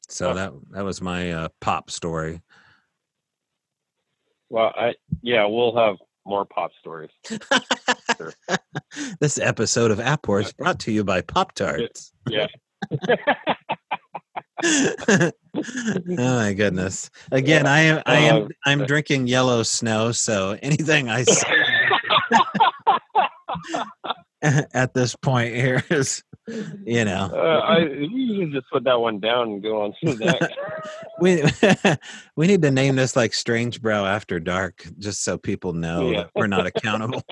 So 0.08 0.34
that 0.34 0.52
that 0.70 0.84
was 0.84 1.02
my 1.02 1.32
uh, 1.32 1.48
pop 1.60 1.90
story. 1.90 2.42
Well, 4.50 4.72
I 4.76 4.94
yeah, 5.20 5.46
we'll 5.46 5.76
have 5.76 5.96
more 6.28 6.44
pop 6.44 6.70
stories. 6.78 7.10
sure. 8.16 8.32
This 9.20 9.38
episode 9.38 9.90
of 9.90 10.00
App 10.00 10.28
Wars 10.28 10.52
brought 10.52 10.80
to 10.80 10.92
you 10.92 11.04
by 11.04 11.20
Pop 11.20 11.52
Tarts. 11.52 12.12
Yeah. 12.28 12.46
oh 14.64 15.32
my 16.16 16.52
goodness! 16.52 17.10
Again, 17.30 17.66
I 17.66 17.80
am 17.80 18.02
I 18.06 18.18
am 18.18 18.44
uh, 18.44 18.48
I'm 18.66 18.84
drinking 18.86 19.26
yellow 19.26 19.62
snow, 19.62 20.12
so 20.12 20.58
anything 20.62 21.08
I 21.08 21.22
say 21.24 21.52
at 24.42 24.94
this 24.94 25.16
point 25.16 25.54
here 25.54 25.82
is 25.90 26.22
you 26.86 27.04
know. 27.04 27.30
Uh, 27.32 27.60
I 27.64 27.78
you 27.78 28.40
can 28.40 28.52
just 28.52 28.70
put 28.70 28.84
that 28.84 29.00
one 29.00 29.20
down 29.20 29.48
and 29.48 29.62
go 29.62 29.82
on 29.82 29.94
to 30.04 30.14
the 30.14 30.24
next. 30.40 30.54
we 31.20 31.42
we 32.36 32.46
need 32.46 32.62
to 32.62 32.70
name 32.70 32.96
this 32.96 33.16
like 33.16 33.34
Strange 33.34 33.82
Brow 33.82 34.06
After 34.06 34.40
Dark, 34.40 34.86
just 34.98 35.24
so 35.24 35.38
people 35.38 35.72
know 35.72 36.10
yeah. 36.10 36.24
we're 36.34 36.46
not 36.46 36.66
accountable. 36.66 37.22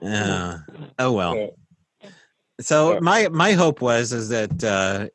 Yeah. 0.00 0.58
Oh 0.98 1.12
well. 1.12 1.50
So 2.60 3.00
my 3.00 3.28
my 3.28 3.52
hope 3.52 3.80
was 3.80 4.12
is 4.12 4.28
that 4.28 4.64
uh, 4.64 5.08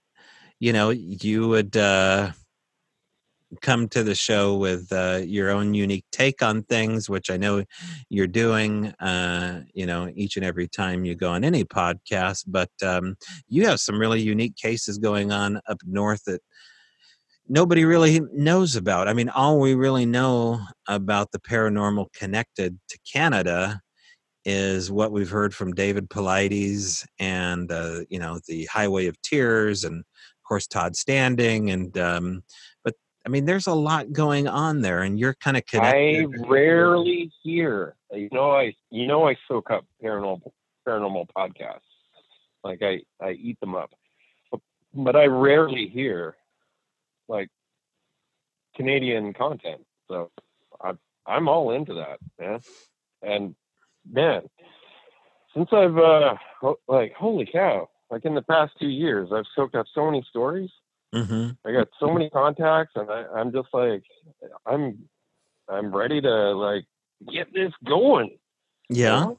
you 0.59 0.73
know 0.73 0.89
you 0.89 1.47
would 1.47 1.75
uh, 1.77 2.31
come 3.61 3.87
to 3.89 4.03
the 4.03 4.15
show 4.15 4.55
with 4.57 4.91
uh, 4.91 5.21
your 5.25 5.49
own 5.49 5.73
unique 5.73 6.05
take 6.11 6.41
on 6.41 6.63
things, 6.63 7.09
which 7.09 7.29
I 7.29 7.37
know 7.37 7.63
you're 8.09 8.27
doing, 8.27 8.87
uh, 8.99 9.63
you 9.73 9.85
know, 9.85 10.09
each 10.15 10.37
and 10.37 10.45
every 10.45 10.67
time 10.67 11.03
you 11.03 11.15
go 11.15 11.31
on 11.31 11.43
any 11.43 11.63
podcast. 11.65 12.45
But 12.47 12.71
um, 12.83 13.15
you 13.47 13.65
have 13.67 13.79
some 13.79 13.99
really 13.99 14.21
unique 14.21 14.55
cases 14.55 14.97
going 14.97 15.31
on 15.31 15.59
up 15.67 15.77
north 15.85 16.23
that 16.25 16.41
nobody 17.49 17.83
really 17.83 18.21
knows 18.33 18.75
about. 18.75 19.07
I 19.07 19.13
mean, 19.13 19.29
all 19.29 19.59
we 19.59 19.75
really 19.75 20.05
know 20.05 20.61
about 20.87 21.31
the 21.31 21.39
paranormal 21.39 22.13
connected 22.13 22.79
to 22.89 22.97
Canada 23.11 23.81
is 24.45 24.91
what 24.91 25.11
we've 25.11 25.29
heard 25.29 25.53
from 25.53 25.73
David 25.73 26.09
Paulides 26.09 27.05
and 27.19 27.71
uh, 27.71 27.99
you 28.09 28.19
know 28.19 28.39
the 28.47 28.65
Highway 28.65 29.05
of 29.05 29.21
Tears 29.21 29.83
and 29.83 29.99
of 29.99 30.43
course 30.47 30.65
Todd 30.65 30.95
Standing 30.95 31.69
and 31.69 31.95
um, 31.97 32.43
I 33.25 33.29
mean 33.29 33.45
there's 33.45 33.67
a 33.67 33.73
lot 33.73 34.11
going 34.11 34.47
on 34.47 34.81
there 34.81 35.01
and 35.03 35.19
you're 35.19 35.35
kind 35.35 35.57
of 35.57 35.65
connected. 35.65 36.41
I 36.41 36.47
rarely 36.47 37.31
hear 37.43 37.95
you 38.11 38.29
know 38.31 38.51
I 38.51 38.73
you 38.89 39.07
know 39.07 39.27
I 39.27 39.35
soak 39.47 39.69
up 39.71 39.85
paranormal 40.03 40.51
paranormal 40.87 41.27
podcasts 41.35 41.79
like 42.63 42.81
I 42.81 43.01
I 43.21 43.31
eat 43.31 43.59
them 43.59 43.75
up 43.75 43.91
but, 44.51 44.61
but 44.93 45.15
I 45.15 45.25
rarely 45.25 45.87
hear 45.87 46.35
like 47.27 47.49
Canadian 48.75 49.33
content 49.33 49.85
so 50.07 50.31
I 50.81 50.93
I'm 51.25 51.47
all 51.47 51.71
into 51.71 51.93
that 51.95 52.17
man 52.39 52.61
and 53.21 53.55
man, 54.09 54.43
since 55.55 55.69
I've 55.71 55.97
uh 55.97 56.35
like 56.87 57.13
holy 57.13 57.47
cow, 57.51 57.89
like 58.09 58.25
in 58.25 58.35
the 58.35 58.41
past 58.41 58.73
two 58.79 58.87
years, 58.87 59.29
I've 59.33 59.45
soaked 59.55 59.75
up 59.75 59.85
so 59.93 60.05
many 60.05 60.25
stories. 60.29 60.69
Mm-hmm. 61.13 61.67
I 61.67 61.71
got 61.73 61.89
so 61.99 62.07
many 62.11 62.29
contacts, 62.29 62.93
and 62.95 63.09
I, 63.09 63.25
I'm 63.35 63.51
just 63.51 63.67
like, 63.73 64.03
I'm, 64.65 64.99
I'm 65.67 65.95
ready 65.95 66.21
to 66.21 66.51
like 66.53 66.85
get 67.31 67.53
this 67.53 67.71
going. 67.85 68.37
Yeah. 68.89 69.19
You 69.19 69.25
know? 69.25 69.37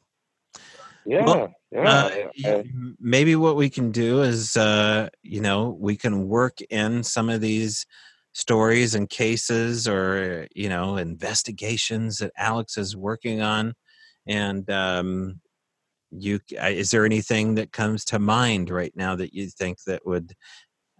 Yeah, 1.04 1.24
Well, 1.24 1.54
yeah. 1.72 2.28
Uh, 2.44 2.62
maybe 3.00 3.34
what 3.34 3.56
we 3.56 3.70
can 3.70 3.90
do 3.90 4.22
is, 4.22 4.56
uh, 4.56 5.08
you 5.22 5.40
know, 5.40 5.76
we 5.80 5.96
can 5.96 6.28
work 6.28 6.58
in 6.70 7.02
some 7.02 7.28
of 7.28 7.40
these 7.40 7.86
stories 8.32 8.94
and 8.94 9.08
cases 9.08 9.88
or, 9.88 10.46
you 10.54 10.68
know, 10.68 10.96
investigations 10.96 12.18
that 12.18 12.32
Alex 12.36 12.76
is 12.76 12.96
working 12.96 13.40
on. 13.40 13.74
And 14.26 14.68
um, 14.70 15.40
you, 16.10 16.40
is 16.50 16.90
there 16.90 17.04
anything 17.04 17.56
that 17.56 17.72
comes 17.72 18.04
to 18.06 18.18
mind 18.18 18.70
right 18.70 18.92
now 18.94 19.16
that 19.16 19.34
you 19.34 19.48
think 19.48 19.78
that 19.86 20.06
would 20.06 20.34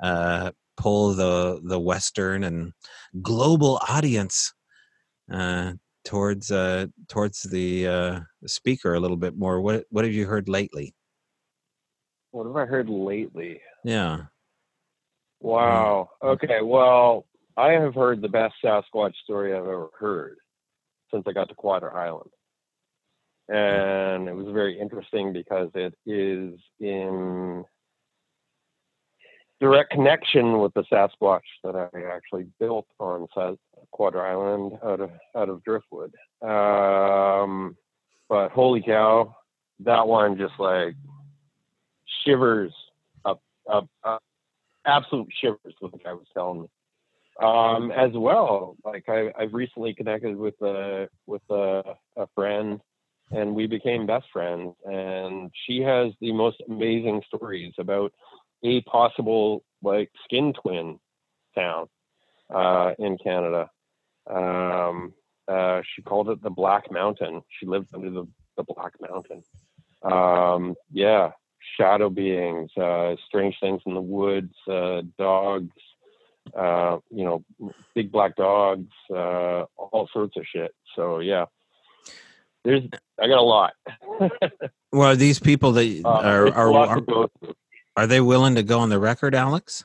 uh, 0.03 0.51
pull 0.83 1.15
the 1.15 1.61
the 1.65 1.79
Western 1.79 2.45
and 2.45 2.73
global 3.23 3.81
audience 3.89 4.53
uh, 5.33 5.73
towards 6.05 6.51
uh, 6.51 6.87
towards 7.09 7.43
the 7.43 7.87
uh, 7.87 8.21
speaker 8.47 8.95
a 8.95 9.01
little 9.01 9.17
bit 9.17 9.37
more? 9.37 9.61
What 9.61 9.85
what 9.91 10.05
have 10.05 10.15
you 10.15 10.27
heard 10.27 10.49
lately? 10.49 10.95
what 12.33 12.47
have 12.47 12.57
I 12.57 12.67
heard 12.67 12.89
lately? 12.89 13.61
Yeah. 13.85 14.23
Wow. 15.41 16.11
Okay. 16.23 16.61
Well, 16.63 17.27
I 17.57 17.73
have 17.73 17.95
heard 17.95 18.23
the 18.23 18.29
best 18.29 18.55
Sasquatch 18.65 19.15
story 19.23 19.53
I've 19.53 19.61
ever 19.61 19.89
heard 19.99 20.39
since 21.13 21.25
I 21.27 21.33
got 21.33 21.49
to 21.51 21.55
Quadra 21.55 21.95
Island. 21.95 22.31
And 23.49 24.29
it 24.29 24.35
was 24.35 24.53
very 24.53 24.81
interesting 24.81 25.33
because 25.33 25.69
it 25.75 25.95
is 26.07 26.59
in 26.81 27.65
direct 29.63 29.93
connection 29.93 30.59
with 30.59 30.75
the 30.75 30.83
Sasquatch 30.93 31.41
that 31.63 31.77
I 31.77 31.89
actually 32.13 32.47
built 32.59 32.87
on 32.99 33.29
Quadra 33.93 34.29
Island 34.29 34.73
out 34.85 35.01
of 35.01 35.11
out 35.37 35.49
of 35.49 35.63
Driftwood. 35.63 36.13
Um, 36.43 37.77
but 38.29 38.51
holy 38.51 38.83
cow, 38.83 39.37
that 39.85 40.09
one 40.09 40.37
just 40.37 40.55
like 40.59 40.97
shivers 42.25 42.75
up 43.25 43.41
up 43.73 43.89
up 44.03 44.21
absolute 44.85 45.29
shivers 45.41 45.75
what 45.79 45.93
the 45.93 45.99
guy 45.99 46.13
was 46.13 46.27
telling 46.35 46.63
me. 46.63 46.69
Um, 47.41 47.93
as 47.93 48.11
well, 48.15 48.77
like 48.85 49.05
I, 49.09 49.33
I've 49.39 49.55
recently 49.55 49.95
connected 49.95 50.37
with 50.37 50.61
a 50.61 51.09
with 51.27 51.43
a, 51.51 51.83
a 52.17 52.27
friend, 52.35 52.81
and 53.31 53.55
we 53.55 53.69
became 53.69 54.07
best 54.07 54.27
friends. 54.33 54.75
And 54.85 55.53
she 55.67 55.83
has 55.83 56.13
the 56.21 56.33
most 56.33 56.61
amazing 56.69 57.23
stories 57.29 57.75
about 57.79 58.13
a 58.63 58.81
possible 58.83 59.65
like 59.83 60.11
skin 60.25 60.53
twin 60.53 60.99
town 61.55 61.89
uh, 62.55 62.93
in 62.99 63.19
Canada. 63.19 63.71
Um, 64.29 65.13
uh, 65.49 65.83
she 65.95 66.03
called 66.03 66.29
it 66.31 66.43
the 66.43 66.51
Black 66.51 66.91
Mountain. 66.91 67.43
She 67.59 67.67
lived 67.67 67.89
under 67.95 68.11
the, 68.11 68.27
the 68.57 68.63
Black 68.63 68.93
Mountain. 69.01 69.43
Um, 70.03 70.75
yeah, 70.91 71.33
shadow 71.77 72.11
beings, 72.11 72.71
uh, 72.77 73.17
strange 73.27 73.57
things 73.61 73.81
in 73.87 73.95
the 73.95 74.01
woods, 74.01 74.55
uh, 74.69 75.03
dogs, 75.19 75.71
uh, 76.57 76.99
you 77.11 77.25
know, 77.25 77.45
big 77.95 78.11
black 78.11 78.37
dogs, 78.37 78.91
uh, 79.11 79.65
all 79.77 80.09
sorts 80.13 80.37
of 80.37 80.45
shit. 80.53 80.75
So 80.97 81.21
yeah, 81.21 81.47
there's 82.65 82.83
I 83.21 83.29
got 83.29 83.39
a 83.39 83.43
lot. 83.43 83.73
Well, 84.95 85.17
these 85.17 85.41
people 85.41 85.73
that 85.73 86.03
are 86.05 86.49
are, 86.49 86.75
are 86.75 86.95
to 86.97 87.01
go 87.01 87.31
through. 87.39 87.55
Are 87.97 88.07
they 88.07 88.21
willing 88.21 88.55
to 88.55 88.63
go 88.63 88.79
on 88.81 88.89
the 88.89 88.99
record, 88.99 89.35
Alex? 89.35 89.85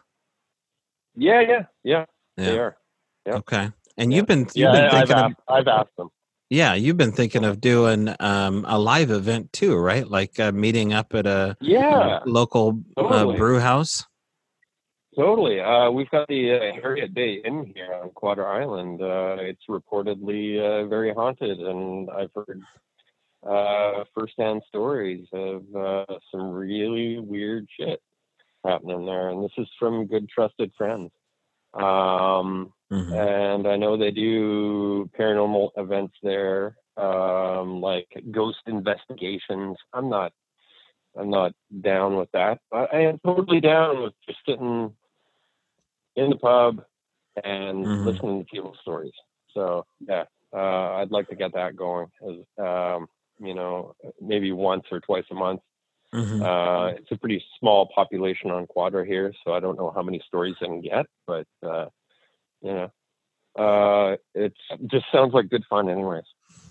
Yeah, 1.16 1.42
yeah, 1.42 1.64
yeah, 1.84 2.06
they 2.38 2.58
are. 2.58 2.78
Yep. 3.26 3.36
Okay. 3.36 3.72
And 3.98 4.12
Yeah. 4.12 4.18
you've 4.18 4.28
been 4.28 4.40
you've 4.54 4.56
Yeah, 4.56 4.72
been 4.72 4.90
I've 4.90 5.10
thinking 5.10 5.18
of 5.18 5.32
asked, 5.32 5.42
I've 5.48 5.68
asked 5.68 5.96
them. 5.98 6.10
yeah 6.50 6.74
you've 6.76 6.98
been 6.98 7.12
thinking 7.12 7.44
of 7.44 7.60
doing 7.60 8.14
um, 8.20 8.66
a 8.68 8.78
live 8.80 9.12
event 9.12 9.52
too, 9.52 9.76
right? 9.76 10.08
Like 10.08 10.40
uh, 10.40 10.52
meeting 10.52 10.94
up 10.94 11.14
at 11.16 11.26
a 11.26 11.58
Yeah, 11.60 12.20
local 12.26 12.82
uh, 12.96 13.04
Totally. 13.04 13.38
brew 13.38 13.60
house. 13.60 14.06
totally. 15.16 15.60
Uh, 15.60 15.90
we've 15.90 16.10
got 16.12 16.28
the 16.28 16.54
uh, 16.54 16.60
Heriot 16.80 17.14
Bay 17.14 17.42
Inn 17.44 17.72
here 17.76 17.94
on 18.02 18.12
Quadra 18.12 18.46
Island. 18.46 19.02
Uh, 19.02 19.38
it's 19.40 19.64
reportedly 19.68 20.60
uh, 20.60 20.88
very 20.88 21.14
haunted, 21.14 21.60
and 21.60 22.10
I've 22.12 22.32
heard 22.36 22.62
uh, 23.46 24.04
firsthand 24.14 24.62
stories 24.68 25.28
of 25.34 25.64
uh, 25.76 26.06
some 26.32 26.52
really 26.52 27.20
weird 27.20 27.68
shit 27.80 28.02
happening 28.66 29.06
there. 29.06 29.30
And 29.30 29.44
this 29.44 29.52
is 29.58 29.68
from 29.80 30.08
good, 30.08 30.28
trusted 30.30 30.72
friends. 30.78 31.12
Um, 31.74 32.74
Mhm. 32.92 33.14
and 33.14 33.68
I 33.68 33.76
know 33.76 33.98
they 33.98 34.12
do 34.12 35.10
paranormal 35.18 35.72
events 35.78 36.16
there, 36.24 36.78
um, 36.96 37.82
like 37.82 38.08
ghost 38.32 38.60
investigations. 38.66 39.78
I'm 39.94 40.10
not, 40.10 40.34
I'm 41.16 41.30
not 41.30 41.54
down 41.82 42.16
with 42.16 42.32
that. 42.32 42.60
But 42.72 42.94
I 42.94 43.02
am 43.02 43.20
totally 43.20 43.60
down 43.60 44.04
with 44.04 44.14
just 44.26 44.40
sitting 44.46 44.96
in 46.16 46.30
the 46.30 46.38
pub 46.38 46.84
and 47.44 47.88
Mhm. 47.88 48.06
listening 48.06 48.40
to 48.40 48.46
people's 48.46 48.80
stories. 48.82 49.14
So 49.52 49.86
yeah, 50.00 50.26
uh, 50.54 50.96
I'd 50.96 51.12
like 51.12 51.28
to 51.30 51.36
get 51.36 51.54
that 51.54 51.76
going. 51.76 52.08
As 52.28 52.38
um, 52.58 53.08
you 53.40 53.54
know, 53.54 53.96
maybe 54.22 54.52
once 54.52 54.84
or 54.92 55.00
twice 55.00 55.26
a 55.32 55.36
month. 55.36 55.62
Mhm. 56.14 56.42
Uh, 56.42 56.96
it's 56.96 57.12
a 57.12 57.18
pretty 57.18 57.44
small 57.60 57.88
population 57.94 58.52
on 58.52 58.68
Quadra 58.68 59.06
here, 59.06 59.34
so 59.44 59.54
I 59.54 59.60
don't 59.60 59.78
know 59.78 59.92
how 59.92 60.02
many 60.02 60.22
stories 60.28 60.56
I 60.62 60.66
can 60.66 60.82
get, 60.82 61.06
but 61.26 61.48
uh, 61.64 61.88
you 62.62 62.74
know, 62.74 62.92
uh, 63.58 64.18
it's 64.34 64.60
just 64.88 65.06
sounds 65.12 65.34
like 65.34 65.50
good 65.50 65.66
fun, 65.70 65.90
anyways, 65.90 66.24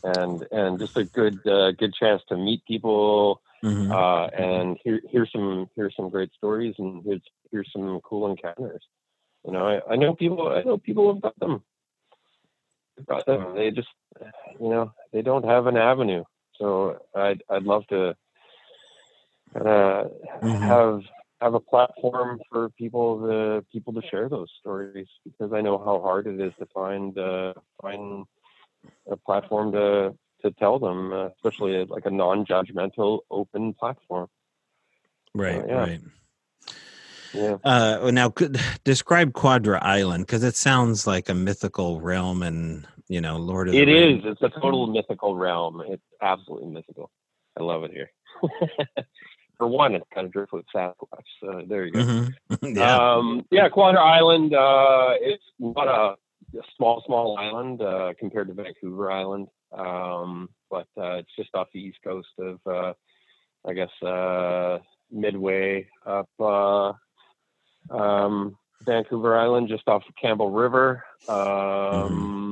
and 0.02 0.44
and 0.50 0.78
just 0.78 0.96
a 0.96 1.04
good 1.04 1.38
uh, 1.46 1.72
good 1.72 1.94
chance 1.94 2.22
to 2.28 2.36
meet 2.36 2.64
people 2.64 3.42
Mhm. 3.62 3.90
uh, 3.90 4.26
and 4.28 4.78
hear 4.82 5.00
hear 5.10 5.26
some 5.26 5.68
hear 5.74 5.90
some 5.96 6.08
great 6.10 6.32
stories 6.34 6.74
and 6.78 7.02
here's 7.04 7.22
here's 7.50 7.70
some 7.72 8.00
cool 8.02 8.30
encounters. 8.30 8.82
You 9.44 9.52
know, 9.52 9.66
I, 9.66 9.92
I 9.92 9.96
know 9.96 10.14
people 10.14 10.48
I 10.48 10.62
know 10.62 10.78
people 10.78 11.12
have 11.12 11.22
got 11.22 11.38
them. 11.38 11.62
They've 12.96 13.06
got 13.06 13.26
them. 13.26 13.54
They 13.54 13.70
just 13.70 13.88
you 14.60 14.68
know 14.68 14.92
they 15.12 15.22
don't 15.22 15.44
have 15.44 15.66
an 15.66 15.76
avenue. 15.76 16.24
So 16.58 16.98
I'd 17.14 17.42
I'd 17.50 17.64
love 17.64 17.86
to 17.88 18.16
uh, 19.54 20.04
Mhm. 20.42 20.68
have 20.68 21.02
have 21.40 21.54
a 21.54 21.60
platform 21.60 22.40
for 22.50 22.70
people 22.70 23.20
to 23.26 23.64
people 23.72 23.92
to 23.92 24.02
share 24.08 24.28
those 24.28 24.50
stories 24.60 25.08
because 25.24 25.52
I 25.52 25.60
know 25.60 25.78
how 25.78 26.00
hard 26.00 26.26
it 26.26 26.40
is 26.40 26.52
to 26.58 26.66
find 26.66 27.16
uh, 27.18 27.52
find 27.80 28.26
a 29.10 29.16
platform 29.16 29.72
to 29.72 30.16
to 30.42 30.50
tell 30.52 30.78
them, 30.78 31.12
uh, 31.12 31.28
especially 31.28 31.84
like 31.86 32.06
a 32.06 32.10
non-judgmental, 32.10 33.20
open 33.30 33.72
platform. 33.74 34.28
Right. 35.34 35.64
yeah. 35.66 35.74
Right. 35.74 36.00
Yeah. 37.32 37.56
Uh, 37.64 38.10
now, 38.12 38.30
could, 38.30 38.58
describe 38.84 39.34
Quadra 39.34 39.78
Island 39.82 40.26
because 40.26 40.42
it 40.42 40.56
sounds 40.56 41.06
like 41.06 41.28
a 41.28 41.34
mythical 41.34 42.00
realm, 42.00 42.42
and 42.42 42.86
you 43.08 43.20
know, 43.20 43.36
Lord 43.36 43.68
of 43.68 43.74
It 43.74 43.86
the 43.86 43.92
Rings. 43.92 44.24
is. 44.24 44.36
It's 44.40 44.42
a 44.56 44.60
total 44.60 44.86
mythical 44.86 45.36
realm. 45.36 45.82
It's 45.86 46.02
absolutely 46.20 46.68
mythical. 46.68 47.10
I 47.58 47.62
love 47.62 47.84
it 47.84 47.90
here. 47.92 48.10
For 49.58 49.66
one, 49.66 49.94
it's 49.94 50.04
kind 50.12 50.26
of 50.26 50.32
driftwood 50.32 50.66
Sasquatch. 50.74 51.24
So 51.40 51.62
there 51.66 51.86
you 51.86 51.92
go. 51.92 52.00
Mhm. 52.00 52.34
yeah. 52.76 53.14
Um, 53.14 53.46
yeah, 53.50 53.68
Quadra 53.70 54.02
Island. 54.02 54.54
Uh, 54.54 55.14
it's 55.20 55.42
not 55.58 55.88
a, 55.88 56.58
a 56.58 56.62
small, 56.76 57.02
small 57.06 57.38
island 57.38 57.80
uh, 57.80 58.12
compared 58.18 58.48
to 58.48 58.54
Vancouver 58.54 59.10
Island, 59.10 59.48
um, 59.72 60.50
but 60.70 60.86
uh, 60.98 61.14
it's 61.14 61.30
just 61.38 61.54
off 61.54 61.68
the 61.72 61.80
east 61.80 61.98
coast 62.04 62.28
of, 62.38 62.60
uh, 62.66 62.92
I 63.66 63.72
guess, 63.72 63.88
uh, 64.02 64.78
midway 65.10 65.88
up 66.04 66.28
uh, 66.38 66.92
um, 67.90 68.56
Vancouver 68.84 69.36
Island, 69.38 69.68
just 69.68 69.88
off 69.88 70.02
Campbell 70.20 70.50
River. 70.50 71.04
Um, 71.28 71.34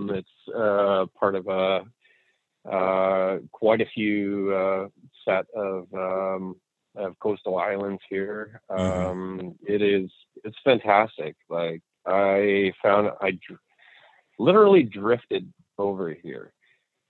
Mm-hmm. 0.05 0.17
It's 0.17 0.55
uh, 0.55 1.07
part 1.19 1.35
of 1.35 1.47
a 1.49 1.85
uh, 2.71 3.39
quite 3.53 3.81
a 3.81 3.87
few 3.95 4.53
uh, 4.55 4.89
set 5.25 5.47
of 5.57 5.87
um, 5.95 6.57
of 6.97 7.19
coastal 7.21 7.59
islands 7.59 8.03
here. 8.11 8.61
Mhm. 8.71 9.11
Um, 9.11 9.55
it 9.67 9.81
is 9.83 10.11
it's 10.45 10.57
fantastic. 10.63 11.37
Like 11.49 11.81
I 12.07 12.73
found 12.83 13.11
I 13.23 13.31
dr- 13.47 13.61
literally 14.39 14.83
drifted 14.83 15.51
over 15.79 16.13
here. 16.13 16.53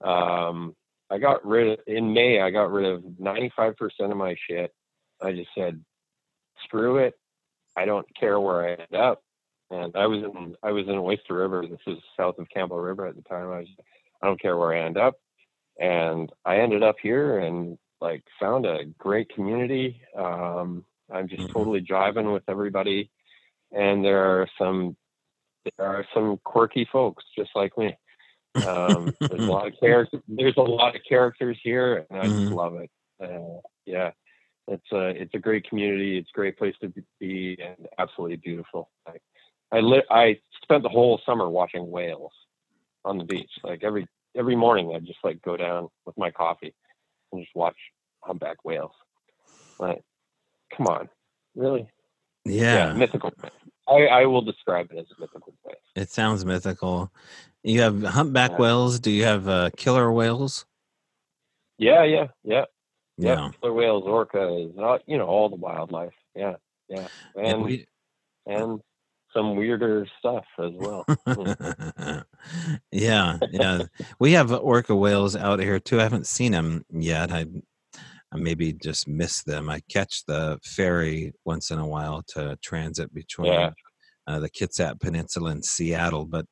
Um, 0.03 0.75
I 1.11 1.19
got 1.19 1.45
rid 1.45 1.73
of, 1.73 1.79
in 1.89 2.13
May. 2.15 2.41
I 2.41 2.51
got 2.51 2.71
rid 2.71 2.87
of 2.87 3.03
ninety 3.19 3.51
five 3.57 3.77
percent 3.77 4.13
of 4.13 4.19
my 4.19 4.37
shit. 4.49 4.73
I 5.21 5.33
just 5.33 5.51
said, 5.57 5.83
screw 6.65 6.99
it. 6.99 7.15
I 7.77 7.85
don't 7.85 8.07
care 8.19 8.41
where 8.41 8.65
I 8.69 8.73
end 8.75 8.95
up. 8.95 9.23
And 9.71 9.97
I 9.97 10.07
was 10.07 10.23
in 10.23 10.57
I 10.63 10.73
was 10.73 10.87
in 10.87 10.95
Oyster 10.97 11.35
River. 11.35 11.65
This 11.67 11.81
is 11.87 11.99
south 12.17 12.39
of 12.39 12.49
Campbell 12.49 12.79
River 12.81 13.07
at 13.07 13.17
the 13.17 13.23
time. 13.23 13.51
I 13.51 13.61
was 13.61 13.69
I 14.23 14.27
don't 14.27 14.41
care 14.41 14.57
where 14.57 14.75
I 14.75 14.85
end 14.85 14.97
up. 14.97 15.15
And 15.81 16.31
I 16.45 16.59
ended 16.59 16.83
up 16.83 16.97
here 17.03 17.39
and 17.41 17.77
like 18.01 18.23
found 18.39 18.67
a 18.67 18.85
great 18.99 19.29
community. 19.35 20.01
Um, 20.17 20.85
I'm 21.13 21.29
just 21.29 21.43
Mhm. 21.43 21.53
totally 21.53 21.81
jiving 21.81 22.33
with 22.33 22.45
everybody. 22.49 23.11
And 23.73 24.05
there 24.05 24.25
are 24.25 24.47
some 24.59 24.97
there 25.79 25.87
are 25.89 26.07
some 26.15 26.39
quirky 26.45 26.85
folks 26.93 27.25
just 27.37 27.51
like 27.57 27.77
me. 27.79 27.97
Um, 28.63 29.13
there's 29.29 29.41
a 29.43 29.51
lot 29.51 29.67
of 29.67 29.73
characters. 29.81 30.21
There's 30.29 30.57
a 30.59 30.63
lot 30.63 30.95
of 30.95 31.03
characters 31.09 31.59
here, 31.63 32.07
and 32.11 32.21
I 32.21 32.29
just 32.29 32.51
Mhm. 32.51 32.55
love 32.55 32.75
it. 32.77 32.91
Uh, 33.21 33.61
yeah, 33.87 34.13
it's 34.69 34.93
a 34.93 35.09
it's 35.09 35.35
a 35.35 35.39
great 35.39 35.69
community. 35.69 36.19
It's 36.19 36.31
a 36.35 36.37
great 36.37 36.57
place 36.59 36.75
to 36.81 36.93
be, 37.21 37.59
and 37.63 37.87
absolutely 37.99 38.37
beautiful. 38.37 38.91
I 39.07 39.13
I, 39.73 39.81
li- 39.81 40.05
I 40.11 40.39
spent 40.63 40.83
the 40.83 40.89
whole 40.89 41.21
summer 41.27 41.49
watching 41.49 41.91
whales 41.91 42.33
on 43.05 43.19
the 43.19 43.25
beach. 43.25 43.51
Like 43.63 43.83
every 43.83 44.07
every 44.37 44.57
morning, 44.57 44.93
I 44.95 45.01
just 45.01 45.19
like 45.25 45.43
go 45.43 45.57
down 45.57 45.89
with 46.07 46.17
my 46.17 46.31
coffee 46.31 46.75
and 47.33 47.43
just 47.43 47.55
watch 47.55 47.77
humpback 48.23 48.65
whales. 48.65 48.93
Like, 49.79 50.03
come 50.77 50.87
on, 50.87 51.09
really? 51.55 51.89
Yeah, 52.45 52.93
mythical 52.93 53.31
place. 53.33 53.53
I, 53.89 54.07
I 54.07 54.27
will 54.27 54.43
describe 54.43 54.91
it 54.93 54.99
as 54.99 55.07
a 55.17 55.21
mythical 55.21 55.55
place. 55.63 55.77
it 55.97 56.11
sounds 56.11 56.45
mythical. 56.45 57.13
You 57.63 57.81
have 57.81 58.03
humpback 58.03 58.53
Yeah. 58.53 58.59
whales. 58.59 59.01
Do 59.01 59.11
you 59.11 59.25
have 59.25 59.49
uh, 59.49 59.71
killer 59.77 60.11
whales? 60.13 60.67
Yeah, 61.79 62.05
yeah, 62.05 62.29
yeah. 62.45 62.65
Yeah. 63.17 63.35
Yeah, 63.35 63.51
killer 63.61 63.73
whales, 63.73 64.05
orcas, 64.05 64.79
uh, 64.79 64.99
you 65.07 65.19
know, 65.19 65.27
all 65.27 65.49
the 65.49 65.57
wildlife. 65.57 66.13
Yeah, 66.35 66.55
yeah, 66.89 67.07
And 67.37 67.47
and 67.47 67.63
we- 67.65 67.87
and 68.47 68.81
some 69.33 69.57
weirder 69.57 70.07
stuff 70.19 70.45
as 70.59 70.71
well. 70.75 71.05
yeah, 72.93 73.39
yeah. 73.51 73.83
We 74.21 74.33
have 74.33 74.53
orca 74.53 74.95
whales 74.95 75.35
out 75.37 75.61
here 75.61 75.81
too. 75.81 75.99
I 76.01 76.05
haven't 76.05 76.27
seen 76.27 76.53
them 76.53 76.85
yet. 76.91 77.33
I, 77.33 77.47
I 78.33 78.37
maybe 78.37 78.73
just 78.73 79.09
miss 79.09 79.43
them. 79.43 79.69
I 79.69 79.81
catch 79.91 80.25
the 80.27 80.59
ferry 80.63 81.33
once 81.45 81.71
in 81.71 81.79
a 81.79 81.87
while 81.87 82.23
to 82.35 82.57
transit 82.63 83.13
between 83.15 83.53
Yeah. 83.53 83.71
uh, 84.27 84.41
the 84.41 84.51
Kitsap 84.51 85.01
Peninsula 85.01 85.51
and 85.51 85.65
Seattle, 85.65 86.27
but 86.27 86.47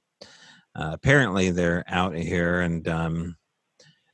uh, 0.75 0.91
apparently 0.93 1.51
they're 1.51 1.85
out 1.87 2.15
here 2.15 2.61
and 2.63 2.89
um, 2.89 3.37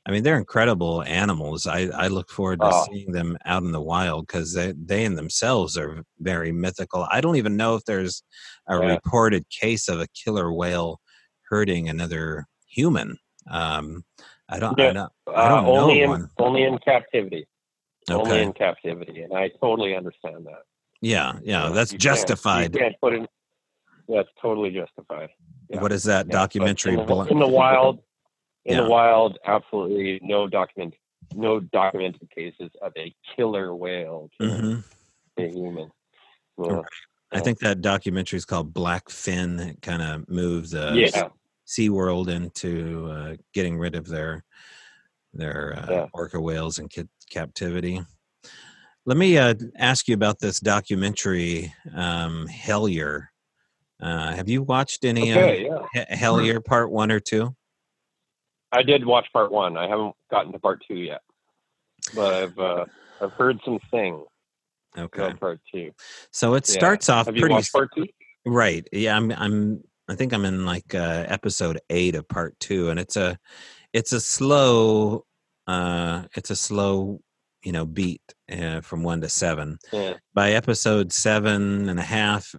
I 0.09 0.11
mean 0.11 0.23
they're 0.23 0.39
incredible 0.39 1.03
animals. 1.03 1.67
I, 1.67 1.81
I 1.93 2.07
look 2.07 2.31
forward 2.31 2.61
to 2.61 2.65
Oh. 2.73 2.85
seeing 2.91 3.11
them 3.11 3.37
out 3.45 3.61
in 3.61 3.71
the 3.71 3.79
wild 3.81 4.25
because 4.25 4.55
they 4.55 4.73
they 4.75 5.05
in 5.05 5.13
themselves 5.13 5.77
are 5.77 6.03
very 6.17 6.51
mythical. 6.51 7.05
I 7.11 7.21
don't 7.21 7.35
even 7.35 7.55
know 7.55 7.75
if 7.75 7.85
there's 7.85 8.23
a 8.67 8.79
Yeah. 8.79 8.87
reported 8.95 9.47
case 9.51 9.87
of 9.87 9.99
a 10.01 10.07
killer 10.07 10.51
whale 10.51 10.99
hurting 11.47 11.89
another 11.89 12.47
human. 12.67 13.17
Um, 13.51 14.03
I 14.49 14.57
don't. 14.57 14.79
I 14.81 14.93
don't. 14.93 15.11
I 15.27 15.47
don't 15.47 15.65
Uh, 15.65 15.69
only 15.69 16.01
know 16.01 16.13
in 16.15 16.29
only 16.39 16.63
in 16.63 16.79
captivity. 16.79 17.45
Only 18.09 18.41
in 18.41 18.53
captivity, 18.53 19.21
and 19.21 19.37
I 19.37 19.49
totally 19.61 19.95
understand 19.95 20.47
that. 20.47 20.63
Yeah. 21.01 21.33
Yeah. 21.43 21.65
You 21.65 21.69
know, 21.69 21.75
That's 21.75 21.91
you 21.91 21.99
can't- 21.99 22.01
justified. 22.17 22.73
You 22.73 22.79
can't 22.81 22.95
put 22.99 23.13
in. 23.13 23.27
That's 24.07 24.29
totally 24.41 24.71
justified. 24.71 25.29
yeah, 25.69 25.81
What 25.83 25.91
is 25.91 26.03
that 26.05 26.25
Yeah, 26.25 26.31
documentary? 26.31 26.93
in 26.95 27.05
the, 27.05 27.15
in 27.29 27.37
the 27.37 27.47
wild? 27.47 27.99
In 28.69 28.75
Yeah. 28.75 28.83
the 28.83 28.89
wild, 28.89 29.39
absolutely 29.45 30.19
no 30.21 30.47
document, 30.47 30.93
no 31.33 31.59
documented 31.59 32.29
cases 32.29 32.69
of 32.83 32.93
a 32.97 33.13
killer 33.35 33.75
whale 33.75 34.29
killing 34.37 34.61
Mhm. 34.61 34.83
a 35.37 35.47
human. 35.49 35.91
Yeah. 36.63 36.71
Right. 36.73 36.85
I 37.31 37.39
think 37.39 37.57
that 37.59 37.81
documentary 37.81 38.37
is 38.37 38.45
called 38.45 38.71
Black 38.73 39.09
Fin. 39.09 39.59
It 39.59 39.81
kind 39.81 40.01
of 40.03 40.29
moves 40.29 40.75
uh, 40.75 40.93
yeah. 40.95 41.29
SeaWorld 41.67 42.27
into 42.29 43.07
uh, 43.09 43.35
getting 43.53 43.77
rid 43.77 43.95
of 43.95 44.07
their 44.07 44.43
their 45.33 45.75
uh, 45.77 45.85
Yeah. 45.91 46.07
orca 46.13 46.39
whales 46.39 46.77
in 46.79 46.89
ca- 46.89 47.03
captivity. 47.31 48.01
Let 49.05 49.17
me 49.17 49.37
uh, 49.39 49.55
ask 49.77 50.07
you 50.07 50.13
about 50.13 50.39
this 50.39 50.59
documentary, 50.59 51.73
um, 51.95 52.47
Hellier. 52.47 53.27
Uh, 53.99 54.31
have 54.33 54.47
you 54.49 54.61
watched 54.63 55.05
any 55.05 55.31
Okay. 55.31 55.65
Yeah. 55.65 56.01
uh, 56.01 56.05
Hellier 56.15 56.63
Part 56.63 56.91
One 56.91 57.11
or 57.11 57.19
Two? 57.19 57.55
I 58.71 58.83
did 58.83 59.05
watch 59.05 59.27
part 59.33 59.51
one. 59.51 59.77
I 59.77 59.87
haven't 59.87 60.15
gotten 60.29 60.51
to 60.51 60.59
part 60.59 60.83
two 60.87 60.95
yet, 60.97 61.21
but 62.13 62.33
I've 62.33 62.59
uh, 62.59 62.85
I've 63.21 63.33
heard 63.33 63.59
some 63.65 63.79
things 63.91 64.21
Okay, 64.97 65.21
about 65.23 65.39
part 65.39 65.59
two. 65.73 65.91
so 66.31 66.53
it 66.55 66.67
Yeah. 66.67 66.73
starts 66.75 67.09
off 67.09 67.25
Have 67.27 67.35
you 67.35 67.41
pretty 67.41 67.55
watched 67.55 67.71
part 67.73 67.89
two? 67.95 68.05
Right. 68.45 68.87
Yeah, 68.91 69.15
I'm 69.15 69.31
I'm 69.31 69.83
I 70.07 70.15
think 70.15 70.33
I'm 70.33 70.45
in 70.45 70.65
like 70.65 70.95
uh 70.95 71.25
episode 71.27 71.79
8 71.89 72.15
of 72.15 72.27
part 72.27 72.59
2 72.59 72.89
and 72.89 72.99
it's 72.99 73.15
a 73.15 73.37
it's 73.93 74.11
a 74.13 74.19
slow 74.19 75.25
uh 75.67 76.23
it's 76.35 76.49
a 76.49 76.55
slow, 76.55 77.19
you 77.63 77.71
know, 77.71 77.85
beat 77.85 78.21
uh, 78.51 78.81
from 78.81 79.03
1 79.03 79.21
to 79.21 79.29
7. 79.29 79.77
Yeah. 79.91 80.13
By 80.33 80.53
episode 80.53 81.11
seven 81.11 81.89
and 81.89 81.99
a 81.99 82.03
half 82.03 82.55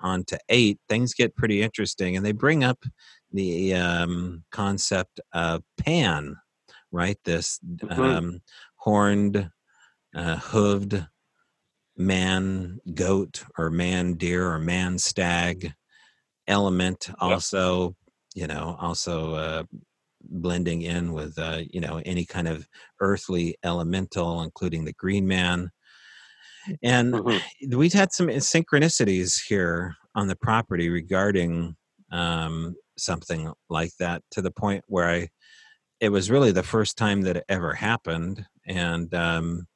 on 0.00 0.24
to 0.24 0.38
8, 0.48 0.78
things 0.88 1.14
get 1.14 1.36
pretty 1.36 1.62
interesting 1.62 2.16
and 2.16 2.26
they 2.26 2.32
bring 2.32 2.64
up 2.64 2.82
the 3.32 3.74
um 3.74 4.44
concept 4.50 5.20
of 5.32 5.62
pan, 5.78 6.36
right? 6.92 7.18
This 7.24 7.60
Mhm. 7.82 8.18
um 8.18 8.40
horned 8.76 9.50
uh 10.14 10.36
hooved 10.38 11.08
man 11.96 12.78
goat 12.94 13.44
or 13.58 13.70
man 13.70 14.14
deer 14.14 14.50
or 14.50 14.58
man 14.58 14.98
stag 14.98 15.72
element 16.48 17.10
also 17.20 17.96
you 18.34 18.46
know 18.46 18.76
also 18.80 19.34
uh, 19.34 19.62
blending 20.22 20.82
in 20.82 21.12
with 21.12 21.38
uh, 21.38 21.60
you 21.70 21.80
know 21.80 22.00
any 22.06 22.24
kind 22.26 22.48
of 22.48 22.68
earthly 23.00 23.56
elemental 23.64 24.42
including 24.42 24.84
the 24.84 24.92
green 24.94 25.26
man 25.28 25.70
and 26.82 27.14
Mhm. 27.14 27.42
we've 27.70 27.92
had 27.92 28.12
some 28.12 28.28
synchronicities 28.28 29.40
here 29.46 29.96
on 30.14 30.26
the 30.28 30.36
property 30.36 30.88
regarding 30.88 31.76
um, 32.10 32.74
something 32.98 33.52
like 33.70 33.92
that 33.98 34.22
to 34.32 34.42
the 34.42 34.50
point 34.50 34.84
where 34.88 35.08
I 35.08 35.28
it 36.00 36.10
was 36.10 36.30
really 36.30 36.52
the 36.52 36.62
first 36.64 36.98
time 36.98 37.22
that 37.22 37.36
it 37.38 37.44
ever 37.48 37.74
happened 37.74 38.46
and 38.66 39.12
um, 39.14 39.66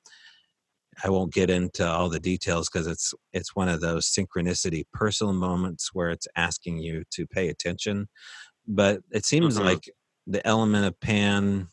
I 1.04 1.10
won't 1.10 1.32
get 1.32 1.50
into 1.50 1.86
all 1.86 2.08
the 2.08 2.20
details 2.20 2.68
because 2.68 2.86
it's 2.86 3.12
it's 3.32 3.54
one 3.54 3.68
of 3.68 3.80
those 3.80 4.06
synchronicity 4.10 4.84
personal 4.92 5.32
moments 5.34 5.90
where 5.92 6.10
it's 6.10 6.26
asking 6.36 6.78
you 6.78 7.04
to 7.10 7.26
pay 7.26 7.48
attention 7.48 8.08
but 8.66 9.02
it 9.12 9.24
seems 9.26 9.56
Mhm. 9.56 9.64
like 9.64 9.90
the 10.26 10.46
element 10.46 10.86
of 10.86 10.98
pan 11.00 11.68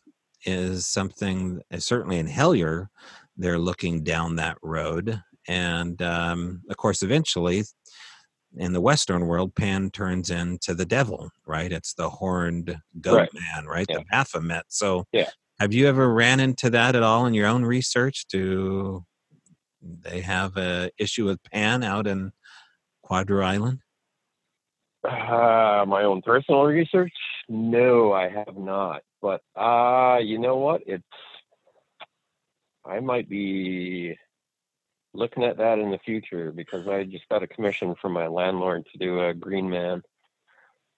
is 0.46 0.86
something 0.86 1.62
uh, 1.72 1.80
certainly 1.80 2.18
in 2.20 2.28
Hellier 2.28 2.88
they're 3.38 3.60
looking 3.60 4.04
down 4.04 4.36
that 4.38 4.58
road 4.62 5.22
and 5.48 6.02
um, 6.02 6.64
of 6.70 6.78
course 6.78 7.02
eventually 7.04 7.64
in 8.58 8.74
the 8.74 8.82
western 8.82 9.26
world 9.26 9.54
pan 9.56 9.90
turns 9.90 10.30
into 10.30 10.74
the 10.74 10.86
devil 10.86 11.30
right 11.46 11.72
it's 11.72 11.94
the 11.94 12.10
horned 12.10 12.80
goat 13.02 13.16
Right. 13.18 13.30
man 13.34 13.66
right 13.66 13.86
Yeah. 13.90 13.98
the 14.00 14.06
baphomet 14.12 14.66
so 14.68 15.06
Yeah. 15.12 15.30
have 15.60 15.74
you 15.74 15.88
ever 15.88 16.14
ran 16.14 16.40
into 16.40 16.70
that 16.72 16.96
at 16.96 17.04
all 17.04 17.26
in 17.26 17.34
your 17.34 17.48
own 17.48 17.64
research 17.66 18.26
do 18.30 19.06
they 19.82 20.22
have 20.22 20.56
a 20.58 20.92
issue 20.98 21.26
with 21.26 21.44
pan 21.52 21.84
out 21.84 22.08
in 22.08 22.32
Quadra 23.02 23.46
Island 23.46 23.80
Uh, 25.04 25.84
my 25.86 26.04
own 26.04 26.22
personal 26.22 26.64
research? 26.64 27.12
No, 27.50 28.14
I 28.14 28.30
have 28.30 28.56
not. 28.56 29.02
But 29.22 29.42
uh, 29.58 30.20
you 30.24 30.40
know 30.40 30.56
what? 30.56 30.82
It's 30.88 31.04
I 32.86 33.02
might 33.02 33.28
be 33.30 34.18
looking 35.14 35.44
at 35.44 35.58
that 35.58 35.80
in 35.80 35.92
the 35.92 36.00
future 36.00 36.52
because 36.52 36.88
I 36.88 37.04
just 37.04 37.28
got 37.30 37.44
a 37.44 37.48
commission 37.48 37.96
from 38.02 38.14
my 38.14 38.28
landlord 38.28 38.86
to 38.92 38.98
do 38.98 39.22
a 39.22 39.34
green 39.34 39.70
man 39.70 40.02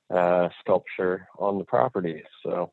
uh, 0.09 0.49
sculpture 0.59 1.27
on 1.37 1.57
the 1.57 1.65
property. 1.65 2.23
So 2.43 2.71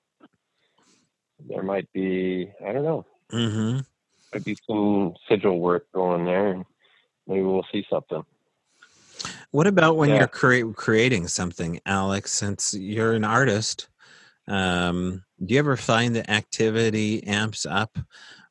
there 1.48 1.62
might 1.62 1.92
be 1.92 2.50
I 2.64 2.72
don't 2.72 2.84
know, 2.84 3.06
mm-hmm. 3.32 3.80
might 4.32 4.44
be 4.44 4.56
some 4.66 5.14
sigil 5.28 5.58
work 5.58 5.86
going 5.92 6.24
there 6.24 6.52
and 6.52 6.64
maybe 7.26 7.42
we'll 7.42 7.66
see 7.72 7.84
something. 7.90 8.24
What 9.50 9.66
about 9.66 9.96
when 9.96 10.10
Yeah. 10.10 10.18
you're 10.20 10.28
crea- 10.28 10.72
creating 10.72 11.28
something, 11.28 11.80
Alex? 11.84 12.32
Since 12.32 12.72
you're 12.74 13.12
an 13.12 13.24
artist, 13.24 13.88
um, 14.48 15.24
do 15.44 15.54
you 15.54 15.58
ever 15.58 15.76
find 15.76 16.16
the 16.16 16.28
activity 16.30 17.22
amps 17.26 17.66
up 17.66 17.98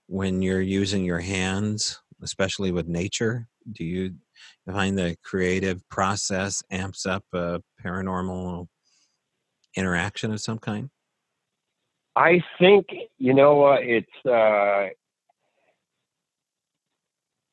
when 0.07 0.41
you're 0.41 0.61
using 0.61 1.03
your 1.03 1.19
hands, 1.19 1.99
especially 2.22 2.72
with 2.72 2.88
nature? 2.88 3.48
Do 3.72 3.84
you 3.84 4.15
find 4.65 4.98
the 4.98 5.15
creative 5.23 5.88
process 5.89 6.64
amps 6.72 7.06
up 7.06 7.23
a 7.34 7.61
paranormal 7.84 8.68
interaction 9.76 10.31
of 10.31 10.41
some 10.41 10.60
kind? 10.60 10.89
I 12.15 12.43
think 12.60 12.88
you 13.18 13.34
know 13.34 13.56
what 13.56 13.84
it's 13.84 14.26
uh, 14.26 14.89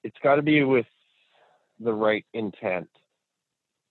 it's 0.03 0.16
got 0.23 0.36
to 0.36 0.43
be 0.43 0.65
with 0.65 0.86
the 1.81 1.93
right 1.93 2.24
intent 2.35 2.89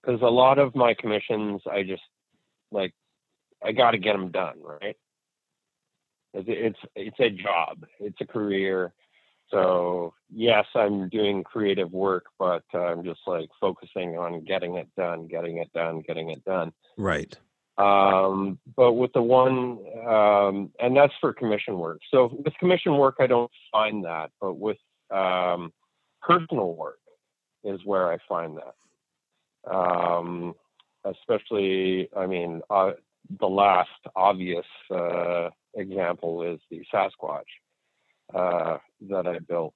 because 0.01 0.21
a 0.21 0.25
lot 0.25 0.59
of 0.59 0.75
my 0.75 0.93
commissions 0.99 1.61
I 1.71 1.83
just 1.83 2.03
like 2.71 2.93
I 3.63 3.71
got 3.71 3.91
to 3.91 3.97
get 3.97 4.13
them 4.13 4.31
done 4.31 4.57
right. 4.61 4.97
It's 6.33 6.77
it's 6.95 7.19
a 7.19 7.29
job, 7.29 7.85
it's 7.99 8.19
a 8.21 8.25
career. 8.25 8.93
So 9.49 10.13
yes, 10.33 10.65
I'm 10.75 11.09
doing 11.09 11.43
creative 11.43 11.91
work, 11.91 12.25
but 12.37 12.63
uh, 12.73 12.79
I'm 12.79 13.03
just 13.03 13.21
like 13.27 13.49
focusing 13.59 14.17
on 14.17 14.43
getting 14.43 14.75
it 14.75 14.87
done, 14.97 15.27
getting 15.27 15.57
it 15.57 15.71
done, 15.73 16.03
getting 16.05 16.29
it 16.29 16.43
done. 16.43 16.73
Right. 16.97 17.33
Um, 17.77 18.59
but 18.75 18.93
with 18.93 19.13
the 19.13 19.21
one, 19.21 19.79
um, 20.05 20.71
and 20.79 20.97
that's 20.97 21.13
for 21.21 21.31
commission 21.31 21.77
work. 21.77 21.99
So 22.11 22.35
with 22.43 22.53
commission 22.59 22.97
work, 22.97 23.17
I 23.19 23.27
don't 23.27 23.51
find 23.71 24.03
that, 24.03 24.31
but 24.41 24.55
with 24.55 24.77
um, 25.11 25.71
personal 26.21 26.73
work 26.73 26.99
is 27.63 27.79
where 27.85 28.11
I 28.11 28.17
find 28.27 28.57
that. 28.57 29.71
Um, 29.71 30.55
especially, 31.05 32.09
I 32.17 32.25
mean, 32.25 32.61
uh, 32.69 32.91
the 33.39 33.47
last 33.47 33.89
obvious 34.15 34.65
uh, 34.89 35.49
example 35.75 36.43
is 36.43 36.59
the 36.71 36.81
Sasquatch 36.93 37.43
uh, 38.33 38.77
that 39.09 39.27
I 39.27 39.39
built. 39.39 39.73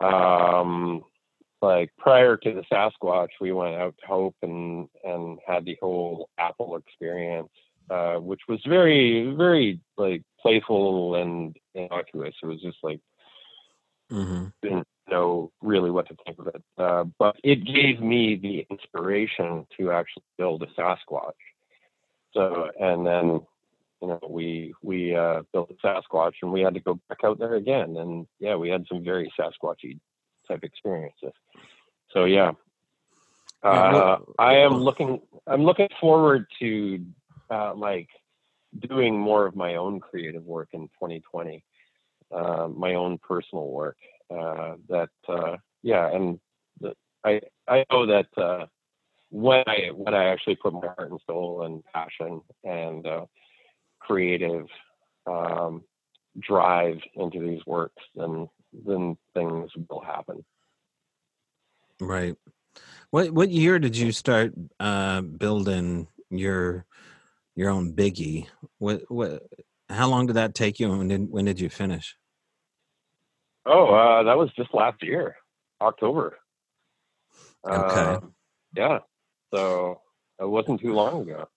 Um, 0.00 1.04
like 1.62 1.90
prior 1.98 2.36
to 2.36 2.52
the 2.52 2.62
Sasquatch, 2.72 3.30
we 3.40 3.52
went 3.52 3.76
out 3.76 3.94
to 4.00 4.06
Hope 4.06 4.36
and 4.42 4.88
and 5.04 5.38
had 5.46 5.64
the 5.64 5.76
whole 5.80 6.28
Apple 6.38 6.76
experience, 6.76 7.50
uh, 7.90 8.16
which 8.16 8.42
was 8.48 8.60
very 8.66 9.34
very 9.36 9.80
like 9.96 10.22
playful 10.40 11.16
and 11.16 11.56
innocuous. 11.74 12.34
It 12.42 12.46
was 12.46 12.60
just 12.60 12.78
like 12.82 13.00
hmm 14.10 14.46
didn't 14.62 14.86
know 15.08 15.50
really 15.62 15.90
what 15.90 16.08
to 16.08 16.16
think 16.24 16.38
of 16.38 16.48
it, 16.48 16.62
uh, 16.78 17.04
but 17.18 17.36
it 17.42 17.64
gave 17.64 18.00
me 18.00 18.36
the 18.36 18.66
inspiration 18.70 19.66
to 19.78 19.92
actually 19.92 20.24
build 20.38 20.62
a 20.62 20.66
Sasquatch. 20.80 21.32
So 22.34 22.70
and 22.78 23.06
then 23.06 23.40
you 24.06 24.12
know 24.12 24.28
we 24.28 24.74
we 24.82 25.14
uh, 25.14 25.42
built 25.52 25.70
a 25.70 25.86
Sasquatch 25.86 26.34
and 26.42 26.52
we 26.52 26.60
had 26.60 26.74
to 26.74 26.80
go 26.80 27.00
back 27.08 27.18
out 27.24 27.38
there 27.38 27.54
again, 27.54 27.96
and 27.96 28.26
yeah, 28.38 28.54
we 28.54 28.68
had 28.68 28.84
some 28.88 29.02
very 29.02 29.32
Sasquatchy 29.38 29.98
type 30.46 30.62
experiences. 30.62 31.32
So 32.12 32.24
yeah, 32.24 32.52
uh, 33.62 34.18
I 34.38 34.58
am 34.58 34.74
looking. 34.74 35.20
I'm 35.46 35.64
looking 35.64 35.88
forward 36.00 36.46
to 36.60 37.04
uh, 37.50 37.74
like 37.74 38.08
doing 38.88 39.18
more 39.18 39.46
of 39.46 39.56
my 39.56 39.74
own 39.76 39.98
creative 39.98 40.44
work 40.44 40.68
in 40.72 40.82
2020, 40.82 41.64
uh, 42.32 42.68
my 42.68 42.94
own 42.94 43.18
personal 43.18 43.68
work. 43.68 43.96
Uh, 44.30 44.74
that 44.88 45.10
uh, 45.28 45.56
yeah, 45.82 46.14
and 46.14 46.38
the, 46.80 46.94
I 47.24 47.40
I 47.66 47.84
know 47.90 48.06
that 48.06 48.28
uh, 48.36 48.66
when 49.30 49.64
I 49.66 49.90
when 49.92 50.14
I 50.14 50.26
actually 50.26 50.56
put 50.56 50.74
my 50.74 50.86
heart 50.96 51.10
and 51.10 51.20
soul 51.26 51.64
and 51.64 51.82
passion 51.92 52.40
and 52.62 53.04
uh, 53.04 53.26
creative 54.06 54.66
um, 55.26 55.82
drive 56.40 56.98
into 57.14 57.40
these 57.40 57.64
works, 57.66 58.02
then 58.14 58.48
then 58.72 59.16
things 59.34 59.70
will 59.88 60.02
happen. 60.02 60.44
Right. 62.00 62.36
What 63.10 63.30
what 63.30 63.50
year 63.50 63.78
did 63.78 63.96
you 63.96 64.12
start 64.12 64.52
uh, 64.78 65.22
building 65.22 66.08
your 66.30 66.84
your 67.54 67.70
own 67.70 67.94
biggie? 67.94 68.46
What 68.78 69.02
what? 69.08 69.42
How 69.88 70.08
long 70.08 70.26
did 70.26 70.34
that 70.34 70.54
take 70.54 70.80
you, 70.80 70.90
and 70.90 70.98
when 70.98 71.08
did, 71.08 71.30
when 71.30 71.44
did 71.44 71.60
you 71.60 71.68
finish? 71.68 72.16
Oh, 73.64 73.94
uh, 73.94 74.24
that 74.24 74.36
was 74.36 74.50
just 74.56 74.74
last 74.74 75.02
year, 75.02 75.36
October. 75.80 76.36
Okay. 77.68 78.00
Uh, 78.00 78.20
yeah. 78.76 78.98
So 79.54 80.00
it 80.40 80.48
wasn't 80.48 80.80
too 80.80 80.92
long 80.92 81.22
ago. 81.22 81.48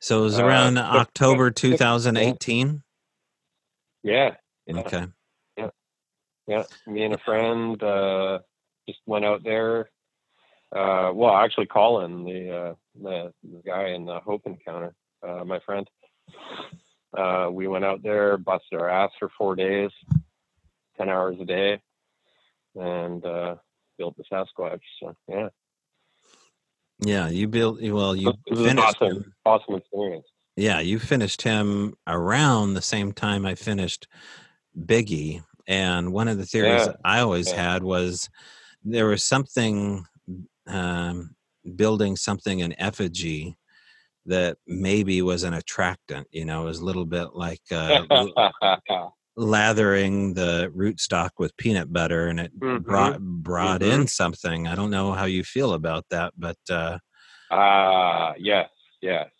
So 0.00 0.20
it 0.20 0.22
was 0.22 0.38
Uh, 0.40 0.44
around 0.46 0.76
six- 0.76 0.86
October 0.86 1.48
six- 1.50 1.60
six- 1.60 1.78
2018. 1.78 2.82
Yeah. 4.02 4.36
Yeah. 4.66 4.78
Okay. 4.80 5.06
Yeah. 5.56 5.70
Yeah. 6.46 6.64
Me 6.86 7.04
and 7.04 7.14
a 7.14 7.18
friend 7.18 7.80
uh, 7.82 8.40
just 8.88 9.00
went 9.06 9.24
out 9.24 9.42
there. 9.42 9.90
Uh, 10.72 11.10
well, 11.14 11.34
actually, 11.34 11.66
Colin, 11.66 12.24
the, 12.24 12.50
uh, 12.56 12.74
the 13.02 13.34
the 13.42 13.62
guy 13.66 13.88
in 13.88 14.04
the 14.06 14.20
Hope 14.20 14.42
Encounter, 14.46 14.94
uh, 15.26 15.44
my 15.44 15.58
friend. 15.60 15.88
Uh, 17.16 17.48
we 17.50 17.66
went 17.66 17.84
out 17.84 18.02
there, 18.02 18.36
busted 18.38 18.80
our 18.80 18.88
ass 18.88 19.10
for 19.18 19.28
four 19.36 19.56
days, 19.56 19.90
ten 20.96 21.08
hours 21.08 21.36
a 21.40 21.44
day, 21.44 21.82
and 22.76 23.24
uh, 23.26 23.56
built 23.98 24.16
the 24.16 24.22
Sasquatch. 24.32 24.80
So 25.00 25.14
yeah, 25.28 25.48
Yeah, 27.02 27.28
you 27.28 27.48
built. 27.48 27.80
Well, 27.82 28.14
you 28.14 28.30
it 28.30 28.36
was 28.50 28.60
an 28.60 28.66
finished. 28.66 28.96
awesome, 29.00 29.16
him- 29.16 29.34
awesome 29.44 29.74
experience. 29.76 30.26
Yeah, 30.56 30.80
you 30.80 30.98
finished 30.98 31.42
him 31.42 31.94
around 32.06 32.74
the 32.74 32.82
same 32.82 33.12
time 33.12 33.46
I 33.46 33.54
finished 33.54 34.06
Biggie. 34.78 35.42
And 35.66 36.12
one 36.12 36.28
of 36.28 36.36
the 36.36 36.44
theories 36.44 36.86
Yeah, 36.86 36.92
I 37.04 37.20
always 37.20 37.50
yeah. 37.50 37.72
had 37.72 37.82
was 37.82 38.28
there 38.84 39.06
was 39.06 39.22
something 39.24 40.04
um, 40.66 41.34
building 41.76 42.16
something 42.16 42.60
in 42.60 42.78
effigy 42.80 43.56
that 44.26 44.58
maybe 44.66 45.22
was 45.22 45.44
an 45.44 45.54
attractant. 45.54 46.26
You 46.30 46.44
know, 46.44 46.62
it 46.62 46.66
was 46.66 46.80
a 46.80 46.84
little 46.84 47.06
bit 47.06 47.28
like 47.34 47.62
uh, 47.72 48.04
lathering 49.36 50.34
the 50.34 50.72
rootstock 50.76 51.30
with 51.38 51.56
peanut 51.56 51.92
butter, 51.92 52.26
and 52.28 52.40
it 52.40 52.52
Mhm, 52.62 52.84
brought 52.84 53.20
brought 53.20 53.82
mhm. 53.82 53.92
in 54.02 54.06
something. 54.06 54.66
I 54.68 54.74
don't 54.74 54.90
know 54.90 55.12
how 55.12 55.26
you 55.26 55.44
feel 55.44 55.72
about 55.74 56.04
that, 56.10 56.34
but 56.38 56.58
uh, 56.70 56.98
Ah, 57.50 58.34
yes, 58.38 58.70
yes. 59.00 59.30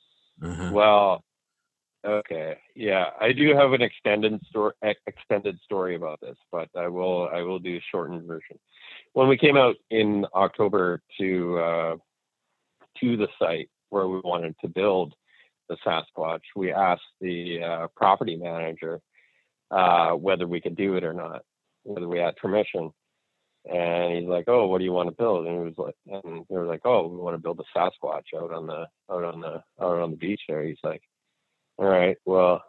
uh 0.43 0.73
Well, 0.73 1.25
okay, 2.07 2.59
yeah, 2.77 3.11
I 3.21 3.33
do 3.33 3.55
have 3.57 3.73
an 3.73 3.83
extended 3.83 4.41
story, 4.49 4.75
extended 5.07 5.59
story 5.65 5.97
about 5.97 6.21
this, 6.21 6.37
but 6.53 6.69
I 6.77 6.89
will, 6.89 7.29
I 7.33 7.43
will 7.43 7.59
do 7.59 7.77
a 7.79 7.83
shortened 7.91 8.27
version. 8.27 8.59
When 9.15 9.29
we 9.29 9.39
came 9.39 9.57
out 9.57 9.77
in 9.91 10.27
October 10.35 11.03
to 11.21 11.59
uh, 11.59 11.97
to 13.01 13.17
the 13.17 13.29
site 13.39 13.71
where 13.91 14.09
we 14.09 14.21
wanted 14.21 14.55
to 14.61 14.69
build 14.69 15.15
the 15.69 15.77
Sasquatch, 15.87 16.43
we 16.57 16.73
asked 16.73 17.03
the 17.21 17.63
uh, 17.63 17.89
property 17.97 18.37
manager 18.37 19.01
uh, 19.71 20.13
whether 20.13 20.47
we 20.47 20.61
could 20.61 20.77
do 20.77 20.95
it 20.95 21.05
or 21.05 21.13
not, 21.13 21.43
whether 21.83 22.09
we 22.09 22.19
had 22.19 22.37
permission. 22.37 22.91
And 23.71 24.19
he's 24.19 24.29
like, 24.29 24.45
"Oh, 24.49 24.67
what 24.69 24.79
do 24.79 24.85
you 24.85 24.93
want 24.93 25.11
to 25.11 25.15
build?" 25.15 25.47
And 25.47 25.59
he 25.59 25.65
was 25.65 25.75
like, 25.77 25.95
and 26.07 26.47
they 26.49 26.57
were 26.57 26.65
like, 26.67 26.81
"Oh, 26.85 27.07
we 27.09 27.19
want 27.19 27.35
to 27.35 27.43
build 27.43 27.61
a 27.61 27.79
Sasquatch 27.79 28.35
out 28.35 28.53
on 28.53 28.67
the 28.67 28.87
out 29.11 29.23
on 29.25 29.41
the 29.43 29.63
out 29.83 29.99
on 30.01 30.13
the 30.13 30.17
beach 30.17 30.41
there." 30.49 30.63
He's 30.63 30.79
like, 30.83 31.03
"All 31.77 31.85
right, 31.87 32.17
well, 32.25 32.63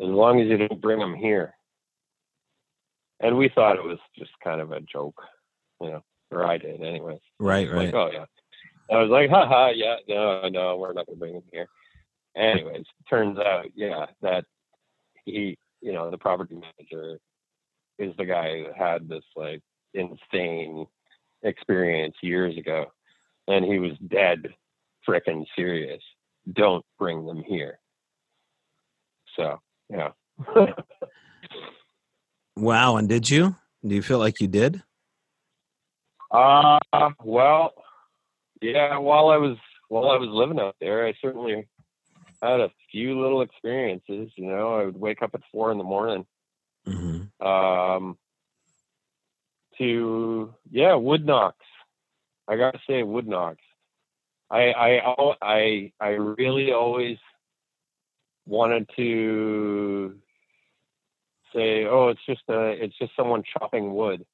as 0.00 0.08
long 0.08 0.40
as 0.40 0.48
you 0.48 0.56
didn't 0.56 0.80
bring 0.80 0.98
them 0.98 1.14
here." 1.14 1.54
And 3.20 3.36
we 3.36 3.50
thought 3.54 3.76
it 3.76 3.84
was 3.84 3.98
just 4.18 4.30
kind 4.42 4.60
of 4.60 4.72
a 4.72 4.80
joke, 4.80 5.22
you 5.80 5.90
know, 5.90 6.02
or 6.30 6.44
I 6.44 6.56
did, 6.58 6.80
anyways. 6.82 7.20
right, 7.38 7.68
Like, 7.68 7.76
right. 7.76 7.94
oh 7.94 8.10
yeah. 8.12 8.24
I 8.90 9.00
was 9.00 9.10
like, 9.10 9.30
haha, 9.30 9.68
yeah, 9.74 9.96
no, 10.08 10.48
no, 10.48 10.76
we're 10.76 10.92
not 10.92 11.06
gonna 11.06 11.18
bring 11.18 11.34
him 11.34 11.42
here. 11.52 11.68
Anyways, 12.36 12.84
turns 13.08 13.38
out, 13.38 13.66
yeah, 13.74 14.06
that 14.22 14.44
he, 15.24 15.56
you 15.80 15.92
know, 15.92 16.10
the 16.10 16.18
property 16.18 16.54
manager 16.54 17.18
is 17.98 18.14
the 18.16 18.24
guy 18.24 18.58
who 18.58 18.66
had 18.76 19.08
this 19.08 19.24
like 19.36 19.60
insane 19.94 20.86
experience 21.42 22.14
years 22.22 22.56
ago, 22.56 22.86
and 23.48 23.64
he 23.64 23.78
was 23.78 23.92
dead 24.08 24.54
frickin' 25.08 25.44
serious. 25.56 26.02
Don't 26.52 26.84
bring 26.98 27.26
them 27.26 27.42
here. 27.46 27.78
So 29.36 29.60
yeah. 29.88 30.10
Wow, 32.56 32.96
and 32.96 33.08
did 33.08 33.30
you? 33.30 33.56
Do 33.86 33.94
you 33.94 34.02
feel 34.02 34.18
like 34.18 34.40
you 34.40 34.46
did? 34.46 34.82
Uh 36.30 36.78
well, 37.24 37.72
yeah. 38.60 38.98
While 38.98 39.28
I 39.28 39.38
was 39.38 39.56
while 39.88 40.10
I 40.10 40.16
was 40.16 40.28
living 40.30 40.60
out 40.60 40.76
there, 40.78 41.06
I 41.06 41.14
certainly 41.22 41.66
had 42.42 42.60
a 42.60 42.70
few 42.90 43.20
little 43.20 43.42
experiences. 43.42 44.30
You 44.36 44.46
know, 44.46 44.74
I 44.74 44.84
would 44.84 44.98
wake 44.98 45.22
up 45.22 45.30
at 45.34 45.42
four 45.52 45.70
in 45.72 45.78
the 45.78 45.84
morning 45.84 46.26
hmm 46.86 47.22
um, 47.44 48.16
to 49.78 50.54
yeah 50.70 50.94
wood 50.94 51.24
knocks. 51.24 51.66
I 52.48 52.56
gotta 52.56 52.80
say, 52.88 53.02
wood 53.02 53.26
knocks. 53.26 53.62
I 54.50 54.72
I 54.72 55.34
I 55.40 55.92
I 56.00 56.08
really 56.08 56.72
always 56.72 57.18
wanted 58.46 58.88
to 58.96 60.16
say, 61.54 61.84
oh, 61.84 62.08
it's 62.08 62.24
just 62.26 62.42
a, 62.48 62.70
it's 62.70 62.96
just 62.98 63.12
someone 63.16 63.42
chopping 63.58 63.94
wood. 63.94 64.24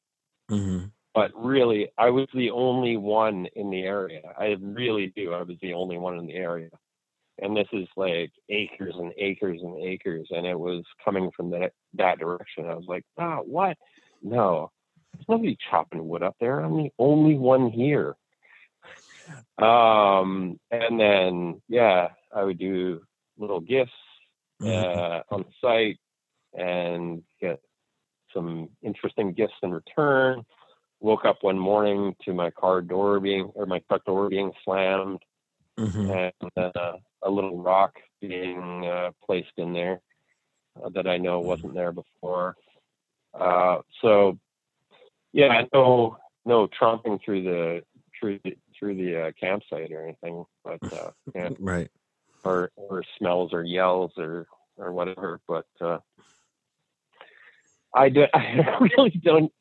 Mm-hmm. 0.50 0.86
But 1.14 1.32
really, 1.34 1.88
I 1.96 2.10
was 2.10 2.28
the 2.34 2.50
only 2.50 2.96
one 2.96 3.46
in 3.56 3.70
the 3.70 3.82
area. 3.82 4.20
I 4.38 4.56
really 4.60 5.12
do. 5.16 5.32
I 5.32 5.42
was 5.42 5.56
the 5.62 5.72
only 5.72 5.96
one 5.96 6.18
in 6.18 6.26
the 6.26 6.34
area. 6.34 6.68
And 7.40 7.56
this 7.56 7.68
is 7.72 7.86
like 7.96 8.32
acres 8.48 8.94
and 8.98 9.12
acres 9.18 9.60
and 9.62 9.82
acres, 9.82 10.28
and 10.30 10.46
it 10.46 10.58
was 10.58 10.84
coming 11.04 11.30
from 11.36 11.50
that 11.50 11.72
that 11.94 12.18
direction. 12.18 12.66
I 12.66 12.74
was 12.74 12.86
like, 12.88 13.04
ah, 13.18 13.38
what? 13.38 13.76
No, 14.22 14.70
there's 15.12 15.28
nobody 15.28 15.56
chopping 15.70 16.08
wood 16.08 16.22
up 16.22 16.36
there. 16.40 16.60
I'm 16.60 16.76
the 16.76 16.90
only 16.98 17.36
one 17.36 17.70
here. 17.70 18.16
Um, 19.58 20.58
and 20.70 21.00
then 21.00 21.62
yeah, 21.68 22.08
I 22.34 22.44
would 22.44 22.58
do 22.58 23.02
little 23.38 23.60
gifts 23.60 23.90
mm-hmm. 24.62 24.98
uh, 24.98 25.34
on 25.34 25.44
the 25.44 25.52
site 25.60 25.98
and 26.54 27.22
get 27.40 27.60
some 28.32 28.68
interesting 28.82 29.32
gifts 29.32 29.54
in 29.62 29.72
return. 29.72 30.44
Woke 31.00 31.24
up 31.24 31.38
one 31.42 31.58
morning 31.58 32.14
to 32.24 32.32
my 32.32 32.50
car 32.50 32.80
door 32.80 33.20
being 33.20 33.50
or 33.54 33.66
my 33.66 33.80
truck 33.80 34.04
door 34.04 34.28
being 34.30 34.52
slammed, 34.64 35.20
mm-hmm. 35.78 36.10
and 36.10 36.50
uh, 36.56 36.92
a 37.26 37.30
little 37.30 37.62
rock 37.62 37.94
being 38.20 38.86
uh, 38.86 39.10
placed 39.24 39.52
in 39.56 39.72
there 39.72 40.00
uh, 40.82 40.88
that 40.90 41.06
I 41.06 41.16
know 41.16 41.40
wasn't 41.40 41.74
there 41.74 41.92
before. 41.92 42.56
Uh, 43.38 43.78
so, 44.00 44.38
yeah, 45.32 45.62
no, 45.72 46.16
no 46.44 46.68
tromping 46.68 47.22
through 47.24 47.42
the 47.42 47.82
through 48.18 48.38
the 48.44 48.56
through 48.78 48.96
the 48.96 49.26
uh, 49.26 49.30
campsite 49.38 49.92
or 49.92 50.02
anything, 50.02 50.44
but 50.64 50.80
uh, 50.92 51.10
yeah, 51.34 51.50
right, 51.58 51.90
or 52.44 52.70
or 52.76 53.02
smells 53.18 53.52
or 53.52 53.62
yells 53.62 54.12
or 54.16 54.46
or 54.78 54.92
whatever. 54.92 55.40
But 55.46 55.66
uh, 55.80 55.98
I 57.94 58.08
do, 58.08 58.24
I 58.34 58.78
really 58.80 59.20
don't. 59.22 59.52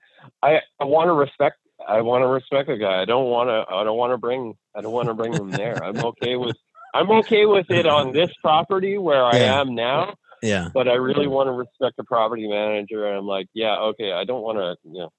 I 0.42 0.60
I 0.80 0.86
want 0.86 1.08
to 1.08 1.14
respect. 1.14 1.58
I 1.86 2.02
want 2.02 2.24
to 2.24 2.28
respect 2.28 2.70
a 2.70 2.78
guy. 2.78 3.02
I 3.02 3.06
don't 3.06 3.30
want 3.30 3.50
to. 3.50 3.74
I 3.74 3.84
don't 3.84 3.98
want 3.98 4.14
to 4.14 4.18
bring. 4.18 4.56
I 4.76 4.82
don't 4.82 4.94
want 4.94 5.08
to 5.08 5.14
bring 5.14 5.34
him 5.34 5.52
there. 5.52 5.84
I'm 5.84 5.98
okay 6.06 6.36
with. 6.36 6.56
I'm 6.96 7.12
okay 7.12 7.46
with 7.46 7.70
it 7.70 7.86
on 7.86 8.14
this 8.14 8.32
property 8.42 8.98
where 8.98 9.24
I 9.24 9.38
yeah. 9.38 9.60
am 9.60 9.76
now. 9.76 10.16
Yeah. 10.42 10.70
But 10.74 10.88
I 10.88 10.94
really 10.94 11.28
want 11.28 11.48
to 11.48 11.52
respect 11.52 11.98
the 11.98 12.04
property 12.04 12.48
manager. 12.48 13.08
And 13.08 13.18
I'm 13.18 13.26
like, 13.26 13.48
yeah, 13.54 13.78
okay. 13.78 14.12
I 14.12 14.24
don't 14.24 14.42
want 14.42 14.58
to. 14.58 14.76
You 14.90 15.00
know, 15.00 15.12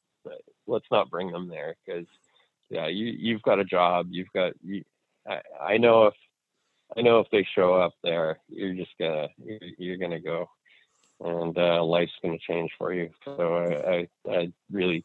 let's 0.66 0.86
not 0.90 1.10
bring 1.10 1.30
them 1.30 1.48
there 1.48 1.74
because, 1.84 2.06
yeah, 2.70 2.86
you 2.86 3.06
you've 3.06 3.42
got 3.42 3.58
a 3.58 3.64
job. 3.64 4.08
You've 4.10 4.32
got. 4.34 4.52
You, 4.62 4.84
I, 5.28 5.40
I 5.60 5.76
know 5.76 6.06
if 6.06 6.14
I 6.96 7.02
know 7.02 7.20
if 7.20 7.28
they 7.30 7.46
show 7.54 7.74
up 7.74 7.92
there, 8.02 8.38
you're 8.48 8.74
just 8.74 8.96
gonna 8.98 9.28
you're, 9.38 9.58
you're 9.78 9.96
gonna 9.96 10.20
go 10.20 10.48
and 11.20 11.56
uh, 11.58 11.82
life's 11.82 12.12
going 12.22 12.38
to 12.38 12.44
change 12.44 12.70
for 12.78 12.92
you. 12.92 13.10
So 13.24 13.56
I, 13.56 13.90
I, 14.30 14.38
I 14.38 14.52
really 14.70 15.04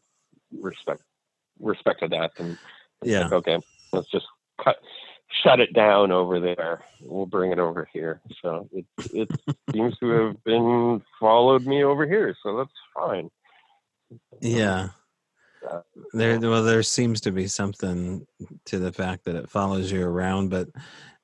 respect 0.60 1.02
respected 1.60 2.10
that, 2.10 2.32
and 2.38 2.58
yeah, 3.02 3.24
like, 3.24 3.32
okay, 3.32 3.58
let's 3.92 4.10
just 4.10 4.26
cut 4.62 4.76
shut 5.42 5.60
it 5.60 5.72
down 5.72 6.12
over 6.12 6.40
there. 6.40 6.84
We'll 7.00 7.26
bring 7.26 7.52
it 7.52 7.58
over 7.58 7.88
here. 7.92 8.20
So 8.42 8.68
it 8.72 8.84
it 9.12 9.30
seems 9.72 9.96
to 9.98 10.08
have 10.10 10.44
been 10.44 11.02
followed 11.18 11.66
me 11.66 11.84
over 11.84 12.06
here, 12.06 12.36
so 12.42 12.56
that's 12.56 12.70
fine. 12.94 13.30
Yeah. 14.40 14.88
There, 16.12 16.40
well, 16.40 16.64
there 16.64 16.82
seems 16.82 17.20
to 17.20 17.30
be 17.30 17.46
something 17.46 18.26
to 18.66 18.78
the 18.80 18.92
fact 18.92 19.24
that 19.24 19.36
it 19.36 19.48
follows 19.48 19.92
you 19.92 20.04
around, 20.04 20.50
but 20.50 20.68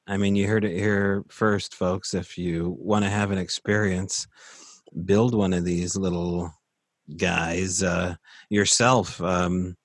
I 0.06 0.16
mean, 0.16 0.36
you 0.36 0.46
heard 0.46 0.64
it 0.64 0.78
here 0.78 1.24
first, 1.28 1.74
folks. 1.74 2.14
If 2.14 2.38
you 2.38 2.76
want 2.78 3.04
to 3.04 3.10
have 3.10 3.30
an 3.30 3.38
experience, 3.38 4.26
build 5.04 5.34
one 5.34 5.52
of 5.52 5.64
these 5.64 5.96
little 5.96 6.52
guys 7.16 7.82
uh, 7.82 8.14
yourself. 8.48 9.20
Um, 9.20 9.76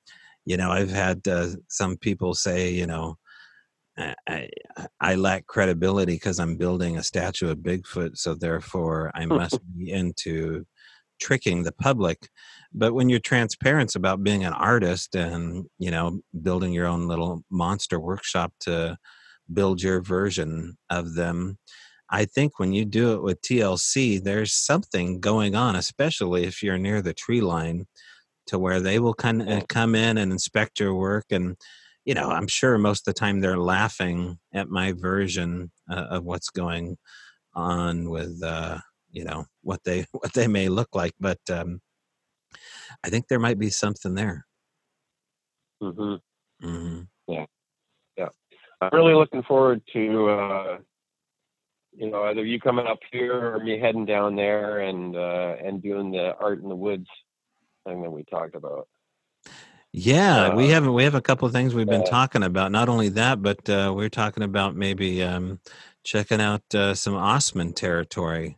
you 0.45 0.55
know, 0.55 0.71
I've 0.71 0.91
had 0.91 1.27
uh, 1.27 1.47
some 1.67 1.97
people 1.97 2.33
say, 2.33 2.71
you 2.71 2.85
know, 2.85 3.17
I, 3.97 4.49
I 4.99 5.15
lack 5.15 5.45
credibility 5.47 6.13
because 6.13 6.39
I'm 6.39 6.57
building 6.57 6.97
a 6.97 7.03
statue 7.03 7.49
of 7.49 7.59
Bigfoot, 7.59 8.17
so 8.17 8.33
therefore 8.33 9.11
I 9.13 9.25
must 9.25 9.59
be 9.77 9.91
into 9.91 10.65
tricking 11.21 11.63
the 11.63 11.71
public. 11.71 12.29
But 12.73 12.93
when 12.93 13.09
you're 13.09 13.19
transparent 13.19 13.95
about 13.95 14.23
being 14.23 14.43
an 14.43 14.53
artist 14.53 15.15
and 15.15 15.65
you 15.77 15.91
know 15.91 16.21
building 16.41 16.73
your 16.73 16.87
own 16.87 17.07
little 17.07 17.43
monster 17.51 17.99
workshop 17.99 18.53
to 18.61 18.97
build 19.51 19.81
your 19.81 20.01
version 20.01 20.77
of 20.89 21.13
them, 21.13 21.59
I 22.09 22.25
think 22.25 22.57
when 22.57 22.73
you 22.73 22.85
do 22.85 23.13
it 23.13 23.21
with 23.21 23.41
TLC, 23.41 24.23
there's 24.23 24.53
something 24.53 25.19
going 25.19 25.55
on, 25.55 25.75
especially 25.75 26.45
if 26.45 26.63
you're 26.63 26.79
near 26.79 27.01
the 27.01 27.13
tree 27.13 27.41
line, 27.41 27.85
to 28.47 28.57
where 28.57 28.79
they 28.79 28.99
will 28.99 29.13
kind 29.13 29.47
of 29.47 29.67
come 29.67 29.95
in 29.95 30.17
and 30.17 30.31
inspect 30.31 30.79
your 30.79 30.95
work. 30.95 31.25
And, 31.31 31.55
you 32.05 32.13
know, 32.13 32.29
I'm 32.29 32.47
sure 32.47 32.77
most 32.77 33.07
of 33.07 33.13
the 33.13 33.19
time 33.19 33.39
they're 33.39 33.57
laughing 33.57 34.37
at 34.53 34.69
my 34.69 34.91
version 34.91 35.71
uh, 35.89 36.05
of 36.09 36.23
what's 36.23 36.49
going 36.49 36.97
on 37.53 38.09
with, 38.09 38.41
uh, 38.43 38.79
you 39.11 39.23
know, 39.23 39.45
what 39.61 39.83
they 39.83 40.05
what 40.11 40.33
they 40.33 40.47
may 40.47 40.69
look 40.69 40.89
like. 40.93 41.13
But 41.19 41.39
um, 41.49 41.81
I 43.03 43.09
think 43.09 43.27
there 43.27 43.39
might 43.39 43.59
be 43.59 43.69
something 43.69 44.15
there. 44.15 44.45
Mm-hmm. 45.81 46.67
Mm-hmm. 46.67 47.01
Yeah, 47.27 47.45
yeah. 48.17 48.29
I'm 48.81 48.89
really 48.93 49.13
looking 49.13 49.43
forward 49.43 49.81
to 49.93 50.29
uh, 50.29 50.77
you 51.95 52.09
know, 52.09 52.23
either 52.23 52.43
you 52.43 52.59
coming 52.59 52.87
up 52.87 52.99
here 53.11 53.55
or 53.55 53.59
me 53.59 53.79
heading 53.79 54.05
down 54.05 54.35
there 54.35 54.79
and 54.79 55.15
uh, 55.15 55.55
and 55.63 55.81
doing 55.81 56.11
the 56.11 56.35
art 56.37 56.61
in 56.61 56.69
the 56.69 56.75
woods 56.75 57.07
thing 57.85 58.01
that 58.01 58.11
we 58.11 58.23
talked 58.23 58.55
about. 58.55 58.87
Yeah, 59.95 60.47
uh, 60.47 60.55
we 60.55 60.69
have 60.69 60.87
we 60.87 61.03
have 61.03 61.13
a 61.13 61.21
couple 61.21 61.45
of 61.45 61.53
things 61.53 61.75
we've 61.75 61.87
been 61.87 62.01
uh, 62.01 62.05
talking 62.05 62.41
about. 62.41 62.71
Not 62.71 62.89
only 62.89 63.09
that, 63.09 63.43
but 63.43 63.69
uh, 63.69 63.93
we're 63.95 64.09
talking 64.09 64.41
about 64.41 64.75
maybe 64.75 65.21
um, 65.21 65.59
checking 66.03 66.41
out 66.41 66.63
uh, 66.73 66.95
some 66.95 67.13
Ostman 67.13 67.75
territory. 67.75 68.57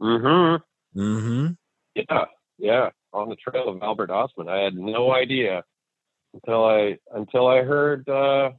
Mm-hmm. 0.00 1.00
Mm-hmm. 1.00 1.52
Yeah, 1.94 2.24
yeah. 2.58 2.90
On 3.12 3.28
the 3.28 3.36
trail 3.36 3.68
of 3.68 3.80
Albert 3.80 4.10
Ostman, 4.10 4.48
I 4.48 4.64
had 4.64 4.74
no 4.74 5.14
idea 5.14 5.62
until 6.34 6.64
I 6.64 6.98
until 7.14 7.46
I 7.46 7.62
heard. 7.62 8.08
Uh, 8.08 8.50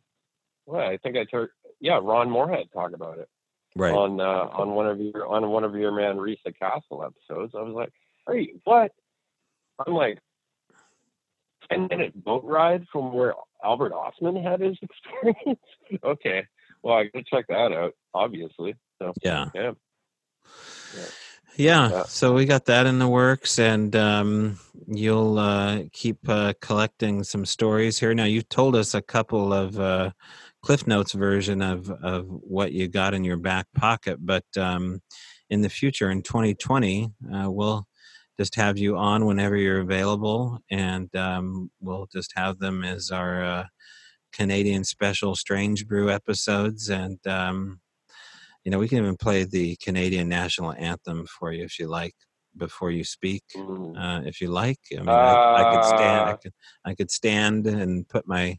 well, 0.66 0.88
I 0.88 0.98
think 1.04 1.18
I 1.18 1.26
heard. 1.30 1.50
Yeah, 1.82 2.00
Ron 2.02 2.30
Morehead 2.30 2.68
talk 2.74 2.94
about 2.94 3.20
it 3.20 3.28
right 3.76 3.94
on 3.94 4.22
uh, 4.22 4.48
on 4.54 4.72
one 4.72 4.88
of 4.88 5.00
your 5.00 5.28
on 5.28 5.50
one 5.50 5.66
of 5.66 5.76
your 5.76 5.92
Manresa 5.92 6.54
Castle 6.58 7.04
episodes. 7.04 7.54
I 7.54 7.62
was 7.64 7.74
like, 7.74 7.92
"Hey, 8.30 8.54
what?" 8.64 8.92
I'm 9.86 9.94
like, 9.94 10.20
ten 11.70 11.88
minute 11.88 12.24
boat 12.24 12.44
ride 12.44 12.86
from 12.92 13.14
where 13.14 13.34
Albert 13.64 13.94
Ostman 13.94 14.42
had 14.42 14.62
his 14.62 14.78
experience. 14.82 15.60
okay, 16.04 16.46
well, 16.84 16.98
I 16.98 17.06
gotta 17.06 17.26
check 17.30 17.46
that 17.50 17.72
out. 17.74 17.94
Obviously, 18.14 18.76
so 19.02 19.14
yeah, 19.24 19.50
yeah. 19.54 19.72
yeah. 20.96 21.06
Yeah, 21.56 22.04
so 22.04 22.34
we 22.34 22.46
got 22.46 22.66
that 22.66 22.86
in 22.86 23.00
the 23.00 23.08
works, 23.08 23.60
and 23.60 23.94
um, 23.94 24.58
you'll 24.88 25.38
uh, 25.38 25.84
keep 25.92 26.18
uh, 26.30 26.54
collecting 26.62 27.22
some 27.26 27.46
stories 27.46 28.00
here. 28.00 28.14
Now, 28.14 28.24
you've 28.24 28.48
told 28.48 28.78
us 28.78 28.94
a 28.94 29.02
couple 29.02 29.52
of 29.52 29.78
uh, 29.78 30.12
Cliff 30.62 30.88
Notes 30.88 31.12
version 31.12 31.62
of 31.62 31.90
of 31.90 32.28
what 32.30 32.72
you 32.72 32.88
got 32.88 33.14
in 33.14 33.26
your 33.26 33.36
back 33.36 33.68
pocket. 33.76 34.20
But 34.22 34.46
um, 34.58 35.02
in 35.50 35.60
the 35.60 35.70
future, 35.70 36.10
in 36.10 36.22
2020, 36.22 37.12
uh, 37.34 37.52
we'll 37.52 37.86
just 38.40 38.56
have 38.56 38.78
you 38.78 38.96
on 38.96 39.26
whenever 39.26 39.58
you're 39.58 39.82
available, 39.82 40.60
and 40.72 41.14
um, 41.14 41.70
we'll 41.82 42.08
just 42.10 42.32
have 42.38 42.58
them 42.58 42.86
as 42.86 43.12
our 43.12 43.44
uh, 43.44 43.66
Canadian 44.32 44.86
special 44.86 45.36
Strange 45.36 45.86
Brew 45.86 46.10
episodes. 46.10 46.88
And 46.88 47.20
um, 47.28 47.82
you 48.64 48.72
know, 48.72 48.80
we 48.80 48.88
can 48.88 49.00
even 49.00 49.18
play 49.18 49.44
the 49.44 49.76
Canadian 49.84 50.30
national 50.30 50.72
anthem 50.72 51.26
for 51.26 51.52
you 51.52 51.66
if 51.66 51.78
you 51.80 51.90
like 51.90 52.14
before 52.56 52.92
you 52.92 53.04
speak, 53.04 53.44
uh, 53.58 54.22
if 54.24 54.40
you 54.40 54.48
like. 54.48 54.80
I 54.94 55.00
mean, 55.00 55.10
I, 55.10 55.56
I, 55.56 55.76
could 55.76 55.86
stand. 55.86 56.30
I 56.30 56.32
uh. 56.32 56.38
could, 56.38 56.54
I 56.86 56.96
could 56.96 57.12
stand 57.12 57.68
and 57.68 58.08
put 58.08 58.26
my 58.26 58.58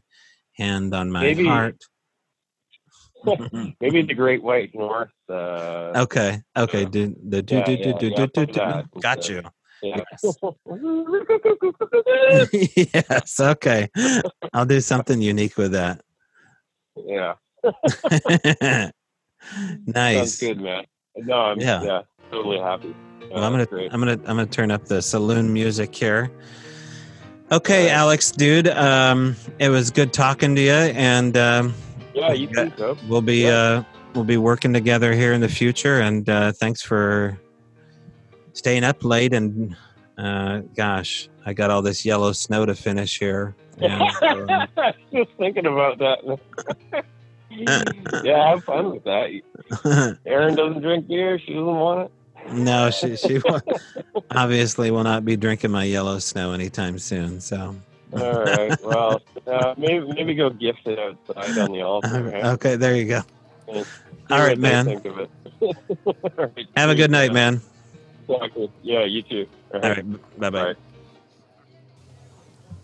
hand 0.57 0.93
on 0.93 1.11
my 1.11 1.21
maybe, 1.21 1.47
heart. 1.47 1.81
maybe 3.81 4.03
the 4.03 4.13
Great 4.13 4.43
White 4.43 4.75
North. 4.75 5.09
Uh, 5.27 5.91
okay, 5.95 6.39
okay, 6.55 6.85
do 6.85 7.15
the 7.27 7.41
do 7.41 7.63
do 7.63 7.77
do 7.77 7.93
do 7.93 8.27
do 8.27 8.45
do. 8.45 8.83
Got 9.01 9.27
you. 9.27 9.41
Yes. 9.81 10.21
yes. 12.93 13.39
Okay. 13.39 13.89
I'll 14.53 14.65
do 14.65 14.81
something 14.81 15.21
unique 15.21 15.57
with 15.57 15.71
that. 15.71 16.01
Yeah. 16.95 17.35
nice. 19.85 20.17
Sounds 20.17 20.39
good, 20.39 20.61
man. 20.61 20.85
No, 21.17 21.35
I'm 21.35 21.59
yeah, 21.59 21.83
yeah 21.83 22.01
totally 22.31 22.59
happy. 22.59 22.95
well, 23.29 23.43
I'm 23.43 23.51
gonna 23.51 23.67
I'm 23.91 23.99
gonna 23.99 24.11
I'm 24.11 24.37
gonna 24.37 24.45
turn 24.45 24.71
up 24.71 24.85
the 24.85 25.01
saloon 25.01 25.51
music 25.53 25.93
here. 25.93 26.31
Okay, 27.51 27.89
Alex, 27.89 28.31
dude. 28.31 28.69
Um, 28.69 29.35
it 29.59 29.69
was 29.69 29.91
good 29.91 30.13
talking 30.13 30.55
to 30.55 30.61
you, 30.61 30.71
and 30.71 31.35
um, 31.35 31.73
yeah, 32.13 32.31
you 32.31 32.47
too. 32.47 32.71
So. 32.77 32.97
We'll 33.09 33.21
be 33.21 33.43
yeah. 33.43 33.49
uh, 33.49 33.83
we'll 34.15 34.23
be 34.23 34.37
working 34.37 34.73
together 34.73 35.13
here 35.13 35.33
in 35.33 35.41
the 35.41 35.49
future, 35.49 35.99
and 35.99 36.27
uh, 36.29 36.53
thanks 36.53 36.81
for 36.81 37.37
staying 38.53 38.83
up 38.83 39.03
late. 39.03 39.33
And 39.33 39.75
uh, 40.17 40.61
gosh, 40.75 41.29
I 41.45 41.53
got 41.53 41.71
all 41.71 41.81
this 41.81 42.05
yellow 42.05 42.31
snow 42.31 42.65
to 42.65 42.75
finish 42.75 43.19
here. 43.19 43.55
And, 43.79 44.01
uh, 44.77 44.91
Just 45.11 45.31
thinking 45.37 45.65
about 45.65 45.97
that. 45.99 46.39
yeah, 48.23 48.49
have 48.49 48.63
fun 48.63 48.91
with 48.91 49.03
that. 49.03 49.29
Eryn 50.25 50.55
doesn't 50.55 50.81
drink 50.81 51.07
beer; 51.07 51.39
she 51.39 51.53
doesn't 51.53 51.65
want 51.65 52.05
it. 52.05 52.53
No, 52.53 52.89
she 52.89 53.15
she 53.15 53.41
obviously 54.31 54.91
will 54.91 55.03
not 55.03 55.23
be 55.23 55.35
drinking 55.35 55.71
my 55.71 55.83
yellow 55.83 56.19
snow 56.19 56.53
anytime 56.53 56.97
soon. 56.99 57.39
So. 57.39 57.75
All 58.13 58.43
right. 58.43 58.83
Well, 58.83 59.21
uh, 59.47 59.73
maybe 59.77 60.05
maybe 60.07 60.33
go 60.35 60.49
gift 60.49 60.85
it 60.85 60.99
outside 60.99 61.57
on 61.57 61.71
the 61.71 61.81
altar. 61.81 62.23
Right? 62.23 62.43
Okay, 62.43 62.75
there 62.75 62.95
you 62.95 63.05
go. 63.05 63.21
All 63.67 64.39
right, 64.39 64.57
man. 64.57 64.85
Think 64.85 65.05
of 65.05 65.19
it. 65.19 65.29
right, 66.37 66.67
Have 66.75 66.89
a 66.89 66.95
good 66.95 67.11
night, 67.11 67.31
man. 67.31 67.61
Yeah, 68.83 69.05
you 69.05 69.21
too. 69.21 69.47
All 69.73 69.79
right. 69.81 69.97
All 69.97 70.03
right. 70.03 70.39
Bye 70.39 70.49
bye. 70.49 70.75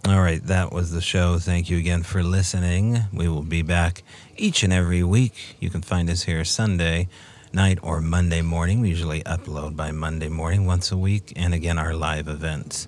All 0.07 0.22
right, 0.22 0.41
that 0.45 0.72
was 0.72 0.91
the 0.91 1.02
show. 1.02 1.38
Thank 1.38 1.69
you 1.69 1.78
again 1.78 2.02
for 2.02 2.24
listening. 2.24 2.99
We 3.11 3.28
will 3.28 3.44
be 3.44 3.61
back 3.61 4.03
each 4.38 4.64
and 4.64 4.72
every 4.72 5.03
week. 5.03 5.57
You 5.60 5.69
can 5.69 5.82
find 5.82 6.10
us 6.10 6.24
here 6.24 6.45
Sunday 6.45 7.10
night 7.52 7.80
or 7.82 7.99
Monday 7.99 8.41
morning. 8.41 8.80
We 8.80 8.88
usually 8.90 9.22
upload 9.24 9.76
by 9.76 9.91
Monday 9.91 10.30
morning 10.30 10.65
once 10.65 10.94
a 10.94 10.98
week, 10.98 11.34
and 11.36 11.53
again, 11.53 11.78
our 11.78 11.94
live 11.94 12.30
events. 12.30 12.88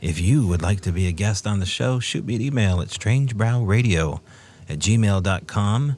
If 0.00 0.20
you 0.20 0.46
would 0.48 0.60
like 0.62 0.80
to 0.82 0.92
be 0.92 1.06
a 1.06 1.12
guest 1.12 1.46
on 1.46 1.60
the 1.60 1.66
show, 1.66 2.00
shoot 2.00 2.24
me 2.24 2.34
an 2.34 2.42
email 2.42 2.80
at 2.80 2.88
strangebrewradio 2.88 4.20
at 4.68 4.78
gmail.com, 4.78 5.96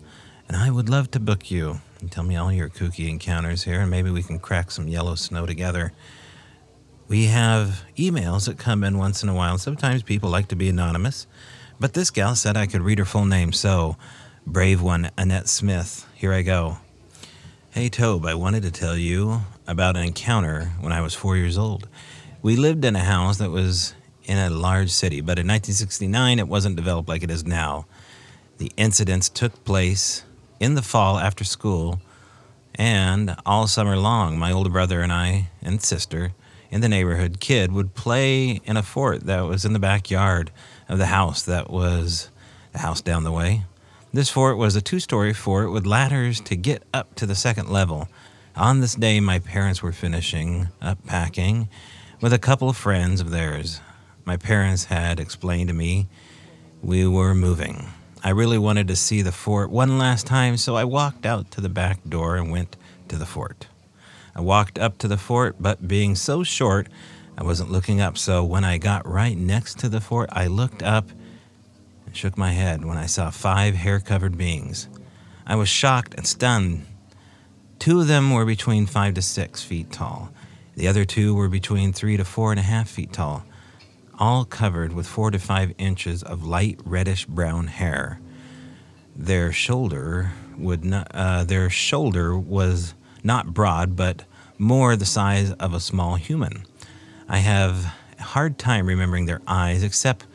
and 0.49 0.57
I 0.57 0.71
would 0.71 0.89
love 0.91 1.11
to 1.13 1.21
book 1.21 1.51
you. 1.51 1.81
And 2.01 2.11
tell 2.13 2.25
me 2.25 2.37
all 2.37 2.53
your 2.53 2.69
kooky 2.69 3.09
encounters 3.09 3.65
here, 3.65 3.81
and 3.81 3.91
maybe 3.91 4.11
we 4.11 4.23
can 4.23 4.39
crack 4.39 4.71
some 4.71 4.89
yellow 4.89 5.15
snow 5.15 5.47
together. 5.47 5.93
We 7.09 7.27
have 7.27 7.85
emails 7.97 8.47
that 8.47 8.59
come 8.59 8.85
in 8.85 8.99
once 8.99 9.23
in 9.23 9.29
a 9.29 9.35
while. 9.35 9.59
Sometimes 9.59 10.03
people 10.03 10.31
like 10.31 10.49
to 10.49 10.57
be 10.57 10.69
anonymous, 10.69 11.27
but 11.81 11.95
this 11.95 12.11
gal 12.11 12.37
said 12.37 12.57
I 12.57 12.67
could 12.67 12.83
read 12.83 12.99
her 12.99 13.05
full 13.05 13.25
name, 13.25 13.53
so 13.53 13.97
brave 14.47 14.83
one, 14.83 15.11
Annette 15.17 15.49
Smith. 15.49 16.07
Here 16.15 16.33
I 16.33 16.43
go. 16.43 16.79
Hey, 17.71 17.89
Tobe, 17.89 18.27
I 18.27 18.35
wanted 18.35 18.63
to 18.63 18.71
tell 18.71 18.97
you 18.97 19.41
about 19.67 19.97
an 19.97 20.05
encounter 20.05 20.73
when 20.81 20.93
I 20.93 21.01
was 21.01 21.15
four 21.15 21.37
years 21.37 21.59
old. 21.59 21.89
We 22.43 22.57
lived 22.57 22.85
in 22.85 22.97
a 22.97 23.01
house 23.01 23.39
that 23.39 23.51
was 23.51 23.95
in 24.25 24.39
a 24.39 24.51
large 24.51 24.91
city, 24.91 25.21
but 25.21 25.39
in 25.39 25.47
1969 25.47 26.39
it 26.39 26.49
wasn't 26.49 26.77
developed 26.77 27.09
like 27.09 27.23
it 27.23 27.31
is 27.31 27.47
now. 27.47 27.87
The 28.59 28.73
incidents 28.77 29.29
took 29.29 29.65
place 29.65 30.25
in 30.61 30.75
the 30.75 30.83
fall 30.83 31.19
after 31.19 31.45
school 31.45 32.01
and 32.75 33.37
all 33.45 33.67
summer 33.67 33.97
long. 33.97 34.39
My 34.39 34.53
older 34.53 34.71
brother 34.71 35.01
and 35.01 35.13
I 35.13 35.49
and 35.63 35.83
sister 35.83 36.33
in 36.71 36.81
the 36.81 36.89
neighborhood 36.89 37.41
kid 37.41 37.73
would 37.73 37.95
play 37.95 38.61
in 38.65 38.77
a 38.77 38.83
fort 38.83 39.25
that 39.25 39.43
was 39.43 39.65
in 39.65 39.73
the 39.73 39.79
backyard 39.79 40.51
of 40.89 40.99
the 40.99 41.07
house 41.07 41.43
that 41.43 41.71
was 41.71 42.31
the 42.73 42.79
house 42.79 43.01
down 43.01 43.25
the 43.25 43.33
way. 43.33 43.65
This 44.13 44.31
fort 44.31 44.57
was 44.57 44.75
a 44.77 44.81
two 44.81 45.01
story 45.01 45.33
fort 45.33 45.71
with 45.71 45.87
ladders 45.87 46.41
to 46.43 46.57
get 46.57 46.83
up 46.95 47.15
to 47.17 47.27
the 47.27 47.35
second 47.35 47.69
level. 47.69 48.09
On 48.57 48.81
this 48.81 48.95
day, 48.95 49.21
my 49.21 49.39
parents 49.39 49.83
were 49.83 49.93
finishing 49.93 50.69
up 50.81 51.05
packing 51.07 51.69
with 52.21 52.33
a 52.33 52.39
couple 52.39 52.69
of 52.69 52.77
friends 52.77 53.21
of 53.21 53.31
theirs. 53.31 53.81
My 54.25 54.37
parents 54.37 54.87
had 54.87 55.21
explained 55.21 55.69
to 55.69 55.75
me 55.75 56.09
we 56.83 57.07
were 57.07 57.35
moving. 57.35 57.89
I 58.23 58.31
really 58.31 58.59
wanted 58.59 58.89
to 58.89 58.97
see 58.97 59.23
the 59.23 59.33
fort 59.33 59.71
one 59.71 59.97
last 59.97 60.27
time, 60.27 60.57
so 60.57 60.75
I 60.75 60.85
walked 60.85 61.25
out 61.25 61.51
to 61.53 61.61
the 61.61 61.69
back 61.69 62.01
door 62.09 62.37
and 62.37 62.51
went 62.51 62.77
to 63.09 63.17
the 63.17 63.27
fort. 63.27 63.69
I 64.35 64.41
walked 64.41 64.79
up 64.79 64.99
to 64.99 65.09
the 65.09 65.17
fort, 65.17 65.57
but 65.61 65.87
being 65.87 66.15
so 66.17 66.43
short, 66.43 66.89
I 67.37 67.45
wasn't 67.45 67.71
looking 67.71 68.01
up. 68.01 68.19
So 68.19 68.45
when 68.45 68.65
I 68.65 68.79
got 68.79 69.07
right 69.07 69.39
next 69.39 69.79
to 69.81 69.89
the 69.89 70.01
fort, 70.01 70.29
I 70.33 70.49
looked 70.49 70.83
up 70.83 71.11
and 72.07 72.17
shook 72.17 72.37
my 72.37 72.51
head 72.51 72.85
when 72.85 72.99
I 72.99 73.07
saw 73.07 73.31
five 73.31 73.77
hair 73.77 74.01
covered 74.01 74.37
beings. 74.37 74.89
I 75.47 75.55
was 75.55 75.69
shocked 75.69 76.15
and 76.15 76.27
stunned. 76.27 76.87
Two 77.79 78.01
of 78.01 78.09
them 78.09 78.33
were 78.33 78.45
between 78.45 78.87
five 78.87 79.15
to 79.15 79.23
six 79.23 79.63
feet 79.63 79.93
tall. 79.93 80.31
The 80.75 80.89
other 80.89 81.05
two 81.05 81.35
were 81.35 81.49
between 81.49 81.93
three 81.93 82.17
to 82.17 82.25
four 82.25 82.51
and 82.51 82.59
a 82.59 82.65
half 82.65 82.89
feet 82.89 83.13
tall, 83.13 83.45
all 84.19 84.45
covered 84.45 84.93
with 84.93 85.07
four 85.07 85.31
to 85.31 85.39
five 85.39 85.73
inches 85.79 86.23
of 86.23 86.45
light 86.45 86.81
reddish 86.85 87.27
brown 87.27 87.69
hair. 87.69 88.21
Their 89.17 89.53
shoulder 89.53 90.33
would 90.57 90.85
not, 90.85 91.11
uh, 91.15 91.45
their 91.45 91.71
shoulder 91.71 92.39
was 92.39 92.95
not 93.23 93.55
broad, 93.55 93.97
but 93.97 94.25
more 94.59 94.97
the 94.97 95.07
size 95.07 95.53
of 95.53 95.73
a 95.73 95.81
small 95.81 96.17
human. 96.17 96.65
I 97.29 97.39
have 97.39 97.95
a 98.19 98.23
hard 98.23 98.59
time 98.59 98.87
remembering 98.87 99.27
their 99.27 99.43
eyes, 99.47 99.83
except 99.83 100.27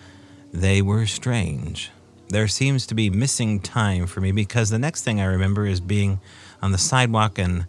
they 0.54 0.82
were 0.82 1.06
strange. 1.06 1.92
There 2.30 2.48
seems 2.48 2.86
to 2.88 2.96
be 2.96 3.10
missing 3.10 3.60
time 3.60 4.08
for 4.08 4.22
me 4.22 4.32
because 4.32 4.70
the 4.70 4.80
next 4.80 5.04
thing 5.04 5.20
I 5.20 5.26
remember 5.26 5.66
is 5.66 5.80
being 5.80 6.20
on 6.62 6.72
the 6.72 6.78
sidewalk 6.78 7.38
and 7.38 7.66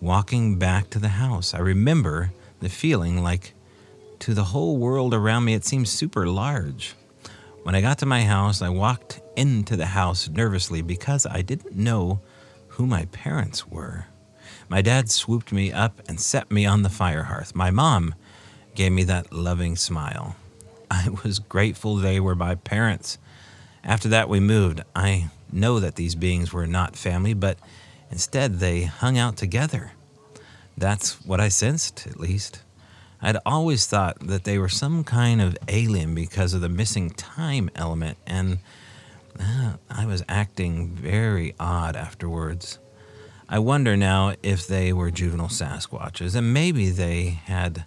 walking 0.00 0.58
back 0.58 0.90
to 0.90 0.98
the 0.98 1.08
house. 1.08 1.54
I 1.54 1.58
remember 1.58 2.32
the 2.60 2.68
feeling 2.68 3.22
like 3.22 3.52
to 4.20 4.34
the 4.34 4.44
whole 4.44 4.76
world 4.76 5.14
around 5.14 5.44
me 5.44 5.54
it 5.54 5.64
seemed 5.64 5.88
super 5.88 6.26
large. 6.26 6.94
When 7.62 7.74
I 7.74 7.80
got 7.80 7.98
to 7.98 8.06
my 8.06 8.22
house, 8.22 8.62
I 8.62 8.68
walked 8.68 9.20
into 9.36 9.76
the 9.76 9.86
house 9.86 10.28
nervously 10.28 10.82
because 10.82 11.26
I 11.26 11.42
didn't 11.42 11.76
know 11.76 12.20
who 12.68 12.86
my 12.86 13.06
parents 13.06 13.66
were. 13.66 14.06
My 14.68 14.82
dad 14.82 15.10
swooped 15.10 15.52
me 15.52 15.72
up 15.72 16.00
and 16.08 16.20
set 16.20 16.50
me 16.50 16.66
on 16.66 16.82
the 16.82 16.88
fire 16.88 17.24
hearth. 17.24 17.54
My 17.54 17.70
mom 17.70 18.14
gave 18.74 18.92
me 18.92 19.04
that 19.04 19.32
loving 19.32 19.76
smile. 19.76 20.36
I 20.90 21.08
was 21.24 21.38
grateful 21.38 21.96
they 21.96 22.20
were 22.20 22.34
my 22.34 22.54
parents. 22.54 23.18
After 23.82 24.08
that, 24.08 24.28
we 24.28 24.40
moved. 24.40 24.82
I 24.94 25.30
know 25.52 25.80
that 25.80 25.94
these 25.96 26.14
beings 26.14 26.52
were 26.52 26.66
not 26.66 26.96
family, 26.96 27.34
but 27.34 27.58
instead 28.10 28.58
they 28.58 28.82
hung 28.82 29.16
out 29.16 29.36
together. 29.36 29.92
That's 30.76 31.24
what 31.24 31.40
I 31.40 31.48
sensed, 31.48 32.06
at 32.06 32.20
least. 32.20 32.62
I'd 33.20 33.38
always 33.46 33.86
thought 33.86 34.20
that 34.20 34.44
they 34.44 34.58
were 34.58 34.68
some 34.68 35.02
kind 35.04 35.40
of 35.40 35.56
alien 35.68 36.14
because 36.14 36.54
of 36.54 36.60
the 36.60 36.68
missing 36.68 37.10
time 37.10 37.70
element, 37.74 38.18
and 38.26 38.58
uh, 39.40 39.74
I 39.90 40.06
was 40.06 40.22
acting 40.28 40.90
very 40.90 41.54
odd 41.58 41.96
afterwards. 41.96 42.78
I 43.48 43.58
wonder 43.58 43.96
now 43.96 44.34
if 44.42 44.66
they 44.66 44.92
were 44.92 45.10
juvenile 45.10 45.48
Sasquatches, 45.48 46.34
and 46.34 46.52
maybe 46.52 46.90
they 46.90 47.40
had 47.44 47.84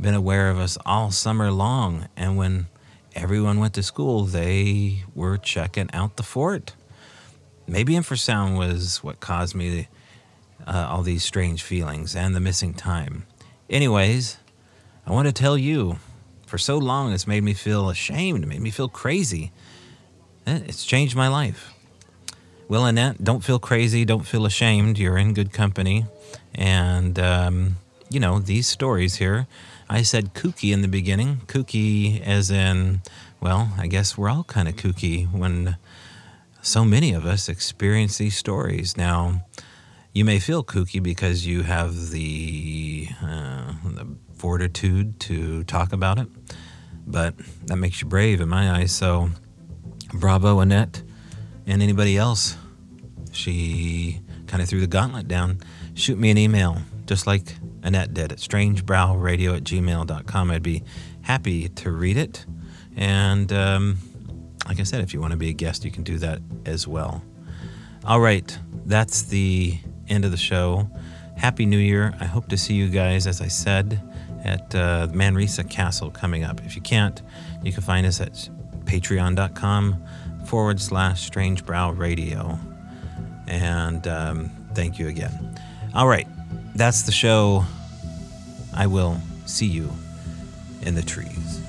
been 0.00 0.14
aware 0.14 0.50
of 0.50 0.58
us 0.58 0.78
all 0.86 1.10
summer 1.10 1.50
long, 1.50 2.08
and 2.16 2.36
when 2.36 2.66
everyone 3.14 3.58
went 3.58 3.74
to 3.74 3.82
school, 3.82 4.24
they 4.24 5.04
were 5.14 5.36
checking 5.36 5.90
out 5.92 6.16
the 6.16 6.22
fort. 6.22 6.74
Maybe 7.66 7.94
infrasound 7.94 8.56
was 8.56 9.02
what 9.02 9.20
caused 9.20 9.54
me 9.54 9.88
uh, 10.66 10.86
all 10.88 11.02
these 11.02 11.24
strange 11.24 11.62
feelings 11.62 12.14
and 12.14 12.34
the 12.34 12.40
missing 12.40 12.74
time. 12.74 13.24
Anyways, 13.68 14.38
I 15.08 15.12
want 15.12 15.26
to 15.26 15.32
tell 15.32 15.56
you, 15.56 15.96
for 16.44 16.58
so 16.58 16.76
long, 16.76 17.14
it's 17.14 17.26
made 17.26 17.42
me 17.42 17.54
feel 17.54 17.88
ashamed, 17.88 18.46
made 18.46 18.60
me 18.60 18.70
feel 18.70 18.90
crazy. 18.90 19.52
Eh, 20.46 20.60
it's 20.66 20.84
changed 20.84 21.16
my 21.16 21.28
life. 21.28 21.72
Well, 22.68 22.84
Annette, 22.84 23.24
don't 23.24 23.42
feel 23.42 23.58
crazy. 23.58 24.04
Don't 24.04 24.26
feel 24.26 24.44
ashamed. 24.44 24.98
You're 24.98 25.16
in 25.16 25.32
good 25.32 25.50
company. 25.50 26.04
And, 26.54 27.18
um, 27.18 27.76
you 28.10 28.20
know, 28.20 28.38
these 28.38 28.66
stories 28.66 29.14
here, 29.14 29.46
I 29.88 30.02
said 30.02 30.34
kooky 30.34 30.74
in 30.74 30.82
the 30.82 30.88
beginning. 30.88 31.40
Kooky 31.46 32.20
as 32.20 32.50
in, 32.50 33.00
well, 33.40 33.72
I 33.78 33.86
guess 33.86 34.18
we're 34.18 34.28
all 34.28 34.44
kind 34.44 34.68
of 34.68 34.76
kooky 34.76 35.32
when 35.32 35.78
so 36.60 36.84
many 36.84 37.14
of 37.14 37.24
us 37.24 37.48
experience 37.48 38.18
these 38.18 38.36
stories. 38.36 38.94
Now, 38.94 39.46
you 40.12 40.26
may 40.26 40.38
feel 40.38 40.62
kooky 40.62 41.02
because 41.02 41.46
you 41.46 41.62
have 41.62 42.10
the, 42.10 43.08
uh, 43.22 43.72
the 43.84 44.06
fortitude 44.38 45.18
to 45.20 45.64
talk 45.64 45.92
about 45.92 46.18
it, 46.18 46.28
but 47.06 47.34
that 47.66 47.76
makes 47.76 48.00
you 48.00 48.08
brave 48.08 48.40
in 48.40 48.48
my 48.48 48.78
eyes. 48.78 48.92
So, 48.92 49.30
bravo, 50.12 50.60
Annette 50.60 51.02
and 51.66 51.82
anybody 51.82 52.16
else, 52.16 52.56
she 53.32 54.20
kind 54.46 54.62
of 54.62 54.68
threw 54.68 54.80
the 54.80 54.86
gauntlet 54.86 55.28
down. 55.28 55.58
Shoot 55.94 56.18
me 56.18 56.30
an 56.30 56.38
email, 56.38 56.78
just 57.06 57.26
like 57.26 57.56
Annette 57.82 58.14
did 58.14 58.32
at 58.32 58.38
strangebrewradio 58.38 59.56
at 59.56 59.64
gmail.com. 59.64 60.50
I'd 60.50 60.62
be 60.62 60.82
happy 61.22 61.68
to 61.68 61.90
read 61.90 62.16
it. 62.16 62.46
And 62.96 63.52
um, 63.52 63.98
like 64.66 64.80
I 64.80 64.82
said, 64.82 65.02
if 65.02 65.14
you 65.14 65.20
want 65.20 65.32
to 65.32 65.36
be 65.36 65.50
a 65.50 65.52
guest, 65.52 65.84
you 65.84 65.90
can 65.90 66.02
do 66.02 66.18
that 66.18 66.40
as 66.64 66.86
well. 66.88 67.22
All 68.04 68.20
right, 68.20 68.58
that's 68.86 69.22
the 69.22 69.78
end 70.08 70.24
of 70.24 70.30
the 70.30 70.36
show. 70.36 70.90
Happy 71.36 71.66
New 71.66 71.78
Year. 71.78 72.14
I 72.18 72.24
hope 72.24 72.48
to 72.48 72.56
see 72.56 72.74
you 72.74 72.88
guys, 72.88 73.26
as 73.26 73.40
I 73.40 73.48
said, 73.48 74.02
at 74.44 74.74
uh, 74.74 75.08
Manresa 75.12 75.64
Castle 75.64 76.10
coming 76.10 76.44
up. 76.44 76.60
If 76.64 76.76
you 76.76 76.82
can't, 76.82 77.20
you 77.62 77.72
can 77.72 77.82
find 77.82 78.06
us 78.06 78.20
at 78.20 78.48
patreon.com 78.84 80.02
forward 80.44 80.80
slash 80.80 81.22
strange 81.22 81.64
brew 81.64 81.90
radio. 81.90 82.58
And 83.46 84.06
um, 84.06 84.50
thank 84.74 84.98
you 84.98 85.08
again. 85.08 85.58
All 85.94 86.06
right, 86.06 86.26
that's 86.74 87.02
the 87.02 87.12
show. 87.12 87.64
I 88.74 88.86
will 88.86 89.20
see 89.46 89.66
you 89.66 89.90
in 90.82 90.94
the 90.94 91.02
trees. 91.02 91.67